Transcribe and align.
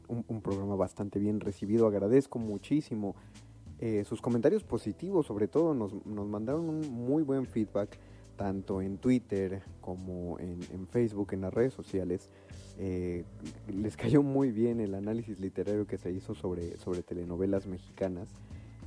un, 0.07 0.41
programa 0.41 0.75
bastante 0.75 1.19
bien 1.19 1.39
recibido, 1.39 1.87
agradezco 1.87 2.39
muchísimo 2.39 3.15
eh, 3.79 4.03
sus 4.05 4.21
comentarios 4.21 4.63
positivos, 4.63 5.25
sobre 5.25 5.47
todo 5.47 5.73
nos, 5.73 5.93
nos 6.05 6.27
mandaron 6.27 6.81
muy 6.91 7.23
buen 7.23 7.45
feedback 7.45 7.97
tanto 8.37 8.81
en 8.81 8.97
Twitter 8.97 9.63
como 9.81 10.39
en 10.39 10.87
Facebook, 10.87 11.29
en 11.33 11.41
las 11.41 11.53
redes 11.53 11.73
sociales. 11.73 12.29
Eh, 12.77 13.23
les 13.67 13.95
cayó 13.95 14.21
muy 14.21 14.51
bien 14.51 14.79
el 14.79 14.95
análisis 14.95 15.39
literario 15.39 15.87
que 15.87 15.97
se 15.97 16.11
hizo 16.11 16.35
sobre, 16.35 16.77
sobre 16.77 17.03
telenovelas 17.03 17.67
mexicanas 17.67 18.27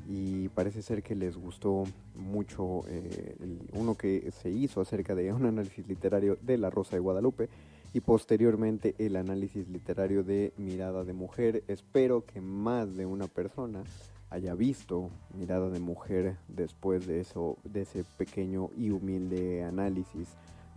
y 0.09 0.49
parece 0.49 0.81
ser 0.83 1.03
que 1.03 1.15
les 1.15 1.37
gustó 1.37 1.85
mucho 2.15 2.81
eh, 2.89 3.37
el, 3.41 3.59
uno 3.73 3.95
que 3.95 4.31
se 4.33 4.51
hizo 4.51 4.81
acerca 4.81 5.15
de 5.15 5.33
un 5.33 5.45
análisis 5.45 5.87
literario 5.87 6.39
de 6.41 6.57
La 6.57 6.71
Rosa 6.71 6.97
de 6.97 7.01
Guadalupe 7.01 7.49
y 7.93 8.01
posteriormente 8.01 8.95
el 8.99 9.17
análisis 9.17 9.69
literario 9.69 10.23
de 10.23 10.53
Mirada 10.57 11.05
de 11.05 11.13
Mujer. 11.13 11.63
Espero 11.69 12.25
que 12.25 12.41
más 12.41 12.97
de 12.97 13.07
una 13.07 13.27
persona 13.27 13.85
haya 14.31 14.55
visto 14.55 15.11
Mirada 15.35 15.71
de 15.71 15.81
Mujer 15.81 16.37
después 16.49 17.07
de 17.07 17.21
eso, 17.21 17.57
de 17.65 17.83
ese 17.83 18.05
pequeño 18.17 18.71
y 18.77 18.91
humilde 18.91 19.65
análisis. 19.65 20.29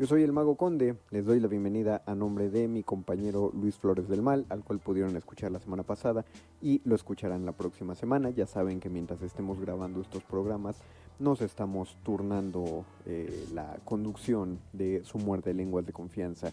Yo 0.01 0.07
soy 0.07 0.23
el 0.23 0.31
Mago 0.31 0.55
Conde, 0.55 0.95
les 1.11 1.27
doy 1.27 1.39
la 1.39 1.47
bienvenida 1.47 2.01
a 2.07 2.15
nombre 2.15 2.49
de 2.49 2.67
mi 2.67 2.81
compañero 2.81 3.51
Luis 3.53 3.75
Flores 3.75 4.09
del 4.09 4.23
Mal, 4.23 4.47
al 4.49 4.63
cual 4.63 4.79
pudieron 4.79 5.15
escuchar 5.15 5.51
la 5.51 5.59
semana 5.59 5.83
pasada 5.83 6.25
y 6.59 6.81
lo 6.85 6.95
escucharán 6.95 7.45
la 7.45 7.51
próxima 7.51 7.93
semana. 7.93 8.31
Ya 8.31 8.47
saben 8.47 8.79
que 8.79 8.89
mientras 8.89 9.21
estemos 9.21 9.59
grabando 9.61 10.01
estos 10.01 10.23
programas 10.23 10.77
nos 11.19 11.41
estamos 11.41 11.97
turnando 12.01 12.83
eh, 13.05 13.45
la 13.53 13.77
conducción 13.85 14.57
de 14.73 15.03
su 15.03 15.19
muerte 15.19 15.51
de 15.51 15.53
lenguas 15.53 15.85
de 15.85 15.93
confianza. 15.93 16.51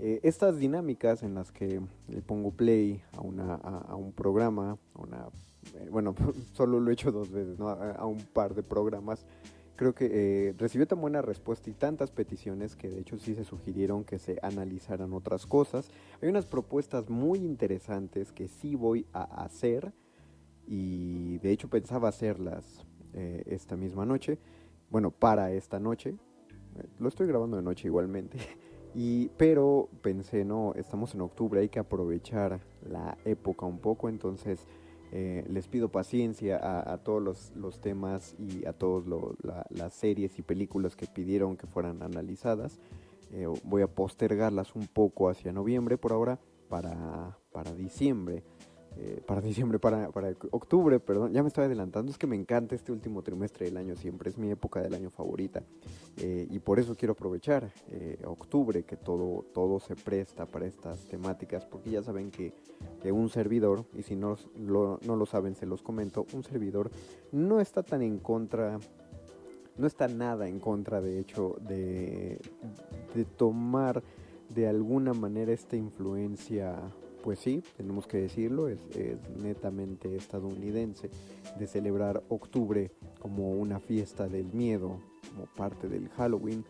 Eh, 0.00 0.18
estas 0.24 0.58
dinámicas 0.58 1.22
en 1.22 1.36
las 1.36 1.52
que 1.52 1.80
le 2.08 2.22
pongo 2.22 2.50
play 2.50 3.00
a, 3.12 3.20
una, 3.20 3.60
un 3.94 4.10
programa, 4.10 4.78
una 4.96 5.28
eh, 5.76 5.88
bueno, 5.92 6.16
solo 6.54 6.80
lo 6.80 6.90
he 6.90 6.94
hecho 6.94 7.12
dos 7.12 7.30
veces, 7.30 7.56
¿no? 7.56 7.68
a, 7.68 8.04
un 8.04 8.18
par 8.18 8.56
de 8.56 8.64
programas. 8.64 9.24
Creo 9.80 9.94
que 9.94 10.10
eh, 10.12 10.54
recibió 10.58 10.86
tan 10.86 11.00
buena 11.00 11.22
respuesta 11.22 11.70
y 11.70 11.72
tantas 11.72 12.10
peticiones 12.10 12.76
que 12.76 12.90
de 12.90 13.00
hecho 13.00 13.16
sí 13.16 13.34
se 13.34 13.44
sugirieron 13.44 14.04
que 14.04 14.18
se 14.18 14.38
analizaran 14.42 15.14
otras 15.14 15.46
cosas. 15.46 15.88
Hay 16.20 16.28
unas 16.28 16.44
propuestas 16.44 17.08
muy 17.08 17.38
interesantes 17.38 18.30
que 18.30 18.46
sí 18.46 18.74
voy 18.74 19.06
a 19.14 19.22
hacer 19.42 19.94
y 20.66 21.38
de 21.38 21.50
hecho 21.52 21.70
pensaba 21.70 22.10
hacerlas 22.10 22.84
eh, 23.14 23.42
esta 23.46 23.74
misma 23.74 24.04
noche. 24.04 24.38
Bueno, 24.90 25.12
para 25.12 25.50
esta 25.52 25.80
noche. 25.80 26.14
Lo 26.98 27.08
estoy 27.08 27.26
grabando 27.26 27.56
de 27.56 27.62
noche 27.62 27.88
igualmente. 27.88 28.36
Y, 28.92 29.28
pero 29.36 29.88
pensé, 30.02 30.44
no, 30.44 30.74
estamos 30.74 31.14
en 31.14 31.20
octubre, 31.20 31.60
hay 31.60 31.68
que 31.68 31.78
aprovechar 31.78 32.60
la 32.82 33.16
época 33.24 33.64
un 33.64 33.78
poco, 33.78 34.08
entonces 34.08 34.66
eh, 35.12 35.44
les 35.48 35.66
pido 35.66 35.88
paciencia 35.88 36.56
a, 36.56 36.92
a 36.92 36.98
todos 36.98 37.52
los, 37.56 37.80
temas 37.80 38.36
y 38.38 38.64
a 38.66 38.72
todas 38.72 39.06
la, 39.42 39.66
las 39.70 39.92
series 39.92 40.38
y 40.38 40.42
películas 40.42 40.94
que 40.94 41.06
pidieron 41.06 41.56
que 41.56 41.66
fueran 41.66 42.02
analizadas. 42.02 42.78
Eh, 43.32 43.46
voy 43.64 43.82
a 43.82 43.88
postergarlas 43.88 44.74
un 44.74 44.86
poco 44.86 45.28
hacia 45.28 45.52
noviembre 45.52 45.98
por 45.98 46.12
ahora 46.12 46.38
para, 46.68 47.36
para 47.52 47.72
diciembre. 47.72 48.44
Eh, 48.96 49.22
para 49.24 49.40
diciembre, 49.40 49.78
para, 49.78 50.08
octubre, 50.50 50.98
perdón, 50.98 51.32
ya 51.32 51.42
me 51.42 51.48
estoy 51.48 51.64
adelantando, 51.64 52.10
es 52.10 52.18
que 52.18 52.26
me 52.26 52.34
encanta 52.34 52.74
este 52.74 52.90
último 52.90 53.22
trimestre 53.22 53.66
del 53.66 53.76
año, 53.76 53.94
siempre 53.94 54.30
es 54.30 54.36
mi 54.36 54.50
época 54.50 54.80
del 54.82 54.94
año 54.94 55.10
favorita 55.10 55.62
eh, 56.16 56.48
y 56.50 56.58
por 56.58 56.80
eso 56.80 56.96
quiero 56.96 57.12
aprovechar 57.12 57.72
eh, 57.88 58.18
octubre, 58.24 58.82
que 58.82 58.96
todo, 58.96 59.44
todo 59.54 59.78
se 59.78 59.94
presta 59.94 60.44
para 60.44 60.66
estas 60.66 61.06
temáticas, 61.06 61.64
porque 61.64 61.90
ya 61.90 62.02
saben 62.02 62.30
que, 62.32 62.52
que 63.00 63.12
un 63.12 63.28
servidor, 63.28 63.84
y 63.94 64.02
si 64.02 64.16
no 64.16 64.36
lo, 64.58 64.98
no 65.06 65.14
lo 65.14 65.24
saben 65.24 65.54
se 65.54 65.66
los 65.66 65.82
comento, 65.82 66.26
un 66.34 66.42
servidor 66.42 66.90
no 67.30 67.60
está 67.60 67.82
tan 67.82 68.02
en 68.02 68.18
contra 68.18 68.78
no 69.78 69.86
está 69.86 70.08
nada 70.08 70.46
en 70.46 70.58
contra 70.58 71.00
de 71.00 71.18
hecho 71.18 71.56
de, 71.60 72.38
de 73.14 73.24
tomar 73.24 74.02
de 74.50 74.66
alguna 74.68 75.14
manera 75.14 75.52
esta 75.52 75.76
influencia, 75.76 76.76
pues 77.22 77.38
sí, 77.38 77.62
tenemos 77.76 78.06
que 78.06 78.18
decirlo, 78.18 78.68
es, 78.68 78.78
netamente 79.36 80.16
estadounidense, 80.16 81.10
de 81.58 81.66
celebrar 81.66 82.22
octubre 82.28 82.90
como 83.18 83.52
una 83.52 83.80
fiesta 83.80 84.28
del 84.28 84.52
miedo, 84.52 84.98
como 85.30 85.46
parte 85.46 85.88
del 85.88 86.08
Halloween. 86.10 86.64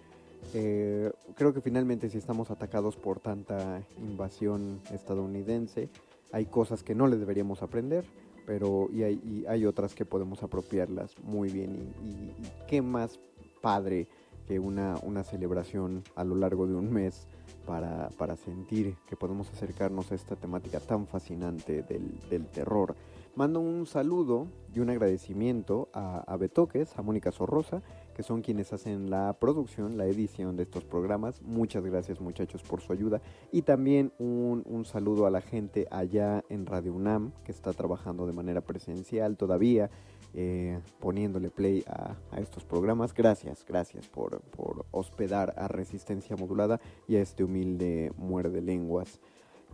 Eh, 0.54 1.12
creo 1.34 1.52
que 1.52 1.60
finalmente 1.60 2.08
si 2.08 2.18
estamos 2.18 2.50
atacados 2.50 2.96
por 2.96 3.20
tanta 3.20 3.82
invasión 3.98 4.80
estadounidense, 4.92 5.88
hay 6.32 6.46
cosas 6.46 6.82
que 6.82 6.94
no 6.94 7.06
le 7.06 7.16
deberíamos 7.16 7.62
aprender, 7.62 8.04
pero 8.46 8.88
y 8.92 9.02
hay, 9.02 9.20
y 9.24 9.46
hay 9.46 9.66
otras 9.66 9.94
que 9.94 10.04
podemos 10.04 10.42
apropiarlas 10.42 11.14
muy 11.22 11.50
bien. 11.50 11.94
Y 12.04 12.66
qué 12.66 12.82
más 12.82 13.20
padre 13.60 14.08
que 14.46 14.58
una, 14.58 14.96
una 15.02 15.22
celebración 15.22 16.02
a 16.16 16.24
lo 16.24 16.34
largo 16.34 16.66
de 16.66 16.74
un 16.74 16.90
mes 16.90 17.28
para, 17.66 18.10
para 18.18 18.36
sentir 18.36 18.96
que 19.06 19.16
podemos 19.16 19.50
acercarnos 19.50 20.10
a 20.12 20.14
esta 20.14 20.36
temática 20.36 20.80
tan 20.80 21.06
fascinante 21.06 21.82
del, 21.82 22.18
del 22.28 22.46
terror. 22.46 22.94
Mando 23.36 23.60
un 23.60 23.86
saludo 23.86 24.48
y 24.74 24.80
un 24.80 24.90
agradecimiento 24.90 25.88
a, 25.92 26.20
a 26.20 26.36
Betoques, 26.36 26.98
a 26.98 27.02
Mónica 27.02 27.30
Sorrosa, 27.30 27.80
que 28.14 28.24
son 28.24 28.42
quienes 28.42 28.72
hacen 28.72 29.08
la 29.08 29.34
producción, 29.38 29.96
la 29.96 30.06
edición 30.06 30.56
de 30.56 30.64
estos 30.64 30.84
programas. 30.84 31.40
Muchas 31.42 31.84
gracias 31.84 32.20
muchachos 32.20 32.62
por 32.62 32.80
su 32.80 32.92
ayuda. 32.92 33.20
Y 33.52 33.62
también 33.62 34.12
un, 34.18 34.62
un 34.66 34.84
saludo 34.84 35.26
a 35.26 35.30
la 35.30 35.40
gente 35.40 35.86
allá 35.90 36.44
en 36.48 36.66
Radio 36.66 36.92
UNAM, 36.92 37.30
que 37.44 37.52
está 37.52 37.72
trabajando 37.72 38.26
de 38.26 38.32
manera 38.32 38.62
presencial 38.62 39.36
todavía, 39.36 39.90
eh, 40.34 40.78
poniéndole 41.00 41.50
play 41.50 41.84
a, 41.86 42.16
estos 42.38 42.64
programas. 42.64 43.14
Gracias, 43.14 43.64
gracias 43.66 44.06
por, 44.08 44.40
por 44.40 44.84
hospedar 44.90 45.54
a 45.56 45.68
Resistencia 45.68 46.36
Modulada 46.36 46.80
y 47.08 47.16
a 47.16 47.22
este 47.22 47.44
humilde 47.44 48.12
muerde 48.16 48.60
lenguas. 48.60 49.20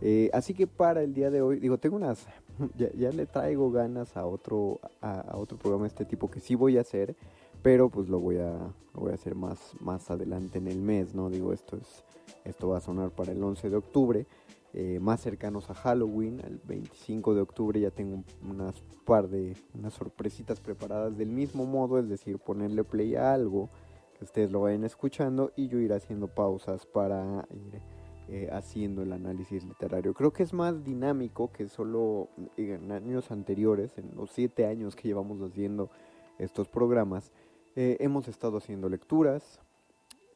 Eh, 0.01 0.29
así 0.33 0.53
que 0.53 0.67
para 0.67 1.01
el 1.01 1.13
día 1.13 1.31
de 1.31 1.41
hoy, 1.41 1.59
digo, 1.59 1.77
tengo 1.77 1.95
unas, 1.95 2.27
ya, 2.75 3.09
le 3.11 3.25
traigo 3.25 3.71
ganas 3.71 4.15
a 4.15 4.25
otro, 4.25 4.79
a, 5.01 5.35
otro 5.35 5.57
programa 5.57 5.83
de 5.83 5.89
este 5.89 6.05
tipo 6.05 6.29
que 6.29 6.39
sí 6.39 6.55
voy 6.55 6.77
a 6.77 6.81
hacer, 6.81 7.15
pero 7.63 7.89
pues 7.89 8.07
lo 8.07 8.19
voy 8.19 8.37
a, 8.37 8.73
voy 8.93 9.11
a 9.11 9.15
hacer 9.15 9.35
más, 9.35 9.73
más 9.79 10.09
adelante 10.11 10.59
en 10.59 10.67
el 10.67 10.81
mes, 10.81 11.15
¿no? 11.15 11.29
Digo, 11.29 11.51
esto 11.51 11.77
es, 11.77 12.03
esto 12.45 12.69
va 12.69 12.77
a 12.77 12.81
sonar 12.81 13.09
para 13.09 13.31
el 13.31 13.43
11 13.43 13.69
de 13.69 13.75
octubre, 13.75 14.25
eh, 14.73 14.99
más 15.01 15.21
cercanos 15.21 15.69
a 15.69 15.73
Halloween, 15.73 16.39
el 16.41 16.59
25 16.63 17.33
de 17.33 17.41
octubre 17.41 17.79
ya 17.79 17.91
tengo 17.91 18.15
un- 18.15 18.25
unas 18.51 18.75
par 19.05 19.27
de, 19.29 19.55
unas 19.73 19.93
sorpresitas 19.93 20.59
preparadas 20.59 21.17
del 21.17 21.29
mismo 21.29 21.65
modo, 21.65 21.97
es 21.99 22.09
decir, 22.09 22.37
ponerle 22.39 22.83
play 22.83 23.15
a 23.15 23.33
algo 23.33 23.69
que 24.17 24.25
ustedes 24.25 24.51
lo 24.51 24.61
vayan 24.61 24.83
escuchando 24.83 25.51
y 25.55 25.67
yo 25.67 25.79
ir 25.79 25.93
haciendo 25.93 26.27
pausas 26.27 26.85
para 26.85 27.47
ir 27.51 27.81
eh, 28.29 28.49
haciendo 28.51 29.03
el 29.03 29.13
análisis 29.13 29.63
literario. 29.63 30.13
Creo 30.13 30.33
que 30.33 30.43
es 30.43 30.51
más 30.51 30.83
dinámico 30.83 31.49
que 31.53 31.69
solo 31.69 32.27
en 32.57 32.91
años 32.91 33.31
anteriores, 33.31 33.97
en 33.97 34.13
los 34.17 34.31
siete 34.31 34.65
años 34.65 34.97
que 34.97 35.07
llevamos 35.07 35.39
haciendo 35.41 35.89
estos 36.37 36.67
programas. 36.67 37.31
eh, 37.77 37.95
hemos 38.01 38.27
estado 38.27 38.57
haciendo 38.57 38.89
lecturas. 38.89 39.61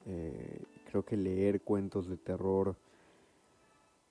eh, 0.06 0.62
creo 0.90 1.04
que 1.04 1.18
leer 1.18 1.62
cuentos 1.62 2.08
de 2.08 2.16
terror, 2.18 2.76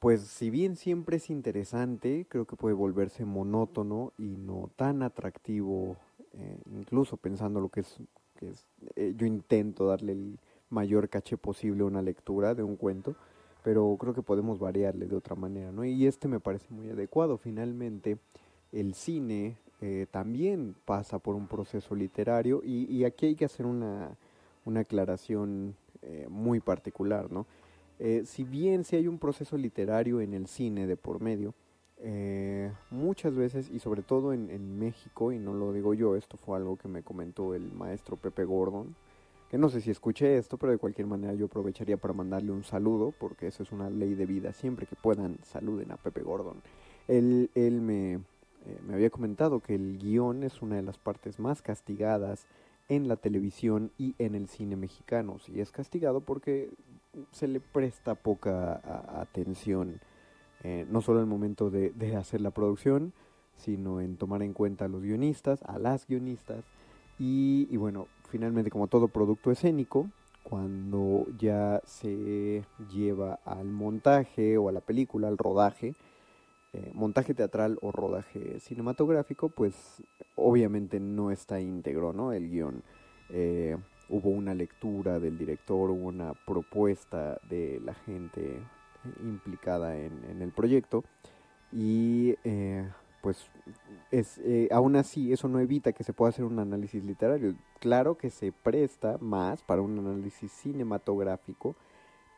pues 0.00 0.22
si 0.22 0.50
bien 0.50 0.76
siempre 0.76 1.18
es 1.18 1.30
interesante, 1.30 2.26
creo 2.28 2.46
que 2.46 2.56
puede 2.56 2.74
volverse 2.74 3.24
monótono 3.24 4.12
y 4.18 4.36
no 4.36 4.70
tan 4.74 5.02
atractivo, 5.02 5.96
eh, 6.32 6.58
incluso 6.74 7.16
pensando 7.16 7.60
lo 7.60 7.68
que 7.68 7.80
es, 7.80 7.96
que 8.36 8.48
es 8.50 8.66
eh, 8.96 9.14
yo 9.16 9.26
intento 9.26 9.86
darle 9.86 10.12
el 10.12 10.38
mayor 10.70 11.08
caché 11.08 11.36
posible 11.36 11.82
a 11.82 11.86
una 11.86 12.02
lectura 12.02 12.54
de 12.54 12.62
un 12.62 12.76
cuento 12.76 13.14
pero 13.62 13.96
creo 13.98 14.14
que 14.14 14.22
podemos 14.22 14.58
variarle 14.58 15.06
de 15.06 15.16
otra 15.16 15.34
manera, 15.34 15.70
¿no? 15.72 15.84
Y 15.84 16.06
este 16.06 16.28
me 16.28 16.40
parece 16.40 16.66
muy 16.70 16.88
adecuado. 16.90 17.36
Finalmente, 17.36 18.18
el 18.72 18.94
cine 18.94 19.56
eh, 19.80 20.06
también 20.10 20.74
pasa 20.84 21.18
por 21.18 21.34
un 21.34 21.46
proceso 21.46 21.94
literario 21.94 22.62
y, 22.64 23.04
aquí 23.04 23.26
hay 23.26 23.34
que 23.34 23.44
hacer 23.44 23.66
una, 23.66 24.16
una 24.64 24.80
aclaración 24.80 25.74
eh, 26.02 26.26
muy 26.30 26.60
particular, 26.60 27.30
¿no? 27.30 27.46
Eh, 28.00 28.22
si 28.24 28.44
bien 28.44 28.82
si 28.84 28.96
hay 28.96 29.06
un 29.06 29.18
proceso 29.18 29.56
literario 29.56 30.20
en 30.20 30.32
el 30.34 30.46
cine 30.46 30.86
de 30.86 30.96
por 30.96 31.20
medio, 31.20 31.54
eh, 31.98 32.72
muchas 32.90 33.34
veces, 33.34 33.70
y 33.70 33.78
sobre 33.78 34.02
todo 34.02 34.32
en, 34.32 34.50
en 34.50 34.78
México, 34.78 35.32
y 35.32 35.38
no 35.38 35.52
lo 35.52 35.72
digo 35.72 35.92
yo, 35.92 36.16
esto 36.16 36.38
fue 36.38 36.56
algo 36.56 36.76
que 36.76 36.88
me 36.88 37.02
comentó 37.02 37.54
el 37.54 37.70
maestro 37.72 38.16
Pepe 38.16 38.44
Gordon, 38.44 38.96
que 39.50 39.58
no 39.58 39.68
sé 39.68 39.82
si 39.82 39.90
escuché 39.90 40.38
esto, 40.38 40.56
pero 40.56 40.72
de 40.72 40.78
cualquier 40.78 41.06
manera 41.08 41.34
yo 41.34 41.46
aprovecharía 41.46 41.98
para 41.98 42.14
mandarle 42.14 42.52
un 42.52 42.64
saludo, 42.64 43.12
porque 43.18 43.48
eso 43.48 43.64
es 43.64 43.70
una 43.70 43.90
ley 43.90 44.14
de 44.14 44.24
vida. 44.24 44.52
Siempre 44.52 44.86
que 44.86 44.96
puedan, 44.96 45.38
saluden 45.42 45.92
a 45.92 45.96
Pepe 45.96 46.22
Gordon. 46.22 46.62
Él, 47.06 47.50
él 47.54 47.82
me, 47.82 48.14
eh, 48.14 48.20
había 48.92 49.10
comentado 49.10 49.60
que 49.60 49.74
el 49.74 49.98
guion 49.98 50.44
es 50.44 50.62
una 50.62 50.76
de 50.76 50.82
las 50.82 50.98
partes 50.98 51.38
más 51.38 51.62
castigadas 51.62 52.46
en 52.88 53.08
la 53.08 53.16
televisión 53.16 53.90
y 53.98 54.14
en 54.18 54.34
el 54.34 54.48
cine 54.48 54.76
mexicano. 54.76 55.38
Y 55.48 55.60
es 55.60 55.72
castigado 55.72 56.20
porque 56.20 56.70
se 57.32 57.48
le 57.48 57.60
presta 57.60 58.14
poca 58.14 58.80
atención, 59.20 60.00
eh, 60.62 60.86
no 60.90 61.00
solo 61.00 61.20
al 61.20 61.26
momento 61.26 61.70
de, 61.70 62.16
hacer 62.16 62.40
la 62.40 62.50
producción, 62.50 63.12
sino 63.56 64.00
en 64.00 64.16
tomar 64.16 64.42
en 64.42 64.52
cuenta 64.52 64.86
a 64.86 64.88
los 64.88 65.02
guionistas, 65.02 65.62
a 65.64 65.78
las 65.78 66.06
guionistas, 66.06 66.64
y, 67.18 67.68
y 67.70 67.76
bueno, 67.76 68.06
finalmente 68.28 68.70
como 68.70 68.86
todo 68.86 69.08
producto 69.08 69.50
escénico, 69.50 70.08
cuando 70.42 71.26
ya 71.38 71.82
se 71.84 72.64
lleva 72.92 73.40
al 73.44 73.66
montaje 73.66 74.56
o 74.56 74.68
a 74.68 74.72
la 74.72 74.80
película, 74.80 75.28
al 75.28 75.38
rodaje, 75.38 75.94
eh, 76.72 76.90
montaje 76.94 77.34
teatral 77.34 77.78
o 77.82 77.90
rodaje 77.90 78.60
cinematográfico, 78.60 79.48
pues 79.48 80.02
obviamente 80.36 81.00
no 81.00 81.30
está 81.30 81.60
íntegro, 81.60 82.12
¿no? 82.12 82.32
El 82.32 82.48
guion. 82.48 82.82
Eh, 83.30 83.76
hubo 84.10 84.30
una 84.30 84.54
lectura 84.54 85.18
del 85.18 85.38
director, 85.38 85.90
hubo 85.90 86.08
una 86.08 86.34
propuesta 86.34 87.40
de 87.48 87.80
la 87.84 87.94
gente 87.94 88.60
implicada 89.22 89.96
en, 89.96 90.24
en 90.30 90.42
el 90.42 90.50
proyecto 90.52 91.04
y 91.72 92.34
eh, 92.44 92.86
pues 93.22 93.50
es, 94.10 94.38
eh, 94.38 94.68
aún 94.72 94.96
así 94.96 95.32
eso 95.32 95.48
no 95.48 95.60
evita 95.60 95.92
que 95.92 96.04
se 96.04 96.12
pueda 96.12 96.30
hacer 96.30 96.44
un 96.44 96.58
análisis 96.58 97.04
literario. 97.04 97.54
Claro 97.78 98.16
que 98.16 98.30
se 98.30 98.52
presta 98.52 99.18
más 99.20 99.62
para 99.62 99.82
un 99.82 99.98
análisis 99.98 100.50
cinematográfico, 100.52 101.76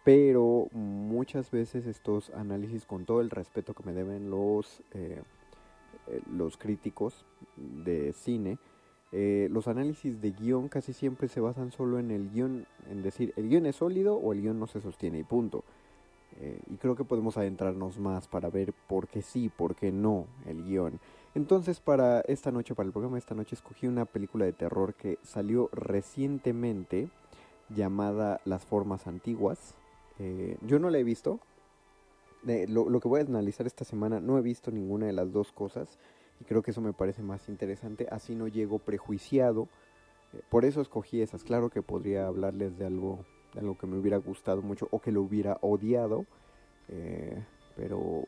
pero 0.04 0.68
muchas 0.72 1.50
veces 1.50 1.86
estos 1.86 2.30
análisis, 2.30 2.84
con 2.86 3.04
todo 3.04 3.20
el 3.20 3.30
respeto 3.30 3.74
que 3.74 3.84
me 3.84 3.92
deben 3.92 4.30
los, 4.30 4.82
eh, 4.92 5.22
eh, 6.08 6.20
los 6.30 6.56
críticos 6.56 7.24
de 7.56 8.12
cine, 8.12 8.58
eh, 9.12 9.48
los 9.50 9.68
análisis 9.68 10.22
de 10.22 10.30
guion 10.30 10.68
casi 10.68 10.94
siempre 10.94 11.28
se 11.28 11.40
basan 11.40 11.70
solo 11.70 11.98
en 11.98 12.10
el 12.10 12.30
guion, 12.30 12.66
en 12.90 13.02
decir 13.02 13.34
el 13.36 13.50
guion 13.50 13.66
es 13.66 13.76
sólido 13.76 14.16
o 14.16 14.32
el 14.32 14.40
guion 14.40 14.58
no 14.58 14.66
se 14.66 14.80
sostiene 14.80 15.18
y 15.18 15.24
punto. 15.24 15.64
Eh, 16.40 16.58
y 16.70 16.76
creo 16.76 16.96
que 16.96 17.04
podemos 17.04 17.36
adentrarnos 17.36 17.98
más 17.98 18.26
para 18.26 18.48
ver 18.48 18.72
por 18.72 19.06
qué 19.08 19.20
sí, 19.20 19.50
por 19.50 19.76
qué 19.76 19.92
no 19.92 20.26
el 20.46 20.64
guion. 20.64 20.98
Entonces 21.34 21.78
para 21.78 22.22
esta 22.22 22.50
noche, 22.50 22.74
para 22.74 22.86
el 22.86 22.92
programa 22.92 23.16
de 23.16 23.20
esta 23.20 23.34
noche, 23.34 23.54
escogí 23.54 23.86
una 23.86 24.06
película 24.06 24.46
de 24.46 24.54
terror 24.54 24.94
que 24.94 25.18
salió 25.22 25.68
recientemente 25.72 27.10
llamada 27.68 28.40
Las 28.46 28.64
Formas 28.64 29.06
Antiguas. 29.06 29.74
Eh, 30.18 30.56
yo 30.62 30.78
no 30.78 30.88
la 30.88 30.98
he 30.98 31.04
visto. 31.04 31.38
Lo 32.44 32.98
que 32.98 33.06
voy 33.06 33.20
a 33.20 33.24
analizar 33.24 33.66
esta 33.66 33.84
semana, 33.84 34.18
no 34.18 34.36
he 34.36 34.42
visto 34.42 34.72
ninguna 34.72 35.06
de 35.06 35.12
las 35.12 35.32
dos 35.32 35.52
cosas 35.52 35.98
y 36.42 36.44
creo 36.44 36.62
que 36.62 36.72
eso 36.72 36.80
me 36.80 36.92
parece 36.92 37.22
más 37.22 37.48
interesante. 37.48 38.08
Así 38.10 38.34
no 38.34 38.48
llego 38.48 38.80
prejuiciado. 38.80 39.68
Eh, 40.32 40.40
por 40.50 40.64
eso 40.64 40.80
escogí 40.80 41.22
esas. 41.22 41.44
Claro 41.44 41.70
que 41.70 41.82
podría 41.82 42.26
hablarles 42.26 42.76
de 42.76 42.86
algo 42.86 43.24
de 43.54 43.60
algo 43.60 43.76
que 43.76 43.86
me 43.86 43.98
hubiera 43.98 44.16
gustado 44.16 44.62
mucho 44.62 44.88
o 44.90 44.98
que 44.98 45.12
lo 45.12 45.22
hubiera 45.22 45.58
odiado, 45.60 46.24
eh, 46.88 47.44
pero, 47.76 48.24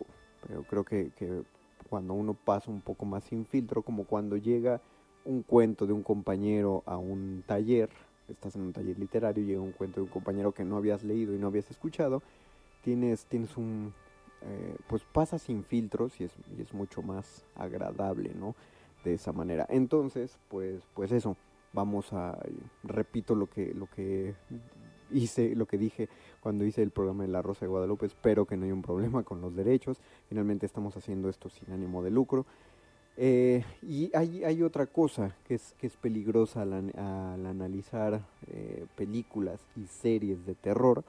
pero 0.46 0.62
creo 0.64 0.84
que, 0.84 1.10
que 1.16 1.42
cuando 1.88 2.14
uno 2.14 2.34
pasa 2.34 2.70
un 2.70 2.80
poco 2.80 3.04
más 3.04 3.24
sin 3.24 3.46
filtro, 3.46 3.82
como 3.82 4.04
cuando 4.04 4.36
llega 4.36 4.80
un 5.24 5.42
cuento 5.42 5.86
de 5.86 5.92
un 5.92 6.02
compañero 6.02 6.82
a 6.86 6.98
un 6.98 7.42
taller, 7.46 7.88
estás 8.28 8.54
en 8.56 8.62
un 8.62 8.72
taller 8.72 8.98
literario, 8.98 9.44
llega 9.44 9.60
un 9.60 9.72
cuento 9.72 9.96
de 9.96 10.04
un 10.04 10.10
compañero 10.10 10.52
que 10.52 10.64
no 10.64 10.76
habías 10.76 11.02
leído 11.02 11.34
y 11.34 11.38
no 11.38 11.46
habías 11.46 11.70
escuchado, 11.70 12.22
tienes, 12.82 13.24
tienes 13.24 13.56
un, 13.56 13.94
eh, 14.46 14.76
pues 14.86 15.04
pasa 15.04 15.38
sin 15.38 15.64
filtros 15.64 16.20
y 16.20 16.24
es, 16.24 16.32
y 16.56 16.62
es 16.62 16.72
mucho 16.74 17.02
más 17.02 17.44
agradable, 17.54 18.32
¿no? 18.34 18.54
De 19.04 19.14
esa 19.14 19.32
manera. 19.32 19.66
Entonces, 19.68 20.38
pues, 20.48 20.82
pues 20.94 21.12
eso, 21.12 21.36
vamos 21.72 22.12
a, 22.12 22.38
repito 22.82 23.34
lo 23.34 23.48
que, 23.48 23.74
lo 23.74 23.86
que 23.86 24.34
hice 25.10 25.54
lo 25.54 25.66
que 25.66 25.78
dije 25.78 26.08
cuando 26.40 26.64
hice 26.64 26.82
el 26.82 26.90
programa 26.90 27.24
de 27.24 27.30
La 27.30 27.42
Rosa 27.42 27.60
de 27.66 27.68
Guadalupe. 27.68 28.06
Espero 28.06 28.46
que 28.46 28.56
no 28.56 28.64
haya 28.64 28.74
un 28.74 28.82
problema 28.82 29.22
con 29.22 29.40
los 29.40 29.54
derechos. 29.54 29.98
Finalmente 30.28 30.66
estamos 30.66 30.96
haciendo 30.96 31.28
esto 31.28 31.48
sin 31.48 31.72
ánimo 31.72 32.02
de 32.02 32.10
lucro. 32.10 32.46
Eh, 33.16 33.64
y 33.82 34.10
hay, 34.14 34.42
hay 34.42 34.62
otra 34.62 34.86
cosa 34.86 35.36
que 35.46 35.54
es, 35.54 35.74
que 35.78 35.86
es 35.86 35.96
peligrosa 35.96 36.62
al, 36.62 36.72
al 36.72 37.46
analizar 37.46 38.26
eh, 38.48 38.86
películas 38.96 39.60
y 39.76 39.86
series 39.86 40.44
de 40.46 40.56
terror, 40.56 41.04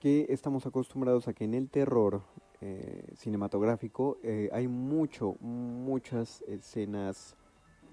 que 0.00 0.26
estamos 0.28 0.64
acostumbrados 0.66 1.26
a 1.26 1.32
que 1.32 1.44
en 1.44 1.54
el 1.54 1.68
terror 1.70 2.22
eh, 2.60 3.04
cinematográfico 3.16 4.18
eh, 4.22 4.48
hay 4.52 4.68
mucho, 4.68 5.36
muchas 5.40 6.42
escenas 6.48 7.36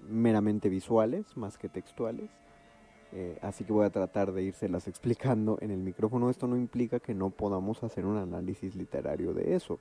meramente 0.08 0.68
visuales 0.68 1.36
más 1.36 1.58
que 1.58 1.68
textuales. 1.68 2.30
Eh, 3.14 3.38
así 3.42 3.64
que 3.64 3.72
voy 3.72 3.84
a 3.84 3.90
tratar 3.90 4.32
de 4.32 4.42
írselas 4.42 4.88
explicando 4.88 5.58
en 5.60 5.70
el 5.70 5.80
micrófono. 5.80 6.30
Esto 6.30 6.46
no 6.46 6.56
implica 6.56 7.00
que 7.00 7.14
no 7.14 7.30
podamos 7.30 7.82
hacer 7.82 8.06
un 8.06 8.16
análisis 8.16 8.74
literario 8.74 9.34
de 9.34 9.54
eso, 9.54 9.78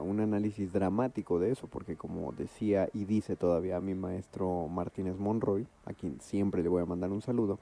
un 0.00 0.20
análisis 0.20 0.72
dramático 0.72 1.38
de 1.38 1.52
eso, 1.52 1.68
porque 1.68 1.96
como 1.96 2.32
decía 2.32 2.88
y 2.94 3.04
dice 3.04 3.36
todavía 3.36 3.78
mi 3.78 3.94
maestro 3.94 4.68
Martínez 4.68 5.18
Monroy, 5.18 5.66
a 5.84 5.92
quien 5.92 6.18
siempre 6.18 6.62
le 6.62 6.70
voy 6.70 6.82
a 6.82 6.86
mandar 6.86 7.12
un 7.12 7.20
saludo, 7.20 7.58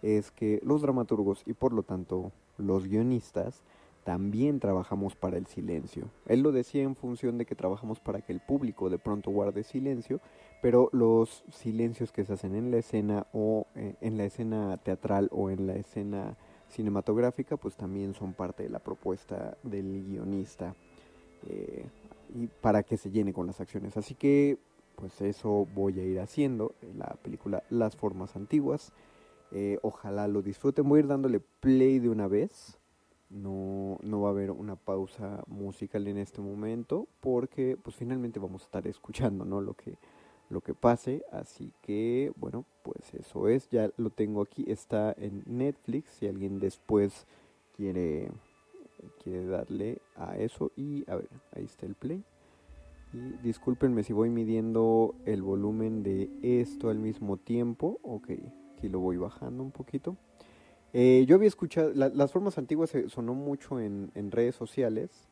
es 0.00 0.30
que 0.30 0.60
los 0.62 0.80
dramaturgos 0.80 1.42
y 1.44 1.54
por 1.54 1.72
lo 1.72 1.82
tanto 1.82 2.30
los 2.56 2.86
guionistas 2.86 3.64
también 4.06 4.60
trabajamos 4.60 5.16
para 5.16 5.36
el 5.36 5.46
silencio. 5.46 6.08
Él 6.26 6.40
lo 6.40 6.52
decía 6.52 6.84
en 6.84 6.94
función 6.94 7.38
de 7.38 7.44
que 7.44 7.56
trabajamos 7.56 7.98
para 7.98 8.20
que 8.20 8.32
el 8.32 8.38
público 8.38 8.88
de 8.88 9.00
pronto 9.00 9.32
guarde 9.32 9.64
silencio, 9.64 10.20
pero 10.62 10.88
los 10.92 11.42
silencios 11.50 12.12
que 12.12 12.24
se 12.24 12.34
hacen 12.34 12.54
en 12.54 12.70
la 12.70 12.76
escena 12.76 13.26
o 13.32 13.66
eh, 13.74 13.96
en 14.00 14.16
la 14.16 14.24
escena 14.24 14.76
teatral 14.76 15.28
o 15.32 15.50
en 15.50 15.66
la 15.66 15.74
escena 15.74 16.36
cinematográfica, 16.68 17.56
pues 17.56 17.74
también 17.74 18.14
son 18.14 18.32
parte 18.32 18.62
de 18.62 18.68
la 18.68 18.78
propuesta 18.78 19.58
del 19.64 20.04
guionista 20.04 20.76
eh, 21.48 21.86
y 22.32 22.46
para 22.46 22.84
que 22.84 22.98
se 22.98 23.10
llene 23.10 23.32
con 23.32 23.48
las 23.48 23.60
acciones. 23.60 23.96
Así 23.96 24.14
que, 24.14 24.60
pues 24.94 25.20
eso 25.20 25.66
voy 25.74 25.98
a 25.98 26.04
ir 26.04 26.20
haciendo 26.20 26.76
en 26.80 27.00
la 27.00 27.16
película 27.24 27.64
Las 27.70 27.96
Formas 27.96 28.36
Antiguas. 28.36 28.92
Eh, 29.50 29.80
ojalá 29.82 30.28
lo 30.28 30.42
disfruten. 30.42 30.88
Voy 30.88 30.98
a 30.98 31.00
ir 31.00 31.08
dándole 31.08 31.40
play 31.40 31.98
de 31.98 32.08
una 32.08 32.28
vez 32.28 32.78
no, 33.30 33.98
no 34.02 34.20
va 34.20 34.28
a 34.28 34.32
haber 34.32 34.50
una 34.50 34.76
pausa 34.76 35.42
musical 35.46 36.06
en 36.08 36.18
este 36.18 36.40
momento 36.40 37.08
porque 37.20 37.76
pues 37.82 37.96
finalmente 37.96 38.38
vamos 38.38 38.62
a 38.62 38.64
estar 38.66 38.86
escuchando 38.86 39.44
¿no? 39.44 39.60
lo 39.60 39.74
que 39.74 39.98
lo 40.48 40.60
que 40.60 40.74
pase. 40.74 41.24
Así 41.32 41.72
que 41.82 42.32
bueno 42.36 42.64
pues 42.82 43.14
eso 43.14 43.48
es. 43.48 43.68
Ya 43.70 43.90
lo 43.96 44.10
tengo 44.10 44.42
aquí. 44.42 44.64
Está 44.68 45.14
en 45.18 45.42
Netflix. 45.46 46.10
Si 46.10 46.26
alguien 46.26 46.60
después 46.60 47.26
quiere 47.76 48.30
quiere 49.22 49.46
darle 49.46 49.98
a 50.14 50.36
eso. 50.36 50.70
Y 50.76 51.08
a 51.10 51.16
ver 51.16 51.28
ahí 51.52 51.64
está 51.64 51.86
el 51.86 51.94
play. 51.94 52.22
Y 53.12 53.18
discúlpenme 53.42 54.02
si 54.02 54.12
voy 54.12 54.30
midiendo 54.30 55.14
el 55.24 55.42
volumen 55.42 56.02
de 56.02 56.30
esto 56.42 56.90
al 56.90 56.98
mismo 56.98 57.36
tiempo. 57.38 57.98
Ok 58.02 58.30
aquí 58.76 58.88
lo 58.88 59.00
voy 59.00 59.16
bajando 59.16 59.62
un 59.62 59.70
poquito 59.70 60.16
eh, 60.92 61.24
yo 61.26 61.36
había 61.36 61.48
escuchado, 61.48 61.92
las 61.94 62.32
formas 62.32 62.58
antiguas 62.58 62.90
se 62.90 63.08
sonó 63.08 63.34
mucho 63.34 63.80
en, 63.80 64.10
redes 64.30 64.54
sociales 64.54 65.28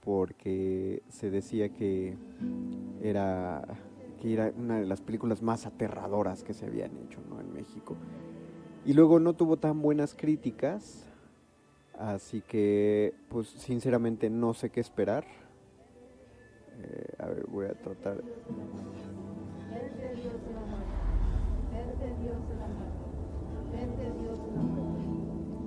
porque 0.00 1.02
se 1.08 1.30
decía 1.30 1.70
que 1.70 2.16
era, 3.02 3.64
que 4.20 4.32
era 4.32 4.52
una 4.56 4.78
de 4.78 4.86
las 4.86 5.00
películas 5.00 5.42
más 5.42 5.66
aterradoras 5.66 6.42
que 6.42 6.54
se 6.54 6.66
habían 6.66 6.96
hecho 6.98 7.20
¿no? 7.28 7.40
en 7.40 7.52
México. 7.52 7.96
Y 8.86 8.92
luego 8.92 9.18
no 9.18 9.32
tuvo 9.34 9.56
tan 9.56 9.80
buenas 9.80 10.14
críticas, 10.14 11.06
así 11.98 12.42
que 12.42 13.14
pues 13.30 13.48
sinceramente 13.48 14.28
no 14.28 14.52
sé 14.52 14.70
qué 14.70 14.80
esperar. 14.80 15.24
Eh, 16.82 17.14
a 17.18 17.26
ver, 17.28 17.46
voy 17.46 17.66
a 17.66 17.74
tratar. 17.74 18.22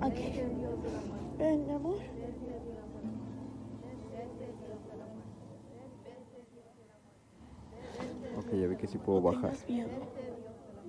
Ven, 0.00 1.66
mi 1.66 1.72
amor. 1.72 1.96
Ok, 8.36 8.52
ya 8.52 8.66
vi 8.68 8.76
que 8.76 8.86
sí 8.86 8.98
puedo 8.98 9.20
bajar. 9.20 9.52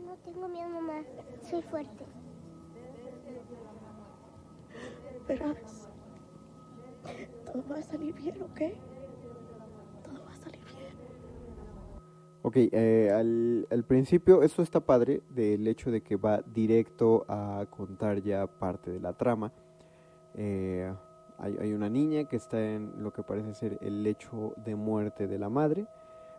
No 0.06 0.16
tengo 0.24 0.48
miedo, 0.48 0.70
mamá. 0.70 1.04
Soy 1.50 1.62
fuerte. 1.63 2.06
Verás. 5.28 5.89
Todo 7.46 7.63
va 7.70 7.78
a 7.78 7.82
salir 7.84 8.13
bien, 8.13 8.42
¿ok? 8.44 8.62
Ok, 12.41 12.55
eh, 12.55 13.12
al, 13.12 13.84
principio 13.84 14.43
eso 14.43 14.62
está 14.62 14.79
padre 14.79 15.22
del 15.29 15.67
hecho 15.67 15.91
de 15.91 16.01
que 16.01 16.15
va 16.15 16.41
directo 16.41 17.25
a 17.27 17.65
contar 17.69 18.22
ya 18.22 18.48
parte 18.48 18.91
de 18.91 19.01
la 19.01 19.12
trama. 19.12 19.51
Eh, 20.36 20.89
hay, 21.38 21.58
hay, 21.60 21.74
una 21.74 21.89
niña 21.89 22.24
que 22.25 22.38
está 22.38 22.62
en 22.62 23.03
lo 23.03 23.12
que 23.12 23.24
parece 23.24 23.53
ser 23.53 23.77
el 23.81 24.03
lecho 24.03 24.53
de 24.55 24.75
muerte 24.75 25.27
de 25.27 25.38
la 25.38 25.50
madre. 25.50 25.86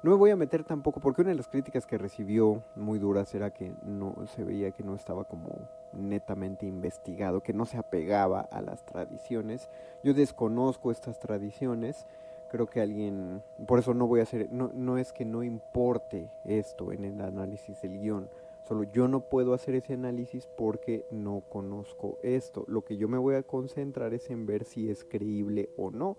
No 0.03 0.13
me 0.13 0.17
voy 0.17 0.31
a 0.31 0.37
meter 0.37 0.65
tampoco, 0.65 1.01
porque 1.01 1.21
una 1.21 1.31
de 1.31 1.37
las 1.37 1.49
críticas 1.49 1.87
que 1.87 1.99
recibió 1.99 2.65
muy 2.77 2.99
duras 2.99 3.35
era 3.35 3.51
que 3.51 3.75
no 3.85 4.15
se 4.35 4.43
veía 4.43 4.71
que 4.71 4.83
no 4.83 4.95
estaba 4.95 5.25
como 5.25 5.69
netamente 5.93 6.65
investigado, 6.65 7.43
que 7.43 7.53
no 7.53 7.67
se 7.67 7.77
apegaba 7.77 8.41
a 8.41 8.63
las 8.63 8.87
tradiciones. 8.87 9.69
Yo 10.03 10.15
desconozco 10.15 10.91
estas 10.91 11.21
tradiciones 11.21 12.07
creo 12.51 12.67
que 12.67 12.81
alguien, 12.81 13.43
por 13.67 13.79
eso 13.79 13.95
no 13.95 14.07
voy 14.07 14.21
a 14.21 14.25
hacer, 14.25 14.51
no, 14.53 14.71
no 14.75 14.99
es 14.99 15.13
que 15.13 15.25
no 15.25 15.43
importe 15.43 16.31
esto 16.45 16.93
en 16.93 17.05
el 17.05 17.21
análisis 17.21 17.81
del 17.81 17.99
guion, 17.99 18.29
solo 18.67 18.85
yo 18.85 19.09
no 19.09 19.21
puedo 19.21 19.55
hacer 19.55 19.75
ese 19.75 19.95
análisis 19.95 20.49
porque 20.59 21.07
no 21.11 21.43
conozco 21.49 22.19
esto. 22.23 22.65
Lo 22.69 22.85
que 22.85 22.97
yo 22.97 23.09
me 23.09 23.19
voy 23.19 23.37
a 23.37 23.43
concentrar 23.43 24.13
es 24.15 24.29
en 24.31 24.47
ver 24.47 24.65
si 24.65 24.91
es 24.91 25.05
creíble 25.05 25.71
o 25.77 25.91
no. 25.91 26.17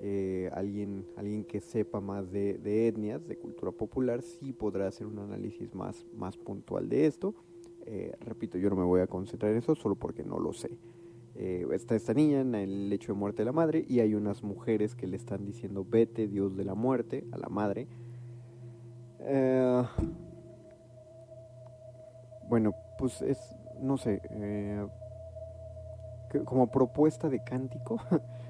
Eh, 0.00 0.48
alguien, 0.52 1.08
alguien 1.16 1.44
que 1.44 1.60
sepa 1.60 2.00
más 2.00 2.30
de, 2.30 2.54
de, 2.58 2.86
etnias, 2.86 3.26
de 3.26 3.36
cultura 3.36 3.72
popular, 3.72 4.22
sí 4.22 4.52
podrá 4.52 4.86
hacer 4.86 5.08
un 5.08 5.18
análisis 5.18 5.74
más, 5.74 6.06
más 6.14 6.36
puntual 6.36 6.88
de 6.88 7.06
esto. 7.06 7.34
Eh, 7.84 8.12
repito, 8.20 8.58
yo 8.58 8.70
no 8.70 8.76
me 8.76 8.84
voy 8.84 9.00
a 9.00 9.06
concentrar 9.06 9.50
en 9.50 9.58
eso 9.58 9.74
solo 9.74 9.96
porque 9.96 10.22
no 10.22 10.38
lo 10.38 10.52
sé. 10.52 10.70
Eh, 11.40 11.64
está 11.72 11.94
esta 11.94 12.14
niña 12.14 12.40
en 12.40 12.52
el 12.56 12.88
lecho 12.88 13.12
de 13.12 13.18
muerte 13.18 13.42
de 13.42 13.46
la 13.46 13.52
madre 13.52 13.84
y 13.86 14.00
hay 14.00 14.16
unas 14.16 14.42
mujeres 14.42 14.96
que 14.96 15.06
le 15.06 15.16
están 15.16 15.46
diciendo 15.46 15.86
vete 15.88 16.26
Dios 16.26 16.56
de 16.56 16.64
la 16.64 16.74
muerte 16.74 17.24
a 17.30 17.38
la 17.38 17.48
madre. 17.48 17.86
Eh, 19.20 19.84
bueno, 22.48 22.74
pues 22.98 23.22
es, 23.22 23.38
no 23.80 23.96
sé, 23.98 24.20
eh, 24.30 24.84
como 26.44 26.72
propuesta 26.72 27.28
de 27.28 27.44
cántico, 27.44 28.00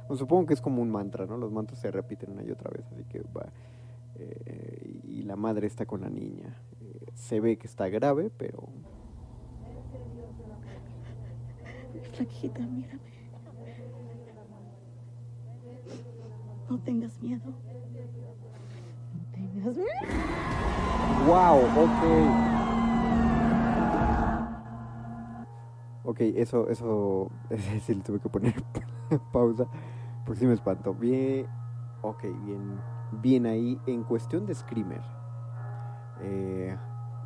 supongo 0.16 0.46
que 0.46 0.54
es 0.54 0.62
como 0.62 0.80
un 0.80 0.88
mantra, 0.88 1.26
¿no? 1.26 1.36
Los 1.36 1.52
mantras 1.52 1.80
se 1.80 1.90
repiten 1.90 2.30
una 2.30 2.42
y 2.42 2.50
otra 2.50 2.70
vez, 2.70 2.86
así 2.90 3.04
que 3.04 3.20
va. 3.36 3.52
y 5.04 5.24
la 5.24 5.36
madre 5.36 5.66
está 5.66 5.84
con 5.84 6.00
la 6.00 6.08
niña. 6.08 6.56
se 7.12 7.38
ve 7.38 7.58
que 7.58 7.66
está 7.66 7.90
grave, 7.90 8.30
pero 8.30 8.70
Flaquita, 12.00 12.60
mírame. 12.60 13.00
No 16.68 16.78
tengas 16.78 17.20
miedo. 17.20 17.50
No 19.14 19.24
tengas 19.32 19.76
miedo. 19.76 19.88
Wow, 21.26 21.64
ok. 21.84 22.58
Ok, 26.04 26.20
eso, 26.20 26.68
eso, 26.70 27.30
sí 27.82 27.94
le 27.94 28.00
tuve 28.02 28.18
que 28.18 28.28
poner 28.30 28.54
pausa, 29.32 29.66
porque 30.24 30.40
sí 30.40 30.46
me 30.46 30.54
espantó. 30.54 30.94
Bien, 30.94 31.46
ok, 32.02 32.22
bien, 32.44 32.80
bien 33.12 33.46
ahí. 33.46 33.78
En 33.86 34.04
cuestión 34.04 34.46
de 34.46 34.54
Screamer, 34.54 35.02
eh, 36.22 36.76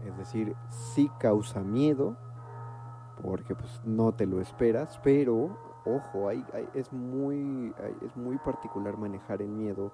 es 0.05 0.17
decir, 0.17 0.57
sí 0.69 1.09
causa 1.21 1.61
miedo, 1.61 2.17
porque 3.23 3.55
pues 3.55 3.81
no 3.85 4.13
te 4.13 4.27
lo 4.27 4.41
esperas, 4.41 5.01
pero 5.03 5.57
ojo, 5.85 6.29
hay, 6.29 6.45
es, 6.75 6.93
muy, 6.93 7.73
es 8.05 8.17
muy 8.17 8.39
particular 8.39 8.97
manejar 8.97 9.43
el 9.43 9.49
miedo 9.49 9.93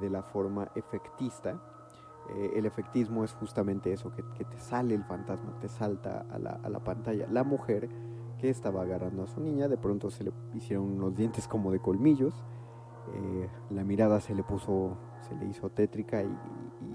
de 0.00 0.10
la 0.10 0.22
forma 0.22 0.68
efectista. 0.74 1.60
Eh, 2.30 2.52
el 2.56 2.66
efectismo 2.66 3.24
es 3.24 3.32
justamente 3.34 3.92
eso, 3.92 4.12
que, 4.12 4.22
te 4.22 4.58
sale 4.58 4.94
el 4.94 5.04
fantasma, 5.04 5.58
te 5.60 5.68
salta 5.68 6.24
a 6.30 6.38
la, 6.38 6.60
a 6.62 6.68
la, 6.68 6.80
pantalla. 6.80 7.26
La 7.30 7.44
mujer 7.44 7.88
que 8.38 8.48
estaba 8.48 8.82
agarrando 8.82 9.24
a 9.24 9.26
su 9.26 9.40
niña, 9.40 9.68
de 9.68 9.76
pronto 9.76 10.10
se 10.10 10.24
le 10.24 10.32
hicieron 10.54 10.84
unos 10.84 11.14
dientes 11.14 11.48
como 11.48 11.72
de 11.72 11.80
colmillos, 11.80 12.34
eh, 13.14 13.48
la 13.70 13.84
mirada 13.84 14.20
se 14.20 14.34
le 14.34 14.44
puso, 14.44 14.96
se 15.28 15.34
le 15.34 15.46
hizo 15.46 15.68
tétrica 15.70 16.22
y, 16.22 16.38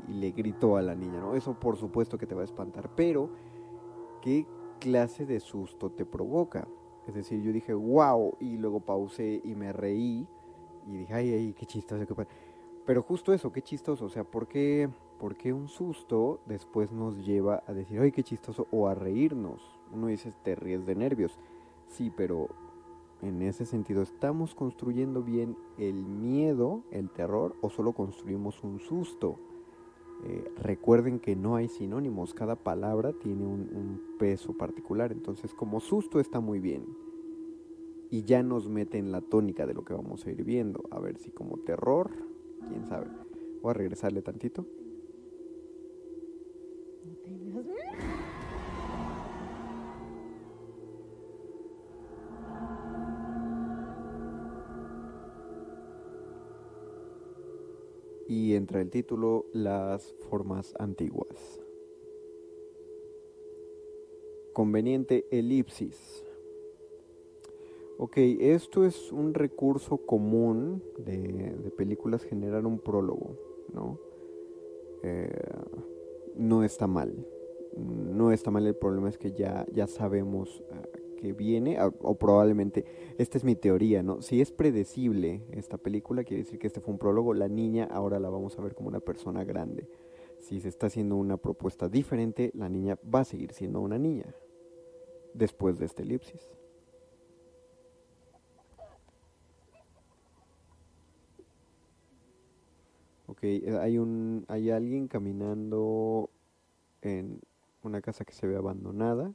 y, 0.07 0.13
le 0.13 0.31
gritó 0.31 0.77
a 0.77 0.81
la 0.81 0.95
niña, 0.95 1.19
¿no? 1.19 1.35
Eso 1.35 1.53
por 1.53 1.75
supuesto 1.75 2.17
que 2.17 2.25
te 2.25 2.33
va 2.33 2.41
a 2.41 2.45
espantar, 2.45 2.89
pero 2.95 3.29
qué 4.21 4.47
clase 4.79 5.25
de 5.25 5.39
susto 5.39 5.91
te 5.91 6.05
provoca. 6.05 6.67
Es 7.07 7.15
decir, 7.15 7.41
yo 7.41 7.53
dije, 7.53 7.73
wow, 7.73 8.35
y 8.39 8.57
luego 8.57 8.79
pausé 8.79 9.41
y 9.43 9.55
me 9.55 9.71
reí 9.71 10.27
y 10.87 10.97
dije, 10.97 11.13
ay, 11.13 11.33
ay, 11.33 11.53
qué 11.53 11.65
chistoso. 11.65 12.05
Pero 12.85 13.01
justo 13.03 13.33
eso, 13.33 13.51
qué 13.51 13.61
chistoso. 13.61 14.05
O 14.05 14.09
sea, 14.09 14.23
¿por 14.23 14.47
qué, 14.47 14.89
¿por 15.19 15.35
qué 15.35 15.53
un 15.53 15.67
susto 15.67 16.39
después 16.45 16.91
nos 16.91 17.25
lleva 17.25 17.63
a 17.67 17.73
decir, 17.73 17.99
ay, 17.99 18.11
qué 18.11 18.23
chistoso, 18.23 18.67
o 18.71 18.87
a 18.87 18.95
reírnos? 18.95 19.61
Uno 19.93 20.07
dice, 20.07 20.33
te 20.43 20.55
ríes 20.55 20.85
de 20.85 20.95
nervios. 20.95 21.37
Sí, 21.87 22.11
pero 22.15 22.49
en 23.21 23.41
ese 23.41 23.65
sentido, 23.65 24.01
¿estamos 24.01 24.53
construyendo 24.53 25.23
bien 25.23 25.57
el 25.77 26.05
miedo, 26.05 26.83
el 26.91 27.09
terror, 27.09 27.55
o 27.61 27.69
solo 27.69 27.93
construimos 27.93 28.63
un 28.63 28.79
susto? 28.79 29.39
Eh, 30.25 30.51
recuerden 30.61 31.19
que 31.19 31.35
no 31.35 31.55
hay 31.55 31.67
sinónimos, 31.67 32.33
cada 32.33 32.55
palabra 32.55 33.13
tiene 33.13 33.45
un, 33.45 34.01
peso 34.17 34.53
particular, 34.57 35.11
entonces 35.11 35.53
como 35.53 35.79
susto 35.79 36.19
está 36.19 36.39
muy 36.39 36.59
bien. 36.59 36.85
Y 38.09 38.23
ya 38.23 38.41
nos 38.41 38.67
mete 38.67 38.97
en 38.97 39.11
la 39.11 39.21
tónica 39.21 39.67
de 39.67 39.75
lo 39.75 39.85
que 39.85 39.93
vamos 39.93 40.25
a 40.25 40.31
ir 40.31 40.43
viendo. 40.43 40.83
A 40.89 40.99
ver 40.99 41.17
si 41.17 41.29
como 41.29 41.57
terror, 41.57 42.09
quién 42.67 42.87
sabe. 42.87 43.07
Voy 43.61 43.71
a 43.71 43.73
regresarle 43.73 44.21
tantito. 44.23 44.65
Y 58.27 58.55
entra 58.55 58.81
el 58.81 58.89
título 58.89 59.45
Las 59.53 60.13
formas 60.29 60.73
antiguas. 60.79 61.61
Conveniente 64.53 65.25
elipsis. 65.31 66.23
Ok, 67.99 68.17
esto 68.17 68.85
es 68.85 69.11
un 69.11 69.33
recurso 69.33 69.97
común 69.97 70.83
de, 70.97 71.55
de 71.55 71.71
películas 71.71 72.23
generar 72.23 72.65
un 72.65 72.79
prólogo, 72.79 73.35
¿no? 73.73 73.99
Eh, 75.03 75.29
no 76.35 76.63
está 76.63 76.87
mal. 76.87 77.25
No 77.75 78.31
está 78.31 78.51
mal, 78.51 78.65
el 78.65 78.75
problema 78.75 79.09
es 79.09 79.17
que 79.17 79.31
ya, 79.31 79.65
ya 79.71 79.87
sabemos 79.87 80.63
uh, 80.71 81.15
que 81.17 81.33
viene, 81.33 81.77
o 81.81 82.15
probablemente, 82.15 82.85
esta 83.17 83.37
es 83.37 83.43
mi 83.43 83.55
teoría, 83.55 84.03
¿no? 84.03 84.21
Si 84.21 84.41
es 84.41 84.51
predecible 84.51 85.43
esta 85.51 85.77
película, 85.77 86.23
quiere 86.23 86.43
decir 86.43 86.59
que 86.59 86.67
este 86.67 86.81
fue 86.81 86.93
un 86.93 86.99
prólogo, 86.99 87.33
la 87.33 87.47
niña 87.47 87.85
ahora 87.91 88.19
la 88.19 88.29
vamos 88.29 88.57
a 88.57 88.61
ver 88.61 88.75
como 88.75 88.89
una 88.89 88.99
persona 88.99 89.43
grande. 89.43 89.89
Si 90.39 90.59
se 90.59 90.69
está 90.69 90.87
haciendo 90.87 91.15
una 91.15 91.37
propuesta 91.37 91.89
diferente, 91.89 92.51
la 92.53 92.69
niña 92.69 92.97
va 93.13 93.21
a 93.21 93.25
seguir 93.25 93.53
siendo 93.53 93.81
una 93.81 93.97
niña 93.97 94.35
después 95.33 95.79
de 95.79 95.85
este 95.85 96.03
elipsis. 96.03 96.57
Ok, 103.27 103.43
hay 103.81 103.97
un 103.97 104.45
hay 104.47 104.69
alguien 104.69 105.07
caminando 105.07 106.29
en 107.01 107.41
una 107.83 108.01
casa 108.01 108.25
que 108.25 108.33
se 108.33 108.47
ve 108.47 108.55
abandonada. 108.55 109.33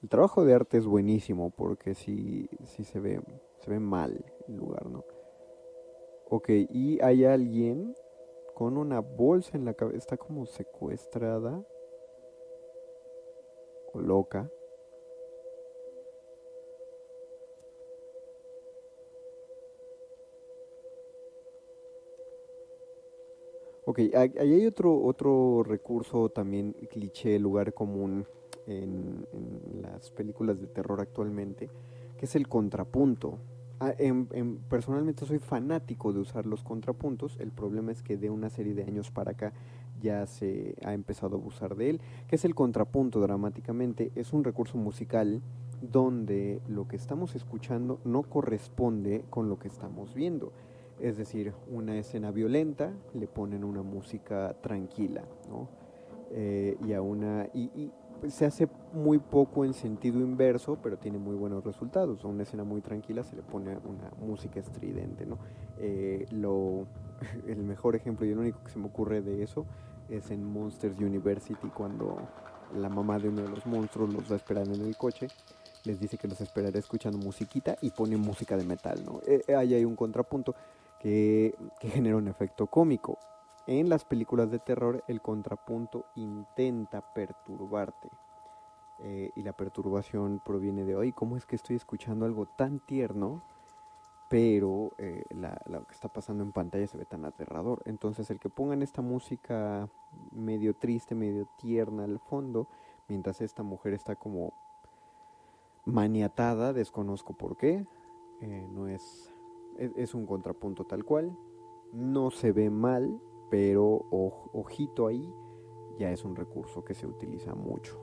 El 0.00 0.08
trabajo 0.08 0.44
de 0.44 0.54
arte 0.54 0.78
es 0.78 0.86
buenísimo 0.86 1.50
porque 1.50 1.94
sí, 1.94 2.48
sí 2.64 2.84
se 2.84 3.00
ve, 3.00 3.20
se 3.58 3.70
ve 3.70 3.80
mal 3.80 4.24
el 4.46 4.56
lugar, 4.56 4.86
¿no? 4.86 5.04
Ok, 6.30 6.50
y 6.50 7.00
hay 7.02 7.24
alguien 7.24 7.96
con 8.54 8.76
una 8.76 9.00
bolsa 9.00 9.56
en 9.56 9.64
la 9.64 9.74
cabeza, 9.74 9.98
está 9.98 10.16
como 10.16 10.46
secuestrada 10.46 11.64
o 13.92 14.00
loca. 14.00 14.48
Ok, 23.84 23.98
ahí 24.14 24.32
hay 24.36 24.66
otro, 24.66 25.02
otro 25.02 25.64
recurso 25.64 26.28
también 26.28 26.72
cliché, 26.88 27.38
lugar 27.40 27.74
común 27.74 28.28
en, 28.68 29.26
en, 29.32 29.82
las 29.82 30.10
películas 30.10 30.60
de 30.60 30.66
terror 30.66 31.00
actualmente, 31.00 31.70
que 32.16 32.26
es 32.26 32.36
el 32.36 32.48
contrapunto. 32.48 33.38
Ah, 33.80 33.94
en, 33.98 34.28
en, 34.32 34.58
personalmente 34.58 35.24
soy 35.24 35.38
fanático 35.38 36.12
de 36.12 36.20
usar 36.20 36.46
los 36.46 36.64
contrapuntos, 36.64 37.36
el 37.38 37.52
problema 37.52 37.92
es 37.92 38.02
que 38.02 38.16
de 38.16 38.28
una 38.28 38.50
serie 38.50 38.74
de 38.74 38.82
años 38.82 39.10
para 39.10 39.32
acá 39.32 39.52
ya 40.00 40.26
se 40.26 40.74
ha 40.84 40.94
empezado 40.94 41.36
a 41.36 41.38
abusar 41.38 41.76
de 41.76 41.90
él. 41.90 42.00
que 42.26 42.36
es 42.36 42.44
el 42.44 42.54
contrapunto 42.54 43.20
dramáticamente? 43.20 44.12
Es 44.14 44.32
un 44.32 44.44
recurso 44.44 44.78
musical 44.78 45.42
donde 45.80 46.60
lo 46.68 46.88
que 46.88 46.96
estamos 46.96 47.34
escuchando 47.36 48.00
no 48.04 48.22
corresponde 48.22 49.24
con 49.30 49.48
lo 49.48 49.58
que 49.58 49.68
estamos 49.68 50.14
viendo. 50.14 50.52
Es 51.00 51.16
decir, 51.16 51.52
una 51.70 51.96
escena 51.96 52.32
violenta, 52.32 52.92
le 53.14 53.28
ponen 53.28 53.62
una 53.62 53.82
música 53.82 54.56
tranquila, 54.60 55.24
¿no? 55.48 55.68
Eh, 56.30 56.76
y 56.84 56.92
a 56.92 57.00
una 57.00 57.48
y, 57.54 57.70
y, 57.74 57.92
se 58.28 58.44
hace 58.46 58.68
muy 58.92 59.18
poco 59.18 59.64
en 59.64 59.74
sentido 59.74 60.20
inverso, 60.20 60.78
pero 60.82 60.96
tiene 60.96 61.18
muy 61.18 61.36
buenos 61.36 61.64
resultados. 61.64 62.24
A 62.24 62.28
una 62.28 62.42
escena 62.42 62.64
muy 62.64 62.80
tranquila 62.80 63.22
se 63.22 63.36
le 63.36 63.42
pone 63.42 63.70
una 63.70 64.10
música 64.20 64.60
estridente, 64.60 65.26
¿no? 65.26 65.38
Eh, 65.78 66.26
lo, 66.30 66.86
el 67.46 67.62
mejor 67.62 67.96
ejemplo 67.96 68.26
y 68.26 68.30
el 68.30 68.38
único 68.38 68.62
que 68.64 68.70
se 68.70 68.78
me 68.78 68.86
ocurre 68.86 69.22
de 69.22 69.42
eso 69.42 69.66
es 70.08 70.30
en 70.30 70.44
Monsters 70.44 70.98
University 70.98 71.68
cuando 71.68 72.16
la 72.74 72.88
mamá 72.88 73.18
de 73.18 73.28
uno 73.28 73.42
de 73.42 73.48
los 73.48 73.64
monstruos 73.66 74.12
los 74.12 74.30
va 74.30 74.34
a 74.34 74.36
esperar 74.36 74.66
en 74.66 74.80
el 74.80 74.96
coche 74.96 75.28
les 75.84 76.00
dice 76.00 76.18
que 76.18 76.28
los 76.28 76.40
esperará 76.40 76.78
escuchando 76.78 77.18
musiquita 77.18 77.76
y 77.80 77.90
pone 77.90 78.16
música 78.16 78.56
de 78.56 78.64
metal, 78.64 79.02
¿no? 79.04 79.20
Eh, 79.26 79.42
ahí 79.54 79.74
hay 79.74 79.84
un 79.84 79.96
contrapunto 79.96 80.54
que, 81.00 81.54
que 81.80 81.88
genera 81.88 82.16
un 82.16 82.28
efecto 82.28 82.66
cómico. 82.66 83.18
En 83.68 83.90
las 83.90 84.06
películas 84.06 84.50
de 84.50 84.60
terror 84.60 85.04
el 85.08 85.20
contrapunto 85.20 86.06
intenta 86.14 87.02
perturbarte. 87.12 88.08
Eh, 89.00 89.30
y 89.36 89.42
la 89.42 89.52
perturbación 89.52 90.40
proviene 90.42 90.86
de 90.86 90.96
hoy, 90.96 91.12
¿cómo 91.12 91.36
es 91.36 91.44
que 91.44 91.56
estoy 91.56 91.76
escuchando 91.76 92.24
algo 92.24 92.46
tan 92.46 92.80
tierno, 92.80 93.42
pero 94.30 94.92
eh, 94.96 95.22
lo 95.66 95.86
que 95.86 95.92
está 95.92 96.08
pasando 96.08 96.42
en 96.44 96.52
pantalla 96.52 96.86
se 96.86 96.96
ve 96.96 97.04
tan 97.04 97.26
aterrador? 97.26 97.82
Entonces 97.84 98.30
el 98.30 98.40
que 98.40 98.48
pongan 98.48 98.80
esta 98.80 99.02
música 99.02 99.86
medio 100.32 100.74
triste, 100.74 101.14
medio 101.14 101.46
tierna 101.58 102.04
al 102.04 102.20
fondo, 102.20 102.68
mientras 103.06 103.42
esta 103.42 103.62
mujer 103.62 103.92
está 103.92 104.16
como 104.16 104.54
maniatada, 105.84 106.72
desconozco 106.72 107.34
por 107.34 107.58
qué, 107.58 107.86
eh, 108.40 108.66
no 108.72 108.88
es, 108.88 109.30
es, 109.76 109.92
es 109.94 110.14
un 110.14 110.24
contrapunto 110.24 110.84
tal 110.84 111.04
cual, 111.04 111.36
no 111.92 112.30
se 112.30 112.50
ve 112.52 112.70
mal, 112.70 113.20
pero 113.50 114.06
ojito 114.52 115.06
ahí 115.06 115.32
ya 115.98 116.10
es 116.10 116.24
un 116.24 116.36
recurso 116.36 116.84
que 116.84 116.94
se 116.94 117.06
utiliza 117.06 117.54
mucho. 117.54 117.98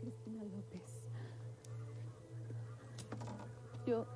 Cristina 0.00 0.44
López. 0.44 1.04
Yo 3.86 4.06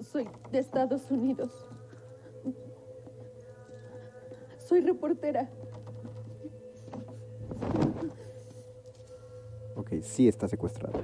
soy 0.00 0.28
de 0.50 0.58
Estados 0.58 1.10
Unidos. 1.10 1.68
Soy 4.58 4.80
reportera. 4.80 5.50
Ok, 9.76 10.02
sí 10.02 10.28
está 10.28 10.48
secuestrada. 10.48 11.00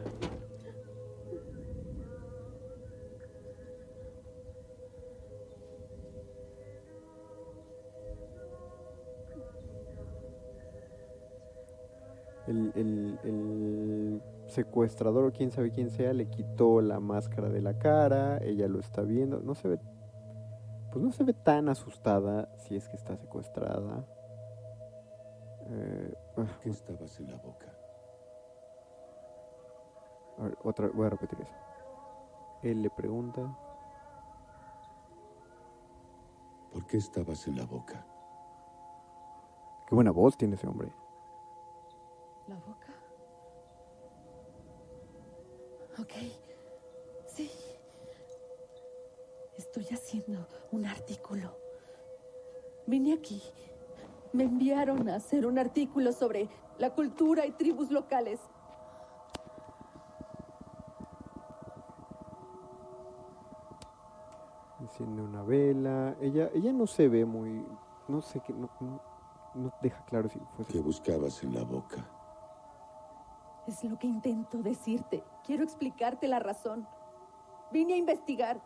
El, 12.47 12.73
el, 12.75 13.19
el, 13.25 14.23
secuestrador 14.47 15.25
o 15.25 15.33
quién 15.33 15.51
sabe 15.51 15.71
quién 15.71 15.89
sea 15.89 16.13
le 16.13 16.29
quitó 16.29 16.83
la 16.83 17.01
máscara 17.01 17.49
de 17.49 17.63
la 17.63 17.79
cara, 17.79 18.39
ella 18.43 18.69
lo 18.69 18.79
está 18.79 19.01
viendo, 19.01 19.41
no 19.41 19.55
se 19.55 19.69
ve, 19.69 19.79
pues 20.93 21.03
no 21.03 21.11
se 21.13 21.25
ve 21.25 21.33
tan 21.33 21.71
asustada 21.71 22.55
si 22.59 22.77
es 22.77 22.89
que 22.89 22.97
está 22.97 23.17
secuestrada. 23.17 24.05
Eh, 25.71 26.15
¿Qué 26.63 26.69
estabas 26.69 27.19
en 27.21 27.31
la 27.31 27.39
boca? 27.39 27.75
A 30.39 30.43
ver, 30.43 30.59
otra, 30.63 30.89
voy 30.89 31.07
a 31.07 31.11
repetir 31.11 31.41
eso. 31.41 31.55
Él 32.63 32.83
le 32.83 32.91
pregunta. 32.91 33.57
¿Por 36.73 36.87
qué 36.87 36.97
estabas 36.97 37.47
en 37.47 37.57
la 37.57 37.65
boca? 37.65 38.05
Qué 39.87 39.95
buena 39.95 40.11
voz 40.11 40.37
tiene 40.37 40.57
ese 40.57 40.67
hombre. 40.67 40.93
¿La 42.47 42.57
boca? 42.57 42.93
Ok. 45.99 46.13
Sí. 47.27 47.51
Estoy 49.57 49.87
haciendo 49.93 50.47
un 50.73 50.85
artículo. 50.85 51.57
Vine 52.87 53.15
aquí. 53.15 53.43
Me 54.33 54.45
enviaron 54.45 55.09
a 55.09 55.17
hacer 55.17 55.47
un 55.47 55.59
artículo 55.59 56.13
sobre 56.13 56.49
la 56.79 56.91
cultura 56.91 57.47
y 57.47 57.53
tribus 57.53 57.91
locales. 57.91 58.41
Enciende 64.81 65.23
una 65.23 65.43
vela. 65.45 66.15
Ella, 66.21 66.51
ella 66.53 66.73
no 66.73 66.87
se 66.87 67.09
ve 67.09 67.25
muy. 67.25 67.65
No 68.09 68.21
sé 68.21 68.41
qué. 68.41 68.53
No, 68.53 68.69
no, 68.81 69.01
no 69.55 69.73
deja 69.81 70.05
claro 70.05 70.29
si 70.29 70.39
fue. 70.57 70.67
¿Qué 70.67 70.81
buscabas 70.81 71.43
en 71.43 71.55
la 71.55 71.63
boca? 71.63 72.05
Es 73.67 73.83
lo 73.85 73.99
que 73.99 74.07
intento 74.07 74.59
decirte. 74.63 75.23
Quiero 75.45 75.65
explicarte 75.65 76.29
la 76.29 76.39
razón. 76.39 76.87
Vine 77.73 77.95
a 77.95 77.97
investigar. 77.97 78.61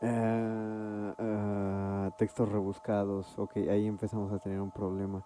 Ah, 0.00 1.14
ah, 1.18 2.10
textos 2.16 2.48
rebuscados. 2.48 3.38
Ok, 3.38 3.56
ahí 3.70 3.86
empezamos 3.86 4.32
a 4.32 4.38
tener 4.38 4.60
un 4.60 4.70
problema. 4.70 5.24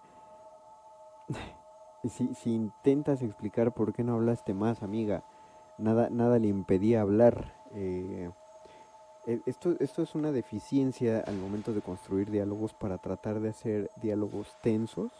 si, 2.03 2.33
si 2.33 2.53
intentas 2.53 3.21
explicar 3.21 3.73
por 3.73 3.93
qué 3.93 4.03
no 4.03 4.15
hablaste 4.15 4.53
más, 4.53 4.83
amiga, 4.83 5.23
nada, 5.77 6.09
nada 6.09 6.39
le 6.39 6.47
impedía 6.47 7.01
hablar. 7.01 7.53
Eh, 7.71 8.31
esto, 9.45 9.75
esto 9.79 10.01
es 10.01 10.15
una 10.15 10.31
deficiencia 10.31 11.23
al 11.25 11.37
momento 11.37 11.73
de 11.73 11.81
construir 11.81 12.31
diálogos 12.31 12.73
para 12.73 12.97
tratar 12.97 13.39
de 13.39 13.49
hacer 13.49 13.91
diálogos 14.01 14.55
tensos. 14.61 15.11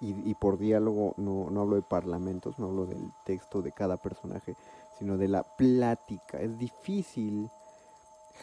Y, 0.00 0.30
y 0.30 0.34
por 0.34 0.58
diálogo 0.58 1.14
no, 1.16 1.50
no 1.50 1.60
hablo 1.62 1.74
de 1.76 1.82
parlamentos, 1.82 2.58
no 2.58 2.66
hablo 2.66 2.86
del 2.86 3.10
texto 3.24 3.62
de 3.62 3.72
cada 3.72 3.96
personaje, 3.96 4.54
sino 4.98 5.16
de 5.18 5.26
la 5.28 5.42
plática. 5.42 6.40
Es 6.40 6.56
difícil 6.56 7.50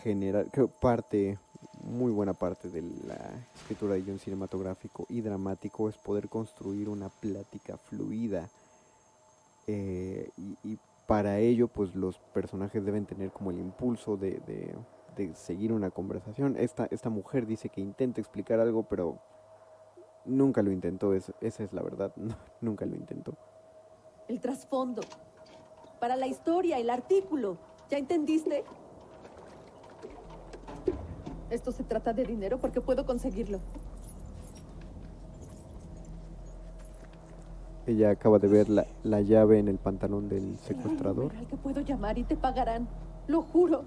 generar, 0.04 0.48
creo 0.52 0.68
parte, 0.68 1.40
muy 1.82 2.12
buena 2.12 2.34
parte 2.34 2.70
de 2.70 2.82
la 2.82 3.48
escritura 3.56 3.94
de 3.96 4.02
guion 4.02 4.20
cinematográfico 4.20 5.06
y 5.08 5.22
dramático 5.22 5.88
es 5.88 5.98
poder 5.98 6.28
construir 6.28 6.90
una 6.90 7.08
plática 7.08 7.78
fluida. 7.78 8.50
Eh, 9.68 10.30
y, 10.38 10.58
y 10.64 10.78
para 11.08 11.40
ello, 11.40 11.70
pues 11.70 11.96
los 11.96 12.18
personajes 12.34 12.84
deben 12.84 13.06
tener 13.06 13.32
como 13.32 13.52
el 13.52 13.60
impulso 13.60 14.18
de, 14.18 14.40
de- 14.46 14.76
de 15.16 15.34
seguir 15.36 15.72
una 15.72 15.92
conversación. 15.92 16.58
Esta, 16.58 16.88
esta 16.92 17.10
mujer 17.10 17.48
dice 17.48 17.70
que 17.70 17.80
intenta 17.80 18.20
explicar 18.20 18.60
algo, 18.60 18.84
pero 18.84 19.18
nunca 20.26 20.62
lo 20.62 20.72
intentó, 20.72 21.14
es- 21.14 21.34
esa 21.42 21.64
es 21.64 21.74
la 21.74 21.82
verdad, 21.82 22.12
nunca 22.62 22.86
lo 22.86 22.96
intentó. 22.96 23.34
El 24.28 24.40
trasfondo. 24.40 25.02
Para 26.00 26.16
la 26.16 26.28
historia, 26.28 26.78
el 26.80 26.90
artículo. 26.90 27.58
¿Ya 27.90 27.98
entendiste? 27.98 28.64
Esto 31.50 31.72
se 31.72 31.84
trata 31.84 32.12
de 32.14 32.26
dinero 32.26 32.58
porque 32.60 32.82
puedo 32.82 33.06
conseguirlo. 33.06 33.60
Ella 37.88 38.10
acaba 38.10 38.40
de 38.40 38.48
ver 38.48 38.68
la, 38.68 38.88
la 39.04 39.22
llave 39.22 39.60
en 39.60 39.68
el 39.68 39.78
pantalón 39.78 40.28
del 40.28 40.58
secuestrador. 40.58 41.32
al 41.38 41.46
que 41.46 41.56
puedo 41.56 41.82
llamar 41.82 42.18
y 42.18 42.24
te 42.24 42.36
pagarán. 42.36 42.88
Lo 43.28 43.44
juro. 43.44 43.84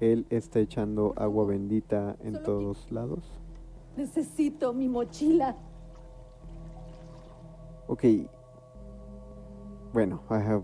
Él 0.00 0.26
está 0.28 0.58
echando 0.58 1.14
agua 1.16 1.46
bendita 1.46 2.16
en 2.22 2.32
Solo 2.34 2.44
todos 2.44 2.92
lados. 2.92 3.24
Necesito 3.96 4.72
mi 4.72 4.88
mochila. 4.88 5.56
Ok. 7.86 8.04
Bueno, 9.92 10.22
ajá. 10.28 10.62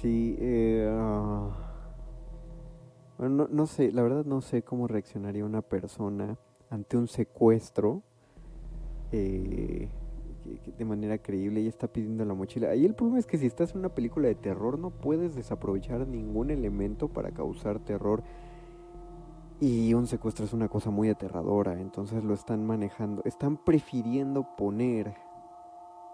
Sí, 0.00 0.36
eh, 0.38 0.88
ah, 0.90 1.50
bueno, 3.18 3.34
no, 3.34 3.48
no 3.50 3.66
sé, 3.66 3.92
la 3.92 4.02
verdad 4.02 4.24
no 4.24 4.40
sé 4.40 4.62
cómo 4.62 4.88
reaccionaría 4.88 5.44
una 5.44 5.62
persona 5.62 6.36
ante 6.70 6.96
un 6.96 7.08
secuestro 7.08 8.02
eh, 9.12 9.88
de 10.76 10.84
manera 10.84 11.18
creíble 11.18 11.60
y 11.60 11.68
está 11.68 11.86
pidiendo 11.86 12.24
la 12.24 12.34
mochila. 12.34 12.70
Ahí 12.70 12.84
el 12.84 12.94
problema 12.94 13.18
es 13.18 13.26
que 13.26 13.38
si 13.38 13.46
estás 13.46 13.72
en 13.72 13.78
una 13.78 13.94
película 13.94 14.28
de 14.28 14.34
terror 14.34 14.78
no 14.78 14.90
puedes 14.90 15.34
desaprovechar 15.34 16.06
ningún 16.06 16.50
elemento 16.50 17.08
para 17.08 17.30
causar 17.30 17.78
terror. 17.78 18.22
Y 19.60 19.94
un 19.94 20.06
secuestro 20.06 20.44
es 20.44 20.52
una 20.52 20.68
cosa 20.68 20.90
muy 20.90 21.08
aterradora, 21.08 21.80
entonces 21.80 22.24
lo 22.24 22.34
están 22.34 22.66
manejando, 22.66 23.22
están 23.24 23.56
prefiriendo 23.56 24.44
poner 24.56 25.14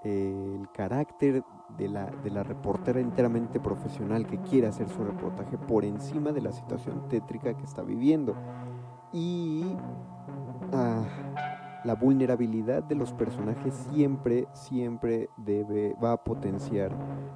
eh, 0.05 0.57
el 0.61 0.71
carácter 0.73 1.43
de 1.77 1.89
la, 1.89 2.07
de 2.07 2.31
la 2.31 2.43
reportera 2.43 3.01
enteramente 3.01 3.59
profesional 3.59 4.27
que 4.27 4.39
quiere 4.41 4.67
hacer 4.67 4.89
su 4.89 5.05
reportaje 5.05 5.57
por 5.57 5.85
encima 5.85 6.33
de 6.33 6.43
la 6.43 6.53
situación 6.53 7.09
tétrica 7.09 7.57
que 7.57 7.65
está 7.65 7.83
viviendo. 7.83 8.37
Y 9.13 9.77
ah, 10.73 11.05
la 11.85 11.95
vulnerabilidad 11.95 12.83
de 12.83 12.95
los 12.95 13.13
personajes 13.13 13.75
siempre, 13.93 14.47
siempre 14.53 15.31
debe, 15.37 15.95
va 16.03 16.13
a 16.13 16.17
potenciar 16.25 16.93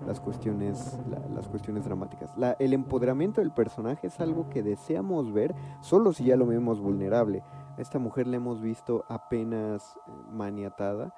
las 0.07 0.21
cuestiones, 0.21 0.99
la- 1.09 1.21
las 1.35 1.49
cuestiones 1.49 1.85
dramáticas. 1.85 2.37
La- 2.37 2.57
el 2.59 2.73
empoderamiento 2.73 3.41
del 3.41 3.53
personaje 3.53 4.09
es 4.09 4.21
algo 4.21 4.51
que 4.51 4.63
deseamos 4.63 5.33
ver 5.33 5.55
solo 5.81 6.13
si 6.13 6.25
ya 6.25 6.37
lo 6.37 6.47
vemos 6.47 6.81
vulnerable. 6.81 7.43
A 7.77 7.81
esta 7.81 7.99
mujer 7.99 8.27
la 8.27 8.37
hemos 8.37 8.61
visto 8.61 9.05
apenas 9.09 9.97
eh, 10.07 10.11
maniatada 10.31 11.15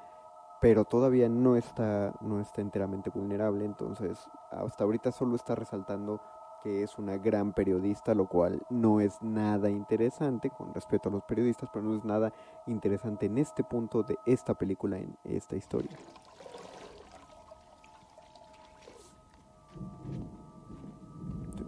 pero 0.58 0.86
todavía 0.86 1.28
no 1.28 1.54
está, 1.56 2.14
no 2.22 2.40
está 2.40 2.62
enteramente 2.62 3.10
vulnerable, 3.10 3.66
entonces 3.66 4.26
hasta 4.50 4.84
ahorita 4.84 5.12
solo 5.12 5.36
está 5.36 5.54
resaltando 5.54 6.18
que 6.66 6.82
es 6.82 6.98
una 6.98 7.16
gran 7.16 7.52
periodista, 7.52 8.12
lo 8.12 8.26
cual 8.26 8.60
no 8.70 8.98
es 8.98 9.22
nada 9.22 9.70
interesante 9.70 10.50
con 10.50 10.74
respecto 10.74 11.08
a 11.08 11.12
los 11.12 11.22
periodistas, 11.22 11.70
pero 11.72 11.84
no 11.84 11.94
es 11.94 12.04
nada 12.04 12.32
interesante 12.66 13.26
en 13.26 13.38
este 13.38 13.62
punto 13.62 14.02
de 14.02 14.18
esta 14.26 14.52
película, 14.52 14.98
en 14.98 15.16
esta 15.22 15.54
historia. 15.54 15.92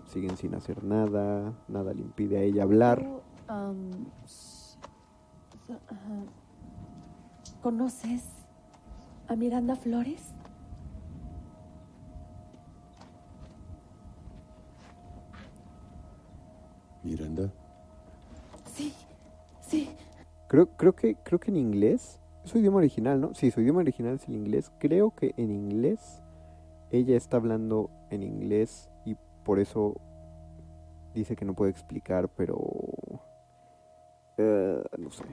Siguen 0.07 0.37
sin 0.37 0.57
hacer 0.57 0.83
nada, 0.83 1.55
nada 1.69 1.95
le 1.95 2.03
impide 2.03 2.39
a 2.39 2.41
ella 2.41 2.65
hablar. 2.65 3.07
¿Conoces 7.63 8.25
a 9.29 9.37
Miranda 9.37 9.77
Flores? 9.77 10.35
Miranda, 17.09 17.51
Sí, 18.75 18.92
sí. 19.61 19.90
Creo, 20.47 20.68
creo 20.77 20.94
que, 20.94 21.16
creo 21.16 21.40
que 21.40 21.51
en 21.51 21.57
inglés, 21.57 22.21
es 22.44 22.51
su 22.51 22.59
idioma 22.59 22.79
original, 22.79 23.21
¿no? 23.21 23.35
Sí, 23.35 23.51
su 23.51 23.61
idioma 23.61 23.81
original 23.81 24.14
es 24.14 24.29
el 24.29 24.35
inglés. 24.35 24.71
Creo 24.79 25.14
que 25.14 25.35
en 25.37 25.51
inglés 25.51 26.23
ella 26.90 27.16
está 27.16 27.38
hablando 27.38 27.90
en 28.11 28.23
inglés 28.23 28.88
y 29.05 29.16
por 29.44 29.59
eso 29.59 29.97
dice 31.14 31.35
que 31.35 31.44
no 31.44 31.55
puede 31.55 31.71
explicar, 31.71 32.29
pero 32.29 32.59
eh, 34.37 34.83
no 34.99 35.11
sé. 35.11 35.25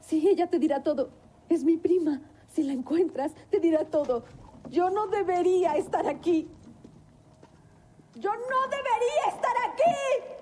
Sí, 0.00 0.28
ella 0.28 0.48
te 0.48 0.58
dirá 0.58 0.82
todo. 0.82 1.10
Es 1.48 1.64
mi 1.64 1.76
prima. 1.76 2.20
Si 2.48 2.62
la 2.62 2.72
encuentras, 2.72 3.32
te 3.50 3.60
dirá 3.60 3.84
todo. 3.84 4.24
Yo 4.70 4.90
no 4.90 5.06
debería 5.06 5.76
estar 5.76 6.06
aquí. 6.06 6.48
Yo 8.14 8.30
no 8.32 8.68
debería 8.68 9.34
estar 9.34 9.54
aquí. 9.70 10.37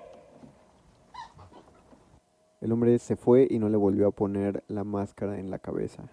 El 2.59 2.71
hombre 2.71 2.97
se 2.97 3.15
fue 3.15 3.47
y 3.49 3.59
no 3.59 3.69
le 3.69 3.77
volvió 3.77 4.07
a 4.07 4.11
poner 4.11 4.63
la 4.67 4.83
máscara 4.83 5.39
en 5.39 5.51
la 5.51 5.59
cabeza. 5.59 6.03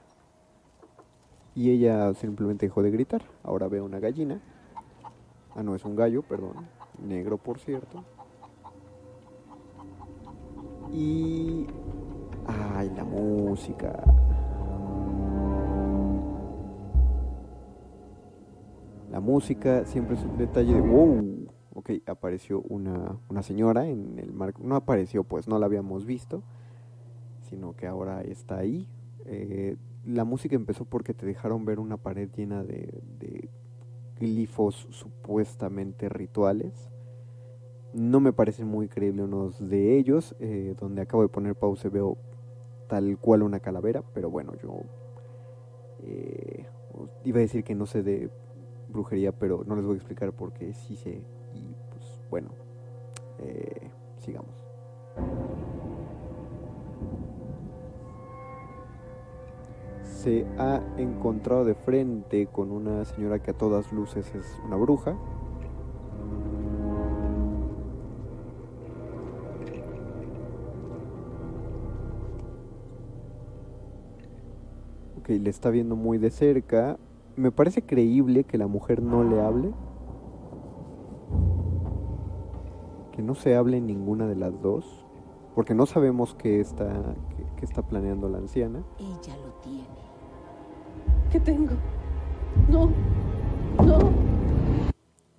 Y 1.54 1.70
ella 1.70 2.12
simplemente 2.12 2.66
dejó 2.66 2.82
de 2.82 2.90
gritar. 2.90 3.22
Ahora 3.42 3.66
ve 3.68 3.80
una 3.80 3.98
gallina. 3.98 4.42
Ah, 5.54 5.62
no, 5.62 5.74
es 5.74 5.84
un 5.86 5.96
gallo, 5.96 6.20
perdón. 6.22 6.68
Negro, 7.02 7.38
por 7.38 7.58
cierto. 7.58 8.04
Y... 10.92 11.66
¡Ay, 12.46 12.92
la 12.94 13.04
música! 13.04 14.02
La 19.10 19.20
música 19.20 19.86
siempre 19.86 20.16
es 20.16 20.22
un 20.24 20.36
detalle 20.36 20.74
de 20.74 20.80
wow. 20.80 21.33
Ok, 21.74 21.90
apareció 22.06 22.60
una, 22.62 23.18
una 23.28 23.42
señora 23.42 23.88
en 23.88 24.18
el 24.18 24.32
marco. 24.32 24.62
No 24.62 24.76
apareció, 24.76 25.24
pues 25.24 25.48
no 25.48 25.58
la 25.58 25.66
habíamos 25.66 26.06
visto, 26.06 26.42
sino 27.48 27.74
que 27.76 27.86
ahora 27.86 28.22
está 28.22 28.58
ahí. 28.58 28.86
Eh, 29.26 29.76
la 30.06 30.24
música 30.24 30.54
empezó 30.54 30.84
porque 30.84 31.14
te 31.14 31.26
dejaron 31.26 31.64
ver 31.64 31.78
una 31.80 31.96
pared 31.96 32.28
llena 32.36 32.62
de, 32.62 33.02
de 33.18 33.48
glifos 34.20 34.86
supuestamente 34.90 36.08
rituales. 36.08 36.90
No 37.94 38.20
me 38.20 38.32
parecen 38.32 38.66
muy 38.66 38.88
creíbles 38.88 39.24
unos 39.26 39.68
de 39.68 39.96
ellos. 39.96 40.34
eh, 40.40 40.74
donde 40.78 41.02
acabo 41.02 41.22
de 41.22 41.28
poner 41.28 41.54
pausa 41.54 41.88
veo 41.88 42.16
tal 42.88 43.18
cual 43.18 43.42
una 43.42 43.60
calavera, 43.60 44.02
pero 44.14 44.30
bueno, 44.30 44.54
yo 44.62 44.82
eh, 46.02 46.66
iba 47.24 47.38
a 47.38 47.40
decir 47.40 47.64
que 47.64 47.74
no 47.74 47.86
sé 47.86 48.02
de 48.02 48.30
brujería, 48.88 49.32
pero 49.32 49.64
no 49.66 49.76
les 49.76 49.84
voy 49.84 49.94
a 49.94 49.96
explicar 49.96 50.32
porque 50.32 50.72
sí 50.74 50.96
sé. 50.96 51.22
Bueno, 52.30 52.48
eh, 53.38 53.90
sigamos. 54.18 54.64
Se 60.02 60.46
ha 60.58 60.80
encontrado 60.96 61.64
de 61.64 61.74
frente 61.74 62.46
con 62.46 62.70
una 62.70 63.04
señora 63.04 63.40
que 63.40 63.50
a 63.50 63.54
todas 63.54 63.92
luces 63.92 64.34
es 64.34 64.58
una 64.64 64.76
bruja. 64.76 65.16
Ok, 75.18 75.28
le 75.28 75.50
está 75.50 75.70
viendo 75.70 75.96
muy 75.96 76.18
de 76.18 76.30
cerca. 76.30 76.98
Me 77.36 77.50
parece 77.50 77.82
creíble 77.82 78.44
que 78.44 78.58
la 78.58 78.66
mujer 78.66 79.02
no 79.02 79.24
le 79.24 79.40
hable. 79.40 79.72
Que 83.14 83.22
no 83.22 83.34
se 83.36 83.54
hable 83.54 83.80
ninguna 83.80 84.26
de 84.26 84.34
las 84.34 84.60
dos. 84.60 84.84
Porque 85.54 85.72
no 85.72 85.86
sabemos 85.86 86.34
qué 86.34 86.58
está, 86.60 87.14
qué, 87.36 87.44
qué 87.56 87.64
está 87.64 87.82
planeando 87.82 88.28
la 88.28 88.38
anciana. 88.38 88.82
Ella 88.98 89.36
lo 89.36 89.52
tiene. 89.62 89.86
¿Qué 91.30 91.38
tengo? 91.38 91.74
No, 92.68 92.90
no. 93.84 93.98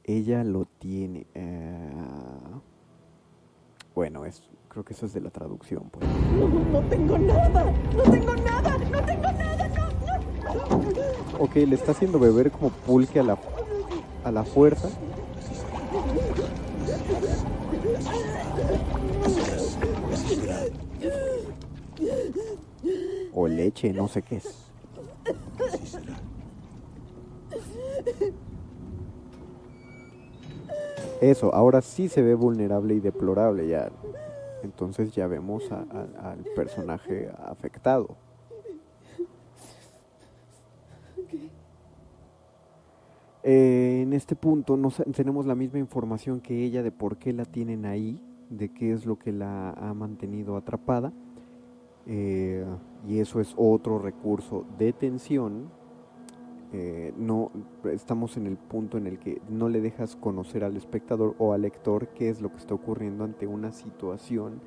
Ella 0.06 0.44
lo 0.46 0.66
tiene. 0.80 1.28
eh, 1.34 1.92
Bueno, 3.94 4.24
es, 4.24 4.42
creo 4.70 4.86
que 4.86 4.94
eso 4.94 5.06
es 5.06 5.14
de 5.14 5.20
la 5.20 5.30
traducción. 5.32 5.90
Pues. 5.92 6.08
No, 6.40 6.48
no 6.48 6.88
tengo 6.88 7.18
nada. 7.18 7.74
No 7.94 8.04
tengo 8.04 8.36
nada. 8.36 8.78
No 8.78 9.02
tengo 9.02 9.32
nada. 9.34 9.68
No, 10.48 10.78
no. 10.78 11.44
Ok, 11.44 11.56
le 11.56 11.76
está 11.76 11.92
haciendo 11.92 12.20
beber 12.20 12.52
como 12.52 12.70
pulque 12.70 13.20
a 13.20 13.24
la, 13.24 13.38
a 14.24 14.32
la 14.32 14.44
fuerza. 14.46 14.88
O 23.46 23.48
leche, 23.48 23.94
no 23.94 24.08
sé 24.08 24.24
qué 24.24 24.38
es. 24.38 24.72
Eso, 31.22 31.54
ahora 31.54 31.82
sí 31.84 32.10
se 32.10 32.24
ve 32.24 32.34
vulnerable 32.34 32.96
y 32.96 33.00
deplorable 33.00 33.68
ya. 33.68 33.92
Entonces 34.64 35.12
ya 35.14 35.28
vemos 35.28 35.72
a- 35.72 35.86
a- 35.92 36.32
al 36.32 36.40
personaje 36.56 37.30
afectado. 37.38 38.16
Eh, 43.44 44.00
en 44.02 44.14
este 44.14 44.36
punto 44.36 44.76
no 44.76 44.90
tenemos 45.16 45.46
la 45.46 45.54
misma 45.54 45.78
información 45.78 46.40
que 46.42 46.64
ella 46.64 46.82
de 46.82 46.92
por 46.92 47.18
qué 47.18 47.32
la 47.32 47.46
tienen 47.46 47.86
ahí, 47.86 48.20
de 48.50 48.74
qué 48.74 48.92
es 48.92 49.06
lo 49.06 49.20
que 49.20 49.32
la 49.32 49.70
ha 49.70 49.94
mantenido 49.94 50.58
atrapada. 50.58 51.14
Eh, 52.08 52.66
y 53.08 53.20
eso 53.20 53.40
es 53.40 53.54
otro 53.58 54.00
recurso 54.00 54.66
de 54.78 54.94
tensión. 54.94 55.70
Eh, 56.74 57.14
no 57.18 57.52
estamos 57.86 58.38
en 58.38 58.48
el 58.48 58.58
punto 58.58 58.98
en 58.98 59.08
el 59.08 59.20
que 59.20 59.42
no 59.50 59.70
le 59.70 59.82
dejas 59.82 60.16
conocer 60.16 60.64
al 60.64 60.76
espectador 60.76 61.36
o 61.38 61.54
al 61.54 61.62
lector 61.62 62.10
qué 62.10 62.30
es 62.30 62.42
lo 62.42 62.50
que 62.52 62.58
está 62.58 62.74
ocurriendo 62.74 63.24
ante 63.24 63.48
una 63.48 63.72
situación 63.72 64.60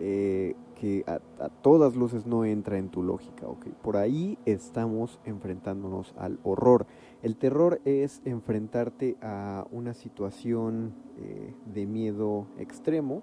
eh, 0.00 0.54
que 0.74 1.04
a, 1.06 1.20
todas 1.62 1.94
luces 1.94 2.26
no 2.26 2.44
entra 2.44 2.78
en 2.78 2.88
tu 2.88 3.02
lógica. 3.02 3.46
¿ok? 3.46 3.66
Por 3.82 3.96
ahí 3.96 4.38
estamos 4.44 5.20
enfrentándonos 5.24 6.14
al 6.18 6.38
horror. 6.42 6.86
El 7.22 7.36
terror 7.36 7.80
es 7.84 8.20
enfrentarte 8.24 9.16
a 9.22 9.66
una 9.70 9.94
situación 9.94 10.94
eh, 11.16 11.54
de 11.72 11.86
miedo 11.86 12.46
extremo 12.58 13.22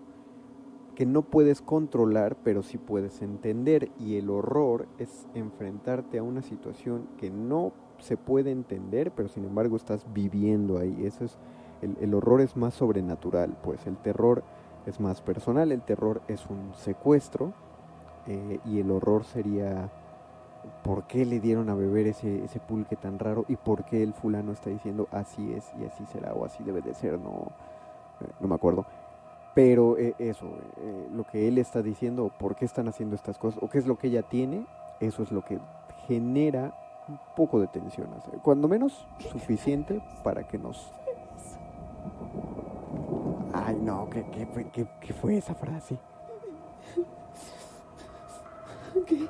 que 1.01 1.07
no 1.07 1.23
puedes 1.23 1.63
controlar, 1.63 2.37
pero 2.43 2.61
sí 2.61 2.77
puedes 2.77 3.23
entender. 3.23 3.89
Y 3.97 4.17
el 4.17 4.29
horror 4.29 4.85
es 4.99 5.25
enfrentarte 5.33 6.19
a 6.19 6.23
una 6.23 6.43
situación 6.43 7.07
que 7.17 7.31
no 7.31 7.71
se 7.97 8.17
puede 8.17 8.51
entender, 8.51 9.09
pero 9.09 9.27
sin 9.27 9.45
embargo 9.45 9.77
estás 9.77 10.05
viviendo 10.13 10.77
ahí. 10.77 10.95
Eso 11.03 11.25
es, 11.25 11.39
el, 11.81 12.13
horror 12.13 12.39
es 12.41 12.55
más 12.55 12.75
sobrenatural, 12.75 13.57
pues 13.63 13.87
el 13.87 13.97
terror 13.97 14.43
es 14.85 14.99
más 14.99 15.23
personal, 15.23 15.71
el 15.71 15.81
terror 15.81 16.21
es 16.27 16.45
un 16.45 16.71
secuestro 16.75 17.51
eh, 18.27 18.59
y 18.63 18.79
el 18.79 18.91
horror 18.91 19.23
sería 19.23 19.89
por 20.83 21.07
qué 21.07 21.25
le 21.25 21.39
dieron 21.39 21.71
a 21.71 21.73
beber 21.73 22.05
ese, 22.05 22.43
ese 22.45 22.59
pulque 22.59 22.95
tan 22.95 23.17
raro 23.17 23.45
y 23.47 23.55
por 23.55 23.85
qué 23.85 24.03
el 24.03 24.13
fulano 24.13 24.51
está 24.51 24.69
diciendo 24.69 25.07
así 25.09 25.51
es 25.51 25.65
y 25.81 25.85
así 25.85 26.05
será 26.05 26.33
o 26.33 26.45
así 26.45 26.63
debe 26.63 26.83
de 26.83 26.93
ser, 26.93 27.19
no, 27.19 27.47
eh, 28.19 28.29
no 28.39 28.47
me 28.47 28.53
acuerdo. 28.53 28.85
Pero 29.53 29.97
eh, 29.97 30.15
eso, 30.19 30.45
eh, 30.77 31.07
lo 31.11 31.25
que 31.25 31.47
él 31.47 31.57
está 31.57 31.81
diciendo, 31.81 32.25
o 32.25 32.29
por 32.29 32.55
qué 32.55 32.65
están 32.65 32.87
haciendo 32.87 33.15
estas 33.15 33.37
cosas, 33.37 33.61
o 33.61 33.69
qué 33.69 33.79
es 33.79 33.85
lo 33.87 33.97
que 33.97 34.07
ella 34.07 34.23
tiene, 34.23 34.65
eso 34.99 35.23
es 35.23 35.31
lo 35.31 35.43
que 35.43 35.59
genera 36.07 36.73
un 37.09 37.19
poco 37.35 37.59
de 37.59 37.67
tensión. 37.67 38.07
Cuando 38.43 38.67
menos 38.67 39.05
suficiente 39.19 40.01
para 40.23 40.47
que 40.47 40.57
nos... 40.57 40.91
Ay, 43.53 43.77
no, 43.81 44.09
¿qué, 44.09 44.23
qué, 44.31 44.45
fue- 44.45 44.69
qué- 44.69 44.87
qué 45.01 45.13
fue 45.13 45.37
esa 45.37 45.53
frase? 45.53 45.97
¿Qué? 49.05 49.27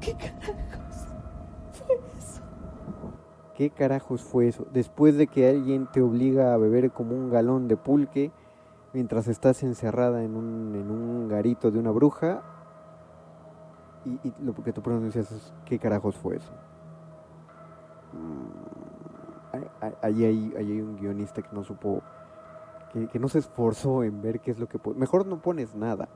¿Qué 0.00 0.14
carajos 0.14 1.06
fue 1.72 1.96
eso? 2.18 2.42
¿Qué 3.54 3.70
carajos 3.70 4.22
fue 4.22 4.48
eso? 4.48 4.66
Después 4.72 5.16
de 5.16 5.26
que 5.26 5.48
alguien 5.48 5.86
te 5.92 6.02
obliga 6.02 6.52
a 6.52 6.56
beber 6.58 6.90
como 6.90 7.14
un 7.14 7.30
galón 7.30 7.68
de 7.68 7.76
pulque 7.76 8.30
mientras 8.92 9.28
estás 9.28 9.62
encerrada 9.62 10.22
en 10.22 10.36
un, 10.36 10.74
en 10.74 10.90
un 10.90 11.28
garito 11.28 11.70
de 11.70 11.78
una 11.78 11.90
bruja 11.90 12.42
y, 14.04 14.32
lo 14.44 14.54
que 14.54 14.72
tú 14.72 14.82
pronuncias 14.82 15.30
es 15.30 15.52
¿qué 15.64 15.78
carajos 15.78 16.16
fue 16.16 16.36
eso? 16.36 16.52
Mm, 18.12 19.56
ahí- 19.80 19.94
hay, 20.02 20.24
ahí 20.24 20.54
hay 20.56 20.80
un 20.80 20.96
guionista 20.96 21.40
que 21.42 21.48
no 21.52 21.62
supo, 21.62 22.02
que, 22.92 23.06
que 23.08 23.18
no 23.18 23.28
se 23.28 23.38
esforzó 23.38 24.02
en 24.02 24.20
ver 24.20 24.40
qué 24.40 24.50
es 24.50 24.58
lo 24.58 24.68
que... 24.68 24.78
Mejor 24.96 25.26
no 25.26 25.40
pones 25.40 25.74
nada. 25.74 26.08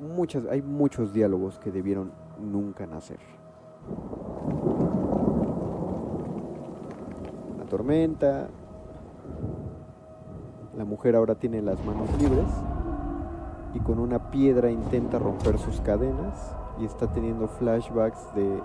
Muchas, 0.00 0.44
hay 0.46 0.62
muchos 0.62 1.12
diálogos 1.12 1.58
que 1.58 1.70
debieron 1.70 2.12
nunca 2.38 2.86
nacer. 2.86 3.18
La 7.58 7.64
tormenta. 7.64 8.48
La 10.76 10.84
mujer 10.84 11.16
ahora 11.16 11.34
tiene 11.34 11.62
las 11.62 11.82
manos 11.86 12.06
libres 12.20 12.48
y 13.72 13.80
con 13.80 13.98
una 13.98 14.30
piedra 14.30 14.70
intenta 14.70 15.18
romper 15.18 15.58
sus 15.58 15.80
cadenas 15.80 16.54
y 16.78 16.84
está 16.84 17.06
teniendo 17.06 17.48
flashbacks 17.48 18.34
de 18.34 18.60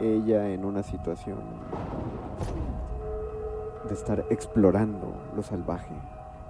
ella 0.00 0.48
en 0.48 0.64
una 0.64 0.82
situación 0.82 1.38
de 3.88 3.94
estar 3.94 4.24
explorando 4.28 5.12
lo 5.36 5.42
salvaje 5.44 5.94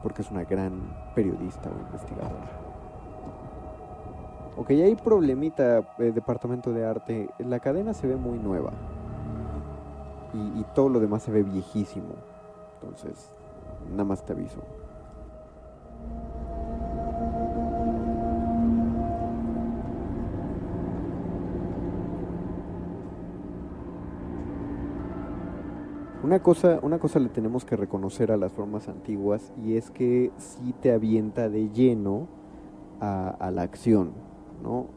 porque 0.02 0.22
es 0.22 0.30
una 0.30 0.44
gran 0.44 0.94
periodista 1.14 1.68
o 1.68 1.78
investigadora. 1.78 2.50
Ok, 4.56 4.70
hay 4.70 4.94
problemita, 4.94 5.80
eh, 5.98 6.12
departamento 6.14 6.72
de 6.72 6.86
arte. 6.86 7.28
La 7.38 7.60
cadena 7.60 7.92
se 7.92 8.06
ve 8.06 8.16
muy 8.16 8.38
nueva. 8.38 8.72
Y, 10.32 10.60
y 10.60 10.64
todo 10.74 10.88
lo 10.88 11.00
demás 11.00 11.24
se 11.24 11.30
ve 11.30 11.42
viejísimo. 11.42 12.14
Entonces, 12.80 13.30
nada 13.90 14.04
más 14.04 14.24
te 14.24 14.32
aviso. 14.32 14.60
Una 26.26 26.42
cosa, 26.42 26.80
una 26.82 26.98
cosa 26.98 27.20
le 27.20 27.28
tenemos 27.28 27.64
que 27.64 27.76
reconocer 27.76 28.32
a 28.32 28.36
las 28.36 28.50
formas 28.50 28.88
antiguas 28.88 29.52
y 29.64 29.76
es 29.76 29.92
que 29.92 30.32
sí 30.38 30.74
te 30.82 30.90
avienta 30.90 31.48
de 31.48 31.70
lleno 31.70 32.26
a, 32.98 33.52
la 33.54 33.62
acción, 33.62 34.10
¿no? 34.60 34.88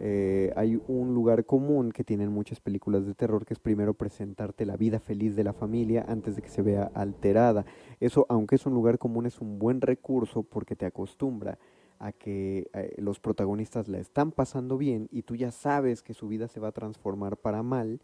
Eh, 0.00 0.54
hay 0.56 0.80
un 0.88 1.12
lugar 1.12 1.44
común 1.44 1.92
que 1.92 2.02
tienen 2.02 2.32
muchas 2.32 2.60
películas 2.60 3.04
de 3.04 3.12
terror 3.12 3.44
que 3.44 3.52
es 3.52 3.60
primero 3.60 3.92
presentarte 3.92 4.64
la 4.64 4.78
vida 4.78 5.00
feliz 5.00 5.36
de 5.36 5.44
la 5.44 5.52
familia 5.52 6.06
antes 6.08 6.34
de 6.34 6.40
que 6.40 6.48
se 6.48 6.62
vea 6.62 6.90
alterada. 6.94 7.66
Eso, 8.00 8.24
aunque 8.30 8.54
es 8.54 8.64
un 8.64 8.72
lugar 8.72 8.96
común, 8.96 9.26
es 9.26 9.42
un 9.42 9.58
buen 9.58 9.82
recurso 9.82 10.44
porque 10.44 10.76
te 10.76 10.86
acostumbra 10.86 11.58
a 11.98 12.12
que 12.12 12.70
eh, 12.72 12.94
los 12.96 13.20
protagonistas 13.20 13.86
la 13.86 13.98
están 13.98 14.32
pasando 14.32 14.78
bien 14.78 15.10
y 15.12 15.24
tú 15.24 15.36
ya 15.36 15.50
sabes 15.50 16.02
que 16.02 16.14
su 16.14 16.26
vida 16.26 16.48
se 16.48 16.58
va 16.58 16.68
a 16.68 16.72
transformar 16.72 17.36
para 17.36 17.62
mal 17.62 18.00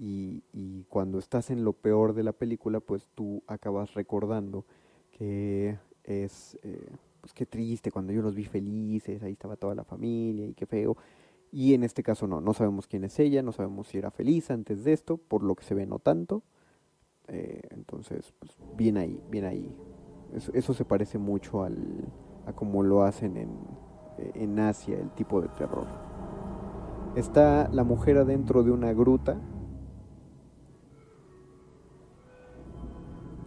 y, 0.00 0.84
cuando 0.88 1.18
estás 1.18 1.50
en 1.50 1.64
lo 1.64 1.72
peor 1.72 2.14
de 2.14 2.22
la 2.22 2.32
película, 2.32 2.78
pues 2.78 3.08
tú 3.14 3.42
acabas 3.46 3.94
recordando 3.94 4.64
que 5.10 5.76
es, 6.04 6.56
eh, 6.62 6.88
pues 7.20 7.32
qué 7.32 7.46
triste, 7.46 7.90
cuando 7.90 8.12
yo 8.12 8.22
los 8.22 8.34
vi 8.34 8.44
felices, 8.44 9.22
ahí 9.22 9.32
estaba 9.32 9.56
toda 9.56 9.74
la 9.74 9.84
familia 9.84 10.46
y 10.46 10.54
qué 10.54 10.66
feo. 10.66 10.96
Y 11.50 11.74
en 11.74 11.82
este 11.82 12.02
caso 12.02 12.28
no, 12.28 12.40
no 12.40 12.54
sabemos 12.54 12.86
quién 12.86 13.04
es 13.04 13.18
ella, 13.18 13.42
no 13.42 13.52
sabemos 13.52 13.88
si 13.88 13.98
era 13.98 14.10
feliz 14.10 14.50
antes 14.50 14.84
de 14.84 14.92
esto, 14.92 15.16
por 15.16 15.42
lo 15.42 15.56
que 15.56 15.64
se 15.64 15.74
ve 15.74 15.84
no 15.84 15.98
tanto. 15.98 16.42
Eh, 17.26 17.62
entonces, 17.70 18.32
pues 18.38 18.56
bien 18.76 18.98
ahí, 18.98 19.20
bien 19.30 19.46
ahí. 19.46 19.74
Eso, 20.32 20.52
eso 20.54 20.74
se 20.74 20.84
parece 20.84 21.18
mucho 21.18 21.64
al, 21.64 21.76
a 22.46 22.52
como 22.52 22.84
lo 22.84 23.02
hacen 23.02 23.36
en, 23.36 23.50
en 24.34 24.58
Asia, 24.60 24.96
el 24.98 25.10
tipo 25.10 25.40
de 25.40 25.48
terror. 25.48 25.86
Está 27.16 27.68
la 27.72 27.82
mujer 27.82 28.18
adentro 28.18 28.62
de 28.62 28.70
una 28.70 28.92
gruta 28.92 29.40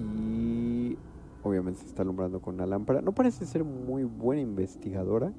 y 0.02 0.98
obviamente 1.44 1.82
se 1.82 1.88
está 1.88 2.02
alumbrando 2.02 2.42
con 2.42 2.56
una 2.56 2.66
lámpara. 2.66 3.02
No 3.02 3.14
parece 3.14 3.46
ser 3.46 3.64
muy 3.64 4.04
buena 4.04 4.42
investigadora. 4.42 5.32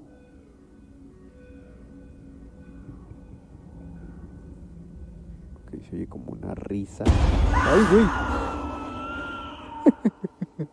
se 5.89 5.97
oye 5.97 6.07
como 6.07 6.33
una 6.33 6.55
risa. 6.55 7.05
¡Ay, 7.07 7.81
güey! 7.91 8.05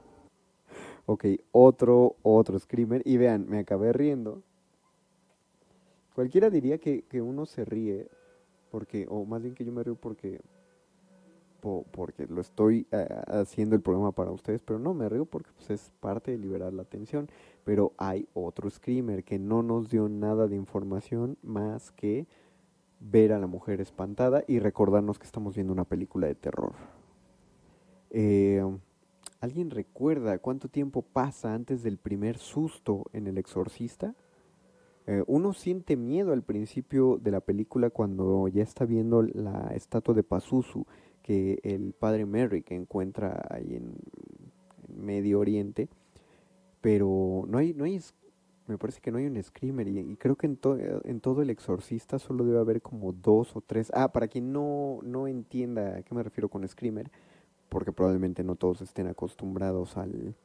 ok, 1.05 1.25
otro, 1.51 2.17
otro 2.21 2.59
screamer. 2.59 3.01
Y 3.05 3.15
vean, 3.17 3.47
me 3.49 3.59
acabé 3.59 3.93
riendo. 3.93 4.43
Cualquiera 6.13 6.49
diría 6.49 6.79
que, 6.79 7.03
que 7.03 7.21
uno 7.21 7.45
se 7.45 7.63
ríe 7.63 8.09
porque, 8.71 9.07
o 9.09 9.25
más 9.25 9.41
bien 9.41 9.55
que 9.55 9.65
yo 9.65 9.71
me 9.71 9.83
río 9.83 9.95
porque 9.95 10.41
porque 11.59 12.27
lo 12.27 12.41
estoy 12.41 12.87
eh, 12.91 13.07
haciendo 13.27 13.75
el 13.75 13.81
programa 13.81 14.11
para 14.11 14.31
ustedes, 14.31 14.61
pero 14.61 14.79
no 14.79 14.93
me 14.93 15.09
río 15.09 15.25
porque 15.25 15.51
pues, 15.55 15.69
es 15.69 15.91
parte 15.99 16.31
de 16.31 16.37
liberar 16.37 16.73
la 16.73 16.83
atención. 16.83 17.27
Pero 17.63 17.93
hay 17.97 18.27
otro 18.33 18.69
screamer 18.69 19.23
que 19.23 19.39
no 19.39 19.63
nos 19.63 19.89
dio 19.89 20.09
nada 20.09 20.47
de 20.47 20.55
información 20.55 21.37
más 21.43 21.91
que 21.91 22.27
ver 22.99 23.31
a 23.31 23.39
la 23.39 23.47
mujer 23.47 23.81
espantada 23.81 24.43
y 24.47 24.59
recordarnos 24.59 25.19
que 25.19 25.25
estamos 25.25 25.55
viendo 25.55 25.73
una 25.73 25.85
película 25.85 26.27
de 26.27 26.35
terror. 26.35 26.73
Eh, 28.09 28.63
¿Alguien 29.41 29.69
recuerda 29.69 30.39
cuánto 30.39 30.67
tiempo 30.67 31.01
pasa 31.01 31.53
antes 31.53 31.81
del 31.81 31.97
primer 31.97 32.37
susto 32.37 33.05
en 33.13 33.27
El 33.27 33.37
Exorcista? 33.37 34.15
Eh, 35.07 35.23
uno 35.25 35.53
siente 35.53 35.95
miedo 35.95 36.33
al 36.33 36.43
principio 36.43 37.17
de 37.17 37.31
la 37.31 37.39
película 37.39 37.89
cuando 37.89 38.47
ya 38.47 38.61
está 38.61 38.85
viendo 38.85 39.23
la 39.23 39.71
estatua 39.73 40.13
de 40.13 40.21
Pazuzu 40.21 40.85
que 41.23 41.59
el 41.63 41.93
padre 41.93 42.25
Merrick 42.25 42.71
encuentra 42.71 43.45
ahí 43.49 43.75
en, 43.75 43.93
Medio 44.95 45.39
Oriente, 45.39 45.87
pero 46.81 47.45
no 47.47 47.59
hay, 47.59 47.73
no 47.73 47.85
hay, 47.85 48.01
me 48.67 48.77
parece 48.77 48.99
que 48.99 49.11
no 49.11 49.17
hay 49.17 49.27
un 49.27 49.41
screamer 49.41 49.87
y, 49.87 50.15
creo 50.17 50.35
que 50.35 50.47
en, 50.47 50.59
en 51.03 51.21
todo 51.21 51.41
el 51.41 51.49
exorcista 51.51 52.19
solo 52.19 52.43
debe 52.43 52.59
haber 52.59 52.81
como 52.81 53.13
dos 53.13 53.55
o 53.55 53.61
tres. 53.61 53.91
Ah, 53.93 54.11
para 54.11 54.27
quien 54.27 54.51
no, 54.51 54.99
no 55.03 55.27
entienda 55.27 55.97
a 55.97 56.01
qué 56.01 56.13
me 56.15 56.23
refiero 56.23 56.49
con 56.49 56.67
screamer, 56.67 57.11
porque 57.69 57.91
probablemente 57.91 58.43
no 58.43 58.55
todos 58.55 58.81
estén 58.81 59.07
acostumbrados 59.07 59.95
al, 59.95 60.35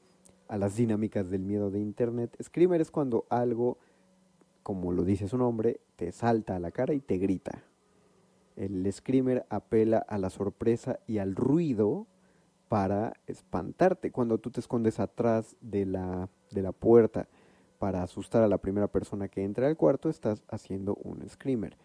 a 0.49 0.59
las 0.59 0.77
dinámicas 0.77 1.31
del 1.31 1.43
miedo 1.43 1.71
de 1.71 1.81
Internet. 1.81 2.37
Screamer 2.43 2.81
es 2.81 2.91
cuando 2.91 3.27
algo, 3.29 3.79
como 4.63 4.93
lo 4.93 5.05
dice 5.05 5.29
su 5.29 5.39
nombre, 5.39 5.81
te 5.97 6.13
salta 6.13 6.57
a 6.57 6.61
la 6.61 6.71
cara 6.71 6.95
y 6.95 7.01
te 7.01 7.19
grita. 7.19 7.65
El 8.57 8.91
screamer 8.93 9.47
apela 9.49 9.99
a 9.99 10.19
la 10.19 10.31
sorpresa 10.31 11.01
y 11.07 11.19
al 11.19 11.35
ruido 11.35 12.07
para 12.69 13.15
espantarte. 13.27 14.11
Cuando 14.11 14.39
tú 14.39 14.51
te 14.51 14.61
escondes 14.61 15.01
atrás 15.01 15.57
de 15.61 15.87
la, 15.87 16.29
de 16.51 16.63
la 16.63 16.73
puerta 16.73 17.29
para 17.79 18.03
asustar 18.03 18.43
a 18.43 18.49
la 18.49 18.59
primera 18.59 18.89
persona 18.89 19.29
que 19.29 19.45
entra 19.45 19.67
al 19.67 19.77
cuarto, 19.77 20.09
estás 20.09 20.43
haciendo 20.49 20.95
un 21.03 21.29
screamer. 21.29 21.77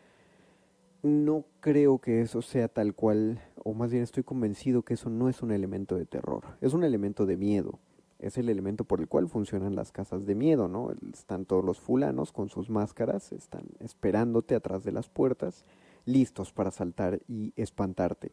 No 1.02 1.46
creo 1.60 2.00
que 2.00 2.22
eso 2.22 2.42
sea 2.42 2.68
tal 2.68 2.94
cual, 2.94 3.40
o 3.64 3.74
más 3.74 3.92
bien 3.92 4.04
estoy 4.04 4.24
convencido 4.24 4.84
que 4.84 4.96
eso 4.96 5.10
no 5.10 5.30
es 5.30 5.42
un 5.42 5.52
elemento 5.52 5.96
de 5.96 6.06
terror, 6.06 6.44
es 6.62 6.74
un 6.74 6.84
elemento 6.84 7.26
de 7.26 7.38
miedo. 7.38 7.80
Es 8.20 8.38
el 8.38 8.50
elemento 8.50 8.84
por 8.84 9.00
el 9.00 9.08
cual 9.08 9.30
funcionan 9.30 9.76
las 9.76 9.94
casas 9.94 10.26
de 10.26 10.36
miedo, 10.36 10.68
¿no? 10.68 10.92
Están 11.14 11.46
todos 11.46 11.64
los 11.64 11.80
fulanos 11.80 12.34
con 12.34 12.50
sus 12.50 12.70
máscaras, 12.70 13.32
están 13.32 13.64
esperándote 13.80 14.56
atrás 14.56 14.84
de 14.84 14.92
las 14.92 15.08
puertas 15.08 15.64
listos 16.10 16.52
para 16.52 16.72
saltar 16.72 17.22
y 17.28 17.54
espantarte, 17.56 18.32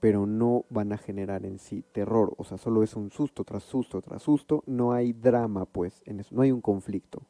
pero 0.00 0.26
no 0.26 0.64
van 0.70 0.92
a 0.92 0.98
generar 0.98 1.44
en 1.44 1.58
sí 1.58 1.84
terror, 1.92 2.34
o 2.36 2.44
sea, 2.44 2.58
solo 2.58 2.82
es 2.82 2.96
un 2.96 3.10
susto 3.10 3.44
tras 3.44 3.62
susto 3.62 4.00
tras 4.00 4.22
susto, 4.22 4.64
no 4.66 4.92
hay 4.92 5.12
drama 5.12 5.66
pues, 5.66 6.02
en 6.06 6.20
eso, 6.20 6.34
no 6.34 6.42
hay 6.42 6.52
un 6.52 6.60
conflicto, 6.60 7.22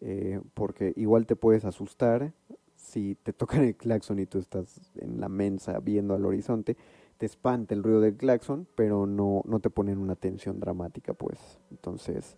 eh, 0.00 0.40
porque 0.54 0.92
igual 0.96 1.26
te 1.26 1.36
puedes 1.36 1.64
asustar 1.64 2.32
si 2.76 3.16
te 3.16 3.32
tocan 3.32 3.62
el 3.64 3.76
claxon 3.76 4.18
y 4.18 4.26
tú 4.26 4.38
estás 4.38 4.92
en 4.96 5.20
la 5.20 5.28
mensa 5.28 5.80
viendo 5.80 6.14
al 6.14 6.24
horizonte, 6.24 6.76
te 7.18 7.26
espanta 7.26 7.74
el 7.74 7.82
ruido 7.82 8.00
del 8.00 8.16
claxon, 8.16 8.68
pero 8.76 9.06
no, 9.06 9.42
no 9.44 9.58
te 9.58 9.70
ponen 9.70 9.98
una 9.98 10.14
tensión 10.14 10.60
dramática 10.60 11.14
pues, 11.14 11.58
entonces, 11.70 12.36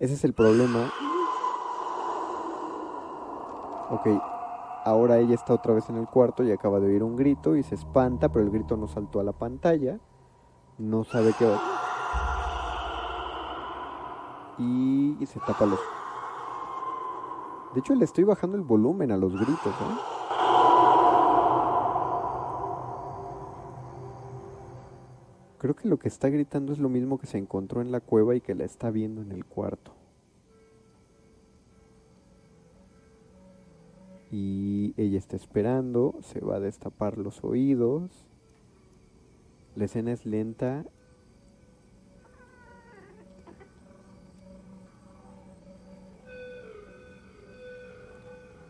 ese 0.00 0.14
es 0.14 0.24
el 0.24 0.32
problema. 0.32 0.92
Ok, 3.88 4.35
Ahora 4.86 5.18
ella 5.18 5.34
está 5.34 5.52
otra 5.52 5.74
vez 5.74 5.90
en 5.90 5.96
el 5.96 6.06
cuarto 6.06 6.44
y 6.44 6.52
acaba 6.52 6.78
de 6.78 6.86
oír 6.86 7.02
un 7.02 7.16
grito 7.16 7.56
y 7.56 7.64
se 7.64 7.74
espanta, 7.74 8.28
pero 8.28 8.44
el 8.44 8.52
grito 8.52 8.76
no 8.76 8.86
saltó 8.86 9.18
a 9.18 9.24
la 9.24 9.32
pantalla. 9.32 9.98
No 10.78 11.02
sabe 11.02 11.32
qué 11.36 11.44
va. 11.44 11.60
Y, 14.58 15.26
se 15.26 15.40
tapa 15.40 15.66
los... 15.66 15.80
De 17.74 17.80
hecho, 17.80 17.96
le 17.96 18.04
estoy 18.04 18.22
bajando 18.22 18.56
el 18.56 18.62
volumen 18.62 19.10
a 19.10 19.16
los 19.16 19.32
gritos, 19.32 19.66
¿eh? 19.66 19.96
Creo 25.58 25.74
que 25.74 25.88
lo 25.88 25.98
que 25.98 26.06
está 26.06 26.28
gritando 26.28 26.72
es 26.72 26.78
lo 26.78 26.88
mismo 26.88 27.18
que 27.18 27.26
se 27.26 27.38
encontró 27.38 27.80
en 27.80 27.90
la 27.90 27.98
cueva 27.98 28.36
y 28.36 28.40
que 28.40 28.54
la 28.54 28.62
está 28.62 28.92
viendo 28.92 29.20
en 29.20 29.32
el 29.32 29.44
cuarto. 29.46 29.96
y 34.30 34.75
ella 34.96 35.18
está 35.18 35.36
esperando, 35.36 36.14
se 36.22 36.40
va 36.40 36.56
a 36.56 36.60
destapar 36.60 37.18
los 37.18 37.44
oídos. 37.44 38.10
La 39.74 39.84
escena 39.84 40.12
es 40.12 40.24
lenta. 40.24 40.84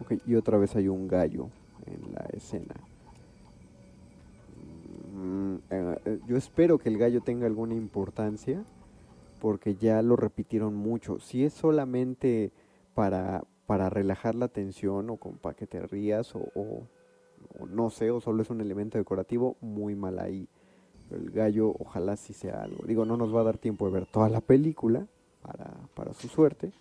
Ok, 0.01 0.15
y 0.27 0.35
otra 0.35 0.59
vez 0.59 0.75
hay 0.77 0.89
un 0.89 1.09
gallo 1.09 1.49
en 1.87 2.13
la 2.13 2.27
escena. 2.33 2.75
Mm, 5.15 5.55
eh, 5.71 5.99
eh, 6.05 6.21
yo 6.27 6.37
espero 6.37 6.79
que 6.79 6.89
el 6.89 6.99
gallo 6.99 7.21
tenga 7.23 7.47
alguna 7.47 7.75
importancia 7.75 8.65
porque 9.41 9.77
ya 9.77 10.03
lo 10.03 10.17
repitieron 10.17 10.75
mucho. 10.75 11.21
Si 11.21 11.45
es 11.45 11.53
solamente 11.53 12.53
para, 12.95 13.45
para 13.67 13.91
relajar 13.91 14.35
la 14.35 14.49
tensión 14.49 15.11
o 15.11 15.17
para 15.17 15.57
que 15.57 15.67
te 15.67 15.81
rías 15.81 16.35
o, 16.35 16.87
no 17.69 17.91
sé, 17.91 18.11
o 18.11 18.21
solo 18.21 18.43
es 18.43 18.51
un 18.51 18.61
elemento 18.61 18.99
decorativo, 18.99 19.57
muy 19.61 19.95
mal 19.95 20.19
ahí. 20.19 20.49
Pero 21.09 21.23
el 21.23 21.31
gallo 21.31 21.75
ojalá 21.79 22.17
sí 22.17 22.33
sea 22.33 22.63
algo. 22.63 22.85
Digo, 22.87 23.05
no 23.05 23.17
nos 23.17 23.35
va 23.35 23.41
a 23.41 23.45
dar 23.45 23.59
tiempo 23.59 23.87
de 23.87 23.93
ver 23.93 24.07
toda 24.07 24.29
la 24.29 24.41
película 24.41 25.07
para, 25.43 25.73
para 25.95 26.13
su 26.15 26.29
suerte. 26.29 26.73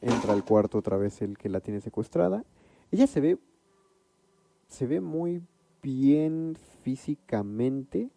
Entra 0.00 0.32
al 0.32 0.44
cuarto 0.44 0.78
otra 0.78 0.96
vez 0.96 1.22
el 1.22 1.38
que 1.38 1.48
la 1.48 1.60
tiene 1.60 1.80
secuestrada. 1.80 2.44
Ella 2.90 3.06
se 3.06 3.20
ve, 3.20 3.38
se 4.68 4.86
ve 4.86 5.00
muy 5.00 5.42
bien 5.82 6.56
físicamente 6.82 8.10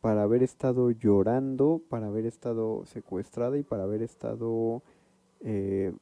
para 0.00 0.22
haber 0.22 0.42
estado 0.42 0.90
llorando, 0.90 1.80
para 1.88 2.08
haber 2.08 2.26
estado 2.26 2.84
secuestrada 2.86 3.56
y 3.56 3.62
para 3.62 3.84
haber 3.84 4.02
estado 4.02 4.82
eh, 5.44 5.92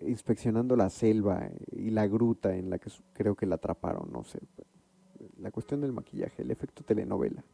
inspeccionando 0.00 0.74
la 0.76 0.90
selva 0.90 1.48
y 1.70 1.90
la 1.90 2.06
gruta 2.06 2.56
en 2.56 2.70
la 2.70 2.78
que 2.78 2.90
creo 3.12 3.36
que 3.36 3.46
la 3.46 3.54
atraparon, 3.56 4.10
no 4.10 4.24
sé. 4.24 4.40
La 5.38 5.50
cuestión 5.50 5.80
del 5.80 5.92
maquillaje, 5.92 6.42
el 6.42 6.50
efecto 6.50 6.82
telenovela. 6.82 7.44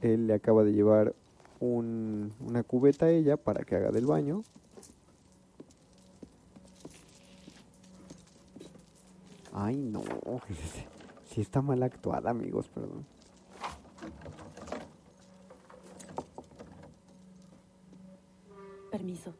Él 0.00 0.28
le 0.28 0.34
acaba 0.34 0.62
de 0.62 0.72
llevar 0.72 1.14
una 1.60 2.62
cubeta 2.62 3.06
a 3.06 3.10
ella 3.10 3.36
para 3.36 3.64
que 3.64 3.74
haga 3.74 3.90
del 3.90 4.06
baño. 4.06 4.42
Ay, 9.52 9.76
no. 9.76 10.02
Si 11.28 11.42
está 11.42 11.60
mal 11.60 11.82
actuada, 11.82 12.30
amigos, 12.30 12.68
perdón. 12.68 13.04
Permiso. 18.98 19.32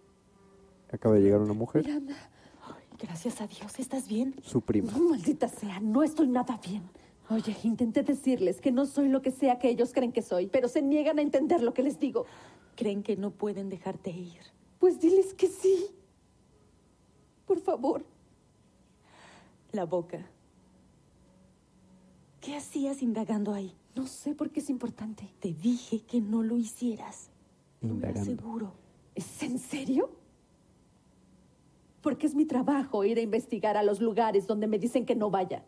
Acaba 0.93 1.17
de 1.17 1.21
llegar 1.23 1.41
una 1.41 1.53
mujer. 1.53 1.85
Miranda. 1.85 2.15
gracias 2.97 3.41
a 3.41 3.49
Dios. 3.49 3.77
¿Estás 3.81 4.07
bien? 4.07 4.37
Su 4.45 4.61
prima. 4.61 4.93
No, 4.93 5.11
maldita 5.11 5.49
sea, 5.49 5.81
no 5.81 6.05
estoy 6.05 6.29
nada 6.29 6.61
bien. 6.65 6.85
Oye, 7.29 7.57
intenté 7.65 8.05
decirles 8.05 8.61
que 8.61 8.71
no 8.71 8.87
soy 8.87 9.09
lo 9.09 9.21
que 9.21 9.33
sea 9.33 9.59
que 9.59 9.69
ellos 9.69 9.93
creen 9.93 10.13
que 10.13 10.23
soy, 10.23 10.47
pero 10.47 10.69
se 10.69 10.81
niegan 10.81 11.19
a 11.19 11.23
entender 11.23 11.61
lo 11.61 11.75
que 11.75 11.83
les 11.83 11.99
digo. 11.99 12.25
Creen 12.77 13.03
que 13.03 13.17
no 13.17 13.33
pueden 13.33 13.69
dejarte 13.69 14.11
ir. 14.11 14.39
Pues 14.79 15.01
diles 15.01 15.35
que 15.35 15.49
sí. 15.49 15.87
Por 17.45 17.59
favor. 17.61 18.05
La 19.73 19.87
boca. 19.87 20.25
¿Qué 22.41 22.55
hacías 22.55 23.03
indagando 23.03 23.53
ahí? 23.53 23.75
No 23.97 24.07
sé 24.07 24.37
por 24.37 24.51
qué 24.51 24.61
es 24.61 24.71
importante. 24.71 25.29
Te 25.41 25.53
dije 25.53 26.03
que 26.03 26.21
no 26.21 26.45
lo 26.45 26.57
hicieras. 26.57 27.31
Indagando. 27.83 28.21
No 28.21 28.25
me 28.25 28.33
aseguro. 28.33 28.88
¿Es 29.19 29.43
en 29.43 29.59
serio? 29.59 30.11
Porque 32.03 32.29
es 32.29 32.37
mi 32.37 32.45
trabajo 32.45 33.05
ir 33.05 33.19
a 33.19 33.21
investigar 33.21 33.77
a 33.77 33.83
los 33.83 34.01
lugares 34.01 34.47
donde 34.47 34.69
me 34.69 34.79
dicen 34.79 35.05
que 35.05 35.17
no 35.17 35.29
vaya. 35.29 35.65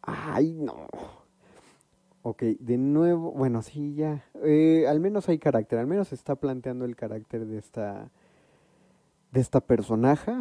Ay, 0.00 0.54
no. 0.54 0.88
Ok, 2.22 2.42
de 2.58 2.78
nuevo, 2.78 3.30
bueno, 3.32 3.60
sí, 3.60 3.94
ya. 3.94 4.24
Eh, 4.42 4.86
al 4.88 5.00
menos 5.00 5.28
hay 5.28 5.38
carácter, 5.38 5.78
al 5.78 5.86
menos 5.86 6.14
está 6.14 6.34
planteando 6.36 6.86
el 6.86 6.96
carácter 6.96 7.44
de 7.44 7.58
esta, 7.58 8.10
de 9.32 9.40
esta 9.40 9.60
personaje, 9.60 10.32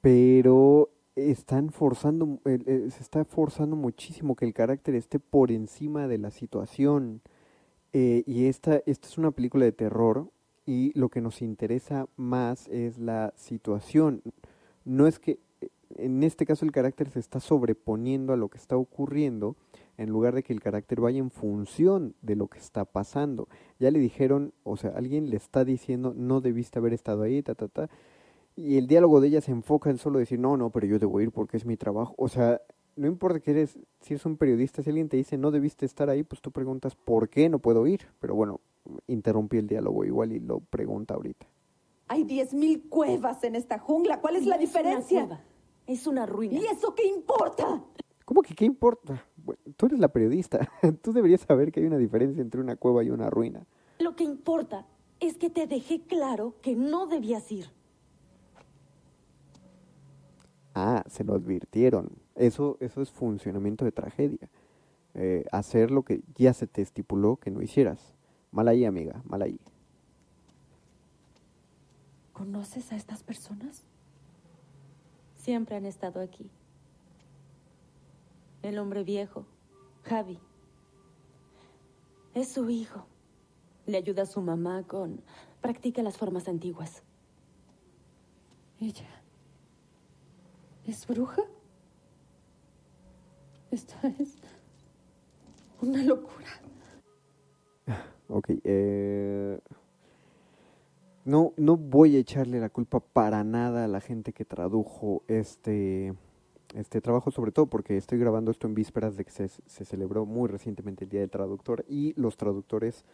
pero 0.00 0.90
están 1.16 1.70
forzando, 1.70 2.38
se 2.44 2.86
está 2.86 3.24
forzando 3.24 3.74
muchísimo 3.74 4.36
que 4.36 4.44
el 4.44 4.54
carácter 4.54 4.94
esté 4.94 5.18
por 5.18 5.50
encima 5.50 6.06
de 6.06 6.18
la 6.18 6.30
situación. 6.30 7.20
Eh, 7.92 8.22
y 8.26 8.46
esta, 8.46 8.80
esta 8.86 9.08
es 9.08 9.18
una 9.18 9.32
película 9.32 9.64
de 9.64 9.72
terror 9.72 10.30
y 10.66 10.98
lo 10.98 11.08
que 11.08 11.20
nos 11.20 11.42
interesa 11.42 12.06
más 12.16 12.68
es 12.68 12.98
la 12.98 13.32
situación. 13.36 14.22
No 14.84 15.06
es 15.06 15.18
que 15.18 15.38
en 15.96 16.22
este 16.22 16.46
caso 16.46 16.64
el 16.64 16.72
carácter 16.72 17.10
se 17.10 17.20
está 17.20 17.40
sobreponiendo 17.40 18.32
a 18.32 18.36
lo 18.36 18.48
que 18.48 18.58
está 18.58 18.76
ocurriendo 18.76 19.56
en 19.96 20.10
lugar 20.10 20.34
de 20.34 20.42
que 20.42 20.52
el 20.52 20.60
carácter 20.60 21.00
vaya 21.00 21.18
en 21.18 21.30
función 21.30 22.14
de 22.22 22.36
lo 22.36 22.48
que 22.48 22.58
está 22.58 22.84
pasando. 22.84 23.48
Ya 23.78 23.90
le 23.90 23.98
dijeron, 23.98 24.52
o 24.64 24.76
sea, 24.76 24.90
alguien 24.90 25.30
le 25.30 25.36
está 25.36 25.64
diciendo, 25.64 26.12
no 26.16 26.40
debiste 26.40 26.78
haber 26.78 26.92
estado 26.92 27.22
ahí, 27.22 27.42
ta, 27.42 27.54
ta, 27.54 27.68
ta. 27.68 27.88
Y 28.56 28.76
el 28.78 28.86
diálogo 28.86 29.20
de 29.20 29.28
ella 29.28 29.40
se 29.40 29.52
enfoca 29.52 29.90
en 29.90 29.98
solo 29.98 30.18
decir, 30.18 30.38
no, 30.38 30.56
no, 30.56 30.70
pero 30.70 30.86
yo 30.86 30.98
debo 30.98 31.20
ir 31.20 31.30
porque 31.30 31.56
es 31.56 31.64
mi 31.64 31.76
trabajo. 31.76 32.14
O 32.18 32.28
sea, 32.28 32.60
no 32.96 33.06
importa 33.06 33.40
que 33.40 33.52
eres, 33.52 33.78
si 34.00 34.14
eres 34.14 34.26
un 34.26 34.36
periodista, 34.36 34.82
si 34.82 34.90
alguien 34.90 35.08
te 35.08 35.16
dice, 35.16 35.38
no 35.38 35.50
debiste 35.50 35.86
estar 35.86 36.10
ahí, 36.10 36.22
pues 36.22 36.40
tú 36.40 36.50
preguntas, 36.50 36.94
¿por 36.94 37.28
qué 37.28 37.48
no 37.48 37.58
puedo 37.58 37.86
ir? 37.86 38.06
Pero 38.20 38.34
bueno, 38.34 38.60
interrumpí 39.06 39.58
el 39.58 39.66
diálogo 39.66 40.04
igual 40.04 40.32
y 40.32 40.40
lo 40.40 40.60
pregunta 40.60 41.14
ahorita. 41.14 41.46
Hay 42.08 42.24
diez 42.24 42.52
mil 42.52 42.88
cuevas 42.88 43.42
en 43.44 43.56
esta 43.56 43.78
jungla. 43.78 44.20
¿Cuál 44.20 44.36
es 44.36 44.46
la 44.46 44.58
diferencia? 44.58 45.24
Una 45.24 45.36
cueva. 45.36 45.44
Es 45.86 46.06
una 46.06 46.26
ruina. 46.26 46.58
¿Y 46.58 46.66
eso 46.66 46.94
qué 46.94 47.06
importa? 47.06 47.82
¿Cómo 48.24 48.42
que 48.42 48.54
qué 48.54 48.64
importa? 48.64 49.22
Bueno, 49.36 49.60
tú 49.76 49.86
eres 49.86 49.98
la 49.98 50.08
periodista. 50.08 50.66
Tú 51.02 51.12
deberías 51.12 51.42
saber 51.42 51.70
que 51.70 51.80
hay 51.80 51.86
una 51.86 51.98
diferencia 51.98 52.40
entre 52.40 52.60
una 52.60 52.76
cueva 52.76 53.04
y 53.04 53.10
una 53.10 53.28
ruina. 53.28 53.66
Lo 53.98 54.16
que 54.16 54.24
importa 54.24 54.86
es 55.20 55.36
que 55.36 55.50
te 55.50 55.66
dejé 55.66 56.00
claro 56.02 56.54
que 56.62 56.74
no 56.74 57.06
debías 57.06 57.50
ir. 57.52 57.66
Ah, 60.74 61.04
se 61.06 61.22
lo 61.22 61.34
advirtieron. 61.34 62.10
Eso, 62.34 62.78
eso 62.80 63.02
es 63.02 63.10
funcionamiento 63.10 63.84
de 63.84 63.92
tragedia. 63.92 64.50
Eh, 65.14 65.44
hacer 65.52 65.90
lo 65.90 66.02
que 66.02 66.22
ya 66.34 66.52
se 66.54 66.66
te 66.66 66.82
estipuló 66.82 67.36
que 67.36 67.50
no 67.50 67.62
hicieras. 67.62 68.13
Mal 68.54 68.68
ahí, 68.68 68.84
amiga, 68.84 69.20
mal 69.24 69.42
ahí. 69.42 69.58
¿Conoces 72.32 72.92
a 72.92 72.96
estas 72.96 73.24
personas? 73.24 73.82
Siempre 75.34 75.74
han 75.74 75.86
estado 75.86 76.20
aquí. 76.20 76.48
El 78.62 78.78
hombre 78.78 79.02
viejo, 79.02 79.44
Javi. 80.04 80.38
Es 82.32 82.52
su 82.52 82.70
hijo. 82.70 83.06
Le 83.86 83.98
ayuda 83.98 84.22
a 84.22 84.26
su 84.26 84.40
mamá 84.40 84.84
con... 84.84 85.20
Practica 85.60 86.04
las 86.04 86.16
formas 86.16 86.46
antiguas. 86.46 87.02
Ella. 88.78 89.08
¿Es 90.86 91.08
bruja? 91.08 91.42
Esto 93.72 93.94
es 94.20 94.36
una 95.80 96.04
locura. 96.04 96.63
Ok, 98.28 98.50
eh... 98.64 99.58
No, 101.24 101.54
no 101.56 101.78
voy 101.78 102.16
a 102.16 102.18
echarle 102.18 102.60
la 102.60 102.68
culpa 102.68 103.00
para 103.00 103.44
nada 103.44 103.84
a 103.84 103.88
la 103.88 104.02
gente 104.02 104.34
que 104.34 104.44
tradujo 104.44 105.22
este, 105.26 106.12
este 106.74 107.00
trabajo, 107.00 107.30
sobre 107.30 107.50
todo 107.50 107.64
porque 107.64 107.96
estoy 107.96 108.18
grabando 108.18 108.50
esto 108.50 108.66
en 108.66 108.74
vísperas 108.74 109.16
de 109.16 109.24
que 109.24 109.30
se, 109.30 109.48
se 109.48 109.84
celebró 109.86 110.26
muy 110.26 110.48
recientemente 110.48 111.04
el 111.04 111.10
Día 111.10 111.20
del 111.20 111.30
Traductor 111.30 111.82
y 111.88 112.12
los 112.20 112.36
traductores 112.36 113.06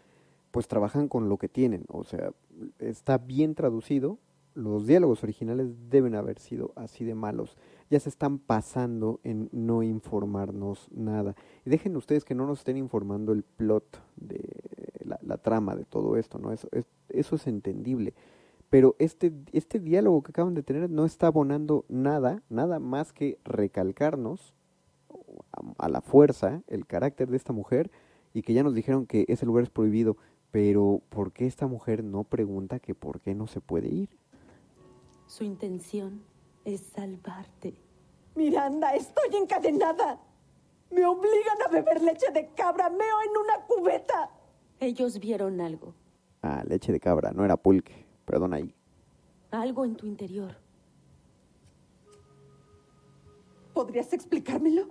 pues 0.51 0.67
trabajan 0.67 1.07
con 1.07 1.29
lo 1.29 1.37
que 1.37 1.49
tienen, 1.49 1.85
o 1.87 2.03
sea, 2.03 2.33
está 2.81 3.19
bien 3.19 3.55
traducido, 3.55 4.19
los 4.55 4.87
diálogos 4.87 5.23
originales 5.23 5.69
deben 5.91 6.15
haber 6.17 6.39
sido 6.39 6.73
así 6.75 7.05
de 7.05 7.15
malos. 7.15 7.57
Ya 7.89 8.01
se 8.01 8.09
están 8.09 8.39
pasando 8.39 9.21
en 9.23 9.49
no 9.53 9.83
informarnos 9.83 10.89
nada. 10.91 11.35
Dejen 11.65 11.97
ustedes 11.97 12.25
que 12.25 12.35
no 12.35 12.47
nos 12.47 12.59
estén 12.59 12.77
informando 12.77 13.33
el 13.33 13.43
plot 13.43 14.03
de 14.17 14.41
la, 15.11 15.19
la 15.23 15.37
trama 15.37 15.77
de 15.77 15.85
todo 15.85 16.17
esto, 16.17 16.39
¿no? 16.39 16.53
Eso 16.53 16.69
es, 16.73 16.87
eso 17.09 17.37
es 17.37 17.47
entendible. 17.47 18.15
Pero 18.71 18.97
este, 18.99 19.33
este 19.53 19.81
diálogo 19.81 20.23
que 20.23 20.31
acaban 20.31 20.55
de 20.55 20.63
tener 20.63 20.89
no 20.89 21.05
está 21.05 21.27
abonando 21.27 21.85
nada, 21.89 22.43
nada 22.49 22.79
más 22.79 23.13
que 23.13 23.39
recalcarnos 23.45 24.55
a, 25.53 25.87
a 25.87 25.89
la 25.89 26.01
fuerza 26.01 26.63
el 26.69 26.87
carácter 26.87 27.29
de 27.29 27.37
esta 27.37 27.53
mujer 27.53 27.91
y 28.33 28.43
que 28.43 28.55
ya 28.55 28.63
nos 28.63 28.75
dijeron 28.75 29.07
que 29.07 29.25
ese 29.29 29.45
lugar 29.45 29.65
es 29.65 29.71
prohibido. 29.71 30.17
Pero 30.51 31.03
¿por 31.11 31.33
qué 31.33 31.47
esta 31.47 31.67
mujer 31.67 32.03
no 32.03 32.25
pregunta 32.25 32.81
que 32.81 32.95
por 32.95 33.21
qué 33.21 33.35
no 33.35 33.47
se 33.47 33.61
puede 33.61 33.89
ir? 33.89 34.09
Su 35.27 35.45
intención 35.45 36.23
es 36.65 36.81
salvarte. 36.81 37.75
Miranda, 38.35 38.95
estoy 38.95 39.37
encadenada. 39.37 40.21
Me 40.91 41.07
obligan 41.07 41.63
a 41.67 41.71
beber 41.71 42.03
leche 42.03 42.31
de 42.33 42.49
cabra, 42.55 42.91
meo 42.91 43.17
en 43.29 43.37
una 43.37 43.65
cubeta. 43.67 44.31
Ellos 44.81 45.21
vieron 45.21 45.61
algo. 45.61 45.95
Ah, 46.43 46.65
leche 46.67 46.91
de 46.91 47.01
cabra, 47.01 47.33
no 47.33 47.45
era 47.45 47.57
pulque. 47.57 48.05
Perdón 48.25 48.55
ahí. 48.55 48.75
Algo 49.51 49.85
en 49.85 49.95
tu 49.95 50.07
interior. 50.07 50.57
¿Podrías 53.75 54.13
explicármelo? 54.13 54.89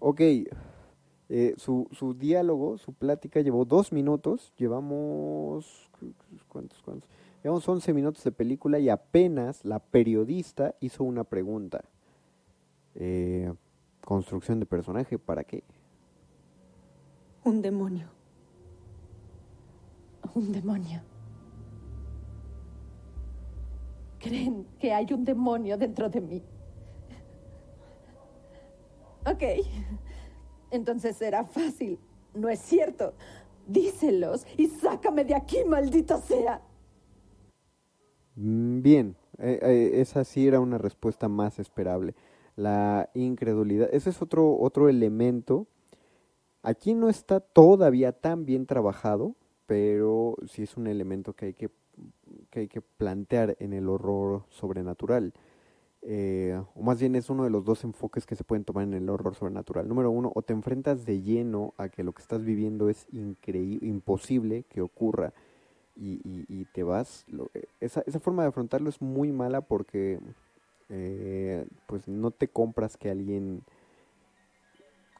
Ok, 0.00 0.20
eh, 0.20 1.54
su, 1.56 1.88
su 1.92 2.14
diálogo, 2.14 2.76
su 2.78 2.92
plática 2.92 3.40
llevó 3.40 3.64
dos 3.64 3.92
minutos. 3.92 4.52
Llevamos... 4.56 5.90
¿Cuántos, 6.48 6.82
cuántos? 6.82 7.08
Llevamos 7.42 7.68
11 7.68 7.92
minutos 7.92 8.24
de 8.24 8.32
película 8.32 8.78
y 8.78 8.88
apenas 8.88 9.64
la 9.66 9.78
periodista 9.78 10.74
hizo 10.80 11.04
una 11.04 11.24
pregunta. 11.24 11.84
Eh, 12.94 13.52
construcción 14.00 14.60
de 14.60 14.66
personaje, 14.66 15.18
¿para 15.18 15.44
qué? 15.44 15.62
Un 17.44 17.60
demonio. 17.60 18.08
Un 20.34 20.50
demonio. 20.50 21.02
Creen 24.18 24.66
que 24.78 24.92
hay 24.92 25.12
un 25.12 25.24
demonio 25.24 25.76
dentro 25.76 26.08
de 26.08 26.20
mí. 26.20 26.42
Ok. 29.26 29.42
Entonces 30.70 31.16
será 31.16 31.44
fácil. 31.44 31.98
No 32.34 32.48
es 32.48 32.60
cierto. 32.60 33.14
Díselos 33.66 34.46
y 34.56 34.66
sácame 34.66 35.24
de 35.24 35.34
aquí, 35.34 35.64
maldita 35.64 36.18
sea. 36.20 36.62
Mm, 38.36 38.82
Bien, 38.82 39.16
eh, 39.38 39.58
eh, 39.62 39.90
esa 40.00 40.24
sí 40.24 40.46
era 40.46 40.60
una 40.60 40.78
respuesta 40.78 41.28
más 41.28 41.58
esperable. 41.58 42.14
La 42.56 43.10
incredulidad, 43.14 43.88
ese 43.92 44.10
es 44.10 44.22
otro, 44.22 44.58
otro 44.58 44.88
elemento. 44.88 45.66
Aquí 46.64 46.94
no 46.94 47.10
está 47.10 47.40
todavía 47.40 48.12
tan 48.12 48.46
bien 48.46 48.64
trabajado, 48.64 49.34
pero 49.66 50.36
sí 50.48 50.62
es 50.62 50.78
un 50.78 50.86
elemento 50.86 51.34
que 51.34 51.46
hay 51.46 51.52
que, 51.52 51.68
que, 52.50 52.60
hay 52.60 52.68
que 52.68 52.80
plantear 52.80 53.54
en 53.60 53.74
el 53.74 53.86
horror 53.86 54.44
sobrenatural. 54.48 55.34
Eh, 56.00 56.58
o 56.74 56.82
más 56.82 56.98
bien 57.00 57.16
es 57.16 57.28
uno 57.28 57.44
de 57.44 57.50
los 57.50 57.66
dos 57.66 57.84
enfoques 57.84 58.24
que 58.24 58.34
se 58.34 58.44
pueden 58.44 58.64
tomar 58.64 58.84
en 58.84 58.94
el 58.94 59.10
horror 59.10 59.34
sobrenatural. 59.34 59.86
Número 59.86 60.10
uno, 60.10 60.32
o 60.34 60.40
te 60.40 60.54
enfrentas 60.54 61.04
de 61.04 61.20
lleno 61.20 61.74
a 61.76 61.90
que 61.90 62.02
lo 62.02 62.12
que 62.12 62.22
estás 62.22 62.42
viviendo 62.42 62.88
es 62.88 63.06
increíble, 63.12 63.86
imposible 63.86 64.64
que 64.70 64.80
ocurra 64.80 65.34
y, 65.94 66.14
y, 66.24 66.46
y 66.48 66.64
te 66.72 66.82
vas. 66.82 67.26
Lo, 67.28 67.50
esa, 67.80 68.02
esa 68.06 68.20
forma 68.20 68.42
de 68.42 68.48
afrontarlo 68.48 68.88
es 68.88 69.02
muy 69.02 69.32
mala 69.32 69.60
porque 69.60 70.18
eh, 70.88 71.66
pues 71.86 72.08
no 72.08 72.30
te 72.30 72.48
compras 72.48 72.96
que 72.96 73.10
alguien 73.10 73.62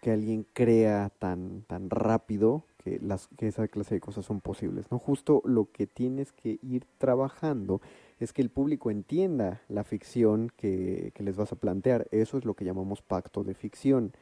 que 0.05 0.11
alguien 0.11 0.47
crea 0.53 1.11
tan 1.19 1.63
tan 1.63 1.89
rápido 1.89 2.67
que 2.77 3.01
las 3.03 3.29
que 3.39 3.49
esa 3.49 3.67
clase 3.69 3.95
de 3.95 4.01
cosas 4.03 4.27
son 4.27 4.43
posibles 4.43 4.91
no 4.91 4.99
justo 4.99 5.41
lo 5.47 5.73
que 5.73 5.87
tienes 5.87 6.31
que 6.31 6.59
ir 6.63 6.85
trabajando 6.99 7.81
es 8.21 8.35
que 8.35 8.43
el 8.43 8.51
público 8.51 8.91
entienda 8.91 9.63
la 9.69 9.83
ficción 9.83 10.53
que, 10.59 11.11
que 11.15 11.23
les 11.23 11.37
vas 11.37 11.53
a 11.53 11.57
plantear. 11.57 12.07
Eso 12.11 12.37
es 12.37 12.45
lo 12.45 12.53
que 12.55 12.65
llamamos 12.65 13.03
pacto 13.03 13.43
de 13.45 13.55
ficción. 13.55 14.13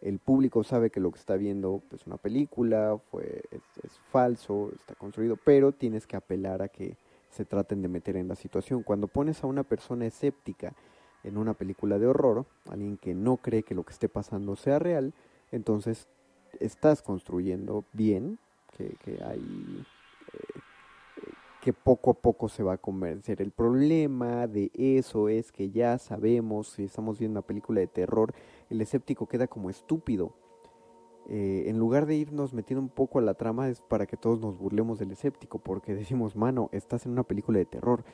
El 0.00 0.18
público 0.18 0.64
sabe 0.64 0.90
que 0.90 1.00
lo 1.00 1.12
que 1.12 1.20
está 1.20 1.36
viendo 1.36 1.82
es 1.92 2.04
una 2.06 2.16
película 2.16 2.98
fue 3.10 3.42
es, 3.52 3.62
es 3.84 3.92
falso 4.10 4.72
está 4.74 4.96
construido 4.96 5.36
pero 5.36 5.70
tienes 5.70 6.06
que 6.08 6.16
apelar 6.16 6.62
a 6.62 6.68
que 6.68 6.96
se 7.30 7.44
traten 7.44 7.80
de 7.80 7.88
meter 7.88 8.16
en 8.16 8.26
la 8.26 8.34
situación. 8.34 8.82
Cuando 8.82 9.06
pones 9.06 9.44
a 9.44 9.46
una 9.46 9.62
persona 9.62 10.04
escéptica 10.04 10.74
en 11.22 11.36
una 11.36 11.54
película 11.54 12.00
de 12.00 12.08
horror, 12.08 12.44
alguien 12.68 12.96
que 12.96 13.14
no 13.14 13.36
cree 13.36 13.62
que 13.62 13.76
lo 13.76 13.84
que 13.84 13.92
esté 13.92 14.08
pasando 14.08 14.56
sea 14.56 14.80
real, 14.80 15.14
entonces 15.52 16.08
estás 16.60 17.02
construyendo 17.02 17.84
bien 17.92 18.38
que, 18.76 18.96
que 19.04 19.22
hay 19.22 19.84
eh, 20.32 20.60
que 21.60 21.72
poco 21.72 22.12
a 22.12 22.14
poco 22.14 22.48
se 22.48 22.62
va 22.62 22.74
a 22.74 22.78
convencer. 22.78 23.42
El 23.42 23.50
problema 23.50 24.46
de 24.46 24.70
eso 24.74 25.28
es 25.28 25.52
que 25.52 25.70
ya 25.70 25.98
sabemos, 25.98 26.68
si 26.68 26.84
estamos 26.84 27.18
viendo 27.18 27.38
una 27.38 27.46
película 27.46 27.80
de 27.80 27.86
terror, 27.86 28.32
el 28.70 28.80
escéptico 28.80 29.26
queda 29.26 29.48
como 29.48 29.70
estúpido. 29.70 30.34
Eh, 31.28 31.64
en 31.66 31.78
lugar 31.78 32.06
de 32.06 32.14
irnos 32.14 32.54
metiendo 32.54 32.80
un 32.80 32.88
poco 32.88 33.18
a 33.18 33.22
la 33.22 33.34
trama 33.34 33.68
es 33.68 33.82
para 33.82 34.06
que 34.06 34.16
todos 34.16 34.40
nos 34.40 34.56
burlemos 34.56 34.98
del 34.98 35.10
escéptico, 35.10 35.58
porque 35.58 35.94
decimos, 35.94 36.36
mano, 36.36 36.70
estás 36.72 37.06
en 37.06 37.12
una 37.12 37.24
película 37.24 37.58
de 37.58 37.66
terror 37.66 38.04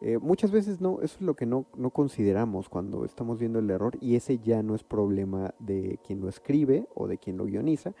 Eh, 0.00 0.18
muchas 0.18 0.50
veces 0.50 0.80
no, 0.80 1.00
eso 1.02 1.16
es 1.16 1.20
lo 1.20 1.34
que 1.34 1.44
no, 1.44 1.66
no 1.76 1.90
consideramos 1.90 2.70
cuando 2.70 3.04
estamos 3.04 3.38
viendo 3.38 3.58
el 3.58 3.68
error 3.70 3.98
y 4.00 4.16
ese 4.16 4.38
ya 4.38 4.62
no 4.62 4.74
es 4.74 4.82
problema 4.82 5.54
de 5.58 5.98
quien 6.06 6.20
lo 6.20 6.28
escribe 6.28 6.86
o 6.94 7.06
de 7.06 7.18
quien 7.18 7.36
lo 7.36 7.44
guioniza, 7.44 7.92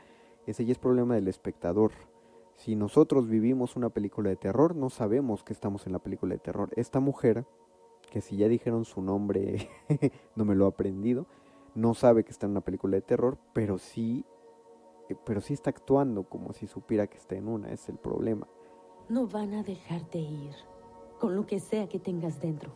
ese 0.46 0.64
ya 0.64 0.72
es 0.72 0.78
problema 0.78 1.14
del 1.14 1.28
espectador. 1.28 1.92
Si 2.56 2.74
nosotros 2.74 3.28
vivimos 3.28 3.76
una 3.76 3.90
película 3.90 4.30
de 4.30 4.36
terror, 4.36 4.76
no 4.76 4.90
sabemos 4.90 5.44
que 5.44 5.52
estamos 5.52 5.86
en 5.86 5.92
la 5.92 5.98
película 5.98 6.34
de 6.34 6.40
terror. 6.40 6.70
Esta 6.76 7.00
mujer, 7.00 7.46
que 8.10 8.20
si 8.20 8.36
ya 8.36 8.48
dijeron 8.48 8.84
su 8.84 9.02
nombre, 9.02 9.68
no 10.36 10.44
me 10.44 10.54
lo 10.54 10.64
ha 10.66 10.68
aprendido, 10.68 11.26
no 11.74 11.94
sabe 11.94 12.24
que 12.24 12.30
está 12.30 12.46
en 12.46 12.52
una 12.52 12.60
película 12.62 12.96
de 12.96 13.02
terror, 13.02 13.38
pero 13.52 13.78
sí, 13.78 14.24
eh, 15.08 15.16
pero 15.24 15.40
sí 15.40 15.54
está 15.54 15.70
actuando 15.70 16.24
como 16.24 16.52
si 16.52 16.66
supiera 16.66 17.06
que 17.06 17.18
está 17.18 17.34
en 17.34 17.48
una, 17.48 17.70
es 17.70 17.88
el 17.88 17.96
problema. 17.96 18.46
No 19.08 19.26
van 19.26 19.54
a 19.54 19.62
dejarte 19.62 20.18
ir, 20.18 20.54
con 21.20 21.36
lo 21.36 21.46
que 21.46 21.60
sea 21.60 21.88
que 21.88 22.00
tengas 22.00 22.40
dentro. 22.40 22.72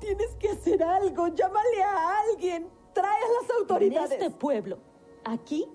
Tienes 0.00 0.34
que 0.36 0.48
hacer 0.50 0.82
algo. 0.82 1.28
Llámale 1.28 1.82
a 1.82 2.20
alguien. 2.20 2.68
Trae 2.94 3.18
a 3.18 3.42
las 3.42 3.50
autoridades. 3.60 4.12
En 4.12 4.22
este 4.22 4.38
pueblo, 4.38 4.78
aquí, 5.24 5.66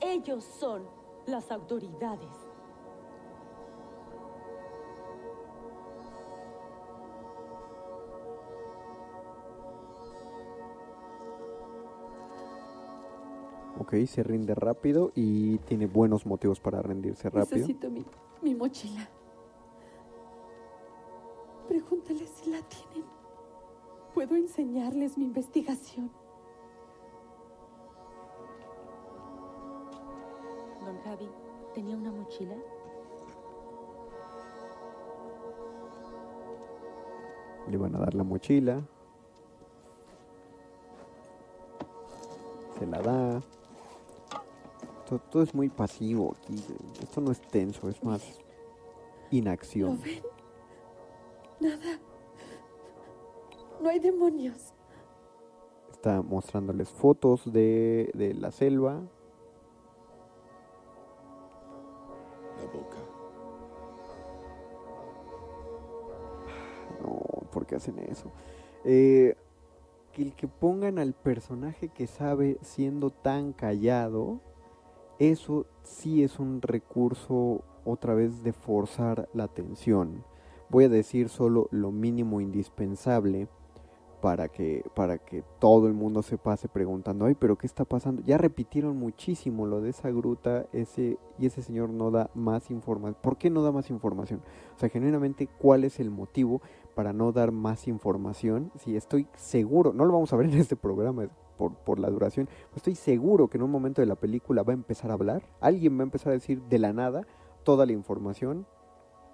ellos 0.00 0.44
son 0.44 0.84
las 1.26 1.50
autoridades. 1.50 2.30
Ok, 13.80 13.94
se 14.06 14.22
rinde 14.22 14.54
rápido 14.54 15.10
y 15.14 15.58
tiene 15.58 15.86
buenos 15.86 16.26
motivos 16.26 16.60
para 16.60 16.80
rendirse 16.80 17.28
rápido. 17.28 17.56
Necesito 17.56 17.90
mi, 17.90 18.04
mi 18.40 18.54
mochila. 18.54 19.08
Pregúntale 21.74 22.24
si 22.24 22.50
la 22.50 22.62
tienen. 22.62 23.04
Puedo 24.14 24.36
enseñarles 24.36 25.18
mi 25.18 25.24
investigación. 25.24 26.08
Don 30.84 30.96
Javi, 31.00 31.28
¿tenía 31.74 31.96
una 31.96 32.12
mochila? 32.12 32.54
Le 37.68 37.76
van 37.76 37.96
a 37.96 37.98
dar 37.98 38.14
la 38.14 38.22
mochila. 38.22 38.80
Se 42.78 42.86
la 42.86 43.02
da. 43.02 43.42
Todo, 45.08 45.18
todo 45.18 45.42
es 45.42 45.52
muy 45.52 45.70
pasivo 45.70 46.36
aquí. 46.38 46.54
Esto 47.02 47.20
no 47.20 47.32
es 47.32 47.40
tenso, 47.40 47.88
es 47.88 48.00
más 48.04 48.22
¿Lo 48.22 49.38
inacción. 49.38 50.00
ven? 50.00 50.33
Nada. 51.64 51.98
No 53.80 53.88
hay 53.88 53.98
demonios. 53.98 54.74
Está 55.90 56.20
mostrándoles 56.20 56.90
fotos 56.90 57.50
de, 57.50 58.10
de 58.12 58.34
la 58.34 58.50
selva. 58.50 59.00
La 62.58 62.66
boca. 62.66 62.98
No, 67.02 67.50
¿por 67.50 67.64
qué 67.64 67.76
hacen 67.76 67.98
eso? 67.98 68.30
Eh, 68.84 69.34
que 70.12 70.22
el 70.22 70.34
que 70.34 70.46
pongan 70.46 70.98
al 70.98 71.14
personaje 71.14 71.88
que 71.88 72.06
sabe 72.06 72.58
siendo 72.60 73.08
tan 73.08 73.54
callado, 73.54 74.40
eso 75.18 75.64
sí 75.82 76.22
es 76.22 76.38
un 76.38 76.60
recurso 76.60 77.62
otra 77.86 78.12
vez 78.12 78.42
de 78.42 78.52
forzar 78.52 79.30
la 79.32 79.44
atención. 79.44 80.24
Voy 80.70 80.84
a 80.84 80.88
decir 80.88 81.28
solo 81.28 81.68
lo 81.70 81.92
mínimo 81.92 82.40
indispensable 82.40 83.48
para 84.24 84.48
que, 84.48 84.82
para 84.94 85.18
que 85.18 85.44
todo 85.58 85.86
el 85.86 85.92
mundo 85.92 86.22
se 86.22 86.38
pase 86.38 86.66
preguntando, 86.66 87.26
ay, 87.26 87.34
pero 87.34 87.58
¿qué 87.58 87.66
está 87.66 87.84
pasando? 87.84 88.22
Ya 88.22 88.38
repitieron 88.38 88.96
muchísimo 88.96 89.66
lo 89.66 89.82
de 89.82 89.90
esa 89.90 90.10
gruta, 90.10 90.64
ese, 90.72 91.18
y 91.38 91.44
ese 91.44 91.60
señor 91.60 91.90
no 91.90 92.10
da 92.10 92.30
más 92.32 92.70
información. 92.70 93.18
¿Por 93.20 93.36
qué 93.36 93.50
no 93.50 93.62
da 93.62 93.70
más 93.70 93.90
información? 93.90 94.40
O 94.74 94.78
sea, 94.78 94.88
genuinamente, 94.88 95.46
¿cuál 95.58 95.84
es 95.84 96.00
el 96.00 96.10
motivo 96.10 96.62
para 96.94 97.12
no 97.12 97.32
dar 97.32 97.52
más 97.52 97.86
información? 97.86 98.72
Si 98.78 98.96
estoy 98.96 99.28
seguro, 99.36 99.92
no 99.92 100.06
lo 100.06 100.14
vamos 100.14 100.32
a 100.32 100.36
ver 100.36 100.46
en 100.46 100.58
este 100.58 100.74
programa 100.74 101.28
por, 101.58 101.74
por 101.74 101.98
la 101.98 102.08
duración, 102.08 102.48
estoy 102.74 102.94
seguro 102.94 103.48
que 103.48 103.58
en 103.58 103.64
un 103.64 103.70
momento 103.70 104.00
de 104.00 104.06
la 104.06 104.16
película 104.16 104.62
va 104.62 104.72
a 104.72 104.74
empezar 104.74 105.10
a 105.10 105.14
hablar, 105.14 105.42
alguien 105.60 105.98
va 105.98 106.00
a 106.00 106.04
empezar 106.04 106.30
a 106.30 106.36
decir 106.36 106.62
de 106.62 106.78
la 106.78 106.94
nada 106.94 107.26
toda 107.62 107.84
la 107.84 107.92
información 107.92 108.66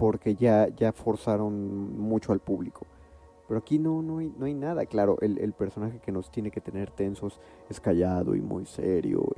porque 0.00 0.34
ya, 0.34 0.66
ya 0.68 0.92
forzaron 0.92 1.98
mucho 1.98 2.32
al 2.32 2.40
público. 2.40 2.86
Pero 3.46 3.58
aquí 3.58 3.78
no, 3.78 4.00
no, 4.00 4.16
hay, 4.16 4.32
no 4.38 4.46
hay 4.46 4.54
nada. 4.54 4.86
Claro, 4.86 5.18
el, 5.20 5.52
personaje 5.52 5.98
que 5.98 6.10
nos 6.10 6.30
tiene 6.30 6.50
que 6.50 6.62
tener 6.62 6.90
tensos 6.90 7.38
es 7.68 7.80
callado 7.80 8.34
y 8.34 8.40
muy 8.40 8.64
serio 8.64 9.28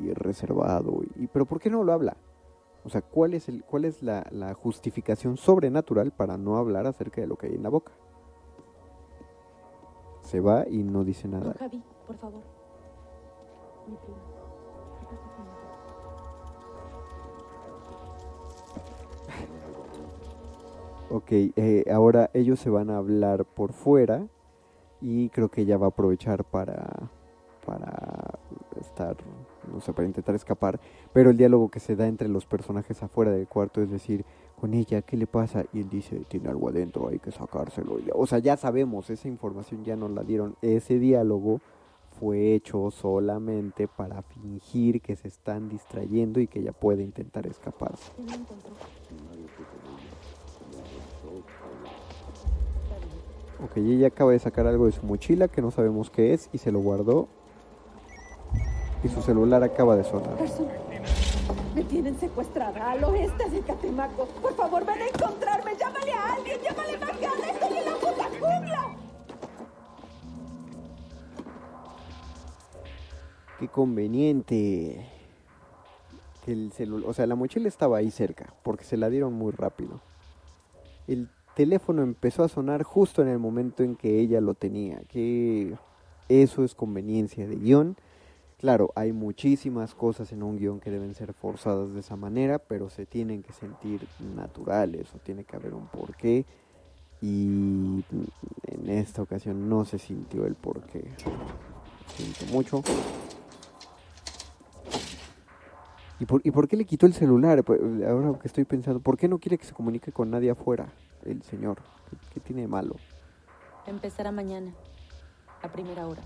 y, 0.00 0.10
reservado. 0.14 1.02
Y, 1.16 1.26
pero 1.26 1.44
¿por 1.44 1.60
qué 1.60 1.68
no 1.68 1.84
lo 1.84 1.92
habla? 1.92 2.16
O 2.82 2.88
sea, 2.88 3.02
¿cuál 3.02 3.34
es, 3.34 3.50
el, 3.50 3.62
cuál 3.62 3.84
es 3.84 4.02
la, 4.02 4.26
la 4.30 4.54
justificación 4.54 5.36
sobrenatural 5.36 6.12
para 6.12 6.38
no 6.38 6.56
hablar 6.56 6.86
acerca 6.86 7.20
de 7.20 7.26
lo 7.26 7.36
que 7.36 7.48
hay 7.48 7.56
en 7.56 7.62
la 7.62 7.68
boca? 7.68 7.92
Se 10.22 10.40
va 10.40 10.66
y 10.66 10.82
no 10.82 11.04
dice 11.04 11.28
nada. 11.28 11.54
Javi, 11.58 11.82
por 12.06 12.16
favor. 12.16 12.40
Mi 13.86 13.96
prima. 13.96 14.29
Ok, 21.12 21.32
eh, 21.32 21.84
ahora 21.92 22.30
ellos 22.34 22.60
se 22.60 22.70
van 22.70 22.88
a 22.88 22.98
hablar 22.98 23.44
por 23.44 23.72
fuera 23.72 24.28
y 25.00 25.28
creo 25.30 25.48
que 25.48 25.62
ella 25.62 25.76
va 25.76 25.86
a 25.86 25.88
aprovechar 25.88 26.44
para, 26.44 27.10
para 27.66 28.38
estar, 28.80 29.16
no 29.72 29.80
sé, 29.80 29.92
para 29.92 30.06
intentar 30.06 30.36
escapar. 30.36 30.78
Pero 31.12 31.30
el 31.30 31.36
diálogo 31.36 31.68
que 31.68 31.80
se 31.80 31.96
da 31.96 32.06
entre 32.06 32.28
los 32.28 32.46
personajes 32.46 33.02
afuera 33.02 33.32
del 33.32 33.48
cuarto 33.48 33.82
es 33.82 33.90
decir, 33.90 34.24
con 34.60 34.72
ella, 34.72 35.02
¿qué 35.02 35.16
le 35.16 35.26
pasa? 35.26 35.64
Y 35.72 35.80
él 35.80 35.90
dice, 35.90 36.20
tiene 36.28 36.48
algo 36.48 36.68
adentro, 36.68 37.08
hay 37.08 37.18
que 37.18 37.32
sacárselo. 37.32 37.98
O 38.14 38.26
sea, 38.28 38.38
ya 38.38 38.56
sabemos, 38.56 39.10
esa 39.10 39.26
información 39.26 39.84
ya 39.84 39.96
nos 39.96 40.12
la 40.12 40.22
dieron. 40.22 40.54
Ese 40.62 41.00
diálogo 41.00 41.60
fue 42.20 42.54
hecho 42.54 42.92
solamente 42.92 43.88
para 43.88 44.22
fingir 44.22 45.00
que 45.00 45.16
se 45.16 45.26
están 45.26 45.68
distrayendo 45.68 46.38
y 46.38 46.46
que 46.46 46.60
ella 46.60 46.72
puede 46.72 47.02
intentar 47.02 47.48
escaparse. 47.48 48.12
Ok, 53.64 53.76
ella 53.76 54.08
acaba 54.08 54.32
de 54.32 54.38
sacar 54.38 54.66
algo 54.66 54.86
de 54.86 54.92
su 54.92 55.04
mochila 55.04 55.48
que 55.48 55.60
no 55.60 55.70
sabemos 55.70 56.10
qué 56.10 56.32
es 56.32 56.48
y 56.52 56.58
se 56.58 56.72
lo 56.72 56.80
guardó. 56.80 57.28
Y 59.04 59.08
su 59.08 59.22
celular 59.22 59.62
acaba 59.62 59.96
de 59.96 60.04
sonar. 60.04 60.36
Persona. 60.36 60.72
Me 61.74 61.84
tienen 61.84 62.18
secuestrada 62.18 62.90
al 62.90 63.04
oeste 63.04 63.48
de 63.48 63.60
Catemaco. 63.60 64.26
Por 64.42 64.54
favor, 64.54 64.84
ven 64.84 65.00
a 65.02 65.06
encontrarme. 65.06 65.76
Llámale 65.78 66.12
a 66.12 66.32
alguien. 66.34 66.58
Llámale 66.62 66.94
a 66.94 66.98
Macana. 66.98 67.50
Estoy 67.50 67.78
en 67.78 67.84
la 67.84 67.92
puta 67.92 68.28
jungla. 68.40 68.96
Qué 73.58 73.68
conveniente. 73.68 75.06
Que 76.44 76.52
el 76.52 76.72
celular, 76.72 77.08
o 77.08 77.12
sea, 77.12 77.26
la 77.26 77.34
mochila 77.34 77.68
estaba 77.68 77.98
ahí 77.98 78.10
cerca 78.10 78.52
porque 78.62 78.84
se 78.84 78.96
la 78.96 79.10
dieron 79.10 79.32
muy 79.34 79.52
rápido. 79.52 80.00
El 81.06 81.28
teléfono 81.54 82.02
empezó 82.02 82.44
a 82.44 82.48
sonar 82.48 82.82
justo 82.82 83.22
en 83.22 83.28
el 83.28 83.38
momento 83.38 83.82
en 83.82 83.96
que 83.96 84.20
ella 84.20 84.40
lo 84.40 84.54
tenía. 84.54 85.00
Que 85.08 85.74
eso 86.28 86.64
es 86.64 86.74
conveniencia 86.74 87.46
de 87.46 87.56
guion. 87.56 87.96
Claro, 88.58 88.92
hay 88.94 89.12
muchísimas 89.12 89.94
cosas 89.94 90.32
en 90.32 90.42
un 90.42 90.58
guion 90.58 90.80
que 90.80 90.90
deben 90.90 91.14
ser 91.14 91.32
forzadas 91.32 91.94
de 91.94 92.00
esa 92.00 92.16
manera, 92.16 92.58
pero 92.58 92.90
se 92.90 93.06
tienen 93.06 93.42
que 93.42 93.52
sentir 93.52 94.06
naturales 94.36 95.14
o 95.14 95.18
tiene 95.18 95.44
que 95.44 95.56
haber 95.56 95.72
un 95.74 95.86
porqué. 95.86 96.44
Y 97.22 98.04
en 98.66 98.88
esta 98.88 99.22
ocasión 99.22 99.68
no 99.68 99.84
se 99.84 99.98
sintió 99.98 100.46
el 100.46 100.54
porqué. 100.54 101.04
Siento 102.16 102.52
mucho. 102.52 102.82
¿Y 106.20 106.26
por, 106.26 106.42
¿Y 106.44 106.50
por 106.50 106.68
qué 106.68 106.76
le 106.76 106.84
quitó 106.84 107.06
el 107.06 107.14
celular? 107.14 107.64
Pues, 107.64 107.80
Ahora 108.06 108.38
que 108.38 108.46
estoy 108.46 108.64
pensando, 108.64 109.00
¿por 109.00 109.16
qué 109.16 109.26
no 109.26 109.38
quiere 109.38 109.56
que 109.56 109.64
se 109.64 109.72
comunique 109.72 110.12
con 110.12 110.30
nadie 110.30 110.50
afuera, 110.50 110.92
el 111.24 111.42
señor? 111.42 111.78
¿Qué, 112.08 112.16
qué 112.34 112.40
tiene 112.40 112.62
de 112.62 112.68
malo? 112.68 112.96
Empezará 113.86 114.30
mañana, 114.30 114.72
a 115.62 115.72
primera 115.72 116.06
hora. 116.06 116.22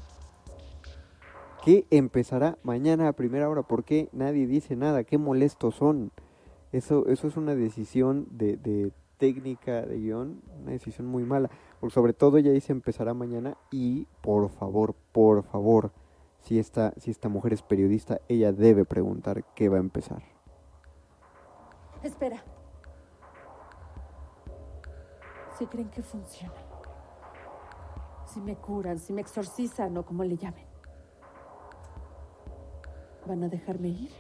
¿Qué 1.65 1.87
empezará 1.91 2.59
mañana 2.65 3.09
a 3.09 3.13
primera 3.13 3.49
hora? 3.49 3.63
¿Por 3.63 3.85
qué 3.85 4.09
nadie 4.13 4.49
dice 4.49 4.75
nada? 4.77 5.05
¿Qué 5.05 5.17
molestos 5.17 5.77
son? 5.77 6.11
Eso, 6.73 7.07
eso 7.07 7.29
es 7.29 7.37
una 7.37 7.55
decisión 7.55 8.27
de, 8.33 8.57
de 8.57 8.93
técnica 9.17 9.83
de 9.83 9.99
guion, 10.01 10.43
una 10.61 10.73
decisión 10.73 11.07
muy 11.07 11.23
mala. 11.23 11.51
Porque 11.79 11.95
sobre 11.95 12.13
todo 12.13 12.37
ella 12.37 12.51
dice 12.51 12.73
empezará 12.73 13.15
mañana 13.15 13.57
y 13.71 14.07
por 14.23 14.51
favor, 14.51 14.95
por 15.13 15.45
favor, 15.45 15.93
si 16.45 16.59
esta, 16.59 16.93
si 16.99 17.11
esta 17.11 17.31
mujer 17.31 17.55
es 17.55 17.63
periodista, 17.63 18.21
ella 18.29 18.53
debe 18.53 18.85
preguntar 18.85 19.45
qué 19.55 19.71
va 19.71 19.79
a 19.79 19.81
empezar. 19.81 20.23
Espera. 22.03 22.45
Si 25.59 25.67
creen 25.67 25.89
que 25.89 26.03
funciona. 26.03 26.53
Si 28.27 28.43
me 28.43 28.57
curan, 28.57 28.99
si 28.99 29.15
me 29.15 29.23
exorcizan 29.23 29.97
o 29.97 30.05
como 30.05 30.23
le 30.23 30.37
llamen. 30.37 30.67
¿Van 33.27 33.43
a 33.43 33.49
dejarme 33.49 33.89
ir? 33.89 34.11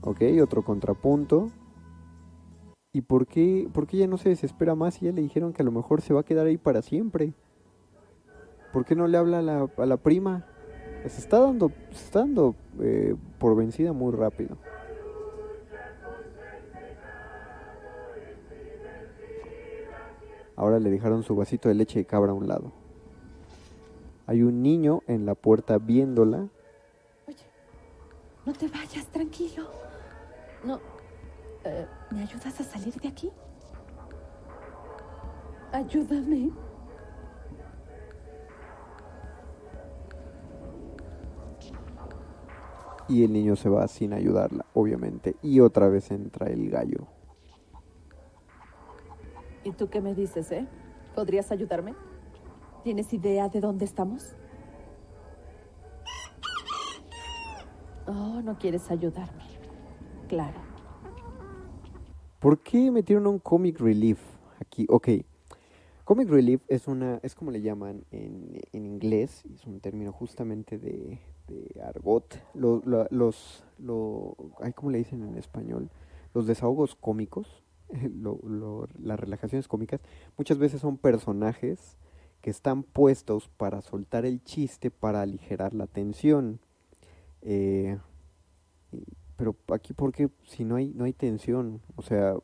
Ok, 0.00 0.22
otro 0.42 0.64
contrapunto. 0.64 1.50
¿Y 2.92 3.02
por 3.02 3.26
qué, 3.26 3.68
por 3.72 3.86
qué 3.86 3.98
ella 3.98 4.08
no 4.08 4.18
se 4.18 4.30
desespera 4.30 4.74
más 4.74 5.00
y 5.00 5.06
ya 5.06 5.12
le 5.12 5.22
dijeron 5.22 5.52
que 5.52 5.62
a 5.62 5.64
lo 5.64 5.70
mejor 5.70 6.00
se 6.00 6.12
va 6.12 6.20
a 6.20 6.24
quedar 6.24 6.46
ahí 6.46 6.58
para 6.58 6.82
siempre? 6.82 7.34
¿Por 8.72 8.84
qué 8.84 8.96
no 8.96 9.06
le 9.06 9.16
habla 9.16 9.38
a 9.38 9.42
la, 9.42 9.68
a 9.76 9.86
la 9.86 9.96
prima? 9.96 10.44
Se 11.06 11.20
está 11.20 11.38
dando, 11.38 11.70
se 11.92 12.04
está 12.04 12.20
dando 12.20 12.56
eh, 12.80 13.14
por 13.38 13.56
vencida 13.56 13.92
muy 13.92 14.12
rápido. 14.12 14.56
Ahora 20.56 20.78
le 20.78 20.90
dejaron 20.90 21.22
su 21.22 21.34
vasito 21.34 21.68
de 21.68 21.74
leche 21.74 22.00
de 22.00 22.04
cabra 22.04 22.32
a 22.32 22.34
un 22.34 22.48
lado. 22.48 22.72
Hay 24.26 24.42
un 24.42 24.62
niño 24.62 25.02
en 25.06 25.26
la 25.26 25.34
puerta 25.34 25.78
viéndola. 25.78 26.48
Oye, 27.26 27.46
no 28.44 28.52
te 28.52 28.68
vayas, 28.68 29.06
tranquilo. 29.06 29.70
No. 30.64 30.80
eh, 31.64 31.86
¿Me 32.10 32.22
ayudas 32.22 32.60
a 32.60 32.64
salir 32.64 32.94
de 32.94 33.08
aquí? 33.08 33.30
Ayúdame. 35.72 36.50
Y 43.08 43.24
el 43.24 43.32
niño 43.32 43.56
se 43.56 43.68
va 43.68 43.86
sin 43.88 44.12
ayudarla, 44.12 44.66
obviamente. 44.74 45.36
Y 45.42 45.60
otra 45.60 45.88
vez 45.88 46.10
entra 46.10 46.46
el 46.48 46.70
gallo. 46.70 47.06
¿Y 49.64 49.72
tú 49.72 49.88
qué 49.88 50.00
me 50.00 50.14
dices, 50.14 50.50
eh? 50.52 50.66
¿Podrías 51.14 51.50
ayudarme? 51.52 51.94
¿Tienes 52.84 53.12
idea 53.12 53.48
de 53.48 53.60
dónde 53.60 53.84
estamos? 53.84 54.34
Oh, 58.06 58.40
no 58.42 58.58
quieres 58.58 58.90
ayudarme. 58.90 59.44
Claro. 60.28 60.69
¿Por 62.40 62.58
qué 62.60 62.90
metieron 62.90 63.26
un 63.26 63.38
comic 63.38 63.78
relief 63.80 64.18
aquí? 64.60 64.86
Ok. 64.88 65.08
Comic 66.04 66.28
relief 66.28 66.62
es 66.68 66.88
una, 66.88 67.20
es 67.22 67.34
como 67.34 67.50
le 67.50 67.60
llaman 67.60 68.04
en, 68.10 68.58
en 68.72 68.86
inglés, 68.86 69.44
es 69.54 69.64
un 69.66 69.80
término 69.80 70.10
justamente 70.12 70.78
de, 70.78 71.20
de 71.46 71.80
argot. 71.82 72.42
Lo- 72.54 72.82
lo- 72.84 73.06
los, 73.10 73.62
lo, 73.78 74.36
ay, 74.60 74.72
¿cómo 74.72 74.90
le 74.90 74.98
dicen 74.98 75.22
en 75.22 75.36
español? 75.36 75.90
Los 76.34 76.46
desahogos 76.46 76.94
cómicos, 76.96 77.62
lo- 78.20 78.40
lo- 78.42 78.88
las 79.00 79.20
relajaciones 79.20 79.68
cómicas, 79.68 80.00
muchas 80.36 80.58
veces 80.58 80.80
son 80.80 80.96
personajes 80.96 81.98
que 82.40 82.50
están 82.50 82.82
puestos 82.82 83.48
para 83.48 83.82
soltar 83.82 84.24
el 84.24 84.42
chiste, 84.42 84.90
para 84.90 85.20
aligerar 85.22 85.74
la 85.74 85.86
tensión. 85.86 86.58
Eh, 87.42 87.98
pero 89.40 89.56
aquí, 89.72 89.94
¿por 89.94 90.12
qué? 90.12 90.28
Si 90.44 90.66
no 90.66 90.76
hay, 90.76 90.88
no 90.94 91.04
hay 91.04 91.14
tensión, 91.14 91.80
o 91.96 92.02
sea, 92.02 92.34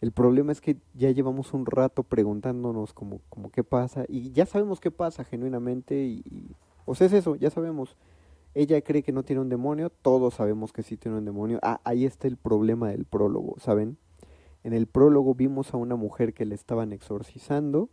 el 0.00 0.10
problema 0.10 0.50
es 0.50 0.60
que 0.60 0.76
ya 0.92 1.08
llevamos 1.12 1.54
un 1.54 1.66
rato 1.66 2.02
preguntándonos 2.02 2.92
como, 2.92 3.20
como 3.28 3.48
qué 3.52 3.62
pasa 3.62 4.06
y 4.08 4.32
ya 4.32 4.44
sabemos 4.44 4.80
qué 4.80 4.90
pasa 4.90 5.22
genuinamente 5.22 5.94
y, 6.04 6.24
y- 6.28 6.56
o 6.84 6.96
sea, 6.96 7.06
es 7.06 7.12
eso, 7.12 7.36
ya 7.36 7.48
sabemos. 7.50 7.96
Ella 8.54 8.80
cree 8.82 9.04
que 9.04 9.12
no 9.12 9.22
tiene 9.22 9.40
un 9.40 9.50
demonio, 9.50 9.90
todos 9.90 10.34
sabemos 10.34 10.72
que 10.72 10.82
sí 10.82 10.96
tiene 10.96 11.18
un 11.18 11.24
demonio. 11.24 11.60
Ah, 11.62 11.80
ahí 11.84 12.06
está 12.06 12.26
el 12.26 12.36
problema 12.36 12.90
del 12.90 13.04
prólogo, 13.04 13.54
¿saben? 13.60 13.98
En 14.64 14.72
el 14.72 14.88
prólogo 14.88 15.34
vimos 15.36 15.74
a 15.74 15.76
una 15.76 15.96
mujer 15.96 16.34
que 16.34 16.46
le 16.46 16.56
estaban 16.56 16.92
exorcizando 16.92 17.88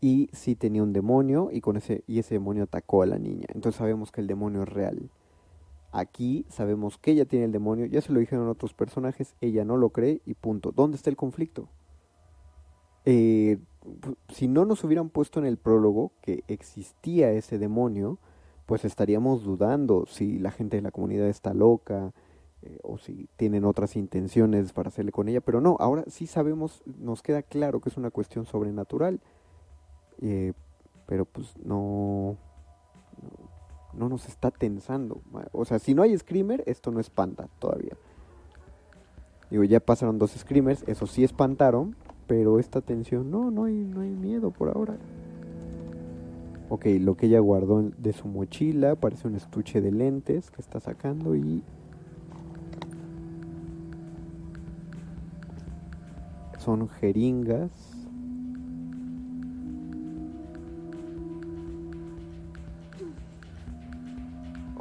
y 0.00 0.30
sí 0.32 0.56
tenía 0.56 0.82
un 0.82 0.92
demonio 0.94 1.50
y 1.52 1.60
con 1.60 1.76
ese 1.76 2.04
y 2.06 2.20
ese 2.20 2.36
demonio 2.36 2.64
atacó 2.64 3.02
a 3.02 3.06
la 3.06 3.18
niña. 3.18 3.46
Entonces 3.54 3.78
sabemos 3.78 4.12
que 4.12 4.22
el 4.22 4.26
demonio 4.28 4.62
es 4.62 4.68
real. 4.70 5.10
Aquí 5.96 6.44
sabemos 6.48 6.98
que 6.98 7.12
ella 7.12 7.24
tiene 7.24 7.44
el 7.44 7.52
demonio, 7.52 7.86
ya 7.86 8.00
se 8.00 8.12
lo 8.12 8.18
dijeron 8.18 8.48
otros 8.48 8.74
personajes, 8.74 9.36
ella 9.40 9.64
no 9.64 9.76
lo 9.76 9.90
cree 9.90 10.22
y 10.26 10.34
punto. 10.34 10.72
¿Dónde 10.72 10.96
está 10.96 11.08
el 11.08 11.14
conflicto? 11.14 11.68
Eh, 13.04 13.58
si 14.28 14.48
no 14.48 14.64
nos 14.64 14.82
hubieran 14.82 15.08
puesto 15.08 15.38
en 15.38 15.46
el 15.46 15.56
prólogo 15.56 16.10
que 16.20 16.42
existía 16.48 17.30
ese 17.30 17.58
demonio, 17.58 18.18
pues 18.66 18.84
estaríamos 18.84 19.44
dudando 19.44 20.04
si 20.06 20.40
la 20.40 20.50
gente 20.50 20.78
de 20.78 20.82
la 20.82 20.90
comunidad 20.90 21.28
está 21.28 21.54
loca 21.54 22.12
eh, 22.62 22.80
o 22.82 22.98
si 22.98 23.28
tienen 23.36 23.64
otras 23.64 23.94
intenciones 23.94 24.72
para 24.72 24.88
hacerle 24.88 25.12
con 25.12 25.28
ella, 25.28 25.42
pero 25.42 25.60
no, 25.60 25.76
ahora 25.78 26.02
sí 26.08 26.26
sabemos, 26.26 26.82
nos 26.98 27.22
queda 27.22 27.42
claro 27.42 27.80
que 27.80 27.90
es 27.90 27.96
una 27.96 28.10
cuestión 28.10 28.46
sobrenatural, 28.46 29.20
eh, 30.20 30.54
pero 31.06 31.24
pues 31.24 31.56
no 31.64 32.36
no 33.98 34.08
nos 34.08 34.28
está 34.28 34.50
tensando. 34.50 35.20
O 35.52 35.64
sea, 35.64 35.78
si 35.78 35.94
no 35.94 36.02
hay 36.02 36.16
screamer, 36.16 36.62
esto 36.66 36.90
no 36.90 37.00
espanta 37.00 37.48
todavía. 37.58 37.96
Digo, 39.50 39.64
ya 39.64 39.80
pasaron 39.80 40.18
dos 40.18 40.32
screamers, 40.32 40.84
eso 40.86 41.06
sí 41.06 41.22
espantaron, 41.22 41.94
pero 42.26 42.58
esta 42.58 42.80
tensión, 42.80 43.30
no, 43.30 43.50
no 43.50 43.64
hay, 43.64 43.74
no 43.74 44.00
hay 44.00 44.10
miedo 44.10 44.50
por 44.50 44.68
ahora. 44.68 44.96
Ok, 46.70 46.86
lo 46.98 47.16
que 47.16 47.26
ella 47.26 47.38
guardó 47.40 47.82
de 47.82 48.12
su 48.12 48.26
mochila 48.26 48.96
parece 48.96 49.28
un 49.28 49.36
estuche 49.36 49.80
de 49.80 49.92
lentes 49.92 50.50
que 50.50 50.60
está 50.60 50.80
sacando 50.80 51.36
y... 51.36 51.62
Son 56.58 56.88
jeringas. 56.88 57.93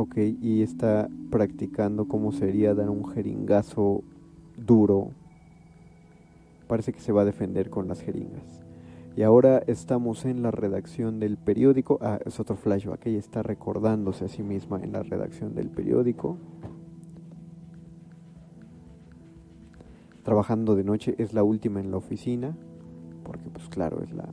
Ok, 0.04 0.18
y 0.18 0.64
está 0.64 1.08
practicando 1.32 2.10
cómo 2.10 2.34
sería 2.34 2.76
dar 2.76 2.90
un 2.90 3.06
jeringazo 3.06 4.04
duro. 4.58 5.12
Parece 6.68 6.92
que 6.92 7.00
se 7.00 7.14
va 7.14 7.22
a 7.22 7.26
defender 7.26 7.70
con 7.70 7.88
las 7.88 8.02
jeringas. 8.02 8.66
Y 9.16 9.22
ahora 9.22 9.64
estamos 9.66 10.26
en 10.26 10.44
la 10.44 10.52
redacción 10.52 11.22
del 11.22 11.38
periódico. 11.38 12.00
Ah, 12.02 12.20
es 12.26 12.38
otro 12.42 12.58
flashback. 12.58 13.06
Ella 13.06 13.18
está 13.20 13.44
recordándose 13.44 14.26
a 14.26 14.28
sí 14.28 14.44
misma 14.44 14.82
en 14.84 14.92
la 14.92 15.04
redacción 15.04 15.56
del 15.56 15.70
periódico. 15.70 16.38
Trabajando 20.24 20.76
de 20.76 20.84
noche, 20.84 21.16
es 21.18 21.34
la 21.34 21.44
última 21.44 21.80
en 21.80 21.92
la 21.92 21.98
oficina. 21.98 22.58
Porque, 23.24 23.50
pues 23.50 23.70
claro, 23.70 24.04
es 24.04 24.12
la, 24.12 24.28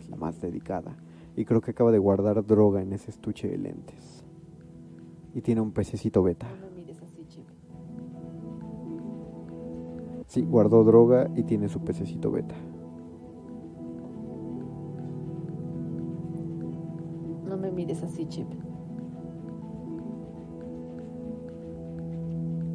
es 0.00 0.10
la 0.10 0.16
más 0.16 0.40
dedicada. 0.40 0.96
Y 1.36 1.44
creo 1.44 1.60
que 1.60 1.70
acaba 1.70 1.92
de 1.92 1.98
guardar 1.98 2.44
droga 2.44 2.82
en 2.82 2.92
ese 2.92 3.12
estuche 3.12 3.46
de 3.46 3.56
lentes. 3.56 4.19
Y 5.34 5.40
tiene 5.42 5.60
un 5.60 5.72
pececito 5.72 6.22
beta. 6.22 6.48
No 6.60 6.66
me 6.68 6.76
mires 6.76 7.02
así, 7.02 7.24
Chip. 7.28 7.44
Sí, 10.26 10.42
guardó 10.42 10.84
droga 10.84 11.28
y 11.34 11.44
tiene 11.44 11.68
su 11.68 11.80
pececito 11.80 12.30
beta. 12.30 12.54
No 17.46 17.56
me 17.56 17.70
mires 17.70 18.02
así, 18.02 18.26
Chip. 18.26 18.46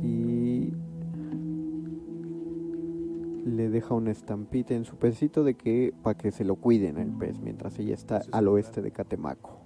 Y 0.03 0.73
le 3.45 3.69
deja 3.69 3.93
una 3.93 4.11
estampita 4.11 4.73
en 4.73 4.83
su 4.85 4.97
pececito 4.97 5.43
de 5.43 5.55
que 5.55 5.93
para 6.03 6.17
que 6.17 6.31
se 6.31 6.43
lo 6.43 6.55
cuiden 6.55 6.97
el 6.97 7.11
pez 7.11 7.39
mientras 7.39 7.79
ella 7.79 7.93
está 7.93 8.17
¿Ese 8.17 8.29
es 8.29 8.33
al 8.33 8.47
oeste 8.47 8.81
de 8.81 8.91
Catemaco. 8.91 9.64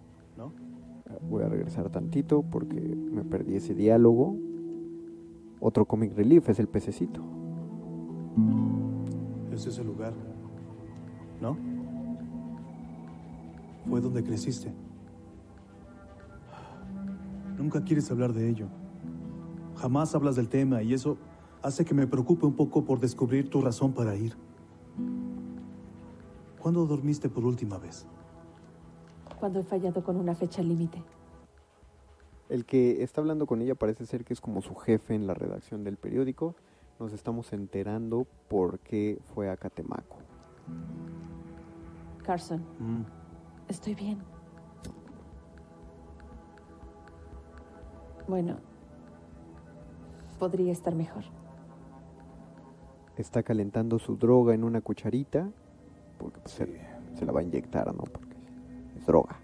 Voy 1.29 1.43
a 1.43 1.47
regresar 1.49 1.89
tantito 1.89 2.41
porque 2.41 2.79
me 2.79 3.23
perdí 3.23 3.55
ese 3.55 3.75
diálogo. 3.75 4.35
Otro 5.59 5.85
comic 5.85 6.15
relief 6.15 6.49
es 6.49 6.59
el 6.59 6.67
pececito. 6.67 7.21
Ese 9.51 9.69
es 9.69 9.77
el 9.77 9.87
lugar, 9.87 10.13
¿no? 11.39 11.55
Fue 13.87 14.01
donde 14.01 14.23
creciste. 14.23 14.73
Nunca 17.57 17.83
quieres 17.83 18.09
hablar 18.09 18.33
de 18.33 18.49
ello. 18.49 18.67
Jamás 19.75 20.15
hablas 20.15 20.35
del 20.35 20.49
tema 20.49 20.81
y 20.81 20.93
eso 20.93 21.17
hace 21.61 21.85
que 21.85 21.93
me 21.93 22.07
preocupe 22.07 22.45
un 22.45 22.53
poco 22.53 22.85
por 22.85 22.99
descubrir 22.99 23.49
tu 23.49 23.61
razón 23.61 23.93
para 23.93 24.15
ir. 24.15 24.35
¿Cuándo 26.59 26.85
dormiste 26.85 27.29
por 27.29 27.45
última 27.45 27.77
vez? 27.77 28.05
Cuando 29.39 29.59
he 29.59 29.63
fallado 29.63 30.03
con 30.03 30.15
una 30.17 30.35
fecha 30.35 30.61
límite. 30.61 31.03
El 32.49 32.65
que 32.65 33.03
está 33.03 33.21
hablando 33.21 33.45
con 33.45 33.61
ella 33.61 33.75
parece 33.75 34.05
ser 34.07 34.25
que 34.25 34.33
es 34.33 34.41
como 34.41 34.61
su 34.61 34.73
jefe 34.75 35.13
en 35.13 35.27
la 35.27 35.35
redacción 35.35 35.83
del 35.83 35.97
periódico. 35.97 36.55
Nos 36.99 37.13
estamos 37.13 37.53
enterando 37.53 38.25
por 38.47 38.79
qué 38.79 39.19
fue 39.33 39.49
a 39.49 39.55
Catemaco. 39.55 40.17
Carson, 42.23 42.59
Mm, 42.79 43.03
estoy 43.67 43.95
bien. 43.95 44.19
Bueno, 48.27 48.57
podría 50.37 50.71
estar 50.71 50.93
mejor. 50.95 51.23
Está 53.17 53.43
calentando 53.43 53.99
su 53.99 54.15
droga 54.17 54.53
en 54.53 54.63
una 54.63 54.81
cucharita, 54.81 55.49
porque 56.17 56.39
pues, 56.39 56.53
se, 56.53 56.81
se 57.15 57.25
la 57.25 57.31
va 57.31 57.39
a 57.41 57.43
inyectar, 57.43 57.87
¿no? 57.93 58.03
Porque 58.03 58.35
es 58.97 59.05
droga. 59.05 59.39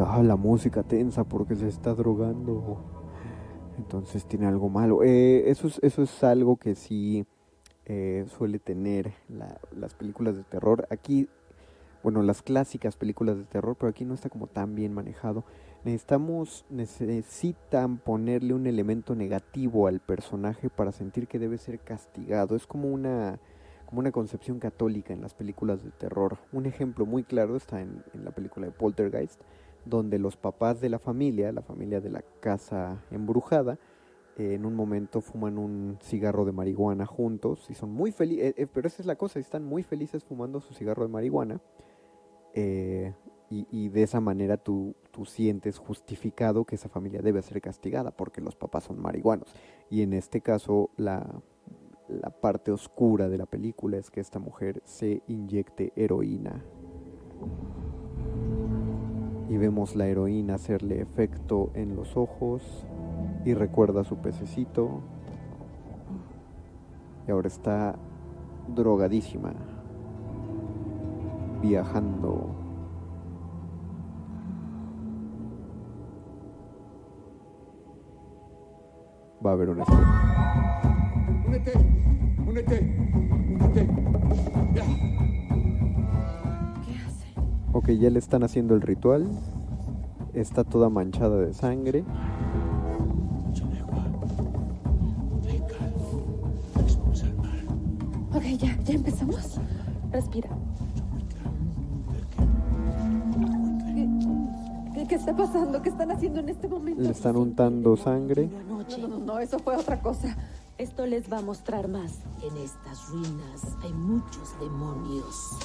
Ah, 0.00 0.22
la 0.22 0.36
música 0.36 0.82
tensa 0.82 1.24
porque 1.24 1.54
se 1.56 1.68
está 1.68 1.94
drogando. 1.94 2.78
Entonces 3.78 4.26
tiene 4.26 4.46
algo 4.46 4.68
malo. 4.68 5.02
Eh, 5.04 5.50
eso, 5.50 5.68
es, 5.68 5.78
eso 5.82 6.02
es 6.02 6.24
algo 6.24 6.56
que 6.56 6.74
sí 6.74 7.26
eh, 7.86 8.26
suele 8.38 8.58
tener 8.58 9.12
la- 9.28 9.60
las 9.76 9.94
películas 9.94 10.36
de 10.36 10.44
terror. 10.44 10.86
Aquí, 10.90 11.28
bueno, 12.02 12.22
las 12.22 12.42
clásicas 12.42 12.96
películas 12.96 13.38
de 13.38 13.44
terror, 13.44 13.76
pero 13.78 13.90
aquí 13.90 14.04
no 14.04 14.14
está 14.14 14.28
como 14.30 14.46
tan 14.48 14.74
bien 14.74 14.94
manejado. 14.94 15.44
Necesitamos, 15.84 16.64
necesitan 16.70 17.98
ponerle 17.98 18.54
un 18.54 18.66
elemento 18.66 19.14
negativo 19.14 19.86
al 19.88 20.00
personaje 20.00 20.70
para 20.70 20.92
sentir 20.92 21.28
que 21.28 21.38
debe 21.38 21.58
ser 21.58 21.80
castigado. 21.80 22.56
Es 22.56 22.66
como 22.66 22.88
una, 22.88 23.38
como 23.86 24.00
una 24.00 24.12
concepción 24.12 24.58
católica 24.60 25.12
en 25.14 25.22
las 25.22 25.34
películas 25.34 25.84
de 25.84 25.90
terror. 25.90 26.38
Un 26.52 26.66
ejemplo 26.66 27.06
muy 27.06 27.24
claro 27.24 27.56
está 27.56 27.80
en, 27.80 28.04
en 28.14 28.24
la 28.24 28.32
película 28.32 28.66
de 28.66 28.72
Poltergeist, 28.72 29.40
donde 29.88 30.18
los 30.18 30.36
papás 30.36 30.80
de 30.80 30.88
la 30.88 30.98
familia, 30.98 31.52
la 31.52 31.62
familia 31.62 32.00
de 32.00 32.10
la 32.10 32.22
casa 32.40 33.04
embrujada, 33.10 33.78
eh, 34.36 34.54
en 34.54 34.64
un 34.64 34.74
momento 34.74 35.20
fuman 35.20 35.58
un 35.58 35.98
cigarro 36.00 36.44
de 36.44 36.52
marihuana 36.52 37.06
juntos 37.06 37.68
y 37.70 37.74
son 37.74 37.90
muy 37.92 38.12
felices, 38.12 38.54
pero 38.72 38.86
esa 38.86 39.02
es 39.02 39.06
la 39.06 39.16
cosa, 39.16 39.38
están 39.38 39.64
muy 39.64 39.82
felices 39.82 40.24
fumando 40.24 40.60
su 40.60 40.74
cigarro 40.74 41.02
de 41.02 41.12
marihuana 41.12 41.60
eh, 42.54 43.14
y, 43.50 43.66
y 43.70 43.88
de 43.88 44.02
esa 44.02 44.20
manera 44.20 44.56
tú, 44.56 44.94
tú 45.10 45.24
sientes 45.24 45.78
justificado 45.78 46.64
que 46.64 46.74
esa 46.76 46.88
familia 46.88 47.22
debe 47.22 47.42
ser 47.42 47.60
castigada 47.60 48.10
porque 48.10 48.40
los 48.40 48.56
papás 48.56 48.84
son 48.84 49.00
marihuanos. 49.00 49.54
Y 49.90 50.02
en 50.02 50.12
este 50.12 50.40
caso 50.40 50.90
la, 50.96 51.42
la 52.08 52.30
parte 52.30 52.70
oscura 52.70 53.28
de 53.28 53.38
la 53.38 53.46
película 53.46 53.96
es 53.96 54.10
que 54.10 54.20
esta 54.20 54.38
mujer 54.38 54.82
se 54.84 55.22
inyecte 55.28 55.92
heroína 55.96 56.62
y 59.48 59.56
vemos 59.56 59.96
la 59.96 60.06
heroína 60.06 60.54
hacerle 60.54 61.00
efecto 61.00 61.70
en 61.74 61.96
los 61.96 62.16
ojos 62.16 62.86
y 63.44 63.54
recuerda 63.54 64.02
a 64.02 64.04
su 64.04 64.18
pececito 64.18 65.00
y 67.26 67.30
ahora 67.30 67.48
está 67.48 67.96
drogadísima 68.74 69.52
viajando 71.62 72.54
va 79.44 79.50
a 79.50 79.54
haber 79.54 79.70
una 79.70 79.82
estrella. 79.82 80.04
Únete, 81.46 81.72
únete, 82.46 82.96
únete. 83.48 83.88
Ya. 84.74 85.17
Ok, 87.72 87.90
ya 87.90 88.08
le 88.08 88.18
están 88.18 88.42
haciendo 88.44 88.74
el 88.74 88.80
ritual. 88.80 89.26
Está 90.32 90.64
toda 90.64 90.88
manchada 90.88 91.38
de 91.38 91.52
sangre. 91.52 92.04
Ok, 98.34 98.44
ya, 98.58 98.78
ya 98.84 98.94
empezamos. 98.94 99.60
Respira. 100.12 100.48
¿Qué, 104.94 105.06
qué, 105.06 105.14
está 105.14 105.36
pasando? 105.36 105.82
¿Qué 105.82 105.90
están 105.90 106.10
haciendo 106.10 106.40
en 106.40 106.48
este 106.48 106.68
momento? 106.68 107.02
Le 107.02 107.10
están 107.10 107.36
untando 107.36 107.96
sangre. 107.96 108.48
No, 108.68 109.08
no, 109.08 109.18
no, 109.18 109.38
eso 109.38 109.58
fue 109.58 109.76
otra 109.76 110.00
cosa. 110.00 110.36
Esto 110.78 111.06
les 111.06 111.30
va 111.30 111.38
a 111.38 111.42
mostrar 111.42 111.88
más. 111.88 112.20
En 112.40 112.56
estas 112.56 113.08
ruinas 113.08 113.76
hay 113.82 113.92
muchos 113.92 114.58
demonios. 114.60 115.58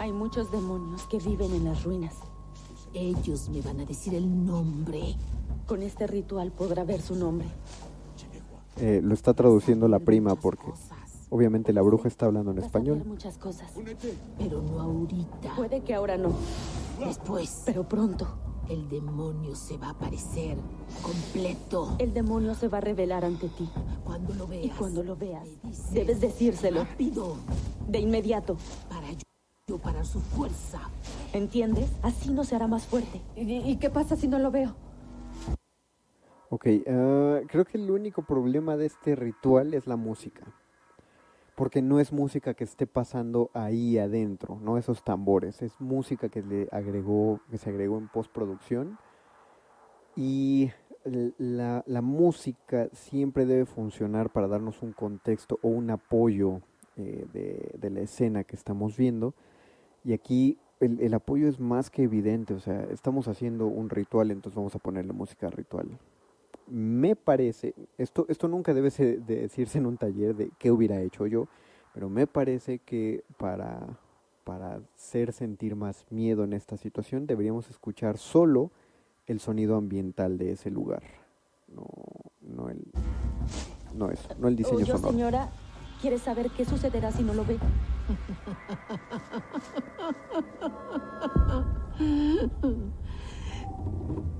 Hay 0.00 0.12
muchos 0.12 0.50
demonios 0.50 1.04
que 1.04 1.18
viven 1.18 1.54
en 1.54 1.64
las 1.66 1.84
ruinas. 1.84 2.14
Ellos 2.92 3.48
me 3.48 3.62
van 3.62 3.78
a 3.78 3.84
decir 3.84 4.16
el 4.16 4.44
nombre. 4.44 5.14
Con 5.66 5.84
este 5.84 6.08
ritual 6.08 6.50
podrá 6.50 6.82
ver 6.82 7.00
su 7.00 7.14
nombre. 7.14 7.46
Eh, 8.78 9.00
lo 9.04 9.14
está 9.14 9.34
traduciendo 9.34 9.86
la 9.86 10.00
prima 10.00 10.34
porque 10.34 10.66
obviamente 11.30 11.72
la 11.72 11.82
bruja 11.82 12.08
está 12.08 12.26
hablando 12.26 12.50
en 12.50 12.58
español. 12.58 12.98
ver 12.98 13.06
muchas 13.06 13.38
cosas. 13.38 13.70
Pero 14.36 14.62
no 14.62 14.80
ahorita. 14.80 15.54
Puede 15.54 15.82
que 15.82 15.94
ahora 15.94 16.16
no, 16.18 16.32
Después, 16.98 17.62
pero 17.64 17.88
pronto. 17.88 18.26
El 18.68 18.88
demonio 18.88 19.54
se 19.54 19.76
va 19.78 19.88
a 19.88 19.90
aparecer 19.90 20.56
completo. 21.02 21.96
El 21.98 22.12
demonio 22.12 22.54
se 22.54 22.68
va 22.68 22.78
a 22.78 22.80
revelar 22.80 23.24
ante 23.24 23.48
ti. 23.48 23.68
Cuando 24.04 24.34
lo 24.34 24.46
veas. 24.46 24.64
Y 24.64 24.70
cuando 24.70 25.02
lo 25.02 25.16
veas, 25.16 25.44
dices 25.62 25.92
debes 25.92 26.20
decírselo 26.20 26.84
Rápido. 26.84 27.36
de 27.88 28.00
inmediato. 28.00 28.56
Para 28.88 29.10
yo, 29.12 29.22
yo 29.68 29.78
parar 29.78 30.06
su 30.06 30.20
fuerza. 30.20 30.80
¿Entiendes? 31.32 31.90
Así 32.02 32.30
no 32.30 32.44
se 32.44 32.56
hará 32.56 32.66
más 32.66 32.86
fuerte. 32.86 33.20
¿Y, 33.36 33.56
y 33.58 33.76
qué 33.76 33.90
pasa 33.90 34.16
si 34.16 34.28
no 34.28 34.38
lo 34.38 34.50
veo? 34.50 34.74
Ok, 36.48 36.66
ah, 36.86 37.40
creo 37.48 37.64
que 37.64 37.76
el 37.76 37.90
único 37.90 38.22
problema 38.22 38.76
de 38.76 38.86
este 38.86 39.16
ritual 39.16 39.74
es 39.74 39.86
la 39.86 39.96
música. 39.96 40.44
Porque 41.56 41.82
no 41.82 41.98
es 41.98 42.12
música 42.12 42.54
que 42.54 42.62
esté 42.62 42.86
pasando 42.86 43.50
ahí 43.52 43.98
adentro, 43.98 44.60
no 44.62 44.78
esos 44.78 45.02
tambores, 45.02 45.62
es 45.62 45.80
música 45.80 46.28
que 46.28 46.42
le 46.42 46.68
agregó, 46.70 47.40
que 47.50 47.58
se 47.58 47.70
agregó 47.70 47.98
en 47.98 48.08
postproducción. 48.08 48.98
Y 50.14 50.70
la, 51.38 51.82
música 52.02 52.88
siempre 52.92 53.46
debe 53.46 53.66
funcionar 53.66 54.30
para 54.30 54.46
darnos 54.46 54.82
un 54.82 54.92
contexto 54.92 55.58
o 55.62 55.68
un 55.68 55.90
apoyo 55.90 56.60
eh, 56.96 57.26
de, 57.32 57.74
de 57.78 57.90
la 57.90 58.00
escena 58.00 58.44
que 58.44 58.54
estamos 58.54 58.96
viendo. 58.96 59.34
Y 60.04 60.12
aquí 60.12 60.58
el, 60.78 61.00
el 61.00 61.14
apoyo 61.14 61.48
es 61.48 61.58
más 61.58 61.90
que 61.90 62.02
evidente, 62.02 62.54
o 62.54 62.60
sea, 62.60 62.84
estamos 62.90 63.28
haciendo 63.28 63.66
un 63.66 63.90
ritual, 63.90 64.30
entonces 64.30 64.56
vamos 64.56 64.74
a 64.74 64.78
ponerle 64.78 65.12
música 65.12 65.48
ritual 65.48 65.88
me 66.68 67.16
parece, 67.16 67.74
esto, 67.98 68.26
esto 68.28 68.48
nunca 68.48 68.74
debe 68.74 68.90
ser- 68.90 69.22
de 69.22 69.42
decirse 69.42 69.78
en 69.78 69.86
un 69.86 69.96
taller 69.96 70.34
de 70.34 70.50
qué 70.58 70.70
hubiera 70.70 71.00
hecho 71.00 71.26
yo, 71.26 71.46
pero 71.94 72.08
me 72.08 72.26
parece 72.26 72.78
que 72.80 73.24
para, 73.38 73.98
para 74.44 74.80
hacer 74.94 75.32
sentir 75.32 75.76
más 75.76 76.04
miedo 76.10 76.44
en 76.44 76.52
esta 76.52 76.76
situación 76.76 77.26
deberíamos 77.26 77.70
escuchar 77.70 78.18
solo 78.18 78.70
el 79.26 79.40
sonido 79.40 79.76
ambiental 79.76 80.38
de 80.38 80.52
ese 80.52 80.70
lugar, 80.70 81.02
no, 81.68 81.86
no 82.42 82.68
el, 82.68 82.82
no 83.94 84.10
eso, 84.10 84.28
no 84.38 84.48
el 84.48 84.56
diseño 84.56 84.76
Oye, 84.78 84.86
sonoro. 84.86 85.08
señora, 85.10 85.48
¿quiere 86.00 86.18
saber 86.18 86.50
qué 86.50 86.64
sucederá 86.64 87.10
si 87.12 87.22
no 87.22 87.34
lo 87.34 87.44
ve? 87.44 87.58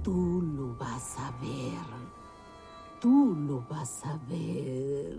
Tú 0.03 0.43
lo 0.43 0.75
vas 0.77 1.17
a 1.19 1.31
ver. 1.41 1.96
Tú 3.07 3.37
lo 3.37 3.65
vas 3.71 4.05
a 4.05 4.19
ver. 4.29 5.17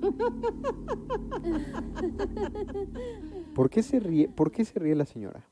¿Por 3.56 3.68
qué 3.68 3.82
se 3.82 3.98
ríe, 3.98 4.28
por 4.28 4.52
qué 4.52 4.64
se 4.64 4.94
la 4.94 5.04
señora? 5.04 5.44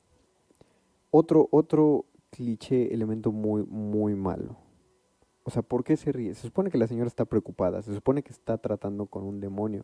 Otro, 1.11 1.49
otro 1.51 2.05
cliché, 2.29 2.93
elemento 2.93 3.33
muy, 3.33 3.65
muy 3.65 4.15
malo. 4.15 4.55
O 5.43 5.51
sea, 5.51 5.63
¿por 5.63 5.83
qué 5.83 5.97
se 5.97 6.13
ríe? 6.13 6.33
Se 6.33 6.43
supone 6.43 6.71
que 6.71 6.77
la 6.77 6.87
señora 6.87 7.09
está 7.09 7.25
preocupada, 7.25 7.81
se 7.81 7.93
supone 7.93 8.23
que 8.23 8.31
está 8.31 8.57
tratando 8.57 9.07
con 9.07 9.25
un 9.25 9.41
demonio. 9.41 9.83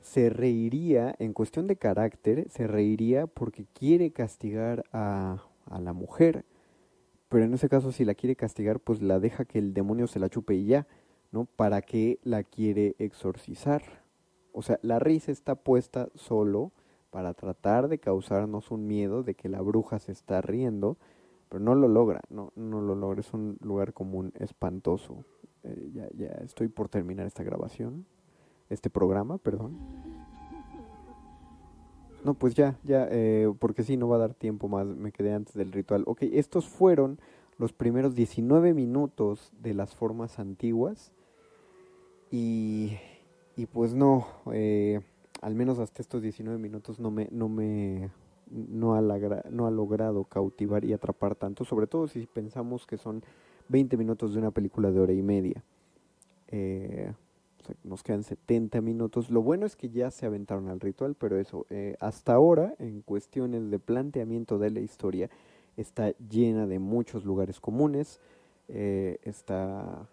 Se 0.00 0.28
reiría, 0.28 1.14
en 1.20 1.34
cuestión 1.34 1.68
de 1.68 1.76
carácter, 1.76 2.50
se 2.50 2.66
reiría 2.66 3.28
porque 3.28 3.64
quiere 3.74 4.10
castigar 4.10 4.84
a, 4.92 5.40
a 5.66 5.78
la 5.78 5.92
mujer. 5.92 6.44
Pero 7.34 7.46
en 7.46 7.54
ese 7.54 7.68
caso, 7.68 7.90
si 7.90 8.04
la 8.04 8.14
quiere 8.14 8.36
castigar, 8.36 8.78
pues 8.78 9.02
la 9.02 9.18
deja 9.18 9.44
que 9.44 9.58
el 9.58 9.74
demonio 9.74 10.06
se 10.06 10.20
la 10.20 10.28
chupe 10.28 10.54
y 10.54 10.66
ya, 10.66 10.86
¿no? 11.32 11.46
¿Para 11.46 11.82
qué 11.82 12.20
la 12.22 12.44
quiere 12.44 12.94
exorcizar? 13.00 13.82
O 14.52 14.62
sea, 14.62 14.78
la 14.82 15.00
risa 15.00 15.32
está 15.32 15.56
puesta 15.56 16.10
solo 16.14 16.70
para 17.10 17.34
tratar 17.34 17.88
de 17.88 17.98
causarnos 17.98 18.70
un 18.70 18.86
miedo 18.86 19.24
de 19.24 19.34
que 19.34 19.48
la 19.48 19.60
bruja 19.62 19.98
se 19.98 20.12
está 20.12 20.42
riendo, 20.42 20.96
pero 21.48 21.58
no 21.58 21.74
lo 21.74 21.88
logra, 21.88 22.20
no, 22.30 22.52
no 22.54 22.80
lo 22.80 22.94
logra, 22.94 23.18
es 23.18 23.32
un 23.32 23.58
lugar 23.62 23.94
común 23.94 24.32
espantoso. 24.38 25.24
Eh, 25.64 25.90
ya, 25.92 26.08
ya 26.14 26.28
estoy 26.44 26.68
por 26.68 26.88
terminar 26.88 27.26
esta 27.26 27.42
grabación, 27.42 28.06
este 28.70 28.90
programa, 28.90 29.38
perdón. 29.38 29.76
No, 32.24 32.34
pues 32.34 32.54
ya, 32.54 32.78
ya, 32.84 33.06
eh, 33.10 33.52
porque 33.60 33.84
sí, 33.84 33.96
no 33.96 34.08
va 34.08 34.16
a 34.16 34.20
dar 34.20 34.34
tiempo 34.34 34.68
más, 34.68 34.86
me 34.86 35.12
quedé 35.12 35.32
antes 35.34 35.54
del 35.54 35.72
ritual. 35.72 36.04
Ok, 36.06 36.22
estos 36.22 36.68
fueron 36.68 37.20
los 37.58 37.72
primeros 37.72 38.14
19 38.16 38.74
minutos 38.74 39.52
de 39.62 39.74
las 39.74 39.94
formas 39.94 40.38
antiguas 40.38 41.12
y 42.30 42.98
Y 43.56 43.66
pues 43.66 43.94
no, 43.94 44.26
eh, 44.52 45.00
al 45.42 45.56
menos 45.56 45.80
hasta 45.80 46.02
estos 46.02 46.22
19 46.22 46.58
minutos 46.60 47.00
no 47.00 47.10
me, 47.10 47.28
no 47.32 47.48
me, 47.50 48.10
no 48.50 48.96
ha, 48.96 49.02
no 49.50 49.66
ha 49.66 49.72
logrado 49.72 50.24
cautivar 50.26 50.84
y 50.84 50.92
atrapar 50.94 51.36
tanto, 51.36 51.64
sobre 51.64 51.88
todo 51.88 52.08
si 52.08 52.26
pensamos 52.28 52.86
que 52.86 52.98
son 52.98 53.24
20 53.68 53.96
minutos 53.98 54.34
de 54.34 54.40
una 54.40 54.52
película 54.52 54.92
de 54.92 55.00
hora 55.00 55.14
y 55.14 55.22
media. 55.22 55.64
Eh, 56.48 57.12
nos 57.82 58.02
quedan 58.02 58.22
70 58.22 58.80
minutos. 58.80 59.30
Lo 59.30 59.42
bueno 59.42 59.66
es 59.66 59.76
que 59.76 59.90
ya 59.90 60.10
se 60.10 60.26
aventaron 60.26 60.68
al 60.68 60.80
ritual, 60.80 61.14
pero 61.14 61.38
eso, 61.38 61.66
eh, 61.70 61.96
hasta 62.00 62.34
ahora, 62.34 62.74
en 62.78 63.02
cuestiones 63.02 63.70
de 63.70 63.78
planteamiento 63.78 64.58
de 64.58 64.70
la 64.70 64.80
historia, 64.80 65.30
está 65.76 66.12
llena 66.18 66.66
de 66.66 66.78
muchos 66.78 67.24
lugares 67.24 67.60
comunes, 67.60 68.20
eh, 68.68 69.18
está, 69.22 70.08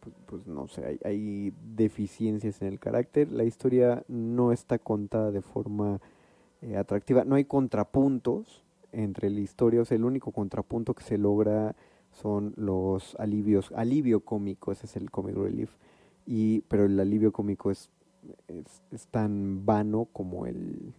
pues, 0.00 0.14
pues, 0.26 0.46
no 0.46 0.68
sé, 0.68 0.98
hay, 1.04 1.52
deficiencias 1.74 2.60
en 2.62 2.68
el 2.68 2.78
carácter, 2.78 3.30
la 3.30 3.44
historia 3.44 4.04
no 4.08 4.52
está 4.52 4.78
contada 4.78 5.30
de 5.30 5.42
forma 5.42 6.00
eh, 6.62 6.76
atractiva, 6.76 7.24
no 7.24 7.36
hay 7.36 7.44
contrapuntos 7.44 8.62
entre 8.92 9.30
la 9.30 9.40
historia, 9.40 9.82
o 9.82 9.84
sea, 9.84 9.96
el 9.96 10.04
único 10.04 10.32
contrapunto 10.32 10.94
que 10.94 11.04
se 11.04 11.18
logra 11.18 11.74
son 12.10 12.52
los 12.56 13.14
alivios, 13.16 13.72
alivio 13.74 14.20
cómico, 14.20 14.72
ese 14.72 14.86
es 14.86 14.96
el 14.96 15.10
comic 15.10 15.36
relief, 15.36 15.70
y, 16.26 16.60
pero 16.62 16.84
el 16.84 16.98
alivio 16.98 17.32
cómico 17.32 17.70
es, 17.70 17.90
es, 18.48 19.06
tan 19.08 19.66
vano 19.66 20.08
como 20.12 20.46
el, 20.46 20.94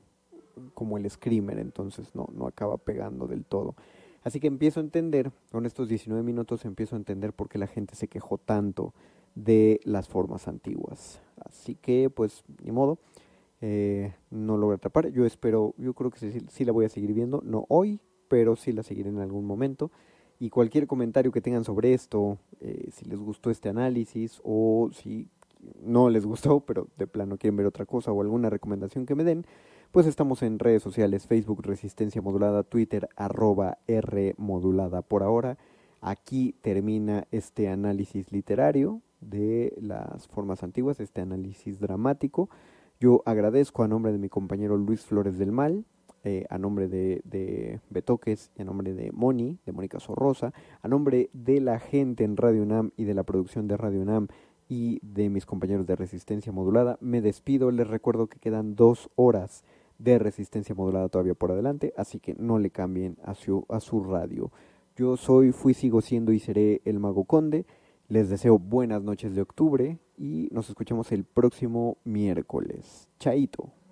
como 0.74 0.98
el 0.98 1.10
screamer, 1.10 1.60
entonces 1.60 2.14
no, 2.14 2.28
no 2.34 2.48
acaba 2.48 2.78
pegando 2.78 3.28
del 3.28 3.46
todo. 3.46 3.76
Así 4.24 4.40
que 4.40 4.48
empiezo 4.48 4.80
a 4.80 4.84
entender, 4.84 5.32
con 5.52 5.66
estos 5.66 5.88
19 5.90 6.24
minutos 6.24 6.66
empiezo 6.66 6.96
a 6.96 7.00
entender 7.00 7.34
por 7.34 7.50
qué 7.50 7.58
la 7.58 7.68
gente 7.68 7.96
se 7.96 8.08
quejó 8.08 8.38
tanto 8.38 8.94
de 9.36 9.80
las 9.84 10.08
formas 10.08 10.48
antiguas. 10.48 11.22
Así 11.44 11.76
que, 11.76 12.10
pues, 12.10 12.44
ni 12.64 12.72
modo, 12.72 13.00
eh, 13.62 14.14
no 14.30 14.58
logro 14.58 14.76
atrapar. 14.76 15.10
Yo 15.10 15.26
espero, 15.26 15.74
yo 15.78 15.94
creo 15.94 16.10
que 16.10 16.20
sí, 16.20 16.40
sí 16.50 16.66
la 16.66 16.72
voy 16.72 16.86
a 16.86 16.90
seguir 16.90 17.14
viendo, 17.14 17.42
no 17.44 17.66
hoy, 17.70 18.00
pero 18.28 18.56
sí 18.56 18.72
la 18.72 18.84
seguiré 18.84 19.10
en 19.10 19.20
algún 19.20 19.46
momento. 19.46 19.92
Y 20.40 20.50
cualquier 20.50 20.88
comentario 20.88 21.32
que 21.32 21.42
tengan 21.42 21.64
sobre 21.64 21.94
esto, 21.94 22.38
eh, 22.60 22.90
si 22.92 23.06
les 23.06 23.20
gustó 23.20 23.50
este 23.50 23.70
análisis 23.70 24.42
o 24.44 24.90
si 24.94 25.30
no 25.82 26.10
les 26.10 26.26
gustó, 26.26 26.60
pero 26.66 26.88
de 26.98 27.08
plano 27.08 27.38
quieren 27.38 27.58
ver 27.58 27.68
otra 27.68 27.86
cosa 27.86 28.12
o 28.12 28.22
alguna 28.22 28.50
recomendación 28.50 29.06
que 29.06 29.16
me 29.16 29.24
den, 29.24 29.46
pues 29.92 30.08
estamos 30.08 30.42
en 30.42 30.60
redes 30.60 30.82
sociales, 30.82 31.28
Facebook 31.28 31.62
Resistencia 31.62 32.22
Modulada, 32.22 32.64
Twitter 32.64 33.10
arroba 33.16 33.78
R 33.88 34.34
Modulada 34.38 35.04
por 35.04 35.22
ahora. 35.22 35.58
Aquí 36.02 36.56
termina 36.62 37.28
este 37.32 37.70
análisis 37.70 38.32
literario 38.32 39.02
de 39.22 39.74
las 39.80 40.28
formas 40.28 40.64
antiguas, 40.64 41.00
este 41.00 41.22
análisis 41.22 41.80
dramático. 41.80 42.50
Yo 43.00 43.22
agradezco 43.26 43.84
a 43.84 43.88
nombre 43.88 44.12
de 44.12 44.18
mi 44.18 44.30
compañero 44.30 44.78
Luis 44.78 45.02
Flores 45.02 45.38
del 45.38 45.52
Mal, 45.52 45.86
eh, 46.24 46.46
a 46.50 46.58
nombre 46.58 46.88
de, 46.88 47.22
de 47.26 47.80
Betoques 47.90 48.52
y 48.58 48.62
a 48.62 48.66
nombre 48.66 48.94
de 48.94 49.12
Moni, 49.12 49.60
de 49.66 49.72
Mónica 49.72 50.00
Sorrosa, 50.00 50.54
a 50.82 50.88
nombre 50.88 51.30
de 51.34 51.60
la 51.60 51.80
gente 51.80 52.24
en 52.24 52.38
Radio 52.38 52.64
UNAM 52.64 52.92
y 52.98 53.04
de 53.04 53.14
la 53.14 53.24
producción 53.24 53.68
de 53.68 53.78
Radio 53.78 54.02
UNAM 54.02 54.28
y 54.70 55.00
de 55.02 55.30
mis 55.30 55.46
compañeros 55.46 55.86
de 55.86 55.96
Resistencia 55.96 56.52
Modulada, 56.52 56.98
me 57.02 57.22
despido. 57.22 57.72
Les 57.72 57.88
recuerdo 57.88 58.28
que 58.28 58.40
quedan 58.40 58.76
dos 58.76 59.10
horas 59.16 59.64
de 60.00 60.20
Resistencia 60.20 60.76
Modulada 60.76 61.10
todavía 61.10 61.34
por 61.34 61.52
adelante, 61.52 61.94
así 61.98 62.20
que 62.20 62.36
no 62.36 62.60
le 62.60 62.72
cambien 62.72 63.18
a 63.24 63.36
su, 63.36 63.66
a 63.70 63.80
su 63.80 64.04
radio. 64.04 64.52
Yo 64.96 65.18
soy, 65.18 65.52
fui, 65.52 65.74
sigo 65.74 66.02
siendo 66.02 66.32
y 66.32 66.40
seré 66.40 66.82
el 66.86 67.00
Mago 67.00 67.26
Conde. 67.26 67.66
Les 68.08 68.30
deseo 68.30 68.60
buenas 68.60 69.02
noches 69.02 69.36
de 69.36 69.42
octubre 69.42 70.00
y 70.18 70.50
nos 70.52 70.70
escuchamos 70.70 71.12
el 71.12 71.24
próximo 71.24 71.98
miércoles. 72.04 73.08
Chaito. 73.20 73.83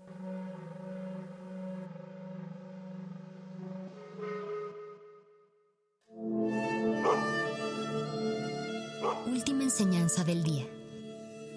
Enseñanza 9.72 10.24
del 10.26 10.44
día. 10.44 10.68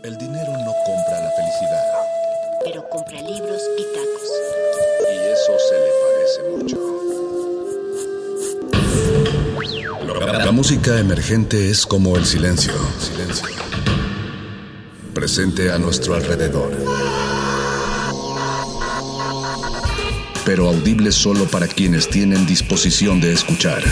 El 0.05 0.17
dinero 0.17 0.53
no 0.53 0.73
compra 0.87 1.21
la 1.21 1.31
felicidad. 1.33 1.83
Pero 2.65 2.89
compra 2.89 3.21
libros 3.21 3.61
y 3.77 3.83
tacos. 3.93 4.31
Y 5.11 5.17
eso 5.33 5.53
se 5.69 5.75
le 5.81 5.91
parece 6.05 6.43
mucho. 6.57 6.77
La 10.45 10.53
música 10.53 11.01
emergente 11.01 11.71
es 11.71 11.85
como 11.87 12.17
el 12.17 12.25
silencio. 12.25 12.73
Silencio. 13.01 13.49
Presente 15.13 15.73
a 15.73 15.79
nuestro 15.79 16.15
alrededor. 16.15 16.71
Pero 20.45 20.69
audible 20.69 21.11
solo 21.11 21.47
para 21.47 21.67
quienes 21.67 22.09
tienen 22.09 22.47
disposición 22.47 23.21
de 23.21 23.33
escuchar. 23.33 23.83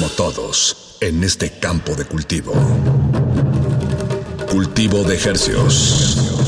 Como 0.00 0.12
todos, 0.12 0.96
en 1.02 1.22
este 1.22 1.50
campo 1.58 1.94
de 1.94 2.06
cultivo. 2.06 2.54
Cultivo 4.50 5.04
de 5.04 5.16
hercios. 5.16 6.40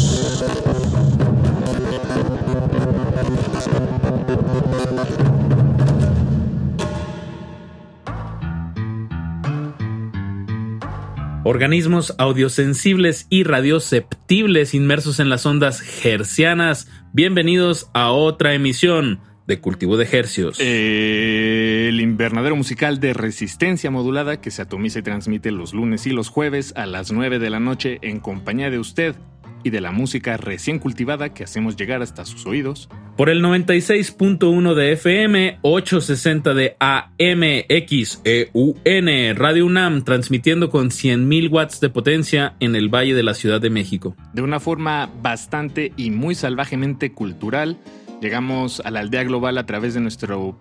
Organismos 11.44 12.14
audiosensibles 12.16 13.26
y 13.28 13.44
radioceptibles 13.44 14.72
inmersos 14.72 15.20
en 15.20 15.28
las 15.28 15.44
ondas 15.44 15.82
hercianas. 16.03 16.88
Bienvenidos 17.12 17.90
a 17.92 18.12
otra 18.12 18.55
emisión 18.55 19.20
de 19.47 19.61
Cultivo 19.61 19.97
de 19.97 20.09
Hercios. 20.11 20.59
El 20.61 22.01
invernadero 22.01 22.57
musical 22.57 23.01
de 23.01 23.12
resistencia 23.12 23.90
modulada 23.90 24.40
que 24.40 24.51
se 24.51 24.62
atomiza 24.62 25.01
y 25.01 25.03
transmite 25.03 25.51
los 25.51 25.74
lunes 25.74 26.07
y 26.07 26.11
los 26.11 26.28
jueves 26.28 26.72
a 26.76 26.86
las 26.86 27.12
9 27.12 27.38
de 27.38 27.51
la 27.51 27.61
noche 27.61 27.99
en 28.03 28.20
compañía 28.20 28.70
de 28.70 28.78
usted 28.78 29.14
y 29.64 29.70
de 29.70 29.80
la 29.80 29.93
música 29.93 30.36
recién 30.36 30.78
cultivada 30.78 31.32
que 31.32 31.45
hacemos 31.45 31.76
llegar 31.76 32.03
hasta 32.03 32.24
sus 32.24 32.47
oídos. 32.47 32.88
Por 33.16 33.28
el 33.28 33.43
96.1 33.43 34.74
de 34.74 34.93
FM, 34.93 35.59
860 35.62 36.55
de 36.55 36.76
AM, 36.80 37.43
XEUN, 37.68 39.36
Radio 39.36 39.66
UNAM, 39.66 40.03
transmitiendo 40.03 40.70
con 40.70 40.90
100.000 40.90 41.51
watts 41.51 41.80
de 41.80 41.90
potencia 41.90 42.55
en 42.61 42.74
el 42.74 42.88
Valle 42.88 43.14
de 43.14 43.22
la 43.22 43.34
Ciudad 43.34 43.61
de 43.61 43.70
México. 43.70 44.16
De 44.32 44.43
una 44.43 44.61
forma 44.61 45.11
bastante 45.22 45.93
y 45.97 46.11
muy 46.11 46.34
salvajemente 46.34 47.12
cultural, 47.12 47.78
llegamos 48.22 48.80
a 48.84 48.90
la 48.90 49.00
aldea 49.00 49.24
global 49.24 49.58
a 49.58 49.66
través 49.66 49.92
de 49.94 50.00
nuestro 50.00 50.56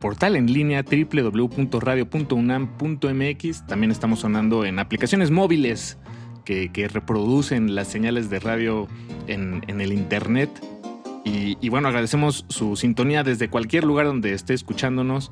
portal 0.00 0.34
en 0.34 0.52
línea 0.52 0.82
www.radio.unam.mx. 0.82 3.66
También 3.66 3.92
estamos 3.92 4.20
sonando 4.20 4.64
en 4.64 4.78
aplicaciones 4.78 5.30
móviles 5.30 5.98
que, 6.44 6.88
reproducen 6.92 7.74
las 7.74 7.88
señales 7.88 8.30
de 8.30 8.40
radio 8.40 8.88
en, 9.28 9.62
en 9.68 9.80
el 9.80 9.92
internet. 9.92 10.50
Y, 11.24 11.56
y, 11.60 11.68
bueno, 11.68 11.86
agradecemos 11.86 12.44
su 12.48 12.74
sintonía 12.74 13.22
desde 13.22 13.48
cualquier 13.48 13.84
lugar 13.84 14.06
donde 14.06 14.32
esté 14.32 14.54
escuchándonos. 14.54 15.30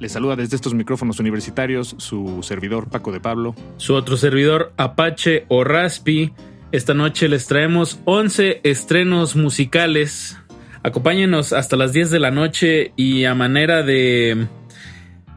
Les 0.00 0.10
saluda 0.12 0.34
desde 0.34 0.56
estos 0.56 0.74
micrófonos 0.74 1.20
universitarios 1.20 1.94
su 1.98 2.42
servidor 2.42 2.88
Paco 2.88 3.12
de 3.12 3.20
Pablo. 3.20 3.54
Su 3.76 3.94
otro 3.94 4.16
servidor 4.16 4.72
Apache 4.78 5.44
o 5.48 5.62
Raspi. 5.62 6.32
Esta 6.72 6.94
noche 6.94 7.28
les 7.28 7.46
traemos 7.46 8.00
11 8.06 8.62
estrenos 8.64 9.36
musicales. 9.36 10.40
Acompáñenos 10.82 11.52
hasta 11.52 11.76
las 11.76 11.92
10 11.92 12.10
de 12.10 12.20
la 12.20 12.30
noche 12.30 12.92
y 12.96 13.24
a 13.24 13.34
manera 13.34 13.82
de 13.82 14.46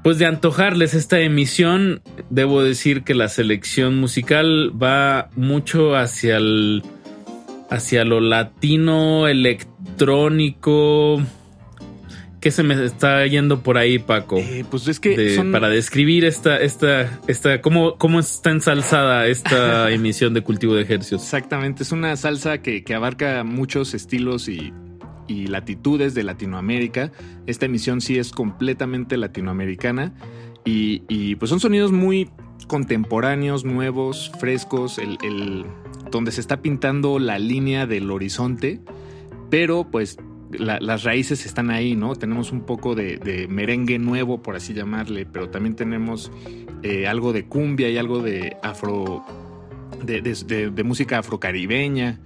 pues 0.03 0.19
de 0.19 0.25
antojarles 0.25 0.93
esta 0.93 1.19
emisión, 1.19 2.01
debo 2.29 2.61
decir 2.61 3.03
que 3.03 3.13
la 3.13 3.29
selección 3.29 3.97
musical 3.97 4.71
va 4.81 5.29
mucho 5.35 5.95
hacia 5.95 6.37
el 6.37 6.83
hacia 7.69 8.03
lo 8.03 8.19
latino 8.19 9.27
electrónico. 9.27 11.21
¿Qué 12.41 12.51
se 12.51 12.63
me 12.63 12.83
está 12.83 13.25
yendo 13.25 13.63
por 13.63 13.77
ahí, 13.77 13.99
Paco? 13.99 14.37
Eh, 14.37 14.65
pues 14.69 14.89
es 14.89 14.99
que 14.99 15.15
de, 15.15 15.35
son... 15.35 15.53
para 15.53 15.69
describir 15.69 16.25
esta 16.25 16.57
esta 16.57 17.21
esta 17.27 17.61
cómo 17.61 17.97
cómo 17.97 18.19
está 18.19 18.51
ensalzada 18.51 19.27
esta 19.27 19.89
emisión 19.93 20.33
de 20.33 20.41
cultivo 20.41 20.75
de 20.75 20.83
ejercicios. 20.83 21.23
Exactamente, 21.23 21.83
es 21.83 21.93
una 21.93 22.15
salsa 22.17 22.57
que, 22.57 22.83
que 22.83 22.93
abarca 22.93 23.45
muchos 23.45 23.93
estilos 23.93 24.49
y 24.49 24.73
y 25.27 25.47
latitudes 25.47 26.13
de 26.13 26.23
Latinoamérica. 26.23 27.11
Esta 27.47 27.65
emisión 27.65 28.01
sí 28.01 28.17
es 28.17 28.31
completamente 28.31 29.17
latinoamericana 29.17 30.13
y, 30.65 31.03
y 31.07 31.35
pues 31.35 31.49
son 31.49 31.59
sonidos 31.59 31.91
muy 31.91 32.29
contemporáneos, 32.67 33.65
nuevos, 33.65 34.31
frescos, 34.39 34.97
el, 34.97 35.65
donde 36.11 36.31
se 36.31 36.41
está 36.41 36.61
pintando 36.61 37.19
la 37.19 37.37
línea 37.39 37.85
del 37.85 38.09
horizonte, 38.11 38.79
pero 39.49 39.89
pues 39.89 40.17
la, 40.51 40.79
las 40.79 41.03
raíces 41.03 41.45
están 41.45 41.69
ahí, 41.71 41.95
¿no? 41.95 42.15
Tenemos 42.15 42.51
un 42.51 42.61
poco 42.61 42.95
de, 42.95 43.47
merengue 43.49 43.99
nuevo, 43.99 44.41
por 44.41 44.55
así 44.55 44.73
llamarle, 44.73 45.25
pero 45.25 45.49
también 45.49 45.75
tenemos 45.75 46.31
eh, 46.83 47.07
algo 47.07 47.33
de 47.33 47.45
cumbia 47.45 47.89
y 47.89 47.97
algo 47.97 48.21
de 48.21 48.55
afro 48.61 49.25
de- 50.03 50.21
de 50.21 50.83
música 50.83 51.17
afrocaribeña, 51.19 52.19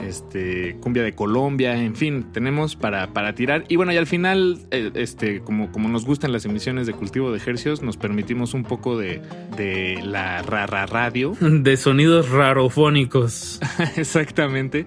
este, 0.00 0.76
cumbia 0.80 1.02
de 1.02 1.14
Colombia, 1.14 1.76
en 1.76 1.96
fin, 1.96 2.26
tenemos 2.32 2.76
para, 2.76 3.08
para 3.12 3.34
tirar. 3.34 3.64
Y 3.68 3.76
bueno, 3.76 3.92
y 3.92 3.96
al 3.96 4.06
final, 4.06 4.60
eh, 4.70 4.90
este, 4.94 5.40
como, 5.40 5.72
como 5.72 5.88
nos 5.88 6.04
gustan 6.04 6.32
las 6.32 6.44
emisiones 6.44 6.86
de 6.86 6.92
cultivo 6.92 7.30
de 7.30 7.38
ejercios, 7.38 7.82
nos 7.82 7.96
permitimos 7.96 8.54
un 8.54 8.64
poco 8.64 8.96
de, 8.96 9.20
de 9.56 10.00
la 10.04 10.42
rara 10.42 10.86
radio. 10.86 11.36
De 11.40 11.76
sonidos 11.76 12.30
rarofónicos. 12.30 13.60
Exactamente. 13.96 14.86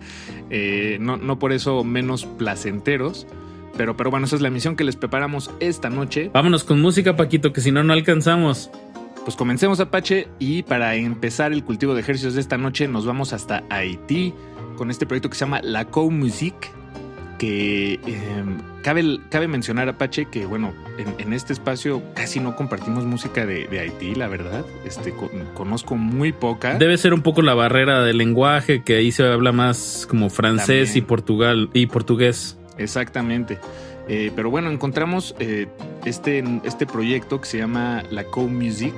Eh, 0.50 0.98
no, 1.00 1.18
no 1.18 1.40
por 1.40 1.52
eso 1.52 1.84
menos 1.84 2.26
placenteros. 2.26 3.28
Pero, 3.78 3.96
pero 3.96 4.12
bueno, 4.12 4.26
esa 4.26 4.36
es 4.36 4.42
la 4.42 4.50
emisión 4.50 4.76
que 4.76 4.84
les 4.84 4.96
preparamos 4.96 5.50
esta 5.60 5.90
noche. 5.90 6.30
Vámonos 6.34 6.64
con 6.64 6.82
música, 6.82 7.16
Paquito, 7.16 7.54
que 7.54 7.62
si 7.62 7.72
no, 7.72 7.84
no 7.84 7.94
alcanzamos. 7.94 8.70
Pues 9.24 9.36
comencemos, 9.36 9.80
Apache, 9.80 10.28
y 10.40 10.64
para 10.64 10.96
empezar 10.96 11.54
el 11.54 11.64
cultivo 11.64 11.94
de 11.94 12.02
ejercicios 12.02 12.34
de 12.34 12.42
esta 12.42 12.58
noche 12.58 12.88
nos 12.88 13.06
vamos 13.06 13.34
hasta 13.34 13.64
Haití 13.70 14.34
con 14.82 14.90
este 14.90 15.06
proyecto 15.06 15.30
que 15.30 15.36
se 15.36 15.42
llama 15.46 15.62
La 15.62 15.86
Co 15.86 16.10
Musique, 16.10 16.70
que 17.38 17.94
eh, 17.94 18.00
cabe, 18.82 19.20
cabe 19.30 19.48
mencionar, 19.48 19.88
Apache, 19.88 20.26
que 20.26 20.48
bueno, 20.48 20.74
en, 20.98 21.14
en 21.28 21.34
este 21.34 21.54
espacio 21.54 22.02
casi 22.16 22.40
no 22.40 22.56
compartimos 22.56 23.06
música 23.06 23.46
de, 23.46 23.68
de 23.68 23.80
Haití, 23.80 24.16
la 24.16 24.28
verdad. 24.28 24.66
Este, 24.84 25.12
con- 25.12 25.30
conozco 25.54 25.96
muy 25.98 26.32
poca. 26.32 26.80
Debe 26.80 26.98
ser 26.98 27.14
un 27.14 27.22
poco 27.22 27.44
la 27.44 27.54
barrera 27.54 28.02
del 28.04 28.18
lenguaje, 28.18 28.82
que 28.82 28.96
ahí 28.96 29.12
se 29.12 29.24
habla 29.24 29.52
más 29.52 30.08
como 30.10 30.32
francés 30.32 30.88
También. 30.88 30.98
y 30.98 31.02
portugal 31.08 31.70
y 31.74 31.86
portugués. 31.86 32.58
Exactamente. 32.80 33.60
Eh, 34.08 34.32
pero 34.36 34.50
bueno, 34.50 34.72
encontramos 34.72 35.36
eh, 35.40 35.68
este, 36.06 36.44
este 36.64 36.88
proyecto 36.88 37.40
que 37.40 37.46
se 37.48 37.60
llama 37.60 38.02
La 38.10 38.24
Co 38.24 38.48
Music. 38.48 38.96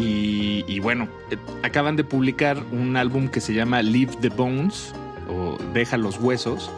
Y, 0.00 0.78
bueno, 0.78 1.08
acaban 1.64 1.96
de 1.96 2.04
publicar 2.04 2.62
un 2.70 2.96
álbum 2.96 3.28
que 3.28 3.40
se 3.40 3.52
llama 3.52 3.82
Leave 3.82 4.12
the 4.20 4.28
Bones 4.28 4.94
o 5.28 5.58
Deja 5.74 5.96
los 5.96 6.20
Huesos. 6.20 6.70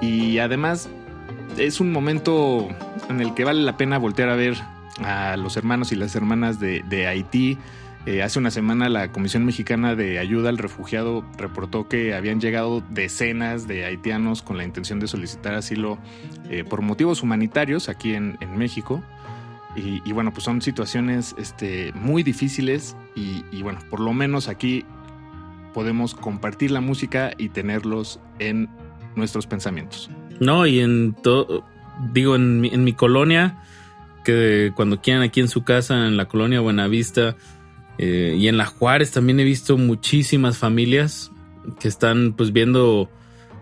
Y 0.00 0.38
además 0.38 0.88
es 1.56 1.80
un 1.80 1.92
momento 1.92 2.68
en 3.08 3.20
el 3.20 3.34
que 3.34 3.44
vale 3.44 3.62
la 3.62 3.76
pena 3.76 3.96
voltear 3.96 4.28
a 4.28 4.34
ver 4.34 4.56
a 5.04 5.36
los 5.36 5.56
hermanos 5.56 5.92
y 5.92 5.96
las 5.96 6.16
hermanas 6.16 6.58
de, 6.58 7.06
Haití. 7.06 7.58
Eh, 8.06 8.24
hace 8.24 8.40
una 8.40 8.50
semana 8.50 8.88
la 8.88 9.12
Comisión 9.12 9.44
Mexicana 9.44 9.94
de 9.94 10.18
Ayuda 10.18 10.48
al 10.48 10.58
Refugiado 10.58 11.24
reportó 11.38 11.86
que 11.86 12.12
habían 12.16 12.40
llegado 12.40 12.82
decenas 12.90 13.68
de 13.68 13.84
haitianos 13.84 14.42
con 14.42 14.56
la 14.58 14.64
intención 14.64 14.98
de 14.98 15.06
solicitar 15.06 15.54
asilo 15.54 15.98
eh, 16.50 16.64
por 16.68 16.82
motivos 16.82 17.22
humanitarios 17.22 17.88
aquí 17.88 18.14
en 18.14 18.36
México. 18.56 19.04
Y, 19.74 20.12
bueno, 20.12 20.32
pues 20.32 20.44
son 20.44 20.60
situaciones 20.60 21.34
este, 21.38 21.92
muy 21.94 22.22
difíciles 22.22 22.94
y, 23.16 23.42
y 23.50 23.62
bueno, 23.62 23.78
por 23.88 24.00
lo 24.00 24.12
menos 24.12 24.48
aquí 24.48 24.84
podemos 25.72 26.14
compartir 26.14 26.70
la 26.70 26.80
música 26.80 27.32
y 27.38 27.48
tenerlos 27.48 28.20
en 28.38 28.68
nuestros 29.16 29.46
pensamientos. 29.46 30.10
No, 30.40 30.66
y 30.66 30.80
en 30.80 31.14
todo, 31.14 31.64
digo, 32.12 32.36
en 32.36 32.60
mi, 32.60 32.68
en 32.68 32.84
mi 32.84 32.92
colonia, 32.92 33.62
que 34.24 34.72
cuando 34.74 35.00
quieran 35.00 35.22
aquí 35.22 35.40
en 35.40 35.48
su 35.48 35.64
casa, 35.64 36.06
en 36.06 36.16
la 36.16 36.26
colonia 36.26 36.60
Buenavista, 36.60 37.36
eh, 37.98 38.36
y 38.38 38.48
en 38.48 38.56
la 38.56 38.66
Juárez 38.66 39.12
también 39.12 39.40
he 39.40 39.44
visto 39.44 39.76
muchísimas 39.76 40.58
familias 40.58 41.30
que 41.78 41.88
están 41.88 42.32
pues 42.32 42.52
viendo 42.52 43.10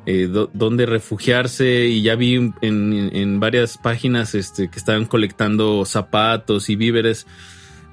eh, 0.06 0.26
do- 0.26 0.50
dónde 0.54 0.86
refugiarse 0.86 1.86
y 1.86 2.02
ya 2.02 2.16
vi 2.16 2.34
en, 2.34 2.54
en 2.62 3.40
varias 3.40 3.78
páginas 3.78 4.34
este, 4.34 4.68
que 4.68 4.78
están 4.78 5.04
colectando 5.06 5.84
zapatos 5.84 6.70
y 6.70 6.76
víveres. 6.76 7.26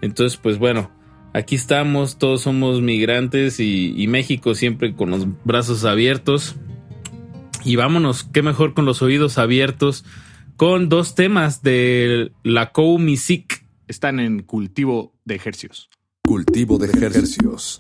Entonces, 0.02 0.38
pues 0.38 0.58
bueno, 0.58 0.92
aquí 1.34 1.56
estamos, 1.56 2.18
todos 2.18 2.42
somos 2.42 2.82
migrantes 2.82 3.60
y, 3.60 3.94
y 3.96 4.08
México 4.08 4.56
siempre 4.56 4.94
con 4.94 5.10
los 5.12 5.28
brazos 5.44 5.86
abiertos. 5.86 6.56
Y 7.66 7.76
vámonos, 7.76 8.24
qué 8.24 8.42
mejor 8.42 8.74
con 8.74 8.86
los 8.86 9.02
oídos 9.02 9.38
abiertos 9.38 10.06
con 10.56 10.90
dos 10.90 11.16
temas 11.16 11.62
de 11.62 12.32
la 12.44 12.72
Co 12.72 12.98
Music. 12.98 13.66
Están 13.88 14.20
en 14.20 14.42
cultivo 14.44 15.14
de 15.26 15.36
ejercicios. 15.36 15.90
Cultivo 16.24 16.78
de 16.78 16.88
ejercicios. 16.88 17.78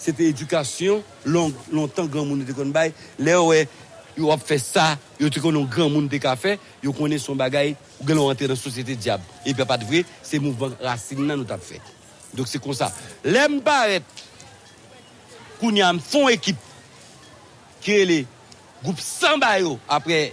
c'était 0.00 0.24
éducation. 0.24 1.04
Long, 1.24 1.52
longtemps, 1.70 2.06
grand 2.06 2.24
monde 2.24 2.42
était 2.42 2.54
comme. 2.54 2.72
Là, 3.18 3.42
ouais, 3.42 3.68
ils 4.16 4.24
ont 4.24 4.38
fait 4.38 4.58
ça. 4.58 4.98
Ils 5.20 5.26
ont 5.26 5.42
connu 5.42 5.66
grand 5.66 5.90
monde 5.90 6.08
de 6.08 6.16
café. 6.16 6.58
Ils 6.82 6.90
connaissent 6.90 7.22
son 7.22 7.36
bagage. 7.36 7.74
Ils 8.06 8.18
ont 8.18 8.26
rentré 8.26 8.48
dans 8.48 8.56
société 8.56 8.96
diable. 8.96 9.22
Et 9.44 9.52
puis, 9.52 9.64
pas 9.64 9.76
de 9.76 9.84
vrai, 9.84 10.04
c'est 10.22 10.38
le 10.38 10.44
mouvement 10.44 10.70
racine 10.82 11.26
nous 11.26 11.32
avons 11.32 11.58
fait. 11.58 11.80
Donc, 12.34 12.48
c'est 12.48 12.60
comme 12.62 12.72
ça. 12.72 12.90
L'aime 13.22 13.60
paraître, 13.60 14.06
qu'on 15.60 15.74
y 15.74 15.82
a 15.82 15.92
fond 15.98 16.28
équipe 16.28 16.56
qui 17.82 17.92
est 17.92 18.04
le 18.06 18.24
groupe 18.82 19.00
Samba 19.00 19.56
après 19.88 20.32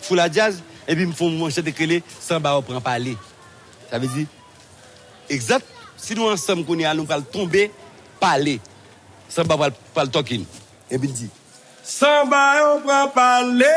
Foula 0.00 0.30
Jazz. 0.30 0.60
Et 0.88 0.94
puis, 0.94 1.04
ils 1.04 1.08
me 1.08 1.12
font 1.12 1.30
manger 1.30 1.62
de 1.62 1.70
créer 1.70 2.02
Samba 2.20 2.60
prend 2.60 2.80
parler. 2.80 3.16
Ça 3.88 4.00
veut 4.00 4.08
dire, 4.08 4.26
exact, 5.28 5.64
si 5.96 6.16
nous 6.16 6.26
ensemble, 6.28 6.64
qu'on 6.64 6.76
y 6.76 6.84
a, 6.84 6.92
nous 6.92 7.06
allons 7.08 7.22
tomber, 7.22 7.70
parler. 8.18 8.60
Samba 9.28 9.56
pal, 9.56 9.72
pal 9.94 10.08
tokil. 10.08 10.46
E 10.90 10.94
eh 10.94 10.98
bin 10.98 11.12
di. 11.12 11.28
Samba 11.86 12.58
yon 12.58 12.82
pral 12.82 13.10
pale. 13.14 13.76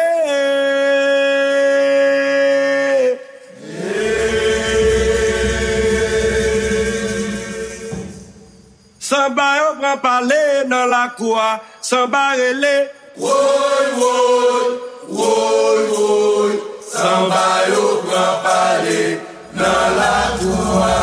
Samba 8.98 9.48
yon 9.60 9.78
pral 9.78 10.00
pale 10.06 10.42
nan 10.72 10.90
la 10.90 11.04
kwa. 11.18 11.60
Samba 11.82 12.34
rele. 12.40 12.90
Woy, 13.18 13.86
woy, 14.02 14.68
woy, 15.20 15.82
woy. 15.94 16.54
Samba 16.82 17.46
yon 17.70 17.96
pral 18.10 18.34
pale 18.46 19.02
nan 19.54 19.86
la 20.00 20.18
kwa. 20.42 20.98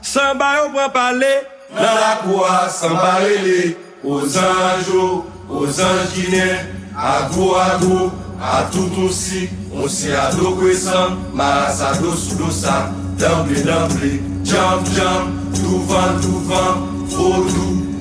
Samba 0.00 0.48
yon 0.56 0.72
pral 0.72 0.92
pale. 0.96 1.57
Nalakua 1.74 2.68
Sambarele, 2.68 3.76
aux 4.02 4.20
anges, 4.38 5.20
aux 5.50 5.66
anguinés, 5.66 6.56
à 6.96 7.28
vous, 7.30 7.54
à 7.54 7.76
vous, 7.78 8.10
à 8.40 8.64
tout 8.72 8.90
aussi, 9.02 9.48
on 9.74 9.86
s'est 9.86 10.14
adoquessant, 10.14 11.16
masado 11.34 12.12
sudosa, 12.14 12.90
d'emblée, 13.18 13.62
d'emblée, 13.62 14.22
jam, 14.44 14.80
jam, 14.94 15.32
tout 15.54 15.80
vent, 15.82 16.18
tout 16.22 16.40
vent, 16.46 16.88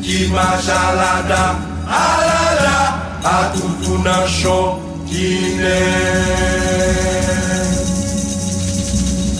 qui 0.01 0.27
marche 0.31 0.69
à 0.69 0.95
la 0.95 1.21
da, 1.27 1.55
à 1.89 2.17
la 2.21 2.41
da, 2.63 2.79
à 3.23 3.51
tout 3.53 3.75
tout 3.83 4.01
nachon, 4.03 4.79
qui 5.05 5.55
n'est. 5.57 5.67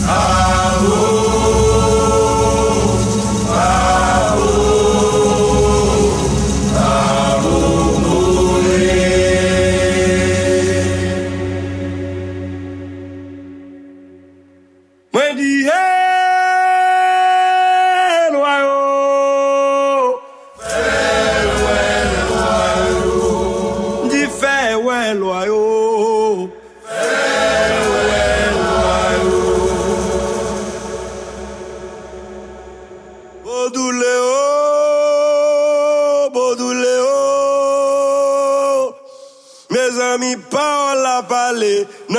Ah, 0.10 0.74
oh, 0.84 0.88
ah. 3.54 4.07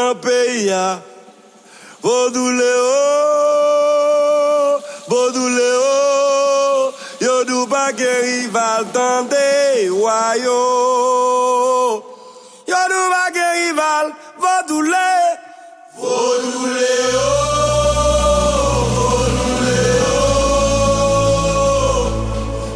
Nan 0.09 0.17
peyi 0.25 0.67
ya 0.67 0.99
Bodoule 2.03 2.73
o, 2.81 2.91
bodoule 5.09 5.71
o 5.77 6.93
Yo 7.21 7.45
dou 7.45 7.67
pa 7.67 7.91
ke 7.93 8.11
rival 8.23 8.85
tande 8.95 9.91
wayo. 9.91 10.61
Yo 12.71 12.81
dou 12.93 13.07
pa 13.13 13.25
ke 13.37 13.47
rival 13.59 14.07
bodoule 14.41 15.11
Bodoule 15.99 16.97
o, 17.27 17.31
bodoule 18.97 19.83
o 20.15 20.29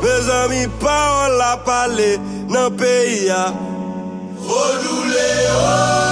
Mes 0.04 0.26
ami 0.42 0.62
pa 0.82 0.98
on 1.24 1.30
la 1.40 1.52
pale 1.64 2.10
nan 2.52 2.68
peyi 2.76 3.26
ya 3.30 3.44
Bodoule 4.48 5.30
o, 5.56 6.11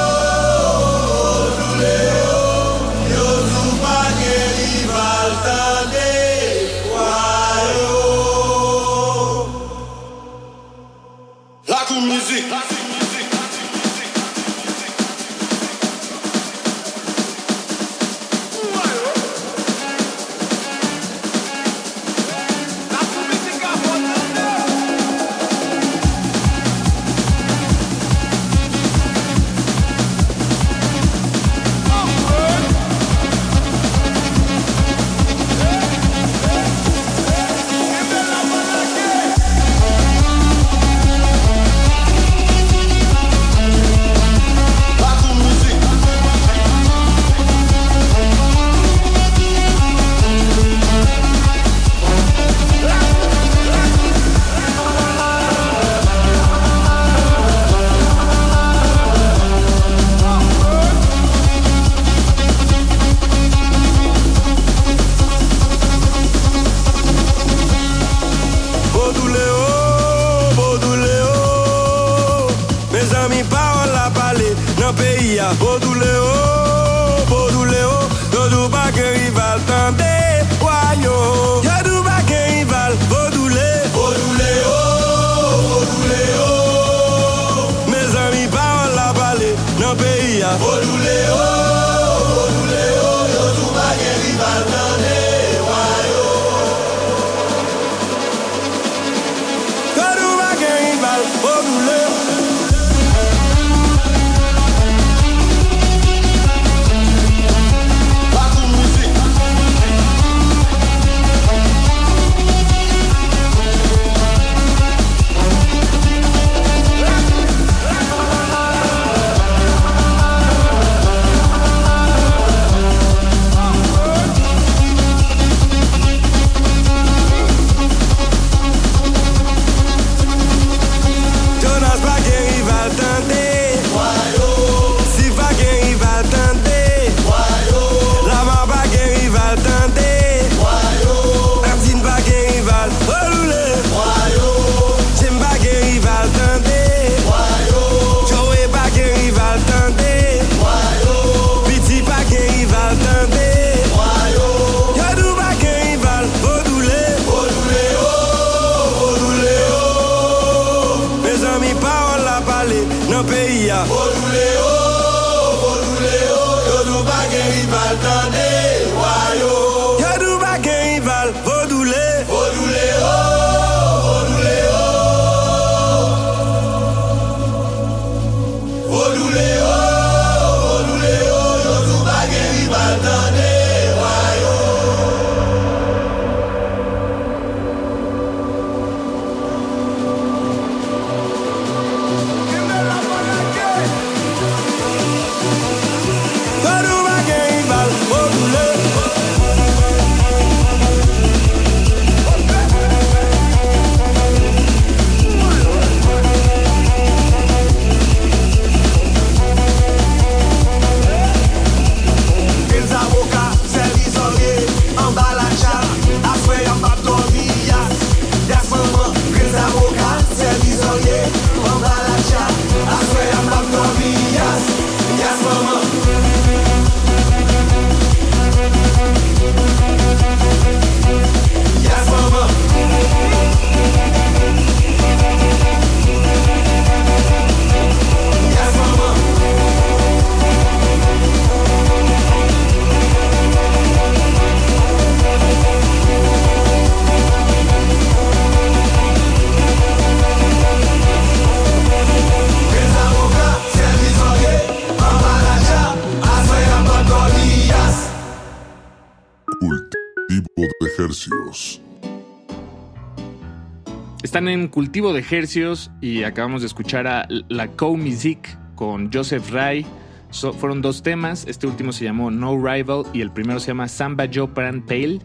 cultivo 264.71 265.13
de 265.13 265.25
hercios 265.29 265.91
y 266.01 266.23
acabamos 266.23 266.63
de 266.63 266.69
escuchar 266.69 267.07
a 267.07 267.27
La 267.49 267.69
Co 267.69 267.97
Music 267.97 268.57
con 268.75 269.13
Joseph 269.13 269.51
Rai. 269.51 269.85
So- 270.31 270.53
fueron 270.53 270.81
dos 270.81 271.03
temas. 271.03 271.45
Este 271.47 271.67
último 271.67 271.93
se 271.93 272.05
llamó 272.05 272.31
No 272.31 272.57
Rival 272.57 273.05
y 273.13 273.21
el 273.21 273.31
primero 273.31 273.61
se 273.61 273.69
llama 273.69 273.89
Samba 273.89 274.29
Joparan 274.33 274.83
Pale. 274.83 275.21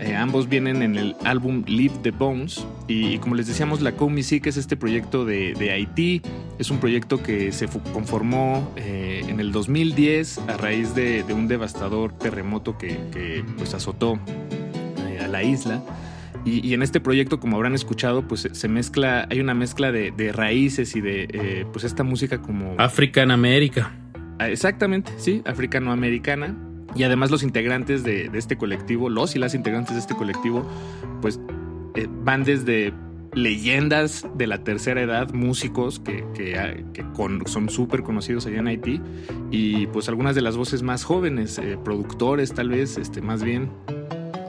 Eh, 0.00 0.14
ambos 0.14 0.48
vienen 0.48 0.82
en 0.82 0.96
el 0.96 1.16
álbum 1.24 1.64
Leave 1.66 1.94
the 2.02 2.10
Bones. 2.10 2.64
Y, 2.88 3.18
como 3.18 3.34
les 3.34 3.46
decíamos, 3.46 3.80
la 3.80 3.92
Co 3.92 4.08
Music 4.08 4.46
es 4.46 4.56
este 4.56 4.76
proyecto 4.76 5.24
de, 5.24 5.54
Haití. 5.70 6.22
Es 6.58 6.70
un 6.70 6.78
proyecto 6.78 7.22
que 7.22 7.52
se 7.52 7.68
conformó 7.92 8.72
eh, 8.76 9.24
en 9.28 9.40
el 9.40 9.52
2010 9.52 10.38
a 10.48 10.56
raíz 10.56 10.94
de, 10.94 11.24
un 11.32 11.48
devastador 11.48 12.12
terremoto 12.12 12.78
que, 12.78 12.98
que, 13.12 13.44
pues 13.56 13.74
azotó 13.74 14.18
eh, 15.08 15.20
a 15.22 15.28
la 15.28 15.42
isla. 15.42 15.82
Y, 16.44 16.66
y 16.66 16.74
en 16.74 16.82
este 16.82 16.98
proyecto, 17.00 17.38
como 17.38 17.56
habrán 17.56 17.74
escuchado, 17.74 18.26
pues 18.26 18.48
se 18.50 18.68
mezcla, 18.68 19.26
hay 19.30 19.40
una 19.40 19.54
mezcla 19.54 19.92
de, 19.92 20.10
de 20.10 20.32
raíces 20.32 20.96
y 20.96 21.00
de 21.00 21.28
eh, 21.32 21.66
pues 21.72 21.84
esta 21.84 22.02
música 22.02 22.42
como 22.42 22.74
African 22.78 23.30
America. 23.30 23.92
Ah, 24.38 24.48
Exactamente, 24.48 25.12
sí, 25.18 25.42
africanoamericana. 25.44 26.56
Y 26.96 27.04
además 27.04 27.30
los 27.30 27.42
integrantes 27.42 28.02
de, 28.04 28.28
de 28.28 28.38
este 28.38 28.56
colectivo, 28.58 29.08
los 29.08 29.34
y 29.36 29.38
las 29.38 29.54
integrantes 29.54 29.94
de 29.94 30.00
este 30.00 30.14
colectivo, 30.14 30.68
pues 31.22 31.40
eh, 31.94 32.06
van 32.24 32.44
desde 32.44 32.92
leyendas 33.34 34.26
de 34.36 34.46
la 34.46 34.62
tercera 34.62 35.00
edad, 35.00 35.32
músicos 35.32 36.00
que, 36.00 36.24
que, 36.34 36.58
ah, 36.58 36.74
que 36.92 37.02
con- 37.14 37.46
son 37.46 37.70
súper 37.70 38.02
conocidos 38.02 38.44
allá 38.46 38.58
en 38.58 38.66
Haití, 38.66 39.00
y 39.50 39.86
pues 39.86 40.08
algunas 40.08 40.34
de 40.34 40.42
las 40.42 40.56
voces 40.56 40.82
más 40.82 41.04
jóvenes, 41.04 41.56
eh, 41.58 41.78
productores 41.82 42.52
tal 42.52 42.68
vez, 42.68 42.98
este, 42.98 43.22
más 43.22 43.42
bien. 43.42 43.70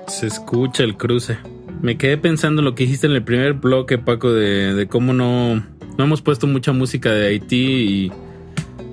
Se 0.07 0.27
escucha 0.27 0.83
el 0.83 0.97
cruce. 0.97 1.37
Me 1.83 1.97
quedé 1.97 2.17
pensando 2.17 2.61
en 2.61 2.65
lo 2.65 2.75
que 2.75 2.85
dijiste 2.85 3.07
en 3.07 3.13
el 3.13 3.23
primer 3.23 3.55
bloque, 3.55 3.97
Paco, 3.97 4.31
de, 4.31 4.87
cómo 4.89 5.11
no, 5.11 5.55
no 5.55 6.03
hemos 6.05 6.21
puesto 6.21 6.47
mucha 6.47 6.71
música 6.71 7.11
de 7.11 7.27
Haití 7.27 7.57
y 7.57 8.11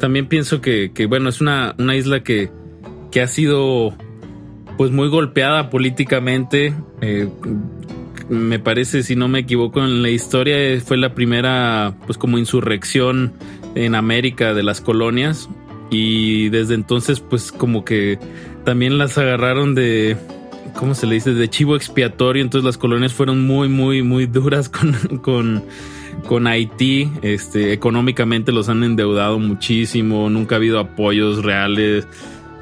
también 0.01 0.27
pienso 0.27 0.61
que, 0.61 0.91
bueno, 1.09 1.29
es 1.29 1.41
una, 1.41 1.77
una 1.79 1.95
isla 1.95 2.25
que, 2.25 2.51
que 3.13 3.23
ha 3.23 3.29
sido 3.29 3.95
pues 4.77 4.91
muy 4.91 5.09
golpeada 5.09 5.71
políticamente. 5.71 6.75
Eh, 7.01 7.29
me 8.29 8.59
parece, 8.59 9.05
si 9.05 9.15
no 9.15 9.29
me 9.29 9.39
equivoco 9.39 9.85
en 9.85 10.03
la 10.03 10.11
historia, 10.11 10.57
fue 10.81 10.97
la 10.97 11.15
primera 11.15 11.95
pues 12.07 12.19
como 12.19 12.39
insurrección 12.39 13.35
en 13.77 13.95
América 13.95 14.53
de 14.53 14.65
las 14.65 14.81
colonias 14.81 15.49
y 15.91 16.49
desde 16.49 16.75
entonces 16.75 17.21
pues 17.21 17.53
como 17.53 17.85
que 17.85 18.19
también 18.65 18.99
las 18.99 19.17
agarraron 19.17 19.77
de 19.77 20.17
¿cómo 20.75 20.95
se 20.95 21.07
le 21.07 21.15
dice? 21.15 21.35
de 21.35 21.49
chivo 21.49 21.77
expiatorio, 21.77 22.43
entonces 22.43 22.65
las 22.65 22.79
colonias 22.79 23.13
fueron 23.13 23.47
muy 23.47 23.69
muy 23.69 24.03
muy 24.03 24.27
duras 24.27 24.69
con 24.69 24.93
con 25.23 25.65
con 26.27 26.47
Haití, 26.47 27.11
este 27.23 27.73
económicamente 27.73 28.53
los 28.53 28.69
han 28.69 28.85
endeudado 28.85 29.39
muchísimo, 29.39 30.29
nunca 30.29 30.55
ha 30.55 30.59
habido 30.59 30.79
apoyos 30.79 31.43
reales. 31.45 32.07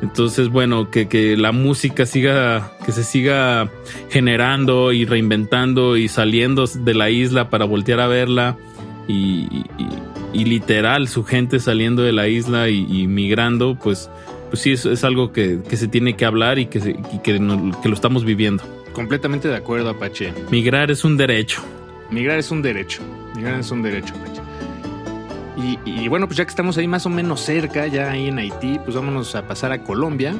Entonces, 0.00 0.48
bueno, 0.48 0.92
que, 0.92 1.08
que 1.08 1.36
la 1.36 1.50
música 1.50 2.06
siga, 2.06 2.70
que 2.86 2.92
se 2.92 3.02
siga 3.02 3.68
generando 4.10 4.92
y 4.92 5.04
reinventando 5.04 5.96
y 5.96 6.06
saliendo 6.06 6.66
de 6.66 6.94
la 6.94 7.10
isla 7.10 7.50
para 7.50 7.64
voltear 7.64 7.98
a 7.98 8.06
verla 8.06 8.56
y, 9.08 9.64
y- 10.34 10.44
literal 10.44 11.08
su 11.08 11.24
gente 11.24 11.58
saliendo 11.58 12.02
de 12.02 12.12
la 12.12 12.28
isla 12.28 12.68
y 12.68 13.08
migrando, 13.08 13.76
pues, 13.82 14.08
pues 14.48 14.62
sí, 14.62 14.72
es, 14.72 14.84
es 14.86 15.04
algo 15.04 15.32
que, 15.32 15.58
que 15.68 15.76
se 15.76 15.88
tiene 15.88 16.16
que 16.16 16.24
hablar 16.24 16.58
y 16.58 16.66
que, 16.66 16.80
se- 16.80 16.90
y 17.12 17.18
que, 17.22 17.38
no- 17.38 17.80
que 17.80 17.88
lo 17.88 17.94
estamos 17.94 18.24
viviendo. 18.24 18.62
Completamente 18.92 19.48
de 19.48 19.56
acuerdo, 19.56 19.90
Apache. 19.90 20.32
Migrar 20.50 20.90
es 20.90 21.04
un 21.04 21.16
derecho. 21.16 21.62
Migrar 22.10 22.38
es 22.38 22.50
un 22.50 22.62
derecho. 22.62 23.00
Migrar 23.36 23.60
es 23.60 23.70
un 23.70 23.82
derecho, 23.82 24.14
Apache. 24.14 24.42
Y, 25.56 25.78
y 26.04 26.08
bueno, 26.08 26.26
pues 26.26 26.36
ya 26.38 26.44
que 26.44 26.50
estamos 26.50 26.78
ahí 26.78 26.86
más 26.86 27.04
o 27.06 27.10
menos 27.10 27.40
cerca, 27.40 27.86
ya 27.88 28.10
ahí 28.12 28.28
en 28.28 28.38
Haití, 28.38 28.78
pues 28.84 28.94
vámonos 28.96 29.34
a 29.34 29.46
pasar 29.46 29.72
a 29.72 29.82
Colombia. 29.82 30.34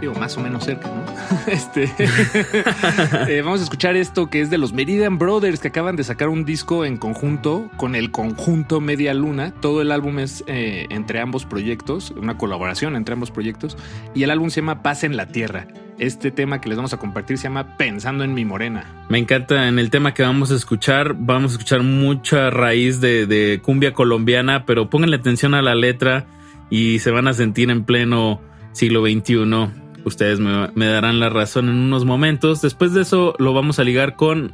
Digo, 0.00 0.14
más 0.14 0.36
o 0.36 0.40
menos 0.40 0.64
cerca, 0.64 0.88
¿no? 0.88 1.04
este. 1.46 1.92
eh, 3.28 3.42
vamos 3.42 3.60
a 3.60 3.64
escuchar 3.64 3.96
esto 3.96 4.30
que 4.30 4.40
es 4.40 4.48
de 4.48 4.56
los 4.56 4.72
Meridian 4.72 5.18
Brothers, 5.18 5.60
que 5.60 5.68
acaban 5.68 5.96
de 5.96 6.04
sacar 6.04 6.28
un 6.28 6.44
disco 6.44 6.84
en 6.84 6.96
conjunto 6.96 7.70
con 7.76 7.94
el 7.94 8.10
conjunto 8.10 8.80
Media 8.80 9.12
Luna. 9.12 9.52
Todo 9.60 9.82
el 9.82 9.92
álbum 9.92 10.18
es 10.18 10.42
eh, 10.46 10.86
entre 10.90 11.20
ambos 11.20 11.44
proyectos, 11.44 12.12
una 12.12 12.38
colaboración 12.38 12.96
entre 12.96 13.12
ambos 13.12 13.30
proyectos. 13.30 13.76
Y 14.14 14.22
el 14.22 14.30
álbum 14.30 14.48
se 14.50 14.60
llama 14.60 14.82
Paz 14.82 15.04
en 15.04 15.16
la 15.16 15.26
Tierra. 15.26 15.66
Este 15.98 16.30
tema 16.30 16.62
que 16.62 16.70
les 16.70 16.78
vamos 16.78 16.94
a 16.94 16.96
compartir 16.96 17.36
se 17.36 17.44
llama 17.44 17.76
Pensando 17.76 18.24
en 18.24 18.32
mi 18.32 18.46
morena. 18.46 19.04
Me 19.10 19.18
encanta 19.18 19.68
en 19.68 19.78
el 19.78 19.90
tema 19.90 20.14
que 20.14 20.22
vamos 20.22 20.50
a 20.50 20.54
escuchar. 20.54 21.14
Vamos 21.18 21.52
a 21.52 21.54
escuchar 21.56 21.82
mucha 21.82 22.48
raíz 22.48 23.02
de, 23.02 23.26
de 23.26 23.60
cumbia 23.62 23.92
colombiana, 23.92 24.64
pero 24.64 24.88
pónganle 24.88 25.16
atención 25.16 25.52
a 25.52 25.60
la 25.60 25.74
letra 25.74 26.26
y 26.70 27.00
se 27.00 27.10
van 27.10 27.28
a 27.28 27.34
sentir 27.34 27.70
en 27.70 27.84
pleno 27.84 28.40
siglo 28.72 29.02
XXI. 29.02 29.89
Ustedes 30.04 30.40
me, 30.40 30.70
me 30.74 30.86
darán 30.86 31.20
la 31.20 31.28
razón 31.28 31.68
en 31.68 31.76
unos 31.76 32.04
momentos. 32.04 32.62
Después 32.62 32.92
de 32.94 33.02
eso 33.02 33.34
lo 33.38 33.52
vamos 33.52 33.78
a 33.78 33.84
ligar 33.84 34.16
con 34.16 34.52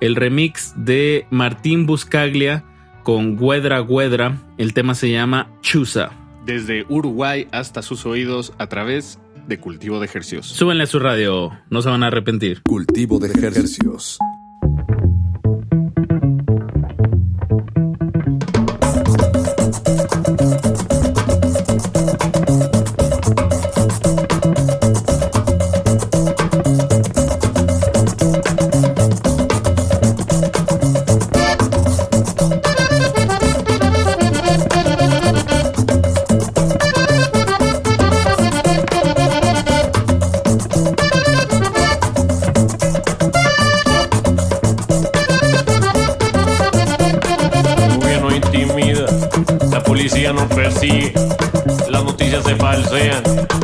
el 0.00 0.16
remix 0.16 0.74
de 0.76 1.26
Martín 1.30 1.86
Buscaglia 1.86 2.64
con 3.02 3.36
Guedra 3.36 3.80
Guedra. 3.82 4.38
El 4.58 4.74
tema 4.74 4.94
se 4.94 5.10
llama 5.10 5.48
Chusa. 5.60 6.10
Desde 6.44 6.84
Uruguay 6.88 7.48
hasta 7.52 7.82
sus 7.82 8.06
oídos 8.06 8.52
a 8.58 8.66
través 8.66 9.18
de 9.46 9.58
Cultivo 9.58 10.00
de 10.00 10.06
Ejercicios. 10.06 10.46
Súbenle 10.46 10.84
a 10.84 10.86
su 10.86 10.98
radio, 10.98 11.50
no 11.70 11.82
se 11.82 11.88
van 11.88 12.02
a 12.02 12.08
arrepentir. 12.08 12.62
Cultivo 12.62 13.18
de 13.18 13.28
ejercicios. 13.28 14.18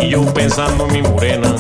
Y 0.00 0.08
yo 0.08 0.24
pensando 0.34 0.86
en 0.86 0.92
mi 0.92 1.02
morena. 1.02 1.54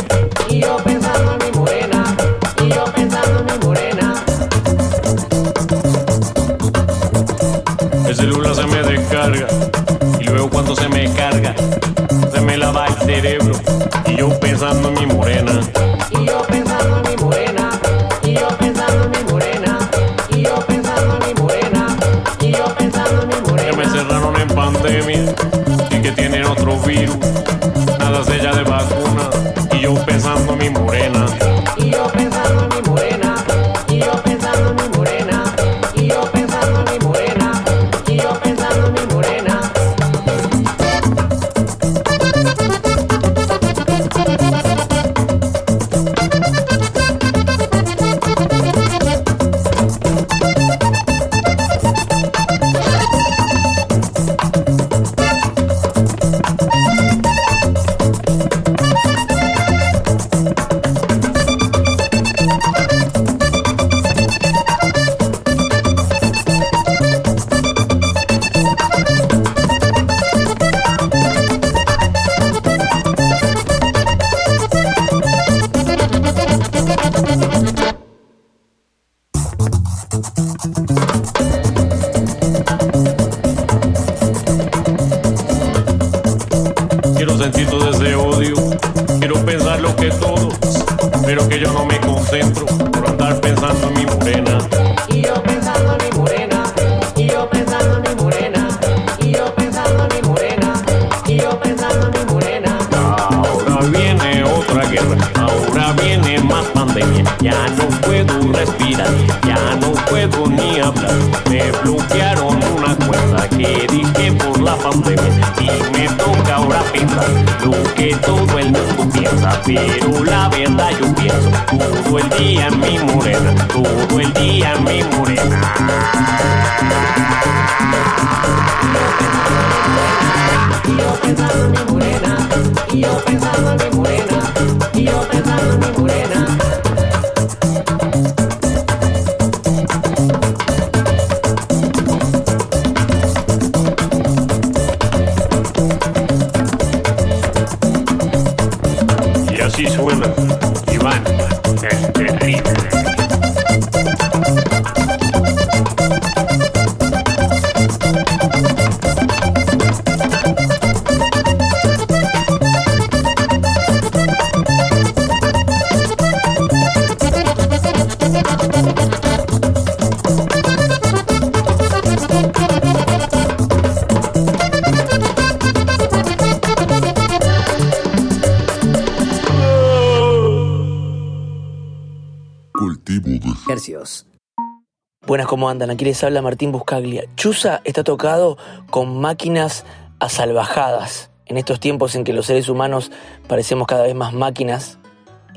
¿Cómo 185.48 185.70
andan? 185.70 185.88
Aquí 185.88 186.04
les 186.04 186.22
habla 186.22 186.42
Martín 186.42 186.72
Buscaglia. 186.72 187.24
Chusa 187.34 187.80
está 187.84 188.04
tocado 188.04 188.58
con 188.90 189.18
máquinas 189.18 189.86
asalvajadas. 190.20 191.30
En 191.46 191.56
estos 191.56 191.80
tiempos 191.80 192.14
en 192.14 192.24
que 192.24 192.34
los 192.34 192.44
seres 192.44 192.68
humanos 192.68 193.10
parecemos 193.46 193.86
cada 193.86 194.02
vez 194.02 194.14
más 194.14 194.34
máquinas, 194.34 194.98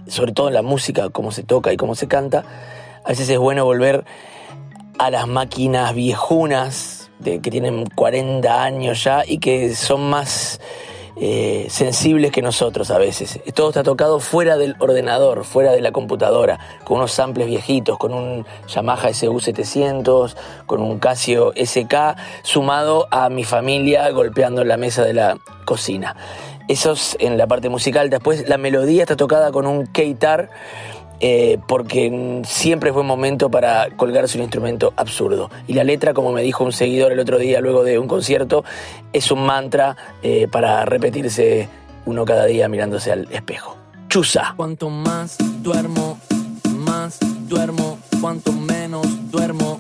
sobre 0.08 0.32
todo 0.32 0.48
en 0.48 0.54
la 0.54 0.62
música, 0.62 1.10
cómo 1.10 1.34
se 1.34 1.44
toca 1.44 1.74
y 1.74 1.78
cómo 1.78 1.96
se 1.96 2.08
canta, 2.08 2.46
a 3.04 3.10
veces 3.10 3.28
es 3.28 3.38
bueno 3.38 3.66
volver 3.66 4.06
a 4.98 5.12
las 5.12 5.28
máquinas 5.28 5.94
viejunas, 5.94 7.12
de, 7.20 7.42
que 7.42 7.52
tienen 7.52 7.86
40 7.88 8.64
años 8.64 9.04
ya 9.04 9.26
y 9.28 9.40
que 9.40 9.76
son 9.76 10.10
más 10.10 10.62
eh, 11.16 11.68
sensibles 11.70 12.32
que 12.32 12.42
nosotros 12.42 12.92
a 12.92 12.98
veces. 12.98 13.40
Todo 13.54 13.70
está 13.70 13.84
tocado 13.84 14.20
fuera 14.20 14.58
del 14.58 14.76
ordenador, 14.80 15.44
fuera 15.44 15.72
de 15.72 15.82
la 15.82 15.92
computadora, 15.92 16.60
con 16.84 16.98
unos 16.98 17.12
samples 17.12 17.48
viejitos, 17.48 17.98
con 17.98 18.14
un 18.14 18.46
Yamaha 18.68 19.10
SU700, 19.10 20.36
con 20.66 20.82
un 20.82 21.00
Casio 21.00 21.54
SK, 21.56 22.16
sumado 22.44 23.08
a 23.12 23.30
mi 23.30 23.44
familia 23.44 24.10
golpeando 24.12 24.64
la 24.64 24.78
mesa 24.78 25.04
de 25.04 25.14
la 25.14 25.38
cocina. 25.66 26.16
Eso 26.68 26.94
es 26.94 27.18
en 27.20 27.38
la 27.38 27.48
parte 27.48 27.70
musical. 27.70 28.10
Después 28.10 28.48
la 28.48 28.58
melodía 28.58 29.04
está 29.04 29.18
tocada 29.18 29.52
con 29.52 29.68
un 29.68 29.88
keitar. 29.88 30.50
Eh, 31.24 31.60
porque 31.68 32.42
siempre 32.46 32.90
es 32.90 32.96
buen 32.96 33.06
momento 33.06 33.52
para 33.52 33.90
colgarse 33.96 34.40
un 34.40 34.44
instrumento 34.44 34.92
absurdo. 34.96 35.52
Y 35.68 35.74
la 35.74 35.84
letra, 35.84 36.16
como 36.16 36.32
me 36.32 36.42
dijo 36.42 36.64
un 36.64 36.74
seguidor 36.74 37.12
el 37.12 37.20
otro 37.20 37.38
día 37.38 37.62
luego 37.62 37.84
de 37.84 38.00
un 38.00 38.08
concierto, 38.08 38.64
es 39.14 39.30
un 39.32 39.46
mantra 39.46 39.96
eh, 40.24 40.48
para 40.52 40.84
repetirse 40.84 41.70
uno 42.06 42.26
cada 42.26 42.46
día 42.46 42.68
mirándose 42.68 43.12
al 43.12 43.32
espejo. 43.32 43.78
Chusa. 44.10 44.56
Cuanto 44.58 44.90
más 44.90 45.38
duermo, 45.62 46.18
más 46.86 47.20
duermo, 47.48 48.00
cuanto 48.20 48.52
menos 48.52 49.06
duermo. 49.30 49.80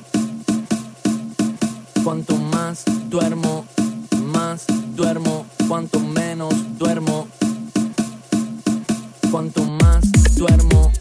Cuanto 2.03 2.35
más 2.35 2.85
duermo, 3.09 3.65
más 4.31 4.67
duermo, 4.95 5.45
cuanto 5.67 5.99
menos 5.99 6.53
duermo. 6.77 7.27
Cuanto 9.31 9.63
más 9.63 10.01
duermo, 10.35 10.91
más 10.91 11.00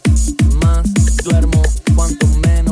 cuanto 2.01 2.25
menos 2.39 2.70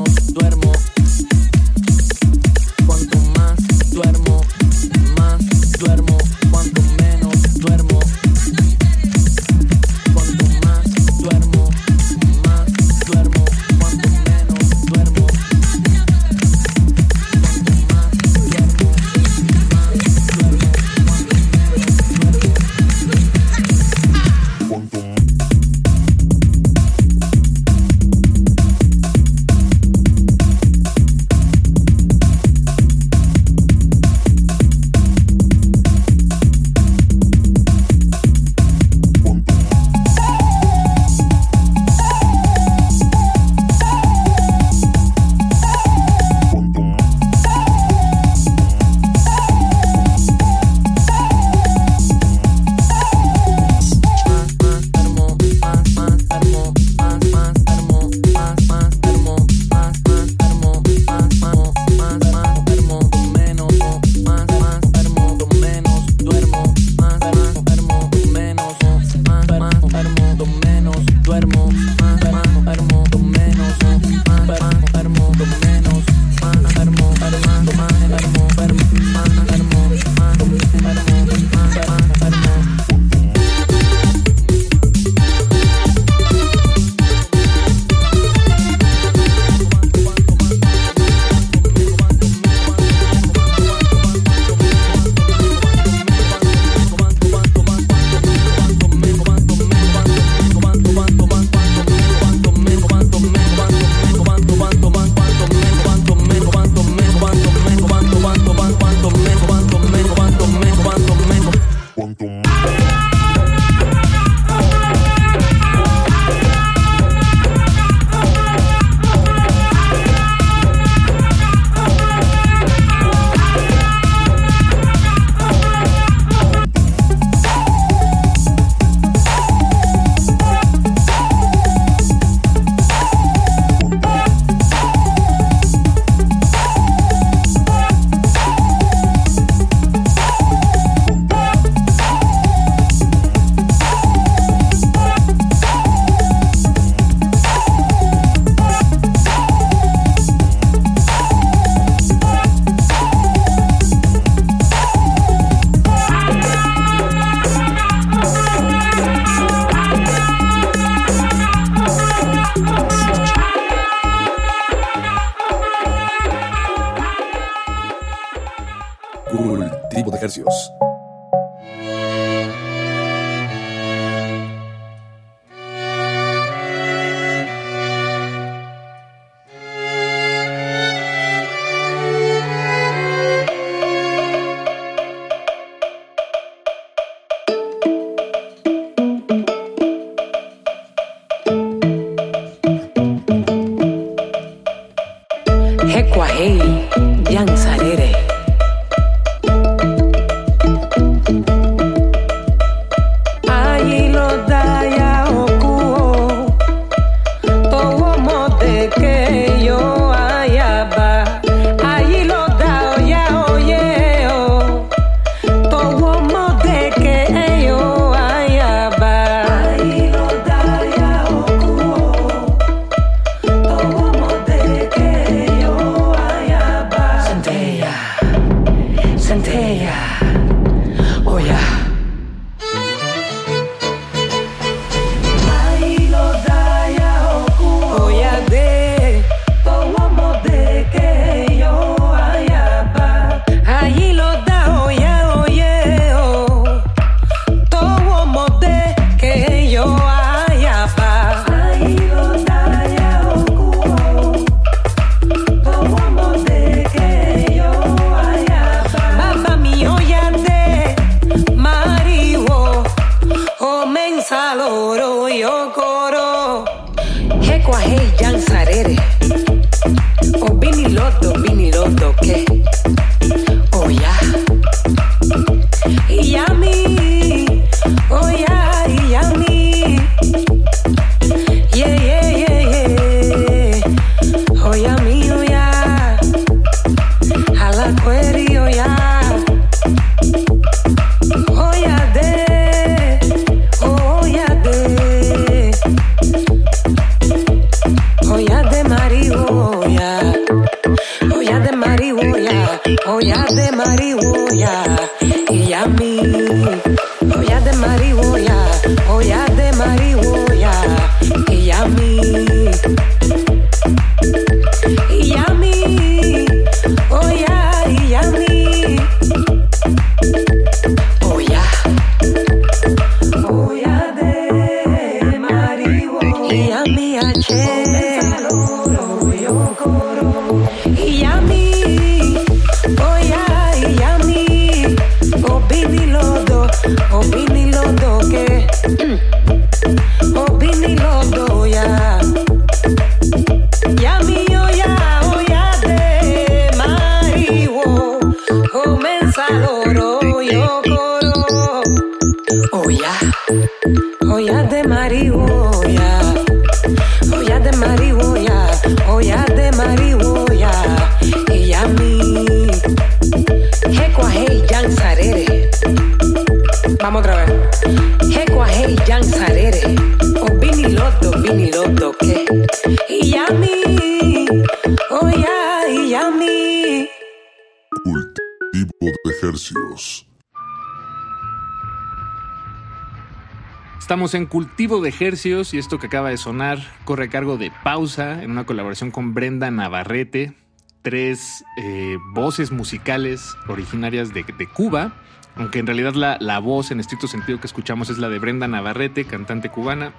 Estamos 384.30 384.43
en 384.43 384.51
Cultivo 384.51 385.01
de 385.01 385.11
Hercios 385.19 385.73
y 385.73 385.80
esto 385.80 385.97
que 385.97 386.06
acaba 386.06 386.30
de 386.30 386.38
sonar 386.38 386.77
corre 387.03 387.26
a 387.26 387.30
cargo 387.30 387.57
de 387.57 387.72
Pausa 387.84 388.43
en 388.43 388.51
una 388.51 388.64
colaboración 388.64 389.10
con 389.10 389.34
Brenda 389.34 389.72
Navarrete, 389.72 390.53
tres 391.01 391.64
eh, 391.77 392.15
voces 392.31 392.72
musicales 392.72 393.56
originarias 393.68 394.31
de, 394.31 394.43
de 394.43 394.68
Cuba, 394.68 395.14
aunque 395.56 395.80
en 395.80 395.88
realidad 395.88 396.14
la, 396.14 396.38
la 396.39 396.60
voz 396.60 396.91
en 396.91 396.99
estricto 396.99 397.27
sentido 397.27 397.60
que 397.60 397.65
escuchamos 397.65 398.11
es 398.11 398.19
la 398.19 398.30
de 398.30 398.38
Brenda 398.38 398.68
Navarrete, 398.68 399.26
cantante 399.26 399.69
cubana. 399.69 400.14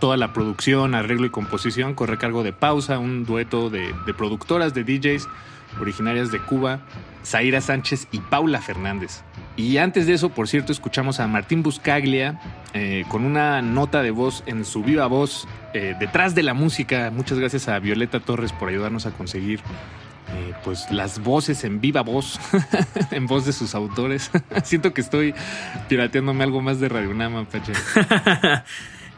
Toda 0.00 0.18
la 0.18 0.34
producción, 0.34 0.94
arreglo 0.94 1.24
y 1.24 1.30
composición 1.30 1.94
corre 1.94 2.16
a 2.16 2.18
cargo 2.18 2.42
de 2.42 2.52
Pausa, 2.52 2.98
un 2.98 3.24
dueto 3.24 3.70
de, 3.70 3.94
de 4.04 4.12
productoras, 4.12 4.74
de 4.74 4.84
DJs 4.84 5.26
originarias 5.80 6.30
de 6.30 6.40
Cuba, 6.40 6.80
Zaira 7.24 7.62
Sánchez 7.62 8.06
y 8.12 8.18
Paula 8.20 8.60
Fernández. 8.60 9.22
Y 9.56 9.78
antes 9.78 10.06
de 10.06 10.14
eso, 10.14 10.30
por 10.30 10.48
cierto, 10.48 10.72
escuchamos 10.72 11.20
a 11.20 11.26
Martín 11.26 11.62
Buscaglia 11.62 12.40
eh, 12.74 13.04
con 13.08 13.24
una 13.24 13.62
nota 13.62 14.02
de 14.02 14.10
voz 14.10 14.44
en 14.46 14.64
su 14.64 14.82
viva 14.82 15.06
voz 15.06 15.48
eh, 15.74 15.96
detrás 15.98 16.34
de 16.34 16.42
la 16.42 16.54
música. 16.54 17.10
Muchas 17.10 17.38
gracias 17.38 17.68
a 17.68 17.78
Violeta 17.78 18.20
Torres 18.20 18.52
por 18.52 18.68
ayudarnos 18.68 19.06
a 19.06 19.10
conseguir 19.10 19.60
eh, 19.60 20.54
pues 20.62 20.90
las 20.92 21.20
voces 21.20 21.64
en 21.64 21.80
viva 21.80 22.02
voz, 22.02 22.38
en 23.10 23.26
voz 23.26 23.44
de 23.46 23.52
sus 23.52 23.74
autores. 23.74 24.30
Siento 24.64 24.94
que 24.94 25.00
estoy 25.00 25.34
pirateándome 25.88 26.44
algo 26.44 26.60
más 26.60 26.78
de 26.78 26.88
Radio 26.88 27.12
Nama, 27.14 27.44
Pache. 27.44 27.72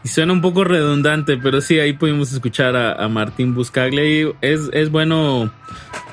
Y 0.04 0.08
suena 0.08 0.32
un 0.32 0.40
poco 0.40 0.64
redundante, 0.64 1.36
pero 1.36 1.60
sí, 1.60 1.78
ahí 1.78 1.92
pudimos 1.92 2.32
escuchar 2.32 2.74
a, 2.74 3.04
a 3.04 3.08
Martín 3.08 3.54
Buscaglia. 3.54 4.32
Es, 4.40 4.68
es 4.72 4.90
bueno 4.90 5.52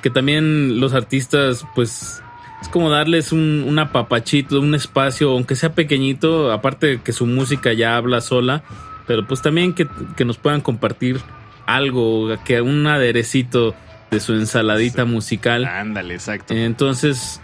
que 0.04 0.12
también 0.12 0.80
los 0.80 0.94
artistas, 0.94 1.66
pues, 1.74 2.22
es 2.62 2.68
como 2.70 2.90
darles 2.90 3.32
un, 3.32 3.64
un 3.68 3.80
apapachito, 3.80 4.60
un 4.60 4.76
espacio, 4.76 5.32
aunque 5.32 5.56
sea 5.56 5.74
pequeñito, 5.74 6.52
aparte 6.52 6.88
de 6.88 7.02
que 7.02 7.14
su 7.14 7.26
música 7.26 7.74
ya 7.74 7.96
habla 7.96 8.22
sola, 8.22 8.64
pero 9.08 9.26
pues 9.26 9.42
también 9.42 9.74
que, 9.74 9.88
que 10.16 10.26
nos 10.26 10.38
puedan 10.38 10.62
compartir 10.62 11.20
algo, 11.66 12.30
que 12.46 12.62
un 12.62 12.86
aderecito 12.88 13.76
de 14.12 14.20
su 14.20 14.34
ensaladita 14.34 15.06
musical. 15.06 15.66
Ándale, 15.66 16.16
exacto. 16.16 16.54
Entonces, 16.54 17.42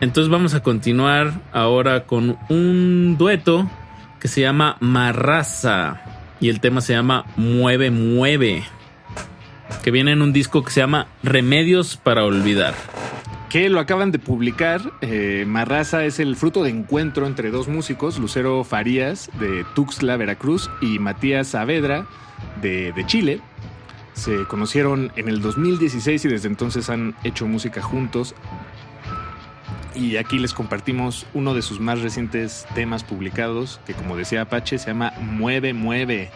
entonces 0.00 0.30
vamos 0.30 0.54
a 0.54 0.62
continuar 0.62 1.32
ahora 1.52 2.04
con 2.04 2.38
un 2.48 3.16
dueto 3.18 3.68
que 4.20 4.28
se 4.28 4.40
llama 4.40 4.76
Marraza 4.80 6.00
y 6.40 6.48
el 6.48 6.60
tema 6.60 6.80
se 6.80 6.92
llama 6.92 7.26
Mueve, 7.36 7.90
Mueve, 7.90 8.64
que 9.82 9.90
viene 9.90 10.12
en 10.12 10.22
un 10.22 10.32
disco 10.32 10.62
que 10.62 10.70
se 10.70 10.80
llama 10.80 11.08
Remedios 11.22 11.96
para 11.96 12.24
Olvidar. 12.24 12.74
Que 13.54 13.70
lo 13.70 13.78
acaban 13.78 14.10
de 14.10 14.18
publicar. 14.18 14.92
Eh, 15.00 15.44
Marraza 15.46 16.04
es 16.04 16.18
el 16.18 16.34
fruto 16.34 16.64
de 16.64 16.70
encuentro 16.70 17.24
entre 17.24 17.52
dos 17.52 17.68
músicos, 17.68 18.18
Lucero 18.18 18.64
Farías 18.64 19.30
de 19.38 19.64
Tuxtla, 19.76 20.16
Veracruz, 20.16 20.68
y 20.80 20.98
Matías 20.98 21.46
Saavedra 21.46 22.04
de, 22.60 22.90
de 22.90 23.06
Chile. 23.06 23.40
Se 24.12 24.44
conocieron 24.46 25.12
en 25.14 25.28
el 25.28 25.40
2016 25.40 26.24
y 26.24 26.28
desde 26.28 26.48
entonces 26.48 26.90
han 26.90 27.14
hecho 27.22 27.46
música 27.46 27.80
juntos. 27.80 28.34
Y 29.94 30.16
aquí 30.16 30.40
les 30.40 30.52
compartimos 30.52 31.24
uno 31.32 31.54
de 31.54 31.62
sus 31.62 31.78
más 31.78 32.00
recientes 32.00 32.66
temas 32.74 33.04
publicados, 33.04 33.78
que 33.86 33.94
como 33.94 34.16
decía 34.16 34.40
Apache, 34.42 34.78
se 34.78 34.88
llama 34.88 35.12
Mueve, 35.20 35.74
Mueve. 35.74 36.32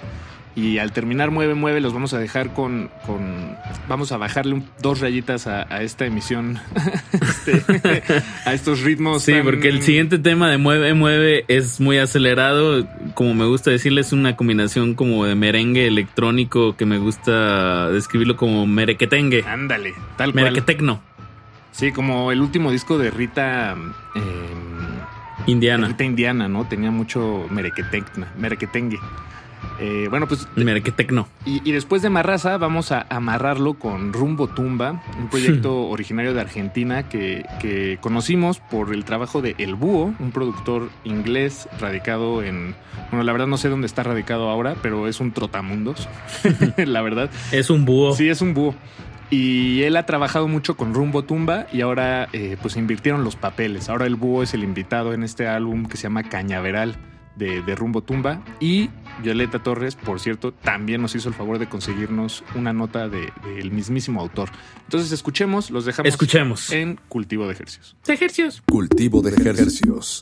Y 0.56 0.78
al 0.78 0.90
terminar 0.92 1.30
Mueve, 1.30 1.54
Mueve, 1.54 1.80
los 1.80 1.92
vamos 1.94 2.14
a 2.14 2.18
dejar 2.18 2.52
con. 2.52 2.90
con 3.06 3.56
vamos 3.88 4.10
a 4.10 4.16
bajarle 4.16 4.54
un- 4.54 4.66
dos 4.82 4.98
rayitas 5.00 5.46
a, 5.46 5.72
a 5.72 5.82
esta 5.82 6.04
emisión, 6.04 6.58
este, 7.12 8.02
a 8.44 8.52
estos 8.54 8.80
ritmos. 8.82 9.22
Sí, 9.22 9.32
tan- 9.32 9.44
porque 9.44 9.68
el 9.68 9.82
siguiente 9.82 10.18
tema 10.18 10.50
de 10.50 10.58
Mueve, 10.58 10.94
Mueve 10.94 11.44
es 11.48 11.80
muy 11.80 11.98
acelerado. 11.98 12.86
Como 13.14 13.34
me 13.34 13.44
gusta 13.46 13.70
decirle, 13.70 14.00
es 14.00 14.12
una 14.12 14.34
combinación 14.36 14.94
como 14.94 15.24
de 15.26 15.34
merengue 15.36 15.86
electrónico 15.86 16.76
que 16.76 16.86
me 16.86 16.98
gusta 16.98 17.90
describirlo 17.90 18.36
como 18.36 18.66
merequetengue. 18.66 19.44
Ándale, 19.46 19.94
tal 20.16 20.32
cual. 20.32 20.44
Merequetecno. 20.44 21.00
Sí, 21.70 21.92
como 21.92 22.32
el 22.32 22.40
último 22.40 22.72
disco 22.72 22.98
de 22.98 23.10
Rita. 23.12 23.76
eh, 24.16 24.20
Indiana. 25.46 25.86
Rita 25.86 26.02
Indiana, 26.04 26.48
¿no? 26.48 26.66
Tenía 26.66 26.90
mucho 26.90 27.46
merequetengue. 27.50 28.98
Eh, 29.80 30.06
bueno, 30.10 30.26
pues. 30.26 30.48
Merequetecno. 30.56 31.28
Y, 31.46 31.68
y 31.68 31.72
después 31.72 32.02
de 32.02 32.10
Marraza, 32.10 32.56
vamos 32.56 32.92
a 32.92 33.06
amarrarlo 33.08 33.74
con 33.74 34.12
Rumbo 34.12 34.48
Tumba, 34.48 35.02
un 35.18 35.28
proyecto 35.28 35.88
originario 35.88 36.34
de 36.34 36.40
Argentina 36.40 37.08
que, 37.08 37.44
que 37.60 37.98
conocimos 38.00 38.58
por 38.58 38.92
el 38.92 39.04
trabajo 39.04 39.40
de 39.40 39.54
El 39.58 39.74
Búho, 39.74 40.14
un 40.18 40.32
productor 40.32 40.90
inglés 41.04 41.68
radicado 41.80 42.42
en. 42.42 42.74
Bueno, 43.10 43.24
la 43.24 43.32
verdad 43.32 43.46
no 43.46 43.56
sé 43.56 43.68
dónde 43.68 43.86
está 43.86 44.02
radicado 44.02 44.50
ahora, 44.50 44.74
pero 44.82 45.08
es 45.08 45.20
un 45.20 45.32
trotamundos, 45.32 46.08
la 46.76 47.02
verdad. 47.02 47.30
Es 47.52 47.70
un 47.70 47.84
búho. 47.84 48.14
Sí, 48.14 48.28
es 48.28 48.42
un 48.42 48.54
búho. 48.54 48.74
Y 49.30 49.82
él 49.82 49.96
ha 49.96 50.06
trabajado 50.06 50.48
mucho 50.48 50.76
con 50.76 50.94
Rumbo 50.94 51.22
Tumba 51.22 51.66
y 51.70 51.82
ahora 51.82 52.28
eh, 52.32 52.56
pues 52.62 52.76
invirtieron 52.76 53.24
los 53.24 53.36
papeles. 53.36 53.90
Ahora 53.90 54.06
el 54.06 54.16
búho 54.16 54.42
es 54.42 54.54
el 54.54 54.64
invitado 54.64 55.12
en 55.12 55.22
este 55.22 55.46
álbum 55.46 55.86
que 55.86 55.98
se 55.98 56.04
llama 56.04 56.22
Cañaveral 56.22 56.96
de, 57.38 57.62
de 57.62 57.74
Rumbo 57.74 58.02
Tumba. 58.02 58.42
Y 58.60 58.90
Violeta 59.22 59.62
Torres, 59.62 59.94
por 59.94 60.20
cierto, 60.20 60.52
también 60.52 61.00
nos 61.02 61.14
hizo 61.14 61.28
el 61.28 61.34
favor 61.34 61.58
de 61.58 61.68
conseguirnos 61.68 62.44
una 62.54 62.72
nota 62.72 63.08
de- 63.08 63.32
del 63.44 63.70
mismísimo 63.70 64.20
autor. 64.20 64.50
Entonces 64.84 65.12
escuchemos, 65.12 65.70
los 65.70 65.84
dejamos 65.84 66.08
Escuchemos. 66.08 66.70
en 66.72 66.98
Cultivo 67.08 67.46
de 67.46 67.52
Ejercicios. 67.52 67.96
Ejercicios. 68.06 68.62
Cultivo 68.66 69.22
de 69.22 69.30
ejercicios. 69.30 70.20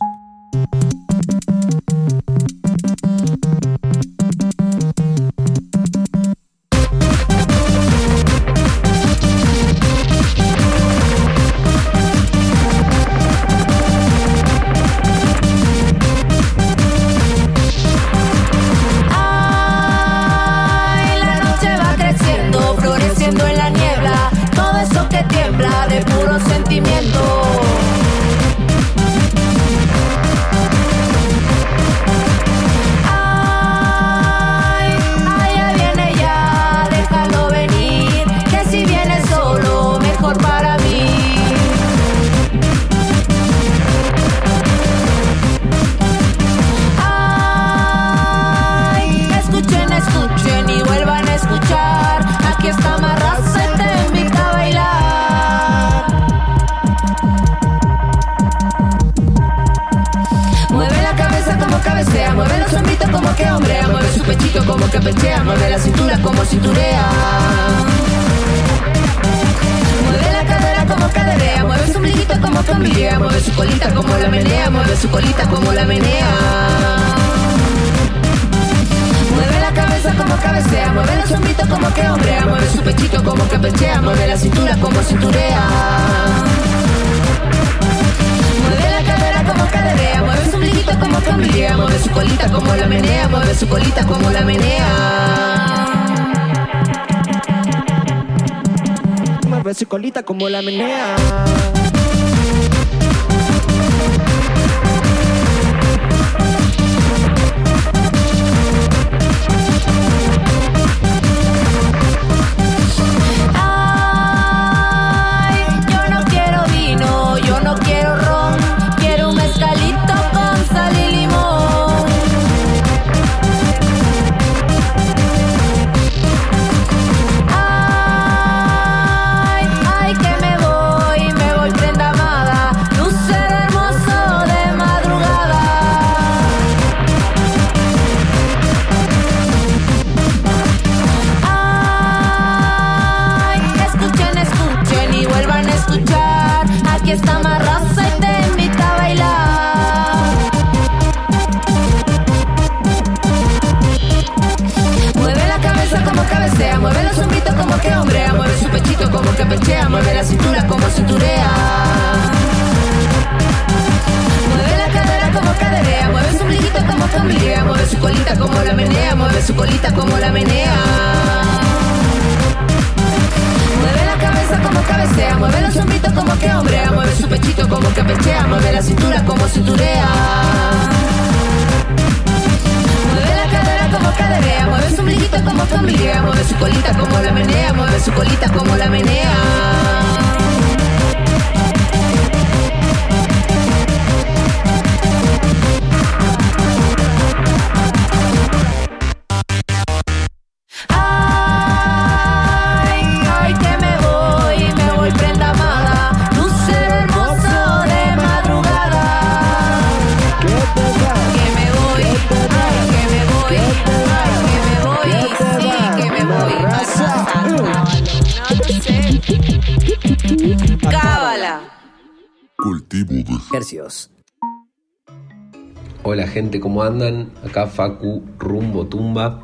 Facu 227.77 228.23
Rumbo 228.39 228.87
Tumba. 228.87 229.43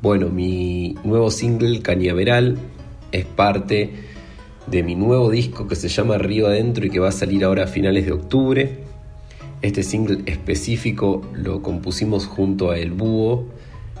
Bueno, 0.00 0.28
mi 0.28 0.94
nuevo 1.02 1.32
single 1.32 1.82
Cañaveral 1.82 2.56
es 3.10 3.24
parte 3.24 3.90
de 4.68 4.82
mi 4.84 4.94
nuevo 4.94 5.28
disco 5.28 5.66
que 5.66 5.74
se 5.74 5.88
llama 5.88 6.18
Río 6.18 6.46
Adentro 6.46 6.86
y 6.86 6.90
que 6.90 7.00
va 7.00 7.08
a 7.08 7.12
salir 7.12 7.44
ahora 7.44 7.64
a 7.64 7.66
finales 7.66 8.06
de 8.06 8.12
octubre. 8.12 8.84
Este 9.60 9.82
single 9.82 10.22
específico 10.26 11.22
lo 11.34 11.62
compusimos 11.62 12.26
junto 12.26 12.70
a 12.70 12.78
El 12.78 12.92
Búho, 12.92 13.46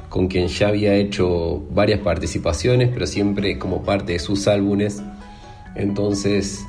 con 0.08 0.28
quien 0.28 0.46
ya 0.46 0.68
había 0.68 0.94
hecho 0.94 1.64
varias 1.72 1.98
participaciones, 1.98 2.90
pero 2.94 3.08
siempre 3.08 3.58
como 3.58 3.82
parte 3.82 4.12
de 4.12 4.18
sus 4.20 4.46
álbumes. 4.46 5.02
Entonces, 5.74 6.64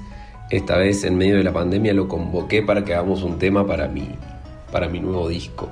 esta 0.50 0.76
vez 0.78 1.04
en 1.04 1.18
medio 1.18 1.38
de 1.38 1.44
la 1.44 1.54
pandemia 1.54 1.94
lo 1.94 2.08
convoqué 2.08 2.64
para 2.64 2.84
que 2.84 2.96
hagamos 2.96 3.22
un 3.22 3.38
tema 3.38 3.68
para 3.68 3.88
mi, 3.88 4.08
para 4.72 4.90
mi 4.90 5.00
nuevo 5.00 5.30
disco. 5.30 5.70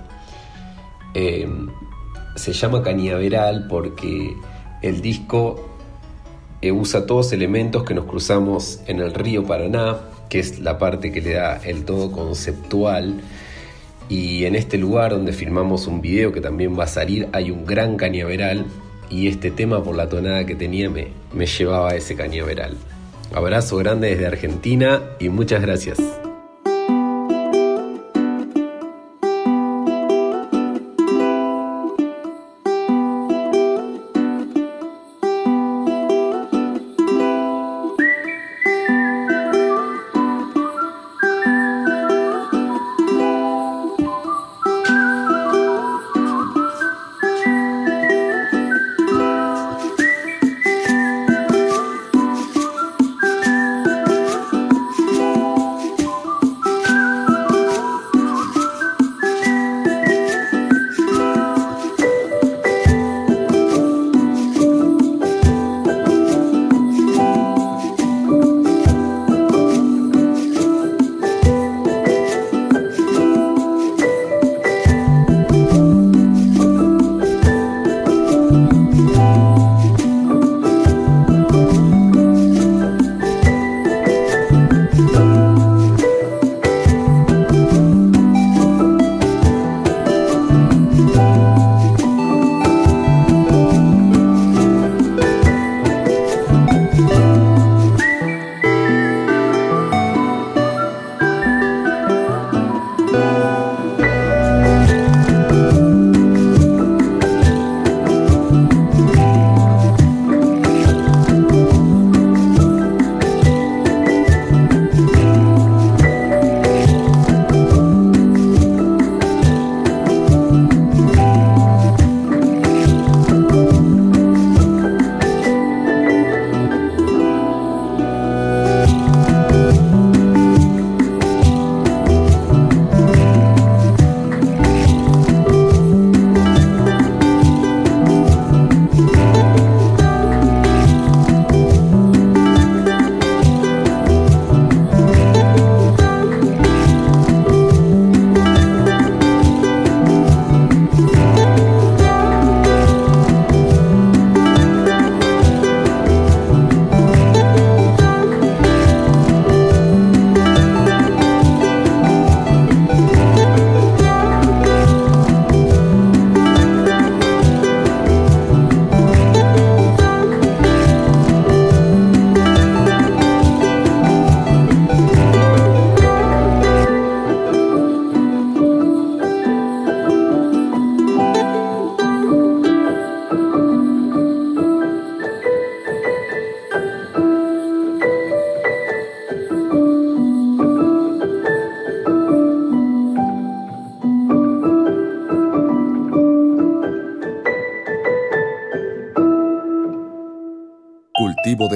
Eh, 1.16 1.48
se 2.36 2.54
llama 2.54 2.84
Cañaveral 2.84 3.68
porque 3.68 4.36
el 4.82 5.02
disco 5.02 5.70
eh, 6.62 6.72
usa 6.72 7.06
todos 7.06 7.32
elementos 7.32 7.84
que 7.84 7.94
nos 7.94 8.06
cruzamos 8.06 8.82
en 8.88 9.00
el 9.00 9.14
río 9.14 9.46
Paraná, 9.46 9.98
que 10.30 10.40
es 10.40 10.60
la 10.60 10.78
parte 10.78 11.12
que 11.12 11.22
le 11.22 11.34
da 11.34 11.58
el 11.64 11.86
todo 11.86 12.12
conceptual. 12.12 13.22
Y 14.10 14.46
en 14.46 14.56
este 14.56 14.78
lugar 14.78 15.12
donde 15.12 15.34
filmamos 15.34 15.88
un 15.88 16.02
video 16.02 16.32
que 16.32 16.42
también 16.42 16.78
va 16.78 16.84
a 16.84 16.88
salir 16.88 17.28
hay 17.32 17.50
un 17.50 17.66
gran 17.66 17.98
cañaveral 17.98 18.66
y 19.10 19.28
este 19.28 19.50
tema 19.50 19.84
por 19.84 19.96
la 19.96 20.10
tonada 20.10 20.46
que 20.46 20.56
tenía 20.56 20.90
me, 20.90 21.08
me 21.34 21.46
llevaba 21.46 21.92
a 21.92 21.96
ese 21.96 22.16
cañaveral. 22.16 22.76
Abrazo 23.34 23.78
grande 23.78 24.10
desde 24.10 24.28
Argentina 24.28 25.02
y 25.20 25.30
muchas 25.30 25.62
gracias. 25.62 25.98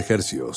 Cultivo 0.09 0.49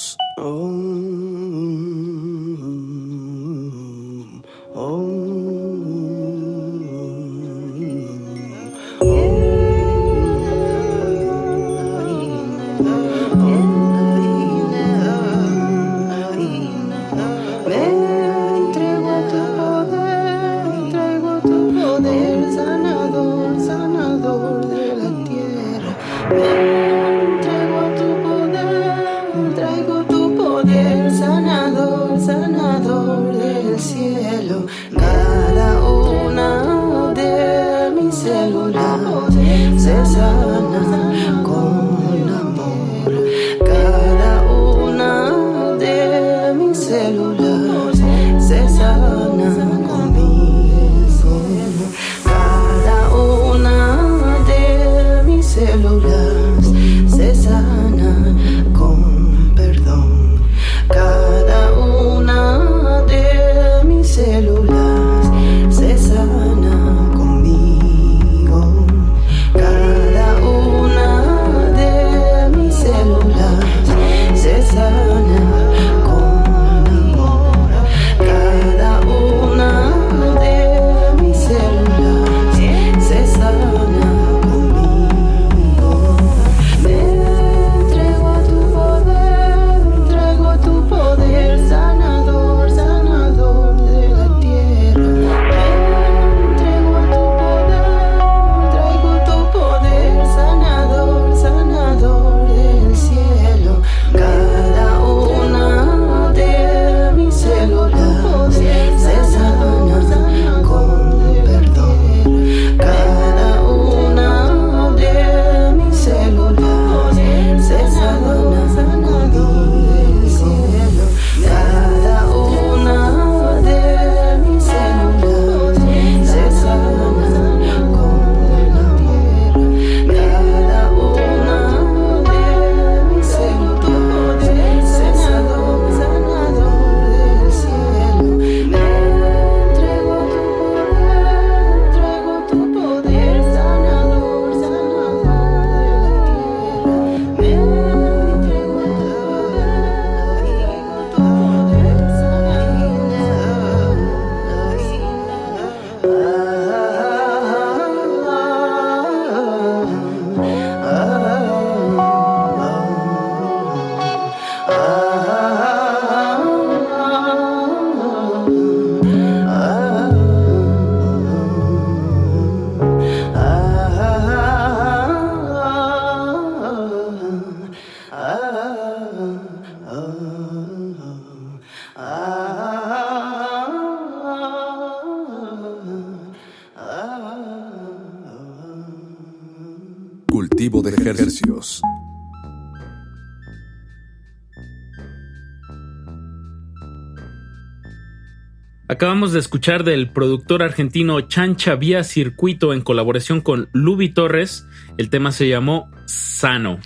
Acabamos 198.88 199.32
de 199.32 199.38
escuchar 199.38 199.84
del 199.84 200.10
productor 200.10 200.62
argentino 200.62 201.20
Chancha 201.22 201.76
Vía 201.76 202.04
Circuito 202.04 202.74
en 202.74 202.82
colaboración 202.82 203.40
con 203.40 203.70
Luby 203.72 204.10
Torres. 204.10 204.66
El 204.98 205.08
tema 205.08 205.32
se 205.32 205.48
llamó 205.48 205.90
Sano. 206.06 206.78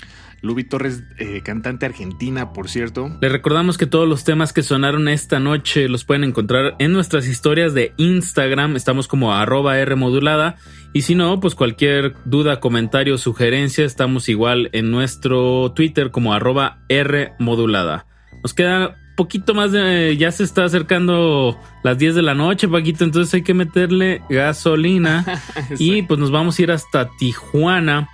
Luby 0.42 0.64
Torres, 0.64 1.02
eh, 1.18 1.40
cantante 1.42 1.86
argentina, 1.86 2.52
por 2.52 2.68
cierto. 2.68 3.10
Les 3.20 3.32
recordamos 3.32 3.78
que 3.78 3.86
todos 3.86 4.08
los 4.08 4.24
temas 4.24 4.52
que 4.52 4.62
sonaron 4.62 5.08
esta 5.08 5.40
noche 5.40 5.88
los 5.88 6.04
pueden 6.04 6.24
encontrar 6.24 6.76
en 6.78 6.92
nuestras 6.92 7.26
historias 7.26 7.74
de 7.74 7.92
Instagram. 7.96 8.76
Estamos 8.76 9.08
como 9.08 9.34
arroba 9.34 9.78
R 9.78 9.96
modulada. 9.96 10.56
Y 10.92 11.02
si 11.02 11.14
no, 11.14 11.40
pues 11.40 11.54
cualquier 11.54 12.14
duda, 12.24 12.60
comentario, 12.60 13.18
sugerencia, 13.18 13.84
estamos 13.84 14.28
igual 14.28 14.70
en 14.72 14.90
nuestro 14.90 15.72
Twitter 15.74 16.10
como 16.10 16.32
arroba 16.32 16.78
R 16.88 17.32
modulada. 17.38 18.06
Nos 18.42 18.54
queda 18.54 18.96
poquito 19.16 19.54
más 19.54 19.72
de... 19.72 20.16
Ya 20.16 20.30
se 20.30 20.44
está 20.44 20.64
acercando 20.64 21.58
las 21.82 21.98
10 21.98 22.14
de 22.14 22.22
la 22.22 22.34
noche, 22.34 22.68
Paquito, 22.68 23.02
entonces 23.02 23.34
hay 23.34 23.42
que 23.42 23.54
meterle 23.54 24.22
gasolina. 24.28 25.24
y 25.78 26.02
pues 26.02 26.20
nos 26.20 26.30
vamos 26.30 26.58
a 26.58 26.62
ir 26.62 26.70
hasta 26.70 27.08
Tijuana 27.18 28.08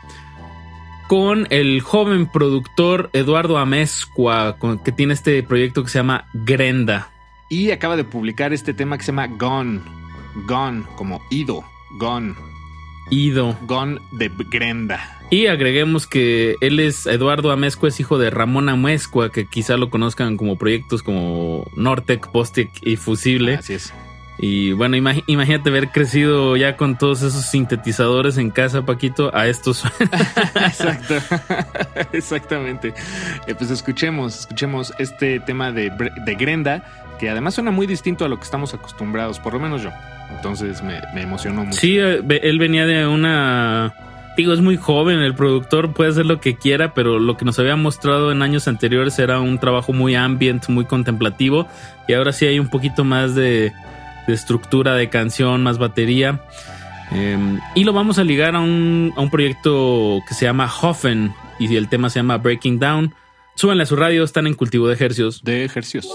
con 1.13 1.47
el 1.51 1.83
joven 1.83 2.27
productor 2.27 3.11
Eduardo 3.13 3.59
Amezcua, 3.59 4.57
que 4.83 4.93
tiene 4.93 5.13
este 5.13 5.43
proyecto 5.43 5.85
que 5.85 5.91
se 5.91 5.99
llama 5.99 6.25
Grenda. 6.33 7.11
Y 7.51 7.71
acaba 7.71 7.97
de 7.97 8.05
publicar 8.05 8.55
este 8.55 8.73
tema 8.73 8.97
que 8.97 9.05
se 9.05 9.13
llama 9.13 9.27
Gone. 9.27 9.83
Gone, 10.47 10.85
como 10.97 11.21
ido. 11.29 11.65
Gone. 11.99 12.35
Ido. 13.11 13.59
Gone 13.67 14.01
de 14.13 14.31
Grenda. 14.51 15.19
Y 15.29 15.49
agreguemos 15.49 16.07
que 16.07 16.57
él 16.63 16.81
es 16.81 17.05
Eduardo 17.05 17.51
Amezcua, 17.51 17.91
es 17.91 18.01
hijo 18.01 18.17
de 18.17 18.31
Ramón 18.31 18.71
Amezcua, 18.71 19.31
que 19.31 19.45
quizá 19.45 19.77
lo 19.77 19.91
conozcan 19.91 20.39
como 20.39 20.57
proyectos 20.57 21.03
como 21.03 21.71
Nortec, 21.77 22.29
Postec 22.29 22.71
y 22.81 22.97
Fusible. 22.97 23.57
Así 23.57 23.75
es. 23.75 23.93
Y 24.39 24.73
bueno, 24.73 24.97
imag- 24.97 25.23
imagínate 25.27 25.69
haber 25.71 25.89
crecido 25.91 26.57
ya 26.57 26.77
con 26.77 26.97
todos 26.99 27.23
esos 27.23 27.45
sintetizadores 27.47 28.39
en 28.39 28.51
casa, 28.51 28.83
Paquito, 28.83 29.31
a 29.35 29.47
estos. 29.47 29.85
Exacto. 30.55 31.15
Exactamente. 32.13 32.95
Eh, 33.47 33.55
pues 33.57 33.71
escuchemos, 33.71 34.41
escuchemos 34.41 34.93
este 34.99 35.39
tema 35.41 35.71
de, 35.71 35.91
de 36.25 36.35
Grenda, 36.35 36.83
que 37.21 37.31
además 37.31 37.55
suena 37.55 37.71
muy 37.71 37.87
distinto 37.87 38.25
a 38.25 38.29
lo 38.29 38.39
que 38.39 38.45
estamos 38.45 38.75
acostumbrados, 38.75 39.39
por 39.39 39.53
lo 39.53 39.61
menos 39.61 39.83
yo. 39.83 39.91
Entonces 40.35 40.83
me, 40.83 41.01
me 41.15 41.23
emocionó 41.23 41.65
mucho. 41.65 41.79
Sí, 41.79 41.99
eh, 41.99 42.23
él 42.43 42.59
venía 42.59 42.87
de 42.87 43.07
una... 43.07 43.95
Digo, 44.35 44.55
es 44.55 44.63
muy 44.63 44.79
joven, 44.79 45.19
el 45.19 45.35
productor 45.35 45.93
puede 45.93 46.11
hacer 46.11 46.25
lo 46.25 46.41
que 46.41 46.57
quiera, 46.57 46.95
pero 46.95 47.19
lo 47.19 47.37
que 47.37 47.45
nos 47.45 47.59
había 47.59 47.77
mostrado 47.77 48.33
en 48.33 48.41
años 48.41 48.67
anteriores 48.67 49.19
era 49.19 49.41
un 49.41 49.59
trabajo 49.59 49.93
muy 49.93 50.15
ambient, 50.15 50.67
muy 50.71 50.87
contemplativo, 50.87 51.69
y 52.09 52.15
ahora 52.15 52.33
sí 52.33 52.47
hay 52.47 52.59
un 52.59 52.69
poquito 52.69 53.05
más 53.05 53.35
de, 53.35 53.75
de 54.27 54.35
estructura 54.35 54.95
de 54.95 55.09
canción, 55.09 55.63
más 55.63 55.79
batería. 55.79 56.43
Eh, 57.13 57.59
y 57.75 57.85
lo 57.85 57.93
vamos 57.93 58.19
a 58.19 58.25
ligar 58.25 58.57
a 58.57 58.61
un, 58.61 59.13
a 59.17 59.21
un 59.21 59.31
proyecto 59.31 60.21
que 60.27 60.35
se 60.35 60.47
llama 60.47 60.71
Hoffen, 60.81 61.35
y 61.59 61.77
el 61.77 61.89
tema 61.89 62.11
se 62.11 62.19
llama 62.19 62.39
Breaking 62.39 62.79
Down. 62.79 63.15
Súbanle 63.55 63.85
a 63.85 63.87
su 63.87 63.97
radio, 63.97 64.25
están 64.25 64.47
en 64.47 64.55
cultivo 64.55 64.89
de 64.89 64.95
ejercios. 64.95 65.45
De 65.45 65.65
ejercios. 65.65 66.09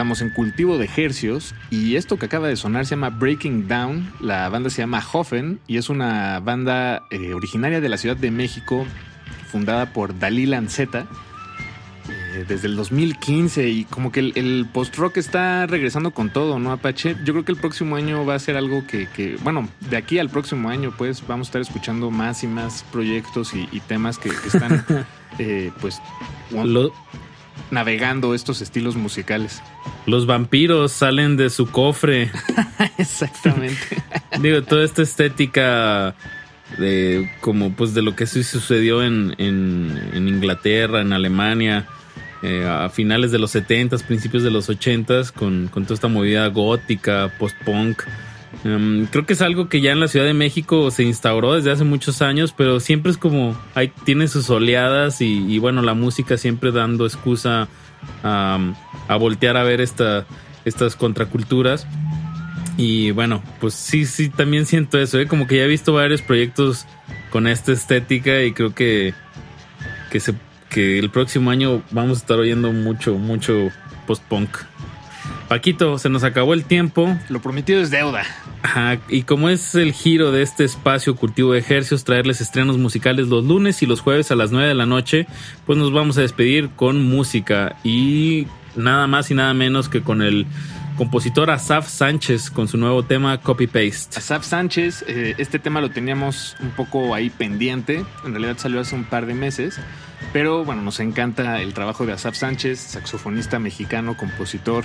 Estamos 0.00 0.22
en 0.22 0.30
cultivo 0.30 0.78
de 0.78 0.86
ejercios 0.86 1.54
y 1.68 1.96
esto 1.96 2.18
que 2.18 2.24
acaba 2.24 2.48
de 2.48 2.56
sonar 2.56 2.86
se 2.86 2.92
llama 2.92 3.10
Breaking 3.10 3.68
Down. 3.68 4.10
La 4.18 4.48
banda 4.48 4.70
se 4.70 4.80
llama 4.80 5.04
Hoffen 5.12 5.60
y 5.66 5.76
es 5.76 5.90
una 5.90 6.40
banda 6.40 7.02
eh, 7.10 7.34
originaria 7.34 7.82
de 7.82 7.88
la 7.90 7.98
Ciudad 7.98 8.16
de 8.16 8.30
México, 8.30 8.86
fundada 9.52 9.92
por 9.92 10.18
Dalí 10.18 10.46
Lanceta 10.46 11.06
eh, 12.08 12.46
desde 12.48 12.68
el 12.68 12.76
2015 12.76 13.68
y 13.68 13.84
como 13.84 14.10
que 14.10 14.20
el, 14.20 14.32
el 14.36 14.66
post-rock 14.72 15.18
está 15.18 15.66
regresando 15.66 16.12
con 16.12 16.30
todo, 16.30 16.58
¿no, 16.58 16.72
Apache? 16.72 17.14
Yo 17.26 17.34
creo 17.34 17.44
que 17.44 17.52
el 17.52 17.58
próximo 17.58 17.96
año 17.96 18.24
va 18.24 18.36
a 18.36 18.38
ser 18.38 18.56
algo 18.56 18.86
que, 18.86 19.06
que, 19.14 19.36
bueno, 19.42 19.68
de 19.90 19.98
aquí 19.98 20.18
al 20.18 20.30
próximo 20.30 20.70
año 20.70 20.94
pues 20.96 21.22
vamos 21.26 21.48
a 21.48 21.50
estar 21.50 21.60
escuchando 21.60 22.10
más 22.10 22.42
y 22.42 22.46
más 22.46 22.86
proyectos 22.90 23.52
y, 23.52 23.68
y 23.70 23.80
temas 23.80 24.16
que, 24.16 24.30
que 24.30 24.46
están 24.46 24.82
eh, 25.38 25.70
pues 25.82 26.00
Lo- 26.50 26.90
navegando 27.70 28.34
estos 28.34 28.62
estilos 28.62 28.96
musicales. 28.96 29.60
Los 30.06 30.26
vampiros 30.26 30.92
salen 30.92 31.36
de 31.36 31.50
su 31.50 31.70
cofre. 31.70 32.30
Exactamente. 32.98 34.02
Digo, 34.40 34.62
toda 34.62 34.84
esta 34.84 35.02
estética 35.02 36.14
de 36.78 37.30
como 37.40 37.72
pues 37.72 37.94
de 37.94 38.02
lo 38.02 38.14
que 38.14 38.26
sí 38.26 38.44
sucedió 38.44 39.02
en, 39.02 39.34
en, 39.38 40.10
en 40.12 40.28
Inglaterra, 40.28 41.00
en 41.00 41.12
Alemania, 41.12 41.86
eh, 42.42 42.64
a 42.66 42.88
finales 42.88 43.32
de 43.32 43.38
los 43.38 43.54
70s, 43.54 44.02
principios 44.04 44.42
de 44.42 44.50
los 44.50 44.70
80s, 44.70 45.32
con, 45.32 45.68
con 45.68 45.84
toda 45.84 45.94
esta 45.94 46.08
movida 46.08 46.46
gótica, 46.46 47.32
post-punk, 47.38 48.02
Um, 48.64 49.06
creo 49.06 49.24
que 49.24 49.32
es 49.32 49.42
algo 49.42 49.68
que 49.68 49.80
ya 49.80 49.92
en 49.92 50.00
la 50.00 50.08
Ciudad 50.08 50.26
de 50.26 50.34
México 50.34 50.90
se 50.90 51.02
instauró 51.02 51.54
desde 51.54 51.70
hace 51.70 51.84
muchos 51.84 52.20
años, 52.20 52.52
pero 52.54 52.80
siempre 52.80 53.10
es 53.10 53.16
como, 53.16 53.56
hay, 53.74 53.88
tiene 54.04 54.28
sus 54.28 54.50
oleadas 54.50 55.20
y, 55.20 55.46
y 55.50 55.58
bueno, 55.58 55.82
la 55.82 55.94
música 55.94 56.36
siempre 56.36 56.70
dando 56.72 57.06
excusa 57.06 57.68
a, 58.22 58.58
a 59.10 59.16
voltear 59.16 59.56
a 59.56 59.64
ver 59.64 59.80
esta, 59.80 60.24
estas 60.64 60.94
contraculturas. 60.94 61.84
Y 62.76 63.10
bueno, 63.10 63.42
pues 63.60 63.74
sí, 63.74 64.06
sí, 64.06 64.28
también 64.28 64.66
siento 64.66 64.98
eso, 64.98 65.18
¿eh? 65.18 65.26
como 65.26 65.48
que 65.48 65.56
ya 65.56 65.64
he 65.64 65.68
visto 65.68 65.92
varios 65.92 66.22
proyectos 66.22 66.86
con 67.30 67.48
esta 67.48 67.72
estética 67.72 68.42
y 68.42 68.52
creo 68.52 68.72
que, 68.72 69.12
que, 70.12 70.20
se, 70.20 70.34
que 70.68 71.00
el 71.00 71.10
próximo 71.10 71.50
año 71.50 71.82
vamos 71.90 72.18
a 72.18 72.20
estar 72.20 72.38
oyendo 72.38 72.72
mucho, 72.72 73.16
mucho 73.16 73.70
post-punk. 74.06 74.48
Paquito, 75.48 75.98
se 75.98 76.08
nos 76.08 76.22
acabó 76.22 76.54
el 76.54 76.64
tiempo. 76.64 77.18
Lo 77.28 77.42
prometido 77.42 77.80
es 77.80 77.90
deuda. 77.90 78.22
Ajá, 78.62 79.00
y 79.08 79.24
como 79.24 79.48
es 79.48 79.74
el 79.74 79.92
giro 79.92 80.30
de 80.30 80.42
este 80.42 80.62
espacio 80.64 81.16
cultivo 81.16 81.52
de 81.52 81.58
ejercicios, 81.58 82.04
traerles 82.04 82.40
estrenos 82.40 82.78
musicales 82.78 83.26
los 83.26 83.44
lunes 83.44 83.82
y 83.82 83.86
los 83.86 84.00
jueves 84.00 84.30
a 84.30 84.36
las 84.36 84.52
9 84.52 84.68
de 84.68 84.74
la 84.74 84.86
noche, 84.86 85.26
pues 85.66 85.76
nos 85.76 85.92
vamos 85.92 86.16
a 86.18 86.20
despedir 86.20 86.70
con 86.76 87.02
música 87.02 87.74
y 87.82 88.46
nada 88.76 89.06
más 89.06 89.30
y 89.30 89.34
nada 89.34 89.54
menos 89.54 89.88
que 89.88 90.02
con 90.02 90.22
el 90.22 90.46
compositor 90.96 91.50
Asaf 91.50 91.88
Sánchez 91.88 92.50
con 92.50 92.68
su 92.68 92.76
nuevo 92.76 93.02
tema 93.04 93.40
Copy 93.40 93.66
Paste. 93.66 94.18
Asaf 94.18 94.44
Sánchez, 94.44 95.04
eh, 95.08 95.34
este 95.38 95.58
tema 95.58 95.80
lo 95.80 95.90
teníamos 95.90 96.56
un 96.60 96.70
poco 96.72 97.14
ahí 97.14 97.30
pendiente, 97.30 98.04
en 98.24 98.32
realidad 98.32 98.58
salió 98.58 98.80
hace 98.80 98.94
un 98.94 99.04
par 99.04 99.26
de 99.26 99.34
meses, 99.34 99.80
pero 100.32 100.64
bueno, 100.64 100.82
nos 100.82 101.00
encanta 101.00 101.62
el 101.62 101.72
trabajo 101.72 102.04
de 102.04 102.12
Asaf 102.12 102.36
Sánchez, 102.36 102.78
saxofonista 102.78 103.58
mexicano, 103.58 104.16
compositor, 104.16 104.84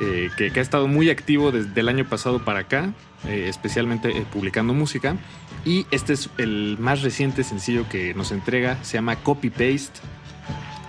eh, 0.00 0.30
que, 0.36 0.50
que, 0.50 0.60
ha 0.60 0.62
estado 0.62 0.88
muy 0.88 1.10
activo 1.10 1.52
desde 1.52 1.78
el 1.80 1.88
año 1.88 2.06
pasado 2.06 2.44
para 2.44 2.60
acá, 2.60 2.92
eh, 3.26 3.46
especialmente 3.48 4.26
publicando 4.32 4.72
música. 4.72 5.16
Y 5.64 5.86
este 5.90 6.14
es 6.14 6.30
el 6.38 6.76
más 6.78 7.02
reciente 7.02 7.44
sencillo 7.44 7.86
que 7.88 8.14
nos 8.14 8.32
entrega, 8.32 8.82
se 8.82 8.94
llama 8.94 9.16
Copy 9.16 9.50
Paste. 9.50 10.00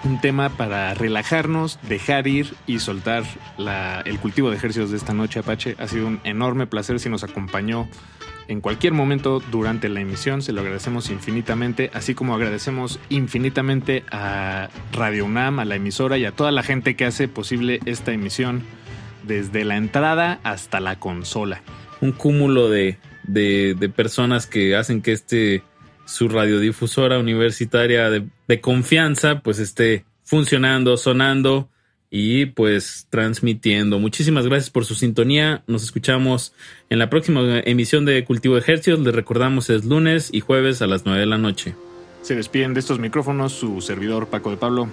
Un 0.03 0.19
tema 0.19 0.49
para 0.49 0.93
relajarnos, 0.95 1.79
dejar 1.87 2.27
ir 2.27 2.55
y 2.65 2.79
soltar 2.79 3.23
el 4.03 4.19
cultivo 4.19 4.49
de 4.49 4.57
ejercicios 4.57 4.89
de 4.89 4.97
esta 4.97 5.13
noche, 5.13 5.39
Apache. 5.39 5.75
Ha 5.77 5.87
sido 5.87 6.07
un 6.07 6.19
enorme 6.23 6.65
placer 6.65 6.99
si 6.99 7.07
nos 7.07 7.23
acompañó 7.23 7.87
en 8.47 8.61
cualquier 8.61 8.93
momento 8.93 9.41
durante 9.51 9.89
la 9.89 10.01
emisión. 10.01 10.41
Se 10.41 10.53
lo 10.53 10.61
agradecemos 10.61 11.11
infinitamente, 11.11 11.91
así 11.93 12.15
como 12.15 12.33
agradecemos 12.33 12.99
infinitamente 13.09 14.03
a 14.11 14.69
Radio 14.91 15.25
UNAM, 15.25 15.59
a 15.59 15.65
la 15.65 15.75
emisora 15.75 16.17
y 16.17 16.25
a 16.25 16.31
toda 16.31 16.51
la 16.51 16.63
gente 16.63 16.95
que 16.95 17.05
hace 17.05 17.27
posible 17.27 17.79
esta 17.85 18.11
emisión 18.11 18.63
desde 19.21 19.63
la 19.65 19.77
entrada 19.77 20.39
hasta 20.43 20.79
la 20.79 20.97
consola. 20.97 21.61
Un 22.01 22.11
cúmulo 22.11 22.69
de 22.69 22.97
personas 23.95 24.47
que 24.47 24.75
hacen 24.75 25.03
que 25.03 25.11
este 25.11 25.61
su 26.11 26.27
radiodifusora 26.27 27.19
universitaria 27.19 28.09
de, 28.09 28.27
de, 28.47 28.61
confianza 28.61 29.39
pues 29.39 29.59
esté 29.59 30.05
funcionando, 30.23 30.97
sonando 30.97 31.69
y 32.09 32.47
pues 32.47 33.07
transmitiendo. 33.09 33.97
Muchísimas 33.97 34.45
gracias 34.45 34.69
por 34.69 34.85
su 34.85 34.95
sintonía. 34.95 35.63
Nos 35.67 35.83
escuchamos 35.83 36.53
en 36.89 36.99
la 36.99 37.09
próxima 37.09 37.59
emisión 37.61 38.03
de 38.05 38.23
Cultivo 38.25 38.55
de 38.55 38.61
Ejercicios. 38.61 38.99
Les 38.99 39.15
recordamos 39.15 39.69
es 39.69 39.85
lunes 39.85 40.29
y 40.33 40.41
jueves 40.41 40.81
a 40.81 40.87
las 40.87 41.05
9 41.05 41.21
de 41.21 41.25
la 41.25 41.37
noche. 41.37 41.75
Se 42.21 42.35
despiden 42.35 42.73
de 42.73 42.81
estos 42.81 42.99
micrófonos 42.99 43.53
su 43.53 43.79
servidor 43.81 44.27
Paco 44.27 44.51
de 44.51 44.57
Pablo. 44.57 44.89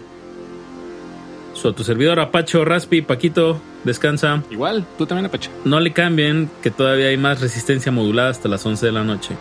Su 1.55 1.73
tu 1.73 1.83
servidor 1.83 2.21
Apache 2.21 2.65
Raspi, 2.65 3.03
Paquito, 3.03 3.61
descansa. 3.83 4.45
Igual, 4.49 4.87
tú 4.97 5.07
también 5.07 5.27
Apache. 5.27 5.51
No 5.65 5.81
le 5.81 5.93
cambien, 5.93 6.49
que 6.63 6.71
todavía 6.71 7.09
hay 7.09 7.17
más 7.17 7.41
resistencia 7.41 7.91
modulada 7.91 8.31
hasta 8.31 8.49
las 8.49 8.65
11 8.65 8.87
de 8.87 8.93
la 8.93 9.03
noche. 9.03 9.35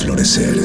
Florecer. 0.00 0.56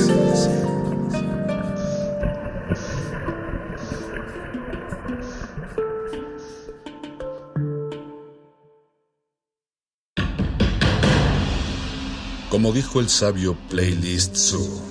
Como 12.50 12.72
dijo 12.72 13.02
el 13.02 13.10
sabio 13.10 13.58
Playlist 13.70 14.36
Zoo, 14.38 14.82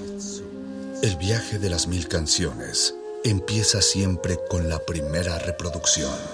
el 1.02 1.16
viaje 1.16 1.58
de 1.58 1.70
las 1.70 1.86
mil 1.86 2.06
canciones 2.08 2.94
empieza 3.24 3.80
siempre 3.80 4.38
con 4.50 4.68
la 4.68 4.78
primera 4.80 5.38
reproducción. 5.38 6.34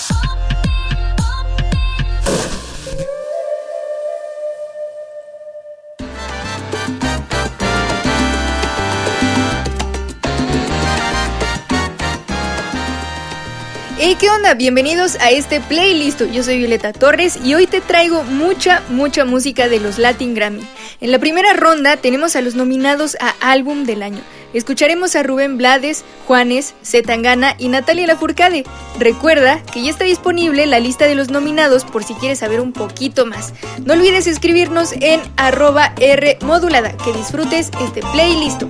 Hey, 14.03 14.17
¿qué 14.19 14.31
onda? 14.31 14.55
Bienvenidos 14.55 15.15
a 15.17 15.29
este 15.29 15.61
playlist. 15.61 16.23
Yo 16.31 16.41
soy 16.41 16.57
Violeta 16.57 16.91
Torres 16.91 17.37
y 17.43 17.53
hoy 17.53 17.67
te 17.67 17.81
traigo 17.81 18.23
mucha, 18.23 18.81
mucha 18.89 19.25
música 19.25 19.69
de 19.69 19.79
los 19.79 19.99
Latin 19.99 20.33
Grammy. 20.33 20.63
En 21.01 21.11
la 21.11 21.19
primera 21.19 21.53
ronda 21.53 21.97
tenemos 21.97 22.35
a 22.35 22.41
los 22.41 22.55
nominados 22.55 23.15
a 23.19 23.35
Álbum 23.41 23.83
del 23.83 24.01
Año. 24.01 24.21
Escucharemos 24.55 25.15
a 25.15 25.21
Rubén 25.21 25.59
Blades, 25.59 26.03
Juanes, 26.25 26.73
Zetangana 26.83 27.53
y 27.59 27.67
Natalia 27.67 28.07
Lafourcade. 28.07 28.63
Recuerda 28.97 29.61
que 29.71 29.83
ya 29.83 29.91
está 29.91 30.03
disponible 30.05 30.65
la 30.65 30.79
lista 30.79 31.05
de 31.05 31.13
los 31.13 31.29
nominados 31.29 31.85
por 31.85 32.03
si 32.03 32.15
quieres 32.15 32.39
saber 32.39 32.59
un 32.59 32.73
poquito 32.73 33.27
más. 33.27 33.53
No 33.85 33.93
olvides 33.93 34.25
escribirnos 34.25 34.93
en 34.93 35.21
arroba 35.37 35.93
R 35.99 36.39
modulada. 36.41 36.97
Que 36.97 37.13
disfrutes 37.13 37.69
este 37.79 38.01
playlist. 38.13 38.63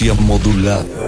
Resistencia 0.00 0.14
modulada. 0.14 1.07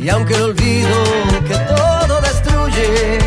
y 0.00 0.08
aunque 0.10 0.34
el 0.34 0.42
olvido 0.42 0.96
que 1.46 1.56
todo 1.56 2.20
destruye 2.20 3.18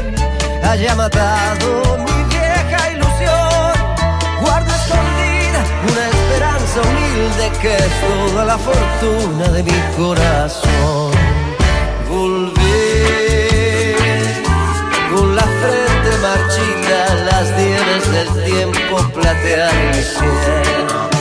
haya 0.64 0.96
matado 0.96 1.98
mi 1.98 2.24
vieja 2.30 2.92
ilusión, 2.94 3.74
guardo 4.42 4.72
escondida 4.74 5.66
una 5.92 6.08
esperanza 6.08 6.82
humilde 6.82 7.52
que 7.62 7.76
es 7.76 7.92
toda 8.02 8.46
la 8.46 8.58
fortuna 8.58 9.50
de 9.50 9.64
mi 9.64 9.80
corazón. 9.98 11.12
Volver 12.10 12.62
con 15.14 15.36
la 15.36 15.44
frente 15.44 16.18
marchita, 16.22 17.16
las 17.26 17.52
nieves 17.58 18.12
del 18.12 18.30
tiempo 18.46 18.98
platean 19.14 19.76
el 19.76 20.04
cielo 20.04 21.21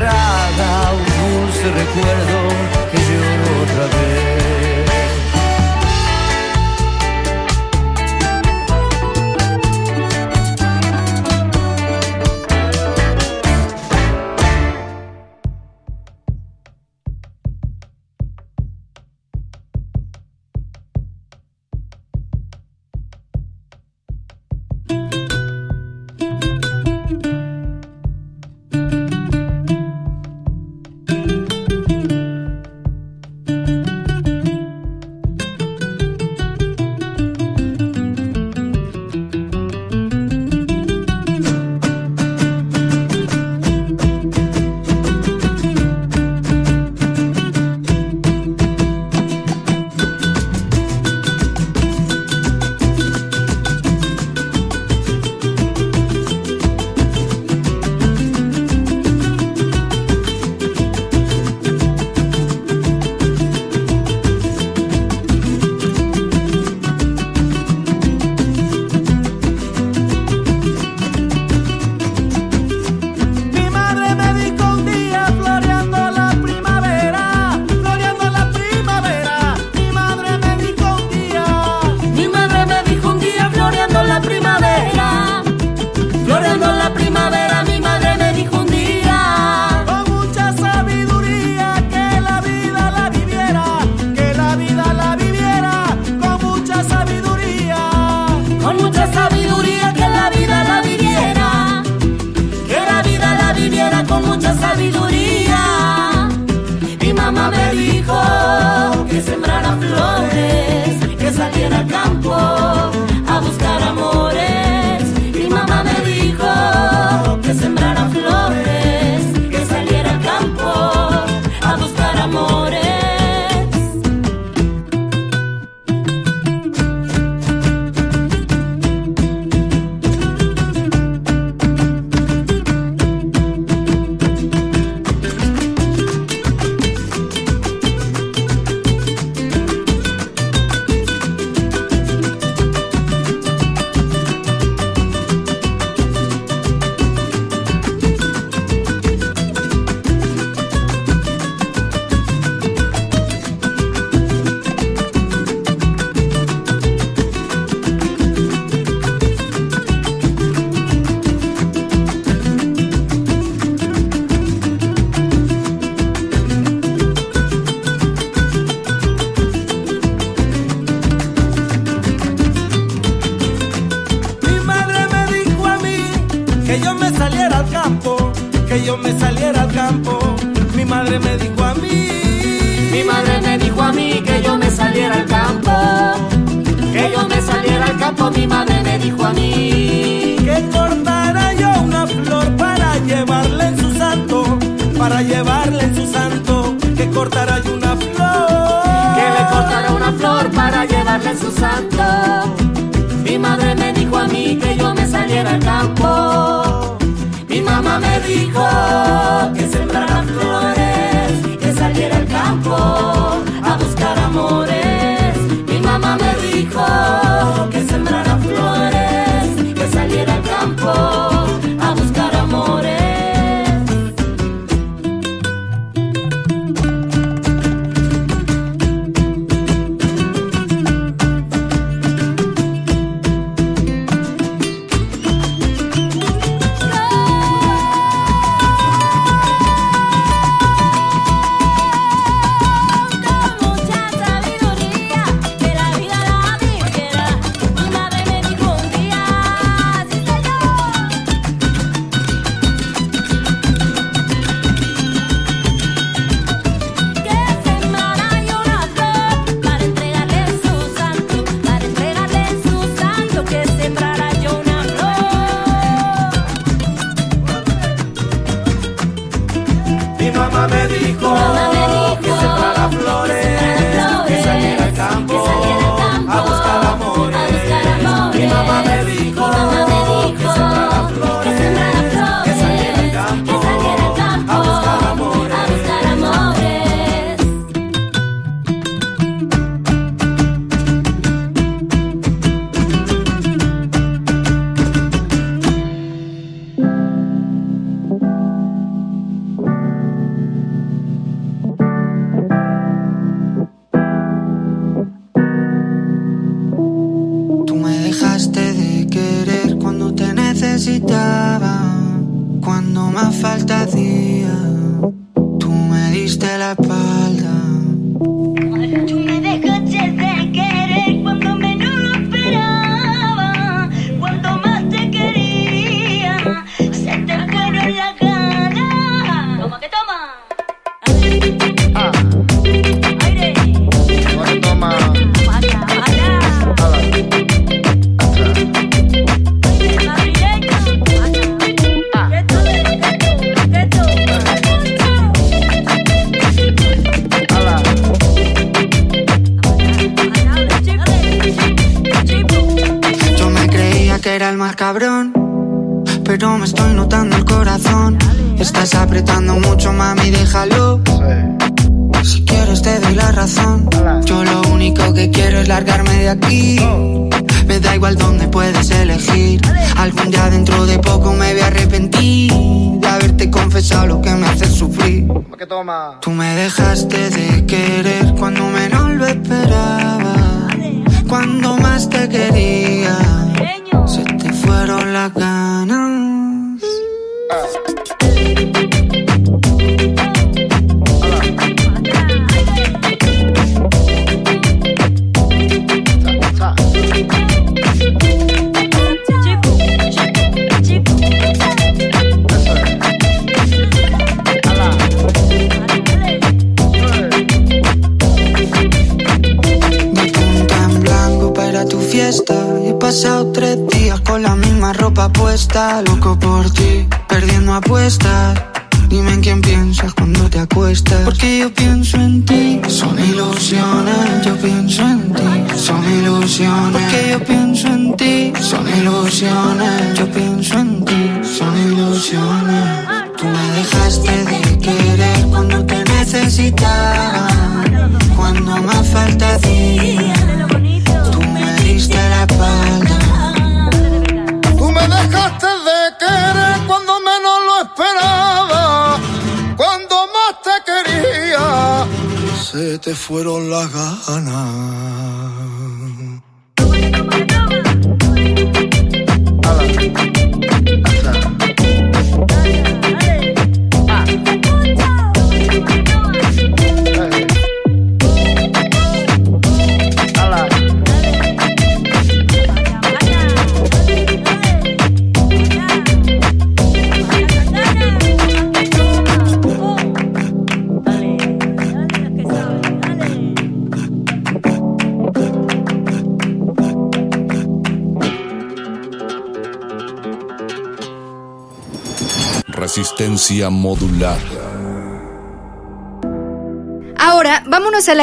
cerrada 0.00 0.92
un 0.92 1.44
dulce 1.44 1.70
recuerdo 1.70 2.48
que 2.90 2.98
lloro 2.98 3.62
otra 3.62 3.84
vez. 3.98 4.29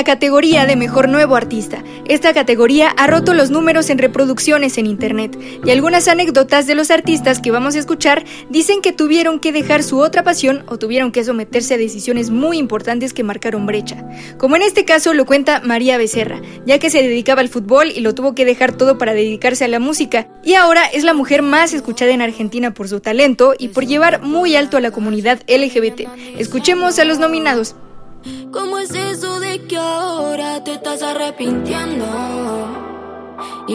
Categoría 0.08 0.66
de 0.66 0.78
Mejor 0.78 1.10
Nuevo 1.10 1.36
Artista. 1.36 1.84
Esta 2.06 2.34
categoría 2.34 2.88
ha 2.92 3.08
roto 3.08 3.34
los 3.34 3.52
números 3.52 3.90
en 3.90 3.98
reproducciones 3.98 4.78
en 4.78 4.86
Internet, 4.86 5.38
y 5.66 5.70
algunas 5.70 6.08
anécdotas 6.08 6.66
de 6.66 6.76
los 6.76 6.92
artistas 6.92 7.42
que 7.42 7.52
vamos 7.52 7.76
a 7.76 7.80
escuchar 7.80 8.24
dicen 8.50 8.82
que 8.82 8.94
tuvieron 8.94 9.42
que 9.42 9.52
dejar 9.52 9.84
su 9.84 10.00
otra 10.00 10.24
pasión 10.24 10.64
o 10.68 10.78
tuvieron 10.78 11.12
que 11.12 11.26
someterse 11.26 11.74
a 11.74 11.78
decisiones 11.78 12.30
muy 12.30 12.58
importantes 12.58 13.12
que 13.12 13.26
marcaron 13.26 13.66
brecha. 13.66 14.08
Como 14.38 14.56
en 14.56 14.62
este 14.62 14.86
caso 14.86 15.14
lo 15.14 15.26
cuenta 15.26 15.60
María 15.60 15.98
Becerra, 15.98 16.42
ya 16.66 16.80
que 16.80 16.90
se 16.90 17.04
dedicaba 17.04 17.42
al 17.42 17.50
fútbol 17.50 17.92
y 17.94 18.00
lo 18.00 18.16
tuvo 18.16 18.34
que 18.34 18.46
dejar 18.46 18.72
todo 18.72 18.98
para 18.98 19.14
dedicarse 19.14 19.66
a 19.66 19.68
la 19.68 19.80
música, 19.80 20.30
y 20.42 20.54
ahora 20.54 20.86
es 20.86 21.04
la 21.04 21.14
mujer 21.14 21.42
más 21.42 21.74
escuchada 21.74 22.12
en 22.12 22.22
Argentina 22.22 22.74
por 22.74 22.88
su 22.88 23.02
talento 23.02 23.56
y 23.60 23.68
por 23.68 23.86
llevar 23.86 24.22
muy 24.22 24.56
alto 24.56 24.78
a 24.78 24.80
la 24.80 24.92
comunidad 24.92 25.42
LGBT. 25.50 26.08
Escuchemos 26.38 26.98
a 26.98 27.04
los 27.04 27.20
nominados. 27.20 27.76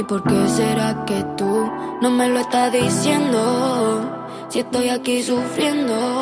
¿Y 0.03 0.05
por 0.05 0.25
qué 0.25 0.49
será 0.49 1.05
que 1.05 1.23
tú 1.37 1.71
no 2.01 2.11
me 2.11 2.29
lo 2.29 2.41
estás 2.41 2.73
diciendo? 2.73 3.39
Si 4.49 4.59
estoy 4.59 4.89
aquí 4.89 5.23
sufriendo. 5.23 6.22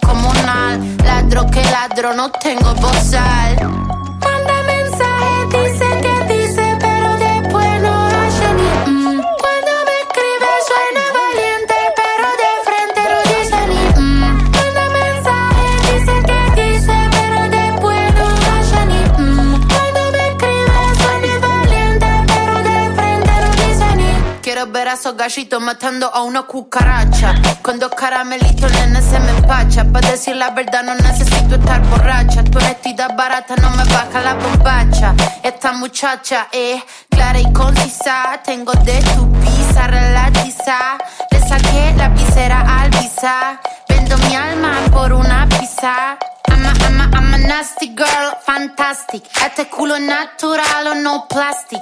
comunal. 0.01 0.79
Ladro 1.03 1.45
que 1.47 1.63
ladro, 1.63 2.13
no 2.13 2.31
tengo 2.31 2.73
bozal. 2.75 3.90
Ver 24.71 24.87
a 24.87 24.93
esos 24.93 25.15
gallitos 25.15 25.61
matando 25.61 26.07
a 26.13 26.23
una 26.23 26.43
cucaracha. 26.43 27.35
Con 27.61 27.79
dos 27.79 27.91
caramelitos, 27.95 28.71
nene, 28.71 29.01
se 29.01 29.19
me 29.19 29.31
empacha. 29.31 29.83
Para 29.85 30.11
decir 30.11 30.35
la 30.35 30.51
verdad, 30.51 30.83
no 30.83 30.95
necesito 30.95 31.55
estar 31.55 31.81
borracha. 31.87 32.43
Tu 32.43 32.57
honestidad 32.57 33.15
barata 33.15 33.55
no 33.57 33.69
me 33.71 33.83
baja 33.85 34.21
la 34.21 34.33
bombacha. 34.35 35.13
Esta 35.43 35.73
muchacha 35.73 36.47
es 36.51 36.81
clara 37.09 37.39
y 37.39 37.51
concisa. 37.53 38.41
Tengo 38.43 38.73
de 38.73 38.99
tu 39.15 39.31
pizza 39.41 39.87
relatiza. 39.87 40.97
Le 41.31 41.39
saqué 41.39 41.93
la 41.97 42.09
visera 42.09 42.81
al 42.81 42.89
visa. 42.91 43.59
Vendo 43.89 44.17
mi 44.17 44.35
alma 44.35 44.73
por 44.91 45.13
una 45.13 45.47
pizza. 45.49 46.17
I'm 46.47 46.65
a, 46.65 46.73
I'm 46.85 47.01
a, 47.01 47.17
I'm 47.17 47.33
a 47.33 47.37
nasty 47.37 47.93
girl, 47.95 48.37
fantastic. 48.45 49.23
Este 49.45 49.67
culo 49.69 49.99
natural 49.99 50.87
o 50.87 50.95
no 50.95 51.27
plastic. 51.27 51.81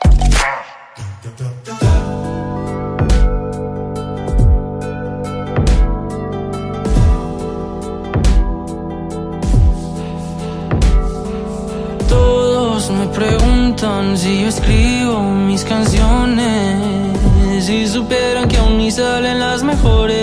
Me 12.91 13.07
preguntan 13.07 14.17
si 14.17 14.41
yo 14.41 14.47
escribo 14.47 15.21
mis 15.21 15.63
canciones. 15.63 17.17
Si 17.65 17.87
supieran 17.87 18.47
que 18.47 18.57
aún 18.57 18.77
ni 18.77 18.91
salen 18.91 19.39
las 19.39 19.63
mejores. 19.63 20.17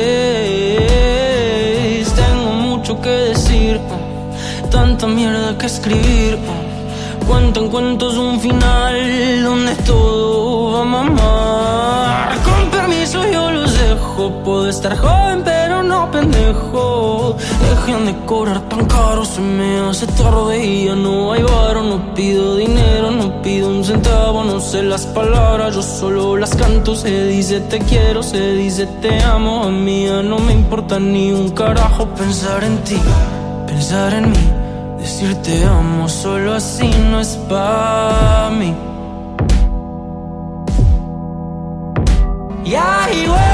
Tengo 2.15 2.53
mucho 2.53 3.01
que 3.01 3.11
decir, 3.11 3.81
tanta 4.71 5.07
mierda 5.07 5.57
que 5.57 5.67
escribir. 5.67 6.39
Cuentan 7.27 7.69
cuentos 7.69 8.17
un 8.17 8.41
final 8.41 9.43
donde 9.45 9.75
todo 9.87 10.73
va 10.73 10.81
a 10.81 10.85
mamar. 10.85 11.78
Puedo 14.45 14.69
estar 14.69 14.97
joven, 14.97 15.43
pero 15.45 15.83
no 15.83 16.11
pendejo. 16.11 17.37
Dejen 17.61 18.07
de 18.07 18.25
cobrar 18.27 18.61
tan 18.69 18.85
caro, 18.87 19.25
se 19.25 19.41
me 19.41 19.81
hace 19.81 20.07
tarde 20.07 20.65
y 20.65 20.87
ya 20.87 20.95
no 20.95 21.33
hay 21.33 21.43
varo. 21.43 21.83
No 21.83 22.15
pido 22.15 22.57
dinero, 22.57 23.11
no 23.11 23.43
pido 23.43 23.69
un 23.69 23.85
centavo, 23.85 24.45
no 24.45 24.61
sé 24.61 24.83
las 24.83 25.07
palabras, 25.07 25.75
yo 25.75 25.83
solo 25.83 26.37
las 26.37 26.55
canto. 26.55 26.95
Se 26.95 27.27
dice 27.27 27.61
te 27.61 27.79
quiero, 27.81 28.23
se 28.23 28.53
dice 28.53 28.87
te 29.01 29.23
amo. 29.23 29.65
A 29.65 29.71
mí 29.71 30.07
ya 30.07 30.23
no 30.23 30.39
me 30.39 30.53
importa 30.53 30.99
ni 30.99 31.33
un 31.33 31.51
carajo 31.51 32.07
pensar 32.15 32.65
en 32.65 32.79
ti, 32.85 33.01
pensar 33.67 34.13
en 34.15 34.31
mí. 34.31 34.47
Decir 34.99 35.35
te 35.43 35.65
amo 35.65 36.09
solo 36.09 36.55
así 36.55 36.91
no 37.11 37.21
es 37.21 37.37
pa' 37.49 38.51
mí. 38.53 38.75
Y 43.11 43.27
güey, 43.27 43.48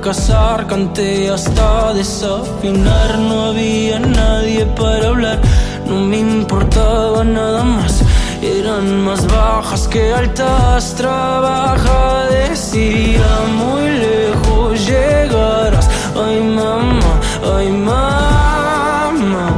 a 0.00 0.02
fracasar, 0.02 0.66
canté 0.66 1.30
hasta 1.30 1.92
desafinar. 1.92 3.18
No 3.18 3.46
había 3.46 3.98
nadie 3.98 4.64
para 4.66 5.08
hablar, 5.08 5.38
no 5.86 6.00
me 6.00 6.18
importaba 6.18 7.22
nada 7.24 7.62
más. 7.62 8.02
Eran 8.42 9.02
más 9.04 9.26
bajas 9.26 9.86
que 9.88 10.12
altas, 10.12 10.94
trabaja, 10.94 12.26
decía 12.30 13.28
muy 13.58 13.90
lejos 14.06 14.86
llegarás. 14.86 15.88
Ay 16.16 16.40
mamá, 16.40 17.20
ay 17.58 17.68
mamá. 17.68 19.56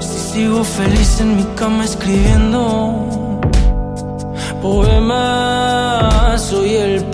Si 0.00 0.18
sigo 0.32 0.64
feliz 0.64 1.20
en 1.20 1.36
mi 1.36 1.44
cama 1.54 1.84
escribiendo 1.84 2.60
poemas, 4.62 6.40
soy 6.42 6.76
el 6.76 7.04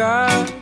God 0.00 0.59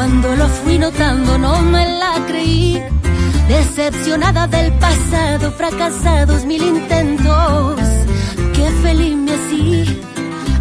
Cuando 0.00 0.34
lo 0.34 0.48
fui 0.48 0.78
notando 0.78 1.36
no 1.36 1.60
me 1.60 1.84
la 1.98 2.14
creí. 2.26 2.82
Decepcionada 3.48 4.46
del 4.46 4.72
pasado, 4.78 5.52
fracasados 5.52 6.46
mil 6.46 6.62
intentos. 6.62 7.78
Qué 8.54 8.66
feliz 8.82 9.14
me 9.14 9.32
así. 9.32 10.00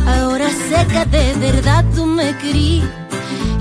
Ahora 0.06 0.50
sé 0.50 0.86
que 0.88 1.06
de 1.06 1.34
verdad 1.36 1.86
tú 1.96 2.06
me 2.06 2.36
querí. 2.40 2.84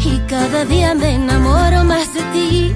Y 0.04 0.18
cada 0.26 0.64
día 0.64 0.96
me 0.96 1.14
enamoro 1.14 1.84
más 1.84 2.12
de 2.12 2.22
ti. 2.32 2.74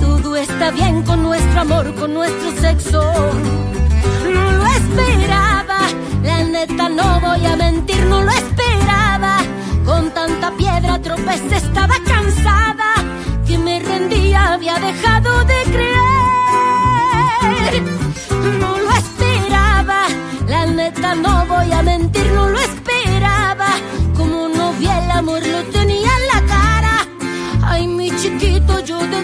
Todo 0.00 0.36
está 0.36 0.70
bien 0.70 1.02
con 1.02 1.24
nuestro 1.24 1.62
amor, 1.62 1.92
con 1.96 2.14
nuestro 2.14 2.48
sexo. 2.60 3.02
No 4.32 4.52
lo 4.52 4.66
esperaba, 4.66 5.80
la 6.22 6.44
neta 6.44 6.88
no 6.90 7.20
voy 7.22 7.44
a 7.44 7.56
mentir, 7.56 8.06
no 8.06 8.22
lo 8.22 8.30
esperaba. 8.30 8.69
Con 9.84 10.10
tanta 10.12 10.50
piedra 10.56 11.00
tropecé, 11.00 11.56
estaba 11.56 11.94
cansada, 12.06 12.94
que 13.46 13.58
me 13.58 13.80
rendía, 13.80 14.52
había 14.54 14.74
dejado 14.78 15.44
de 15.44 15.62
creer. 15.64 16.00
No 18.60 18.78
lo 18.78 18.90
esperaba, 18.92 20.06
la 20.46 20.66
neta 20.66 21.14
no 21.14 21.46
voy 21.46 21.72
a 21.72 21.82
mentir, 21.82 22.26
no 22.32 22.48
lo 22.48 22.58
esperaba. 22.58 23.68
Como 24.16 24.48
no 24.48 24.72
vi 24.74 24.86
el 24.86 25.10
amor, 25.10 25.42
lo 25.46 25.62
tenía 25.64 26.10
en 26.18 26.26
la 26.28 26.40
cara. 26.46 27.06
Ay, 27.62 27.86
mi 27.86 28.10
chiquito, 28.16 28.80
yo 28.80 28.98
de 28.98 29.20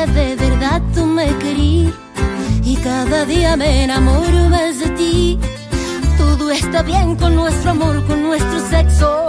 que 0.00 0.06
de 0.12 0.36
verdad 0.36 0.80
tú 0.94 1.04
me 1.04 1.26
querí 1.38 1.92
y 2.64 2.76
cada 2.76 3.26
día 3.26 3.56
me 3.56 3.84
enamoro 3.84 4.48
más 4.48 4.78
de 4.78 4.88
ti. 4.90 5.38
Todo 6.16 6.50
está 6.50 6.82
bien 6.82 7.16
con 7.16 7.34
nuestro 7.34 7.72
amor, 7.72 8.06
con 8.06 8.22
nuestro 8.22 8.60
sexo. 8.70 9.26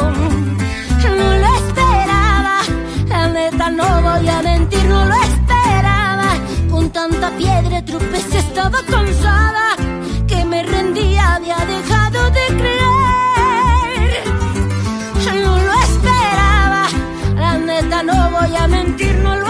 No 1.19 1.27
lo 1.43 1.56
esperaba, 1.61 2.58
la 3.09 3.27
neta 3.27 3.69
no 3.69 4.01
voy 4.01 4.27
a 4.30 4.41
mentir, 4.41 4.85
no 4.85 5.06
lo 5.06 5.16
esperaba. 5.16 6.30
Con 6.69 6.90
tanta 6.90 7.30
piedra 7.32 7.83
tropecé, 7.83 8.40
estaba 8.40 8.80
cansada, 8.90 9.75
que 10.27 10.45
me 10.45 10.64
rendía, 10.64 11.35
había 11.35 11.58
dejado 11.75 12.30
de 12.38 12.45
creer. 12.59 14.11
No 15.43 15.53
lo 15.67 15.74
esperaba, 15.88 16.83
la 17.35 17.58
neta 17.58 18.03
no 18.03 18.32
voy 18.32 18.56
a 18.56 18.67
mentir, 18.67 19.16
no 19.16 19.35
lo 19.35 19.41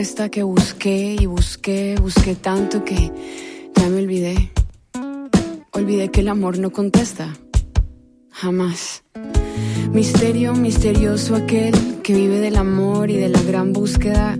que 0.00 0.42
busqué 0.42 1.14
y 1.20 1.26
busqué, 1.26 1.94
busqué 2.00 2.34
tanto 2.34 2.82
que 2.86 3.12
ya 3.76 3.88
me 3.90 3.98
olvidé. 3.98 4.50
Olvidé 5.72 6.10
que 6.10 6.20
el 6.20 6.28
amor 6.28 6.58
no 6.58 6.70
contesta. 6.70 7.36
Jamás. 8.30 9.04
Misterio 9.92 10.54
misterioso 10.54 11.34
aquel 11.34 12.00
que 12.02 12.14
vive 12.14 12.38
del 12.38 12.56
amor 12.56 13.10
y 13.10 13.16
de 13.16 13.28
la 13.28 13.42
gran 13.42 13.74
búsqueda. 13.74 14.38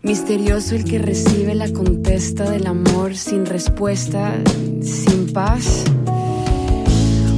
Misterioso 0.00 0.74
el 0.74 0.84
que 0.84 0.98
recibe 0.98 1.54
la 1.54 1.70
contesta 1.70 2.50
del 2.50 2.66
amor 2.66 3.14
sin 3.14 3.44
respuesta, 3.44 4.42
sin 4.80 5.34
paz. 5.34 5.84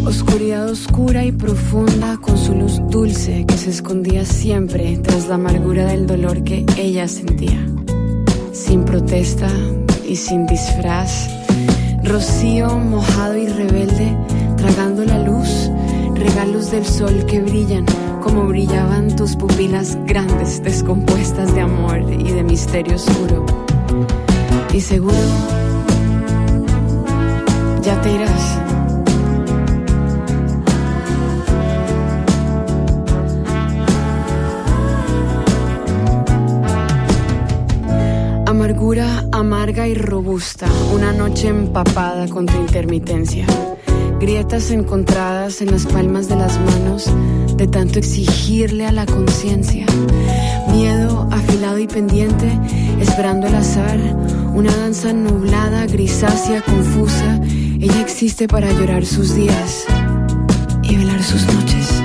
Oscuridad 0.06 0.68
oscura 0.68 1.24
y 1.24 1.32
profunda 1.32 2.18
con 2.18 2.36
su 2.36 2.54
luz 2.54 2.78
dulce 2.90 3.46
que 3.46 3.56
se 3.56 3.70
escondía 3.70 4.26
siempre 4.26 4.98
tras 4.98 5.28
la 5.28 5.36
amargura 5.36 5.86
del 5.86 6.06
dolor 6.06 6.44
que 6.44 6.66
ella 6.76 7.08
sentía. 7.08 7.66
Sin 8.52 8.84
protesta 8.84 9.48
y 10.06 10.16
sin 10.16 10.46
disfraz, 10.46 11.28
rocío 12.02 12.78
mojado 12.78 13.38
y 13.38 13.46
rebelde, 13.46 14.14
tragando 14.58 15.04
la 15.06 15.18
luz, 15.20 15.70
regalos 16.14 16.70
del 16.70 16.84
sol 16.84 17.24
que 17.24 17.40
brillan 17.40 17.86
como 18.22 18.46
brillaban 18.46 19.16
tus 19.16 19.36
pupilas 19.36 19.96
grandes, 20.06 20.62
descompuestas 20.62 21.54
de 21.54 21.62
amor 21.62 22.04
y 22.12 22.30
de 22.30 22.42
misterio 22.42 22.96
oscuro. 22.96 23.46
Y 24.72 24.80
seguro, 24.82 25.16
ya 27.82 27.98
te 28.02 28.12
irás. 28.12 28.73
Amargura 38.84 39.24
amarga 39.32 39.88
y 39.88 39.94
robusta, 39.94 40.66
una 40.92 41.10
noche 41.14 41.48
empapada 41.48 42.28
con 42.28 42.44
tu 42.44 42.54
intermitencia. 42.58 43.46
Grietas 44.20 44.70
encontradas 44.70 45.62
en 45.62 45.70
las 45.70 45.86
palmas 45.86 46.28
de 46.28 46.36
las 46.36 46.60
manos 46.60 47.10
de 47.56 47.66
tanto 47.66 47.98
exigirle 47.98 48.84
a 48.84 48.92
la 48.92 49.06
conciencia. 49.06 49.86
Miedo 50.70 51.26
afilado 51.32 51.78
y 51.78 51.86
pendiente, 51.86 52.60
esperando 53.00 53.46
el 53.46 53.54
azar, 53.54 53.98
una 54.52 54.76
danza 54.76 55.14
nublada, 55.14 55.86
grisácea, 55.86 56.60
confusa. 56.60 57.40
Ella 57.80 58.02
existe 58.02 58.48
para 58.48 58.70
llorar 58.70 59.06
sus 59.06 59.34
días 59.34 59.86
y 60.82 60.94
velar 60.94 61.22
sus 61.22 61.46
noches. 61.46 62.03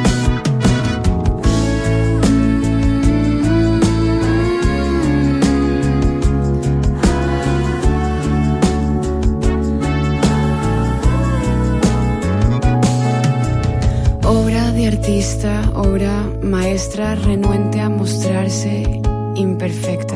Artista, 15.20 15.70
obra 15.76 16.32
maestra, 16.42 17.14
renuente 17.14 17.82
a 17.82 17.90
mostrarse 17.90 19.02
imperfecta. 19.36 20.16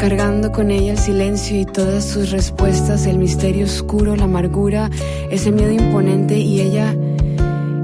Cargando 0.00 0.50
con 0.50 0.72
ella 0.72 0.90
el 0.90 0.98
silencio 0.98 1.60
y 1.60 1.64
todas 1.64 2.04
sus 2.04 2.32
respuestas, 2.32 3.06
el 3.06 3.18
misterio 3.18 3.66
oscuro, 3.66 4.16
la 4.16 4.24
amargura, 4.24 4.90
ese 5.30 5.52
miedo 5.52 5.70
imponente 5.70 6.36
y 6.36 6.60
ella, 6.60 6.92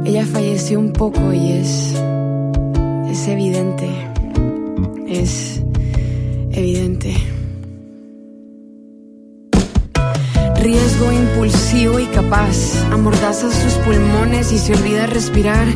ella 0.05 0.26
falleció 0.26 0.80
un 0.80 0.92
poco 0.92 1.32
y 1.32 1.52
es, 1.52 1.94
es 3.08 3.28
evidente, 3.28 3.89
es 5.06 5.62
evidente. 6.50 7.14
Riesgo 10.60 11.10
impulsivo 11.10 11.98
y 11.98 12.06
capaz, 12.06 12.84
amordaza 12.92 13.50
sus 13.50 13.72
pulmones 13.84 14.52
y 14.52 14.58
se 14.58 14.74
olvida 14.74 15.06
respirar. 15.06 15.66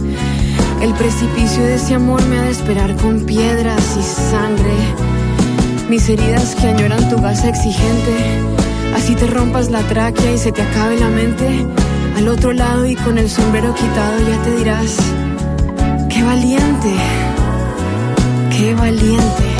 El 0.83 0.93
precipicio 0.93 1.63
de 1.63 1.77
ese 1.77 1.95
amor 1.95 2.23
me 2.27 2.39
ha 2.39 2.43
de 2.43 2.51
esperar 2.51 2.95
con 2.97 3.25
piedras 3.25 3.97
y 3.99 4.03
sangre. 4.03 4.75
Mis 5.89 6.07
heridas 6.11 6.55
que 6.55 6.67
añoran 6.67 7.09
tu 7.09 7.17
gasa 7.17 7.49
exigente. 7.49 8.15
Así 8.95 9.15
te 9.15 9.27
rompas 9.27 9.71
la 9.71 9.81
tráquea 9.81 10.33
y 10.33 10.39
se 10.39 10.53
te 10.53 10.61
acabe 10.61 11.01
la 11.01 11.09
mente. 11.09 11.67
Al 12.19 12.29
otro 12.29 12.53
lado 12.53 12.85
y 12.85 12.95
con 12.95 13.17
el 13.17 13.31
sombrero 13.31 13.75
quitado 13.75 14.19
ya 14.29 14.43
te 14.43 14.57
dirás, 14.57 14.97
qué 16.11 16.23
valiente, 16.23 16.93
qué 18.51 18.75
valiente. 18.75 19.54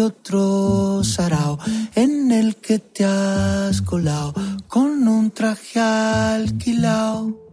Otro 0.00 1.02
sarao 1.04 1.58
en 1.94 2.32
el 2.32 2.56
que 2.56 2.78
te 2.78 3.04
has 3.04 3.82
colado 3.82 4.34
con 4.68 5.06
un 5.08 5.30
traje 5.30 5.80
alquilado. 5.80 7.50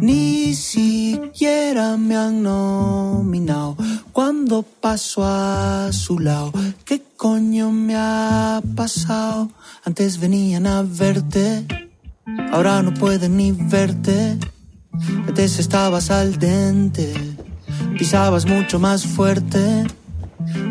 Ni 0.00 0.54
siquiera 0.54 1.96
me 1.96 2.16
han 2.16 2.42
nominado 2.42 3.76
cuando 4.12 4.62
paso 4.62 5.24
a 5.24 5.90
su 5.92 6.18
lado. 6.18 6.52
¿Qué 6.84 7.02
coño 7.16 7.72
me 7.72 7.94
ha 7.96 8.60
pasado? 8.76 9.50
Antes 9.84 10.18
venían 10.18 10.66
a 10.66 10.82
verte, 10.82 11.66
ahora 12.52 12.82
no 12.82 12.94
pueden 12.94 13.36
ni 13.36 13.52
verte. 13.52 14.38
Antes 15.26 15.58
estabas 15.58 16.10
al 16.10 16.38
dente, 16.38 17.14
pisabas 17.98 18.46
mucho 18.46 18.78
más 18.78 19.04
fuerte. 19.04 19.84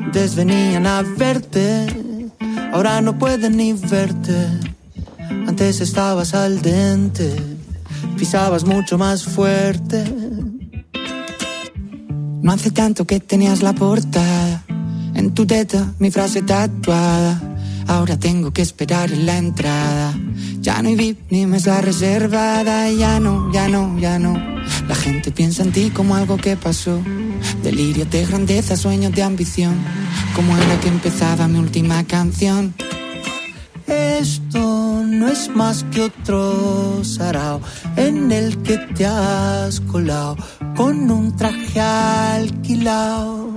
Antes 0.06 0.36
venían 0.36 0.88
a 0.88 1.02
verte, 1.02 1.88
ahora 2.72 3.02
no 3.02 3.18
pueden 3.18 3.58
ni 3.58 3.74
verte. 3.74 4.36
Antes 5.48 5.82
estabas 5.82 6.34
al 6.34 6.62
dente, 6.62 7.36
pisabas 8.18 8.64
mucho 8.64 8.98
más 8.98 9.24
fuerte. 9.24 10.04
No 12.42 12.52
hace 12.52 12.72
tanto 12.72 13.06
que 13.06 13.20
tenías 13.20 13.62
la 13.62 13.74
portada, 13.74 14.64
en 15.16 15.34
tu 15.34 15.46
teta 15.46 15.94
mi 16.00 16.12
frase 16.12 16.42
tatuada. 16.42 17.57
Ahora 17.88 18.20
tengo 18.20 18.52
que 18.52 18.62
esperar 18.62 19.12
en 19.12 19.26
la 19.26 19.38
entrada. 19.38 20.14
Ya 20.60 20.82
no 20.82 20.90
hay 20.90 20.96
VIP 20.96 21.32
ni 21.32 21.46
mesa 21.46 21.82
reservada. 21.82 22.92
Ya 22.92 23.20
no, 23.20 23.52
ya 23.52 23.68
no, 23.68 23.98
ya 23.98 24.20
no. 24.20 24.34
La 24.88 24.96
gente 24.96 25.32
piensa 25.32 25.64
en 25.64 25.72
ti 25.72 25.90
como 25.90 26.16
algo 26.16 26.38
que 26.38 26.58
pasó. 26.58 27.02
Delirios 27.64 28.10
de 28.12 28.26
grandeza, 28.26 28.76
sueños 28.76 29.14
de 29.14 29.24
ambición. 29.24 29.76
Como 30.36 30.56
era 30.58 30.80
que 30.80 30.90
empezaba 30.90 31.48
mi 31.48 31.60
última 31.60 32.04
canción. 32.04 32.74
Esto 33.88 35.04
no 35.06 35.30
es 35.30 35.50
más 35.56 35.86
que 35.86 36.02
otro 36.02 37.04
sarao 37.06 37.62
en 37.96 38.32
el 38.32 38.58
que 38.62 38.78
te 38.78 39.06
has 39.06 39.80
colado 39.80 40.36
con 40.76 41.10
un 41.10 41.36
traje 41.36 41.80
alquilado. 41.80 43.57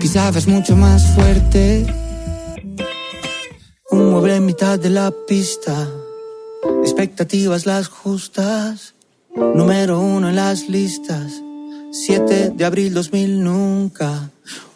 pisabas 0.00 0.46
mucho 0.46 0.76
más 0.76 1.06
fuerte. 1.14 1.86
Un 3.90 4.10
mueble 4.10 4.36
en 4.36 4.46
mitad 4.46 4.78
de 4.78 4.90
la 4.90 5.12
pista. 5.28 5.88
Expectativas 6.82 7.66
las 7.66 7.88
justas. 7.88 8.94
Número 9.34 10.00
uno 10.00 10.28
en 10.28 10.36
las 10.36 10.68
listas. 10.68 11.42
7 11.92 12.50
de 12.50 12.64
abril 12.64 12.94
2000 12.94 13.42
nunca. 13.42 14.30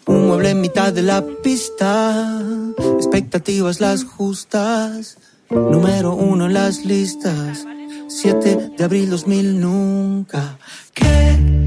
Un 0.07 0.27
mueble 0.27 0.51
en 0.51 0.61
mitad 0.61 0.93
de 0.93 1.03
la 1.03 1.25
pista. 1.43 2.43
Expectativas 2.97 3.81
las 3.81 4.05
justas. 4.05 5.19
Número 5.51 6.15
uno 6.15 6.47
en 6.47 6.55
las 6.55 6.85
listas. 6.85 7.65
7 8.09 8.73
de 8.77 8.85
abril 8.85 9.11
2000 9.11 9.61
nunca. 9.61 10.59
¿Qué 10.95 11.58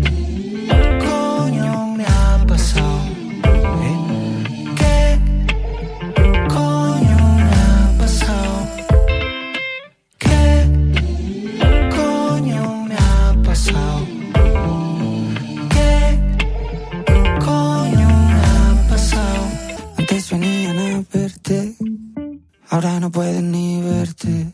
ahora 22.71 22.99
no 22.99 23.11
pueden 23.11 23.51
ni 23.51 23.81
verte. 23.81 24.51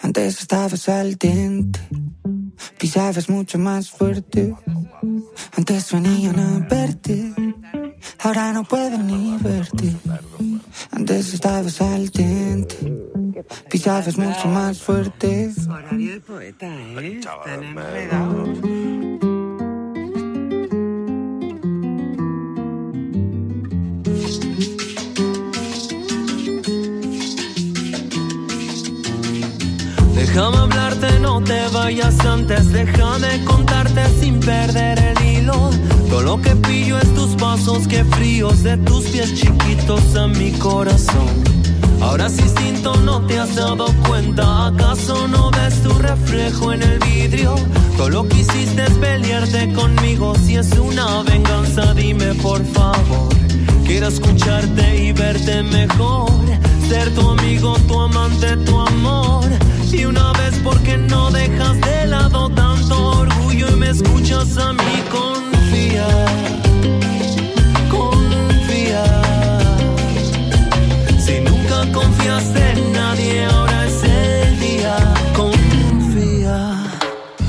Antes 0.00 0.40
estabas 0.40 0.88
al 0.88 1.14
diente, 1.16 1.78
pisabas 2.78 3.28
mucho 3.28 3.58
más 3.58 3.90
fuerte. 3.90 4.54
Antes 5.56 5.92
venían 5.92 6.38
a 6.40 6.66
verte, 6.68 7.32
ahora 8.20 8.52
no 8.52 8.64
pueden 8.64 9.06
ni 9.06 9.36
verte. 9.38 9.94
Antes 10.90 11.34
estabas 11.34 11.80
al 11.80 12.08
diente, 12.08 12.76
pisabas 13.70 14.16
mucho 14.16 14.48
más 14.48 14.82
fuerte. 14.82 15.52
Horario 15.68 16.12
de 16.14 16.20
poeta, 16.20 16.66
¿eh? 16.66 17.20
Están 17.20 17.62
enredados. 17.62 18.48
Déjame 30.16 30.56
hablarte, 30.56 31.20
no 31.20 31.42
te 31.42 31.68
vayas 31.68 32.18
antes. 32.20 32.72
Déjame 32.72 33.44
contarte 33.44 34.02
sin 34.18 34.40
perder 34.40 34.98
el 34.98 35.24
hilo. 35.24 35.70
Todo 36.08 36.22
lo 36.22 36.40
que 36.40 36.56
pillo 36.56 36.98
es 36.98 37.14
tus 37.14 37.36
pasos, 37.36 37.86
que 37.86 38.02
fríos 38.02 38.62
de 38.62 38.78
tus 38.78 39.04
pies 39.04 39.34
chiquitos 39.34 40.16
a 40.16 40.26
mi 40.26 40.52
corazón. 40.52 41.44
Ahora 42.00 42.30
sí 42.30 42.40
instinto 42.40 42.96
no 43.04 43.20
te 43.26 43.38
has 43.38 43.54
dado 43.56 43.86
cuenta. 44.08 44.68
¿Acaso 44.68 45.28
no 45.28 45.50
ves 45.50 45.82
tu 45.82 45.92
reflejo 45.98 46.72
en 46.72 46.82
el 46.82 46.98
vidrio? 47.00 47.54
Todo 47.98 48.08
lo 48.08 48.26
que 48.26 48.38
hiciste 48.38 48.84
es 48.84 48.92
pelearte 48.94 49.70
conmigo. 49.74 50.34
Si 50.46 50.56
es 50.56 50.72
una 50.78 51.22
venganza, 51.24 51.92
dime 51.92 52.32
por 52.36 52.64
favor. 52.64 53.28
Quiero 53.84 54.08
escucharte 54.08 55.04
y 55.04 55.12
verte 55.12 55.62
mejor. 55.62 56.30
Ser 56.88 57.14
tu 57.14 57.30
amigo, 57.30 57.76
tu 57.86 58.00
amante, 58.00 58.56
tu 58.58 58.78
amor. 58.78 59.44
Y 59.96 60.04
una 60.04 60.30
vez 60.32 60.60
porque 60.62 60.98
no 60.98 61.30
dejas 61.30 61.80
de 61.80 62.06
lado 62.06 62.50
tanto 62.50 63.20
orgullo 63.20 63.68
y 63.70 63.76
me 63.76 63.88
escuchas 63.88 64.58
a 64.58 64.74
mí 64.74 64.96
confía. 65.10 66.06
Confía. 67.90 69.04
Si 71.18 71.40
nunca 71.40 71.90
confiaste 71.94 72.72
en 72.72 72.92
nadie, 72.92 73.46
ahora 73.46 73.86
es 73.86 74.04
el 74.04 74.60
día. 74.60 74.96
Confía. 75.34 76.84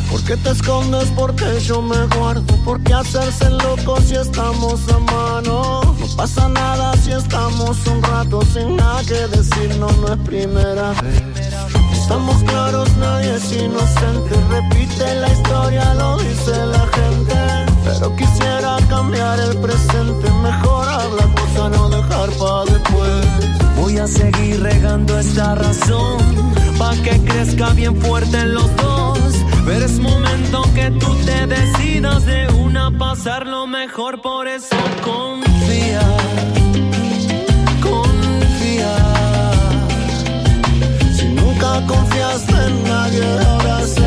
¿Por 0.09 0.24
qué 0.24 0.38
te 0.38 0.51
escondes? 0.51 1.11
Porque 1.17 1.59
yo 1.59 1.82
me 1.82 2.06
guardo. 2.16 2.56
¿Por 2.64 2.82
qué 2.82 2.93
hacerse 2.93 3.50
loco 3.50 4.00
si 4.00 4.16
estamos 4.16 4.88
a 4.88 5.00
mano? 5.00 5.82
No 6.00 6.08
pasa 6.16 6.48
nada 6.48 6.95
si 6.95 7.11
estamos 7.11 7.85
un 7.88 8.01
rato 8.01 8.42
sin 8.53 8.77
nada 8.77 9.01
que 9.03 9.27
decir, 9.35 9.76
no, 9.80 9.92
no 9.92 10.14
es 10.14 10.19
primera 10.19 10.93
vez. 11.01 11.97
Estamos 12.08 12.42
claros, 12.44 12.88
nadie 12.95 13.36
es 13.36 13.52
inocente. 13.52 14.34
Repite 14.50 15.16
la 15.16 15.27
historia, 15.27 15.94
lo 15.95 16.18
dice 16.19 16.66
la 16.68 16.88
gente. 16.95 17.36
Pero 17.84 18.16
quisiera 18.16 18.77
cambiar 18.88 19.38
el 19.42 19.58
presente. 19.58 20.32
Mejor 20.42 20.88
habla 20.88 21.24
cosa, 21.36 21.68
no 21.68 21.90
dejar 21.90 22.30
pa' 22.40 22.64
después. 22.64 23.76
Voy 23.76 23.98
a 23.98 24.08
seguir 24.08 24.64
regando 24.64 25.19
esta 25.19 25.56
razón 25.56 26.18
pa' 26.80 26.95
que 27.03 27.19
crezca 27.26 27.72
bien 27.74 27.94
fuerte 27.98 28.45
los 28.45 28.74
dos. 28.77 29.19
Pero 29.66 29.84
es 29.84 30.00
momento 30.00 30.61
que 30.74 30.90
tú 30.92 31.14
te 31.26 31.45
decidas 31.45 32.26
de 32.26 32.48
una 32.53 32.90
pasarlo 32.98 33.68
mejor, 33.68 34.22
por 34.22 34.48
eso 34.48 34.77
confía. 35.03 35.47
Confiaste 41.88 42.54
en 42.68 42.84
nadie, 42.84 43.24
ahora 43.46 43.82
es 43.82 44.07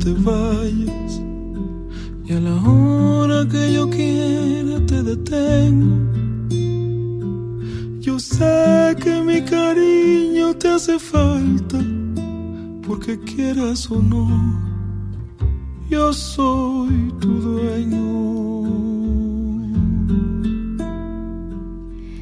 te 0.00 0.12
vayas. 0.14 1.20
Y 2.24 2.32
a 2.32 2.40
la 2.40 2.56
hora 2.68 3.46
que 3.48 3.72
yo 3.74 3.88
quiera 3.88 4.84
te 4.86 5.02
detengo. 5.02 5.96
Yo 8.00 8.18
sé 8.18 8.96
que 9.02 9.22
mi 9.22 9.42
cariño 9.42 10.54
te 10.54 10.68
hace 10.68 10.98
falta. 10.98 11.78
Porque 12.86 13.20
quieras 13.20 13.90
o 13.90 14.02
no, 14.02 14.26
yo 15.88 16.12
soy 16.12 17.12
tu 17.20 17.28
dueño. 17.28 18.10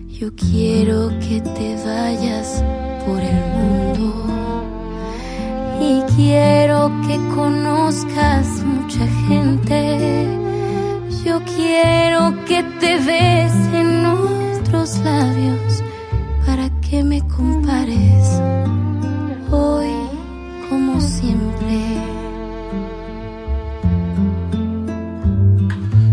Yo 0.08 0.34
quiero 0.34 1.08
que 1.20 1.40
te 1.40 1.76
vayas 1.86 2.62
por 3.06 3.20
el 3.20 3.40
mundo 3.56 4.27
Quiero 6.18 6.90
que 7.06 7.16
conozcas 7.32 8.64
mucha 8.64 9.06
gente. 9.28 10.26
Yo 11.24 11.40
quiero 11.44 12.34
que 12.44 12.64
te 12.80 12.98
ves 12.98 13.52
en 13.72 14.02
nuestros 14.02 14.98
labios 15.04 15.84
para 16.44 16.68
que 16.80 17.04
me 17.04 17.20
compares 17.20 18.42
hoy 19.52 19.94
como 20.68 21.00
siempre. 21.00 22.02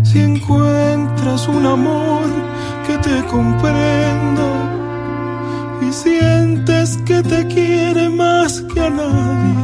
Si 0.04 0.20
encuentras 0.20 1.48
un 1.48 1.66
amor 1.66 2.26
que 2.86 2.96
te 2.98 3.24
comprenda 3.24 4.50
y 5.82 5.92
sientes 5.92 6.96
que 6.98 7.24
te 7.24 7.44
quiere 7.48 8.08
más 8.08 8.60
que 8.72 8.80
a 8.80 8.90
nadie 8.90 9.55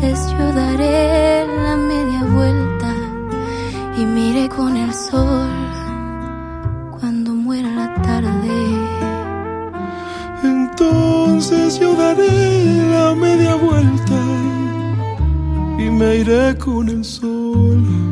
entonces 0.00 0.30
yo 0.30 0.52
daré 0.52 1.44
la 1.64 1.76
media 1.76 2.22
vuelta 2.32 2.94
y 3.96 4.04
miré 4.04 4.48
con 4.48 4.76
el 4.76 4.94
sol 4.94 5.50
cuando 6.92 7.34
muera 7.34 7.68
la 7.68 7.92
tarde. 8.02 8.58
Entonces 10.44 11.80
yo 11.80 11.96
daré 11.96 12.64
la 12.92 13.12
media 13.16 13.56
vuelta 13.56 14.20
y 15.78 15.90
me 15.90 16.18
iré 16.18 16.56
con 16.58 16.88
el 16.88 17.04
sol. 17.04 18.07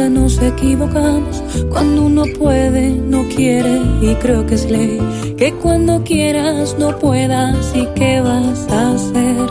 Esta 0.00 0.08
nos 0.08 0.40
equivocamos. 0.40 1.42
Cuando 1.70 2.02
uno 2.04 2.24
puede, 2.38 2.90
no 2.90 3.22
quiere, 3.28 3.80
y 4.00 4.14
creo 4.16 4.46
que 4.46 4.54
es 4.54 4.70
ley, 4.70 4.98
que 5.36 5.52
cuando 5.52 6.02
quieras 6.04 6.76
no 6.78 6.98
puedas, 6.98 7.72
¿y 7.74 7.86
qué 7.94 8.20
vas 8.20 8.66
a 8.70 8.92
hacer? 8.94 9.46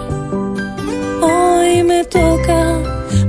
Hoy 1.22 1.84
me 1.84 2.03
toca 2.03 2.61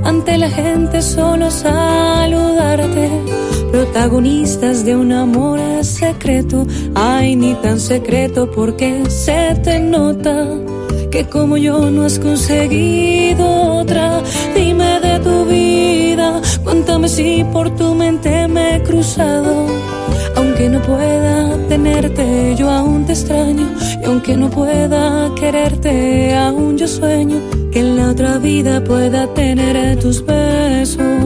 ante 0.03 0.37
la 0.37 0.49
gente 0.49 1.01
solo 1.01 1.51
saludarte. 1.51 3.09
Protagonistas 3.71 4.83
de 4.83 4.95
un 4.95 5.11
amor 5.11 5.59
secreto, 5.83 6.65
ay, 6.95 7.35
ni 7.35 7.53
tan 7.55 7.79
secreto 7.79 8.49
porque 8.51 9.03
se 9.09 9.55
te 9.63 9.79
nota 9.79 10.47
que 11.11 11.25
como 11.25 11.57
yo 11.57 11.91
no 11.91 12.05
has 12.05 12.17
conseguido 12.19 13.45
otra. 13.81 14.21
Dime 14.55 14.99
de 14.99 15.19
tu 15.19 15.30
cuéntame 16.63 17.07
si 17.07 17.43
por 17.51 17.69
tu 17.75 17.93
mente 17.95 18.47
me 18.47 18.75
he 18.75 18.83
cruzado. 18.83 19.67
Aunque 20.35 20.69
no 20.69 20.81
pueda 20.81 21.57
tenerte, 21.67 22.55
yo 22.55 22.69
aún 22.69 23.05
te 23.05 23.13
extraño. 23.13 23.67
Y 24.01 24.05
aunque 24.05 24.35
no 24.37 24.49
pueda 24.49 25.31
quererte, 25.35 26.35
aún 26.35 26.77
yo 26.77 26.87
sueño 26.87 27.37
que 27.71 27.79
en 27.79 27.97
la 27.97 28.09
otra 28.09 28.37
vida 28.37 28.83
pueda 28.83 29.27
tener 29.33 29.99
tus 29.99 30.25
besos. 30.25 31.20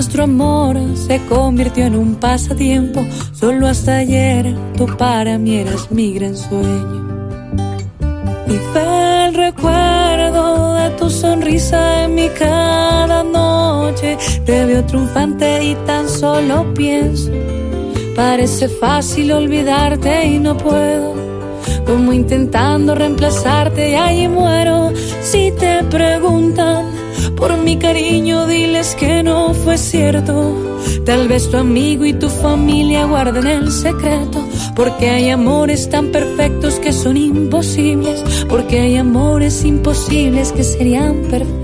Nuestro 0.00 0.24
amor 0.24 0.78
se 0.94 1.20
convirtió 1.26 1.84
en 1.84 1.94
un 1.94 2.14
pasatiempo. 2.14 3.04
Solo 3.32 3.66
hasta 3.66 3.98
ayer 3.98 4.54
tú 4.76 4.86
para 4.96 5.36
mí 5.36 5.56
eras 5.56 5.90
mi 5.90 6.14
gran 6.14 6.36
sueño. 6.36 7.36
Y 8.46 8.54
fue 8.72 9.26
el 9.26 9.34
recuerdo 9.34 10.74
de 10.74 10.90
tu 10.90 11.10
sonrisa 11.10 12.04
en 12.04 12.14
mi 12.14 12.28
cada 12.30 13.22
noche. 13.22 14.16
Te 14.46 14.64
veo 14.64 14.84
triunfante 14.84 15.64
y 15.64 15.74
tan 15.86 16.08
solo 16.08 16.72
pienso. 16.72 17.30
Parece 18.16 18.68
fácil 18.68 19.32
olvidarte 19.32 20.26
y 20.26 20.38
no 20.38 20.56
puedo. 20.56 21.14
Como 21.84 22.12
intentando 22.12 22.94
reemplazarte 22.94 23.90
y 23.90 23.94
allí 23.94 24.28
muero. 24.28 24.92
Si 25.20 25.52
te 25.52 25.84
preguntan 25.84 26.89
Por 27.40 27.56
mi 27.56 27.78
cariño 27.78 28.46
diles 28.46 28.94
que 28.94 29.22
no 29.22 29.54
fue 29.54 29.78
cierto. 29.78 30.54
Tal 31.06 31.26
vez 31.26 31.50
tu 31.50 31.56
amigo 31.56 32.04
y 32.04 32.12
tu 32.12 32.28
familia 32.28 33.06
guarden 33.06 33.46
el 33.46 33.72
secreto. 33.72 34.46
Porque 34.76 35.08
hay 35.08 35.30
amores 35.30 35.88
tan 35.88 36.12
perfectos 36.12 36.74
que 36.74 36.92
son 36.92 37.16
imposibles. 37.16 38.22
Porque 38.46 38.80
hay 38.80 38.96
amores 38.98 39.64
imposibles 39.64 40.52
que 40.52 40.64
serían 40.64 41.22
perfectos. 41.30 41.59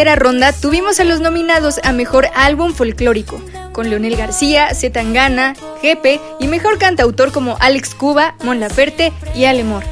Tercera 0.00 0.16
ronda 0.16 0.54
tuvimos 0.54 0.98
a 0.98 1.04
los 1.04 1.20
nominados 1.20 1.78
a 1.82 1.92
Mejor 1.92 2.30
Álbum 2.34 2.72
Folclórico, 2.72 3.38
con 3.72 3.90
Leonel 3.90 4.16
García, 4.16 4.74
Zetangana, 4.74 5.54
Jepe 5.82 6.18
y 6.38 6.46
Mejor 6.46 6.78
Cantautor 6.78 7.32
como 7.32 7.58
Alex 7.60 7.94
Cuba, 7.94 8.34
Mon 8.42 8.60
Laferte 8.60 9.12
y 9.34 9.44
Alemor. 9.44 9.84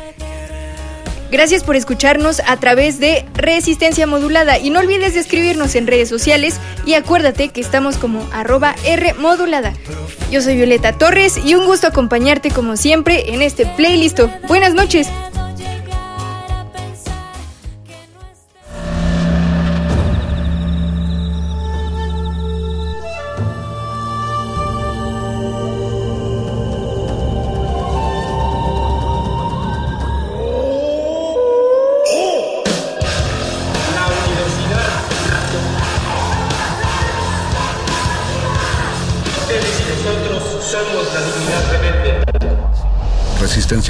Gracias 1.31 1.63
por 1.63 1.77
escucharnos 1.77 2.41
a 2.47 2.57
través 2.57 3.01
de 3.01 3.27
Resistencia 3.35 4.07
Modulada 4.07 4.59
y 4.59 4.71
no 4.71 4.81
olvides 4.81 5.13
de 5.13 5.21
escribirnos 5.21 5.75
en 5.75 5.87
redes 5.87 6.09
sociales 6.09 6.59
y 6.87 6.95
acuérdate 6.95 7.51
que 7.51 7.61
estamos 7.61 7.99
como 7.99 8.27
arroba 8.33 8.77
R 8.87 9.13
Modulada. 9.13 9.75
Yo 10.31 10.41
soy 10.41 10.57
Violeta 10.57 10.97
Torres 10.97 11.39
y 11.45 11.55
un 11.55 11.67
gusto 11.67 11.87
acompañarte 11.87 12.51
como 12.51 12.79
siempre 12.79 13.35
en 13.35 13.43
este 13.43 13.67
playlist. 13.67 14.21
Buenas 14.47 14.73
noches. 14.73 15.07